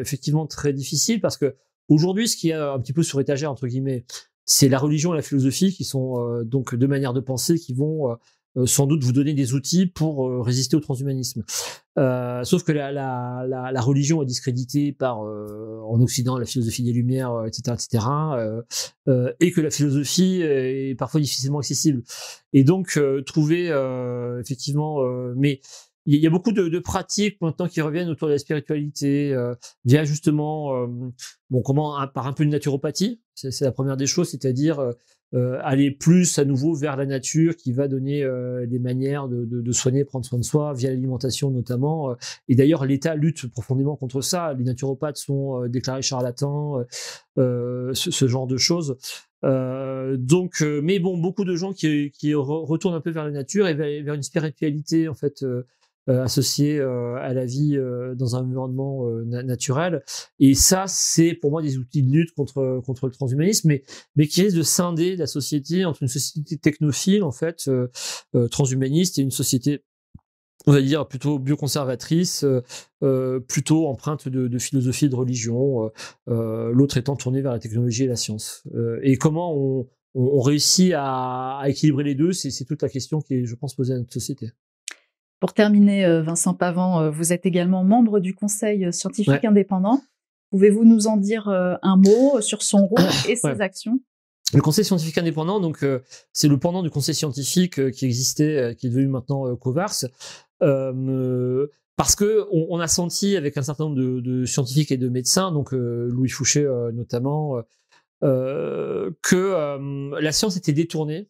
effectivement 0.02 0.46
très 0.46 0.74
difficile 0.74 1.22
parce 1.22 1.38
que 1.38 1.56
Aujourd'hui, 1.92 2.30
ce 2.30 2.38
qui 2.38 2.52
est 2.52 2.54
un 2.54 2.80
petit 2.80 2.94
peu 2.94 3.04
sur 3.04 3.20
étagère, 3.20 3.52
entre 3.52 3.68
guillemets, 3.68 4.06
c'est 4.46 4.70
la 4.70 4.80
religion 4.80 5.14
et 5.14 5.18
la 5.18 5.22
philosophie 5.22 5.74
qui 5.74 5.84
sont 5.84 6.26
euh, 6.26 6.46
donc 6.46 6.74
deux 6.74 6.88
manières 6.88 7.12
de 7.12 7.20
penser 7.20 7.60
qui 7.60 7.74
vont 7.74 8.10
euh, 8.10 8.16
euh, 8.56 8.66
sans 8.66 8.88
doute 8.88 9.04
vous 9.04 9.12
donner 9.12 9.34
des 9.34 9.54
outils 9.54 9.88
pour 9.88 10.46
résister 10.46 10.78
au 10.78 10.80
transhumanisme. 10.80 11.44
sauf 11.98 12.64
que 12.64 12.72
la, 12.72 12.94
la, 12.94 13.46
la, 13.46 13.74
la, 13.74 13.82
religion 13.82 14.24
est 14.24 14.26
discréditée 14.26 14.94
par 14.94 15.20
en 15.20 16.00
Occident 16.00 16.38
la 16.38 16.46
philosophie 16.46 16.84
des 16.84 16.94
Lumières, 16.94 17.44
etc., 17.46 17.76
etc., 17.76 18.06
et 19.42 19.52
que 19.52 19.60
la 19.60 19.70
philosophie 19.70 20.42
est 20.42 20.98
parfois 20.98 21.20
difficilement 21.20 21.60
accessible. 21.60 22.04
Et 22.54 22.64
donc 22.64 23.00
trouver 23.26 23.68
effectivement, 24.40 25.02
mais 25.36 25.60
il 26.06 26.16
y 26.16 26.28
a 26.28 26.30
beaucoup 26.30 26.52
de, 26.52 26.80
pratiques 26.80 27.40
maintenant 27.42 27.68
qui 27.68 27.82
reviennent 27.82 28.10
autour 28.10 28.28
de 28.28 28.34
la 28.34 28.40
spiritualité 28.40 29.34
euh, 29.34 29.54
via 29.86 30.04
justement 30.04 30.76
euh, 30.76 30.88
bon 31.50 31.62
comment 31.62 31.96
par 32.08 32.28
un 32.28 32.34
peu 32.34 32.46
de 32.46 32.50
naturopathie. 32.50 33.22
C'est 33.36 33.62
la 33.62 33.72
première 33.72 33.98
des 33.98 34.08
choses 34.08 34.30
c'est-à-dire 34.30 34.80
euh, 34.80 34.94
euh, 35.34 35.60
aller 35.64 35.92
plus 35.92 36.40
à 36.40 36.46
nouveau 36.46 36.74
vers 36.74 36.98
la 36.98 37.06
nature 37.06 37.56
qui 37.56 37.72
va 37.72 37.88
donner 37.88 38.28
des 38.68 38.80
manières 38.80 39.30
de, 39.30 39.46
de, 39.46 39.62
de, 39.62 39.72
soigner 39.72 40.04
prendre 40.04 40.26
soin 40.26 40.38
de 40.38 40.44
soi 40.44 40.74
via 40.74 40.90
l'alimentation 40.90 41.52
notamment 41.52 42.16
et 42.50 42.56
d'ailleurs 42.56 42.86
l'État 42.86 43.16
lutte 43.16 43.48
profondément 43.48 43.96
contre 43.96 44.20
ça. 44.20 44.54
Les 44.54 44.66
naturopathes 44.66 45.18
sont 45.18 45.68
déclarés 45.68 46.02
charlatans 46.02 46.84
ce, 47.38 47.92
ce, 47.94 48.28
genre 48.28 48.46
de 48.46 48.58
choses. 48.58 48.98
Donc 49.42 50.62
mais 50.62 51.00
bon 51.00 51.18
beaucoup 51.18 51.46
de 51.46 51.56
gens 51.56 51.72
qui, 51.72 52.12
qui 52.12 52.34
retournent 52.34 52.96
un 52.96 53.02
peu 53.02 53.12
vers 53.12 53.24
la 53.24 53.32
nature 53.32 53.70
et 53.70 53.74
vers, 53.74 54.04
vers 54.04 54.16
une 54.16 54.24
spiritualité 54.24 55.08
en 55.08 55.14
fait 55.14 55.44
euh, 55.44 55.66
associés 56.08 56.80
euh, 56.80 57.16
à 57.16 57.34
la 57.34 57.46
vie 57.46 57.76
euh, 57.76 58.16
dans 58.16 58.36
un 58.36 58.42
environnement 58.42 59.06
naturel. 59.26 60.04
Et 60.40 60.54
ça, 60.54 60.86
c'est 60.88 61.34
pour 61.34 61.52
moi 61.52 61.62
des 61.62 61.78
outils 61.78 62.04
de 62.04 62.12
lutte 62.12 62.34
contre 62.34 62.82
contre 62.86 63.08
le 63.08 63.12
transhumanisme, 63.12 63.68
mais 63.68 63.84
mais 64.16 64.28
qui 64.28 64.42
risque 64.42 64.58
de 64.58 64.64
scinder 64.64 65.16
la 65.16 65.28
société 65.28 65.86
entre 65.86 66.04
une 66.04 66.10
société 66.10 66.58
technophile 66.58 67.24
en 67.24 67.32
fait 67.32 67.70
transhumaniste 68.50 69.20
et 69.20 69.22
une 69.22 69.32
société 69.32 69.84
on 70.68 70.72
va 70.72 70.82
dire 70.82 71.08
plutôt 71.08 71.40
bioconservatrice, 71.40 72.46
euh, 73.04 73.40
plutôt 73.40 73.88
empreinte 73.88 74.28
de, 74.28 74.48
de, 74.48 74.60
philosophie 74.60 75.06
et 75.06 75.10
de 75.10 75.16
religion, 75.16 75.92
euh, 76.30 76.72
l'autre 76.72 76.98
étant 76.98 77.16
tourné 77.16 77.42
vers 77.42 77.52
la 77.52 77.60
technologie 77.60 78.04
et 78.04 78.08
la 78.08 78.16
science. 78.16 78.64
Euh, 78.76 79.00
et 79.02 79.18
comment 79.18 79.56
on, 79.56 79.88
on, 80.14 80.40
réussit 80.42 80.94
à, 80.94 81.60
à, 81.60 81.70
équilibrer 81.70 82.04
les 82.04 82.16
deux, 82.16 82.34
c'est 82.34 82.66
toute 82.66 82.82
la 82.82 82.90
question 82.90 83.22
qui 83.22 83.36
est, 83.36 83.46
je 83.46 83.56
pense, 83.56 83.76
posée 83.76 83.94
à 83.94 83.98
notre 83.98 84.14
société. 84.14 84.52
Pour 85.42 85.54
terminer, 85.54 86.06
euh, 86.06 86.22
Vincent 86.22 86.54
Pavant, 86.54 87.02
euh, 87.02 87.10
vous 87.10 87.34
êtes 87.34 87.48
également 87.48 87.84
membre 87.84 88.20
du 88.20 88.36
Conseil 88.36 88.94
scientifique 88.94 89.44
indépendant. 89.44 90.00
Pouvez-vous 90.52 90.86
nous 90.86 91.08
en 91.08 91.18
dire 91.18 91.50
euh, 91.50 91.74
un 91.82 91.98
mot 91.98 92.40
sur 92.42 92.62
son 92.62 92.86
rôle 92.86 93.10
et 93.28 93.36
ses 93.36 93.60
actions? 93.60 94.00
Le 94.54 94.62
Conseil 94.62 94.86
scientifique 94.86 95.18
indépendant, 95.18 95.60
donc 95.60 95.84
c'est 96.34 96.48
le 96.48 96.60
pendant 96.60 96.84
du 96.84 96.92
Conseil 96.92 97.16
scientifique 97.16 97.92
qui 97.92 98.06
existait, 98.06 98.76
qui 98.78 98.88
est 98.88 98.90
devenu 98.90 99.08
maintenant 99.08 99.56
Covars, 99.56 99.96
parce 100.60 102.16
que 102.16 102.46
on, 102.52 102.80
a 102.80 102.88
senti 102.90 103.38
avec 103.38 103.58
un 103.58 103.62
certain 103.62 103.86
nombre 103.86 103.96
de, 103.96 104.20
de 104.20 104.46
scientifiques 104.46 104.92
et 104.92 104.98
de 104.98 105.08
médecins, 105.08 105.54
donc 105.54 105.72
Louis 105.72 106.28
Fouché 106.28 106.70
notamment, 106.94 107.62
que 108.20 110.20
la 110.20 110.32
science 110.34 110.58
était 110.58 110.74
détournée 110.74 111.30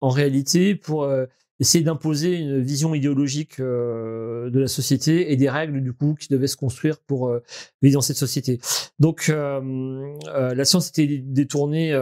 en 0.00 0.10
réalité 0.10 0.76
pour 0.76 1.12
essayer 1.60 1.84
d'imposer 1.84 2.36
une 2.36 2.60
vision 2.60 2.94
idéologique 2.94 3.60
euh, 3.60 4.50
de 4.50 4.58
la 4.58 4.66
société 4.66 5.30
et 5.30 5.36
des 5.36 5.50
règles 5.50 5.82
du 5.82 5.92
coup 5.92 6.14
qui 6.14 6.28
devaient 6.28 6.46
se 6.46 6.56
construire 6.56 6.98
pour 6.98 7.28
euh, 7.28 7.42
vivre 7.82 7.94
dans 7.94 8.00
cette 8.00 8.16
société. 8.16 8.58
Donc 8.98 9.28
euh, 9.28 10.16
la 10.32 10.64
science 10.64 10.88
était 10.88 11.18
détournée 11.18 11.94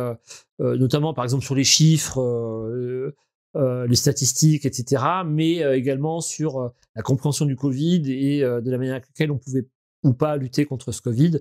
notamment 0.60 1.12
par 1.12 1.24
exemple 1.24 1.44
sur 1.44 1.55
les 1.55 1.64
chiffres, 1.64 3.12
les 3.55 3.97
statistiques, 3.97 4.64
etc., 4.64 5.02
mais 5.26 5.56
également 5.76 6.20
sur 6.20 6.72
la 6.94 7.02
compréhension 7.02 7.44
du 7.47 7.56
Covid 7.56 8.02
et 8.12 8.40
de 8.40 8.70
la 8.70 8.78
manière 8.78 8.94
avec 8.94 9.09
laquelle 9.09 9.30
on 9.30 9.39
pouvait 9.39 9.66
ou 10.05 10.12
pas 10.12 10.36
lutter 10.36 10.64
contre 10.64 10.93
ce 10.93 11.01
Covid. 11.01 11.39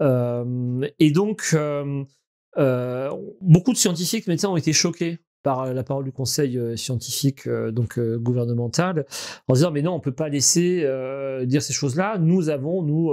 et 0.00 1.10
donc 1.10 1.56
beaucoup 3.40 3.72
de 3.72 3.78
scientifiques 3.78 4.26
médecins 4.26 4.48
ont 4.48 4.56
été 4.56 4.72
choqués 4.72 5.18
par 5.42 5.62
euh, 5.62 5.72
la 5.72 5.82
parole 5.82 6.04
du 6.04 6.12
conseil 6.12 6.58
euh, 6.58 6.76
scientifique 6.76 7.46
euh, 7.46 7.70
donc 7.70 7.98
gouvernemental 7.98 9.06
en 9.48 9.54
disant 9.54 9.70
mais 9.70 9.82
non 9.82 9.92
on 9.92 10.00
peut 10.00 10.12
pas 10.12 10.28
laisser 10.28 10.86
dire 11.44 11.62
ces 11.62 11.72
choses-là. 11.72 12.18
Nous 12.18 12.48
avons 12.48 12.82
nous 12.82 13.12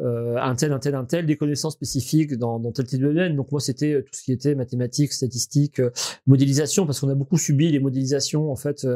un 0.00 0.54
tel 0.56 0.72
un 0.72 0.78
tel 0.78 0.94
un 0.94 1.04
tel 1.04 1.26
des 1.26 1.36
connaissances 1.36 1.74
spécifiques 1.74 2.36
dans, 2.36 2.58
dans 2.58 2.72
tel 2.72 2.86
type 2.86 3.00
de 3.00 3.08
domaine. 3.08 3.36
Donc 3.36 3.50
moi 3.52 3.60
c'était 3.60 4.02
tout 4.02 4.12
ce 4.12 4.22
qui 4.22 4.32
était 4.32 4.54
mathématiques 4.54 5.12
statistiques 5.12 5.80
modélisation 6.26 6.86
parce 6.86 7.00
qu'on 7.00 7.08
a 7.08 7.14
beaucoup 7.14 7.38
subi 7.38 7.70
les 7.70 7.80
modélisations 7.80 8.50
en 8.50 8.56
fait 8.56 8.86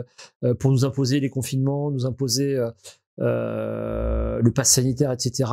pour 0.59 0.71
nous 0.71 0.85
imposer 0.85 1.21
les 1.21 1.31
confinements 1.31 1.91
nous 1.91 2.07
imposer 2.07 2.59
euh, 3.21 4.41
le 4.43 4.53
pass 4.53 4.73
sanitaire, 4.73 5.13
etc. 5.13 5.51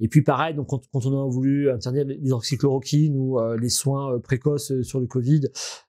Et 0.00 0.08
puis 0.08 0.22
pareil, 0.22 0.54
donc 0.54 0.68
quand, 0.68 0.82
quand 0.92 1.06
on 1.06 1.26
a 1.26 1.28
voulu 1.28 1.70
interdire 1.70 2.04
l'hydroxychloroquine 2.04 3.16
ou 3.16 3.38
euh, 3.38 3.56
les 3.58 3.68
soins 3.68 4.14
euh, 4.14 4.18
précoces 4.18 4.80
sur 4.82 5.00
le 5.00 5.06
Covid, 5.06 5.42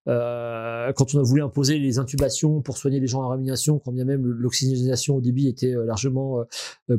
euh, 0.07 0.91
quand 0.93 1.13
on 1.13 1.19
a 1.19 1.23
voulu 1.23 1.41
imposer 1.41 1.79
les 1.79 1.99
intubations 1.99 2.61
pour 2.61 2.77
soigner 2.77 2.99
les 2.99 3.07
gens 3.07 3.21
en 3.21 3.29
réanimation, 3.29 3.79
quand 3.79 3.91
bien 3.91 4.05
même 4.05 4.25
l'oxygénation 4.25 5.15
au 5.15 5.21
débit 5.21 5.47
était 5.47 5.73
largement 5.85 6.43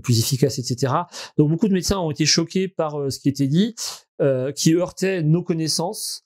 plus 0.02 0.18
efficace, 0.18 0.58
etc. 0.58 0.92
Donc 1.36 1.50
beaucoup 1.50 1.68
de 1.68 1.72
médecins 1.72 1.98
ont 1.98 2.10
été 2.10 2.26
choqués 2.26 2.68
par 2.68 3.10
ce 3.10 3.18
qui 3.18 3.28
était 3.28 3.46
dit, 3.46 3.74
qui 4.54 4.74
heurtait 4.74 5.22
nos 5.22 5.42
connaissances. 5.42 6.24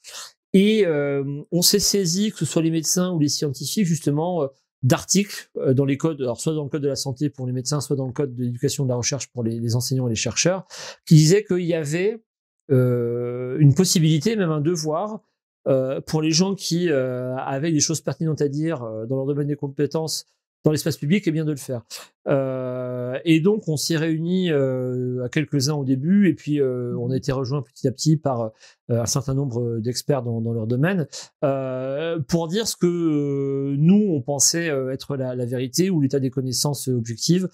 Et 0.52 0.86
on 0.86 1.62
s'est 1.62 1.78
saisi, 1.78 2.32
que 2.32 2.38
ce 2.38 2.44
soit 2.44 2.62
les 2.62 2.70
médecins 2.70 3.12
ou 3.12 3.18
les 3.18 3.28
scientifiques, 3.28 3.86
justement, 3.86 4.48
d'articles 4.82 5.50
euh, 5.56 5.74
dans 5.74 5.84
les 5.84 5.96
codes, 5.96 6.20
alors 6.20 6.40
soit 6.40 6.54
dans 6.54 6.64
le 6.64 6.70
code 6.70 6.82
de 6.82 6.88
la 6.88 6.96
santé 6.96 7.30
pour 7.30 7.46
les 7.46 7.52
médecins, 7.52 7.80
soit 7.80 7.96
dans 7.96 8.06
le 8.06 8.12
code 8.12 8.34
de 8.34 8.42
l'éducation 8.42 8.84
de 8.84 8.88
la 8.88 8.96
recherche 8.96 9.28
pour 9.28 9.42
les, 9.42 9.76
enseignants 9.76 10.06
et 10.06 10.10
les 10.10 10.16
chercheurs, 10.16 10.66
qui 11.06 11.16
disaient 11.16 11.44
qu'il 11.44 11.64
y 11.64 11.74
avait 11.74 12.22
euh, 12.70 13.56
une 13.58 13.74
possibilité, 13.74 14.36
même 14.36 14.50
un 14.50 14.60
devoir, 14.60 15.20
euh, 15.68 16.00
pour 16.00 16.22
les 16.22 16.30
gens 16.30 16.54
qui 16.54 16.90
avaient 16.90 17.72
des 17.72 17.80
choses 17.80 18.00
pertinentes 18.00 18.40
à 18.40 18.48
dire 18.48 18.80
dans 19.08 19.16
leur 19.16 19.26
domaine 19.26 19.48
des 19.48 19.56
compétences 19.56 20.26
dans 20.64 20.72
l'espace 20.72 20.96
public, 20.96 21.26
et 21.26 21.30
bien 21.30 21.44
de 21.44 21.50
le 21.50 21.56
faire. 21.56 21.82
Euh, 22.28 23.18
et 23.24 23.40
donc, 23.40 23.66
on 23.68 23.76
s'est 23.76 23.96
réunis 23.96 24.50
euh, 24.50 25.24
à 25.24 25.28
quelques-uns 25.28 25.74
au 25.74 25.84
début, 25.84 26.28
et 26.28 26.34
puis 26.34 26.60
euh, 26.60 26.94
on 26.98 27.10
a 27.10 27.16
été 27.16 27.32
rejoint 27.32 27.62
petit 27.62 27.88
à 27.88 27.92
petit 27.92 28.16
par 28.16 28.50
un 28.88 29.06
certain 29.06 29.34
nombre 29.34 29.78
d'experts 29.78 30.22
dans, 30.22 30.40
dans, 30.40 30.52
leur 30.52 30.66
domaine 30.66 31.06
pour 32.26 32.48
dire 32.48 32.66
ce 32.66 32.76
que 32.76 33.76
nous, 33.76 34.14
on 34.14 34.20
pensait 34.20 34.66
être 34.92 35.16
la, 35.16 35.36
la 35.36 35.46
vérité 35.46 35.90
ou 35.90 36.00
l'état 36.00 36.18
des 36.18 36.30
connaissances 36.30 36.88
objectives 36.88 37.48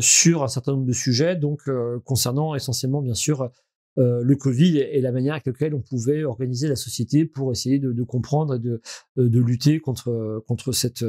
sur 0.00 0.42
un 0.42 0.48
certain 0.48 0.72
nombre 0.72 0.86
de 0.86 0.92
sujets, 0.92 1.36
donc 1.36 1.68
concernant 2.04 2.54
essentiellement, 2.54 3.02
bien 3.02 3.14
sûr, 3.14 3.50
le 3.96 4.34
Covid 4.36 4.78
et, 4.78 5.02
la 5.02 5.12
manière 5.12 5.34
avec 5.34 5.46
laquelle 5.46 5.74
on 5.74 5.82
pouvait 5.82 6.24
organiser 6.24 6.66
la 6.66 6.76
société 6.76 7.26
pour 7.26 7.52
essayer 7.52 7.78
de, 7.78 7.92
de 7.92 8.02
comprendre 8.02 8.54
et 8.54 8.58
de, 8.58 8.80
de 9.16 9.40
lutter 9.40 9.80
contre, 9.80 10.42
contre 10.46 10.72
cette, 10.72 11.04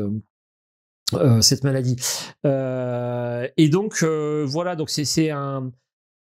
euh, 1.14 1.40
cette 1.42 1.64
maladie. 1.64 1.98
Euh, 2.48 3.48
et 3.58 3.70
donc 3.70 4.00
euh, 4.02 4.44
voilà, 4.48 4.76
donc 4.76 4.90
c'est 4.90 5.30
un, 5.30 5.72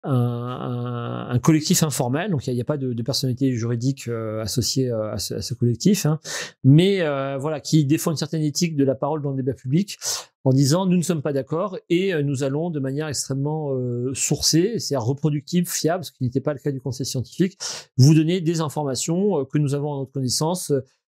un, 0.02 1.26
un, 1.30 1.38
collectif 1.38 1.82
informel, 1.82 2.30
donc 2.30 2.46
il 2.46 2.54
n'y 2.54 2.60
a, 2.60 2.64
pas 2.64 2.76
de, 2.76 2.92
de, 2.92 3.02
personnalité 3.02 3.54
juridique 3.54 4.10
associée 4.42 4.90
à 4.90 5.16
ce, 5.16 5.34
à 5.34 5.40
ce, 5.40 5.54
collectif, 5.54 6.04
hein, 6.04 6.20
mais 6.64 6.98
voilà, 7.38 7.60
qui 7.60 7.86
défend 7.86 8.10
une 8.10 8.18
certaine 8.18 8.42
éthique 8.42 8.76
de 8.76 8.84
la 8.84 8.94
parole 8.94 9.22
dans 9.22 9.30
le 9.30 9.36
débat 9.36 9.54
public 9.54 9.98
en 10.44 10.52
disant 10.52 10.84
nous 10.84 10.98
ne 10.98 11.02
sommes 11.02 11.22
pas 11.22 11.32
d'accord 11.32 11.78
et 11.88 12.12
nous 12.22 12.42
allons 12.42 12.68
de 12.68 12.78
manière 12.78 13.08
extrêmement 13.08 13.70
sourcée, 14.12 14.78
c'est-à-dire 14.78 15.06
reproductible, 15.06 15.66
fiable, 15.66 16.04
ce 16.04 16.12
qui 16.12 16.24
n'était 16.24 16.42
pas 16.42 16.52
le 16.52 16.58
cas 16.58 16.72
du 16.72 16.82
conseil 16.82 17.06
scientifique, 17.06 17.56
vous 17.96 18.12
donner 18.12 18.42
des 18.42 18.60
informations 18.60 19.46
que 19.46 19.56
nous 19.56 19.74
avons 19.74 19.92
en 19.92 19.98
notre 20.00 20.12
connaissance 20.12 20.70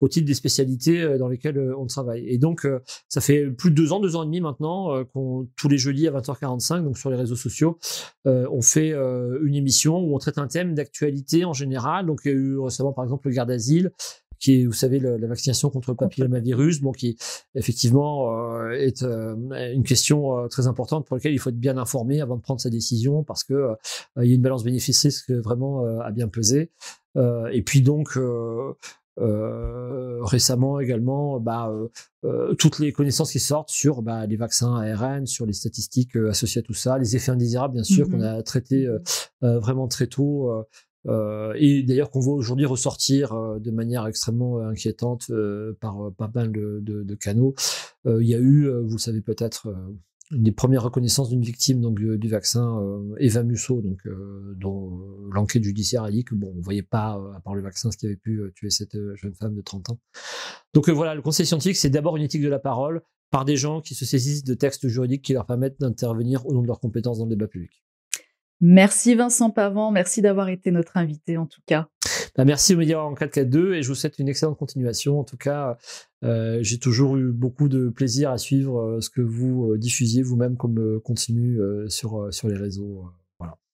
au 0.06 0.08
titre 0.08 0.28
des 0.28 0.36
spécialités 0.36 1.02
euh, 1.02 1.18
dans 1.18 1.28
lesquelles 1.28 1.58
euh, 1.58 1.76
on 1.78 1.88
travaille. 1.88 2.28
Et 2.28 2.38
donc, 2.38 2.66
euh, 2.66 2.80
ça 3.10 3.22
fait 3.22 3.48
plus 3.48 3.72
de 3.72 3.76
deux 3.76 3.92
ans, 3.92 4.00
deux 4.00 4.16
ans 4.16 4.22
et 4.22 4.28
demi 4.28 4.40
maintenant, 4.40 5.04
qu'on 5.06 5.48
tous 5.58 5.68
les 5.68 5.80
jeudis 5.80 6.08
à 6.08 6.12
20h45, 6.12 6.84
donc 6.84 6.98
sur 6.98 7.10
les 7.10 7.16
réseaux 7.16 7.36
sociaux, 7.36 7.80
on 8.26 8.62
fait 8.62 8.92
une 8.92 9.56
émission 9.56 9.98
où 9.98 10.16
on 10.16 10.20
traite 10.20 10.38
un 10.38 10.48
thème 10.48 10.76
d'actualité 10.76 11.46
en 11.46 11.54
général. 11.54 12.06
Donc, 12.06 12.22
il 12.26 12.32
y 12.32 12.32
a 12.32 12.36
eu 12.36 12.60
récemment, 12.60 12.94
par 12.94 13.04
exemple, 13.04 13.28
le 13.28 13.34
garde 13.34 13.50
d'asile, 13.50 13.92
qui 14.40 14.62
est, 14.62 14.66
vous 14.66 14.74
savez, 14.74 15.00
la 15.00 15.28
vaccination 15.28 15.70
contre 15.70 15.92
le 15.92 15.96
papillomavirus, 15.96 16.82
bon, 16.82 16.92
qui 16.92 17.18
effectivement 17.56 18.70
est 18.72 19.02
une 19.02 19.84
question 19.84 20.48
très 20.50 20.68
importante 20.68 21.08
pour 21.08 21.16
laquelle 21.16 21.34
il 21.34 21.40
faut 21.40 21.50
être 21.50 21.60
bien 21.60 21.78
informé 21.78 22.22
avant 22.22 22.36
de 22.36 22.42
prendre 22.42 22.60
sa 22.60 22.70
décision, 22.70 23.24
parce 23.24 23.44
que 23.44 23.70
il 24.22 24.28
y 24.28 24.32
a 24.32 24.36
une 24.36 24.42
balance 24.42 24.64
bénéfice-risque 24.64 25.32
vraiment 25.32 25.86
à 26.02 26.12
bien 26.12 26.28
peser. 26.28 26.72
et 27.18 27.62
puis 27.64 27.82
donc, 27.82 28.18
euh, 29.18 30.20
récemment 30.24 30.80
également, 30.80 31.40
bah, 31.40 31.70
euh, 31.70 31.88
euh, 32.26 32.54
toutes 32.56 32.80
les 32.80 32.92
connaissances 32.92 33.32
qui 33.32 33.40
sortent 33.40 33.70
sur 33.70 34.02
bah, 34.02 34.26
les 34.26 34.36
vaccins 34.36 34.76
ARN, 34.76 35.26
sur 35.26 35.46
les 35.46 35.54
statistiques 35.54 36.16
associées 36.16 36.60
à 36.60 36.64
tout 36.64 36.74
ça, 36.74 36.98
les 36.98 37.16
effets 37.16 37.32
indésirables 37.32 37.74
bien 37.76 37.84
sûr 37.84 38.10
qu'on 38.10 38.20
mm-hmm. 38.20 38.40
a 38.40 38.44
traité 38.44 38.88
vraiment 39.42 39.88
très 39.88 40.08
tôt. 40.08 40.52
et 41.08 41.84
d'ailleurs 41.84 42.10
qu'on 42.10 42.20
voit 42.20 42.34
aujourd'hui 42.34 42.66
ressortir 42.66 43.36
de 43.60 43.72
manière 43.72 44.08
extrêmement 44.08 44.60
inquiétante 44.60 45.32
par 45.80 46.12
pas 46.18 46.32
mal 46.34 46.52
de, 46.52 46.80
de, 46.82 47.04
de 47.04 47.16
canaux. 47.16 47.54
il 48.06 48.28
y 48.28 48.36
a 48.36 48.40
eu, 48.40 48.70
vous 48.70 48.96
le 48.96 49.02
savez 49.02 49.22
peut-être, 49.22 49.74
des 50.32 50.52
premières 50.52 50.84
reconnaissances 50.84 51.30
d'une 51.30 51.42
victime 51.42 51.82
donc 51.82 52.00
du, 52.00 52.28
vaccin 52.28 52.80
euh, 52.80 53.16
Eva 53.20 53.44
Musso 53.44 53.82
donc 53.82 54.00
euh, 54.08 54.56
dont 54.58 54.98
euh, 54.98 55.30
l'enquête 55.32 55.64
judiciaire 55.64 56.04
a 56.04 56.12
dit 56.12 56.24
que 56.24 56.34
bon 56.34 56.52
on 56.58 56.62
voyait 56.62 56.82
pas 56.82 57.22
à 57.36 57.40
part 57.42 57.54
le 57.54 57.62
vaccin 57.62 57.92
ce 57.92 57.98
qui 57.98 58.08
avait 58.08 58.16
pu 58.16 58.42
tuer 58.56 58.72
cette 58.72 58.98
jeune 59.16 59.36
femme 59.36 59.56
de 59.56 59.62
30 59.62 59.92
ans. 59.92 60.00
Donc 60.74 60.90
voilà, 60.90 61.14
le 61.14 61.22
conseil 61.22 61.46
scientifique 61.46 61.78
c'est 61.78 61.90
d'abord 61.90 62.18
une 62.18 62.24
éthique 62.24 62.42
de 62.42 62.50
la 62.50 62.60
parole 62.60 63.02
par 63.30 63.46
des 63.46 63.56
gens 63.56 63.82
qui 63.82 63.94
se 63.94 64.06
saisissent 64.06 64.44
de 64.44 64.54
textes 64.56 64.88
juridiques 64.88 65.22
qui 65.22 65.34
leur 65.34 65.46
permettent 65.46 65.80
d'intervenir 65.80 66.46
au 66.48 66.54
nom 66.54 66.62
de 66.62 66.68
leurs 66.68 66.80
compétences 66.80 67.20
dans 67.20 67.26
le 67.26 67.30
débat 67.30 67.48
public. 67.48 67.84
Merci 68.62 69.14
Vincent 69.14 69.52
Pavant, 69.52 69.92
merci 69.92 70.22
d'avoir 70.22 70.50
été 70.50 70.72
notre 70.72 70.98
invité 70.98 71.38
en 71.38 71.46
tout 71.46 71.62
cas. 71.68 71.88
Bah, 72.36 72.44
merci 72.44 72.74
aux 72.74 72.78
médias 72.78 73.00
en 73.00 73.14
442 73.14 73.76
et 73.76 73.82
je 73.82 73.88
vous 73.88 73.96
souhaite 73.96 74.20
une 74.20 74.28
excellente 74.28 74.58
continuation. 74.58 75.20
En 75.20 75.24
tout 75.24 75.38
cas, 75.38 75.78
euh, 76.24 76.60
j'ai 76.62 76.80
toujours 76.80 77.16
eu 77.16 77.32
beaucoup 77.32 77.70
de 77.70 77.90
plaisir 77.90 78.30
à 78.30 78.38
suivre 78.38 78.80
euh, 78.82 79.02
ce 79.02 79.10
que 79.10 79.22
vous 79.22 79.72
euh, 79.72 79.78
diffusiez 79.78 80.22
vous-même 80.22 80.58
comme 80.58 81.00
contenu 81.02 81.60
sur, 81.88 82.28
sur 82.32 82.48
les 82.48 82.58
réseaux. 82.58 83.06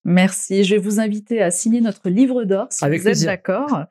Merci. 0.03 0.63
Je 0.63 0.73
vais 0.73 0.81
vous 0.81 0.99
inviter 0.99 1.43
à 1.43 1.51
signer 1.51 1.79
notre 1.79 2.09
livre 2.09 2.43
d'or 2.43 2.67
si 2.71 2.83
vous 2.83 3.07
êtes 3.07 3.23
d'accord. 3.23 3.83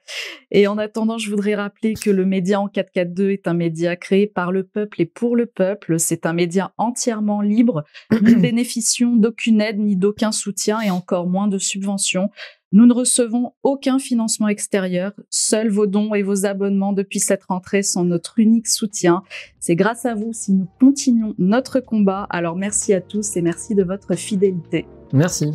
Et 0.51 0.67
en 0.67 0.77
attendant, 0.77 1.19
je 1.19 1.31
voudrais 1.31 1.55
rappeler 1.55 1.95
que 1.95 2.11
le 2.11 2.25
média 2.25 2.61
en 2.61 2.67
442 2.67 3.31
est 3.31 3.47
un 3.47 3.55
média 3.55 3.95
créé 3.95 4.27
par 4.27 4.51
le 4.51 4.65
peuple 4.65 5.03
et 5.03 5.07
pour 5.07 5.37
le 5.37 5.47
peuple. 5.47 6.01
C'est 6.01 6.27
un 6.27 6.33
média 6.33 6.73
entièrement 6.79 7.43
libre. 7.43 7.85
Nous 8.11 8.21
ne 8.23 8.35
bénéficions 8.41 9.15
d'aucune 9.15 9.61
aide 9.61 9.79
ni 9.79 9.95
d'aucun 9.95 10.33
soutien 10.33 10.81
et 10.81 10.91
encore 10.91 11.29
moins 11.29 11.47
de 11.47 11.59
subventions. 11.59 12.31
Nous 12.73 12.87
ne 12.87 12.93
recevons 12.93 13.53
aucun 13.63 13.99
financement 13.99 14.49
extérieur. 14.49 15.13
Seuls 15.29 15.71
vos 15.71 15.87
dons 15.87 16.15
et 16.15 16.23
vos 16.23 16.47
abonnements 16.47 16.93
depuis 16.93 17.21
cette 17.21 17.45
rentrée 17.45 17.83
sont 17.83 18.05
notre 18.05 18.39
unique 18.39 18.69
soutien. 18.69 19.23
C'est 19.59 19.77
grâce 19.77 20.07
à 20.07 20.15
vous 20.15 20.33
si 20.33 20.53
nous 20.53 20.69
continuons 20.79 21.35
notre 21.39 21.81
combat. 21.81 22.27
Alors 22.31 22.57
merci 22.57 22.95
à 22.95 23.01
tous 23.01 23.37
et 23.37 23.43
merci 23.43 23.75
de 23.75 23.83
votre 23.83 24.15
fidélité. 24.15 24.87
Merci. 25.13 25.53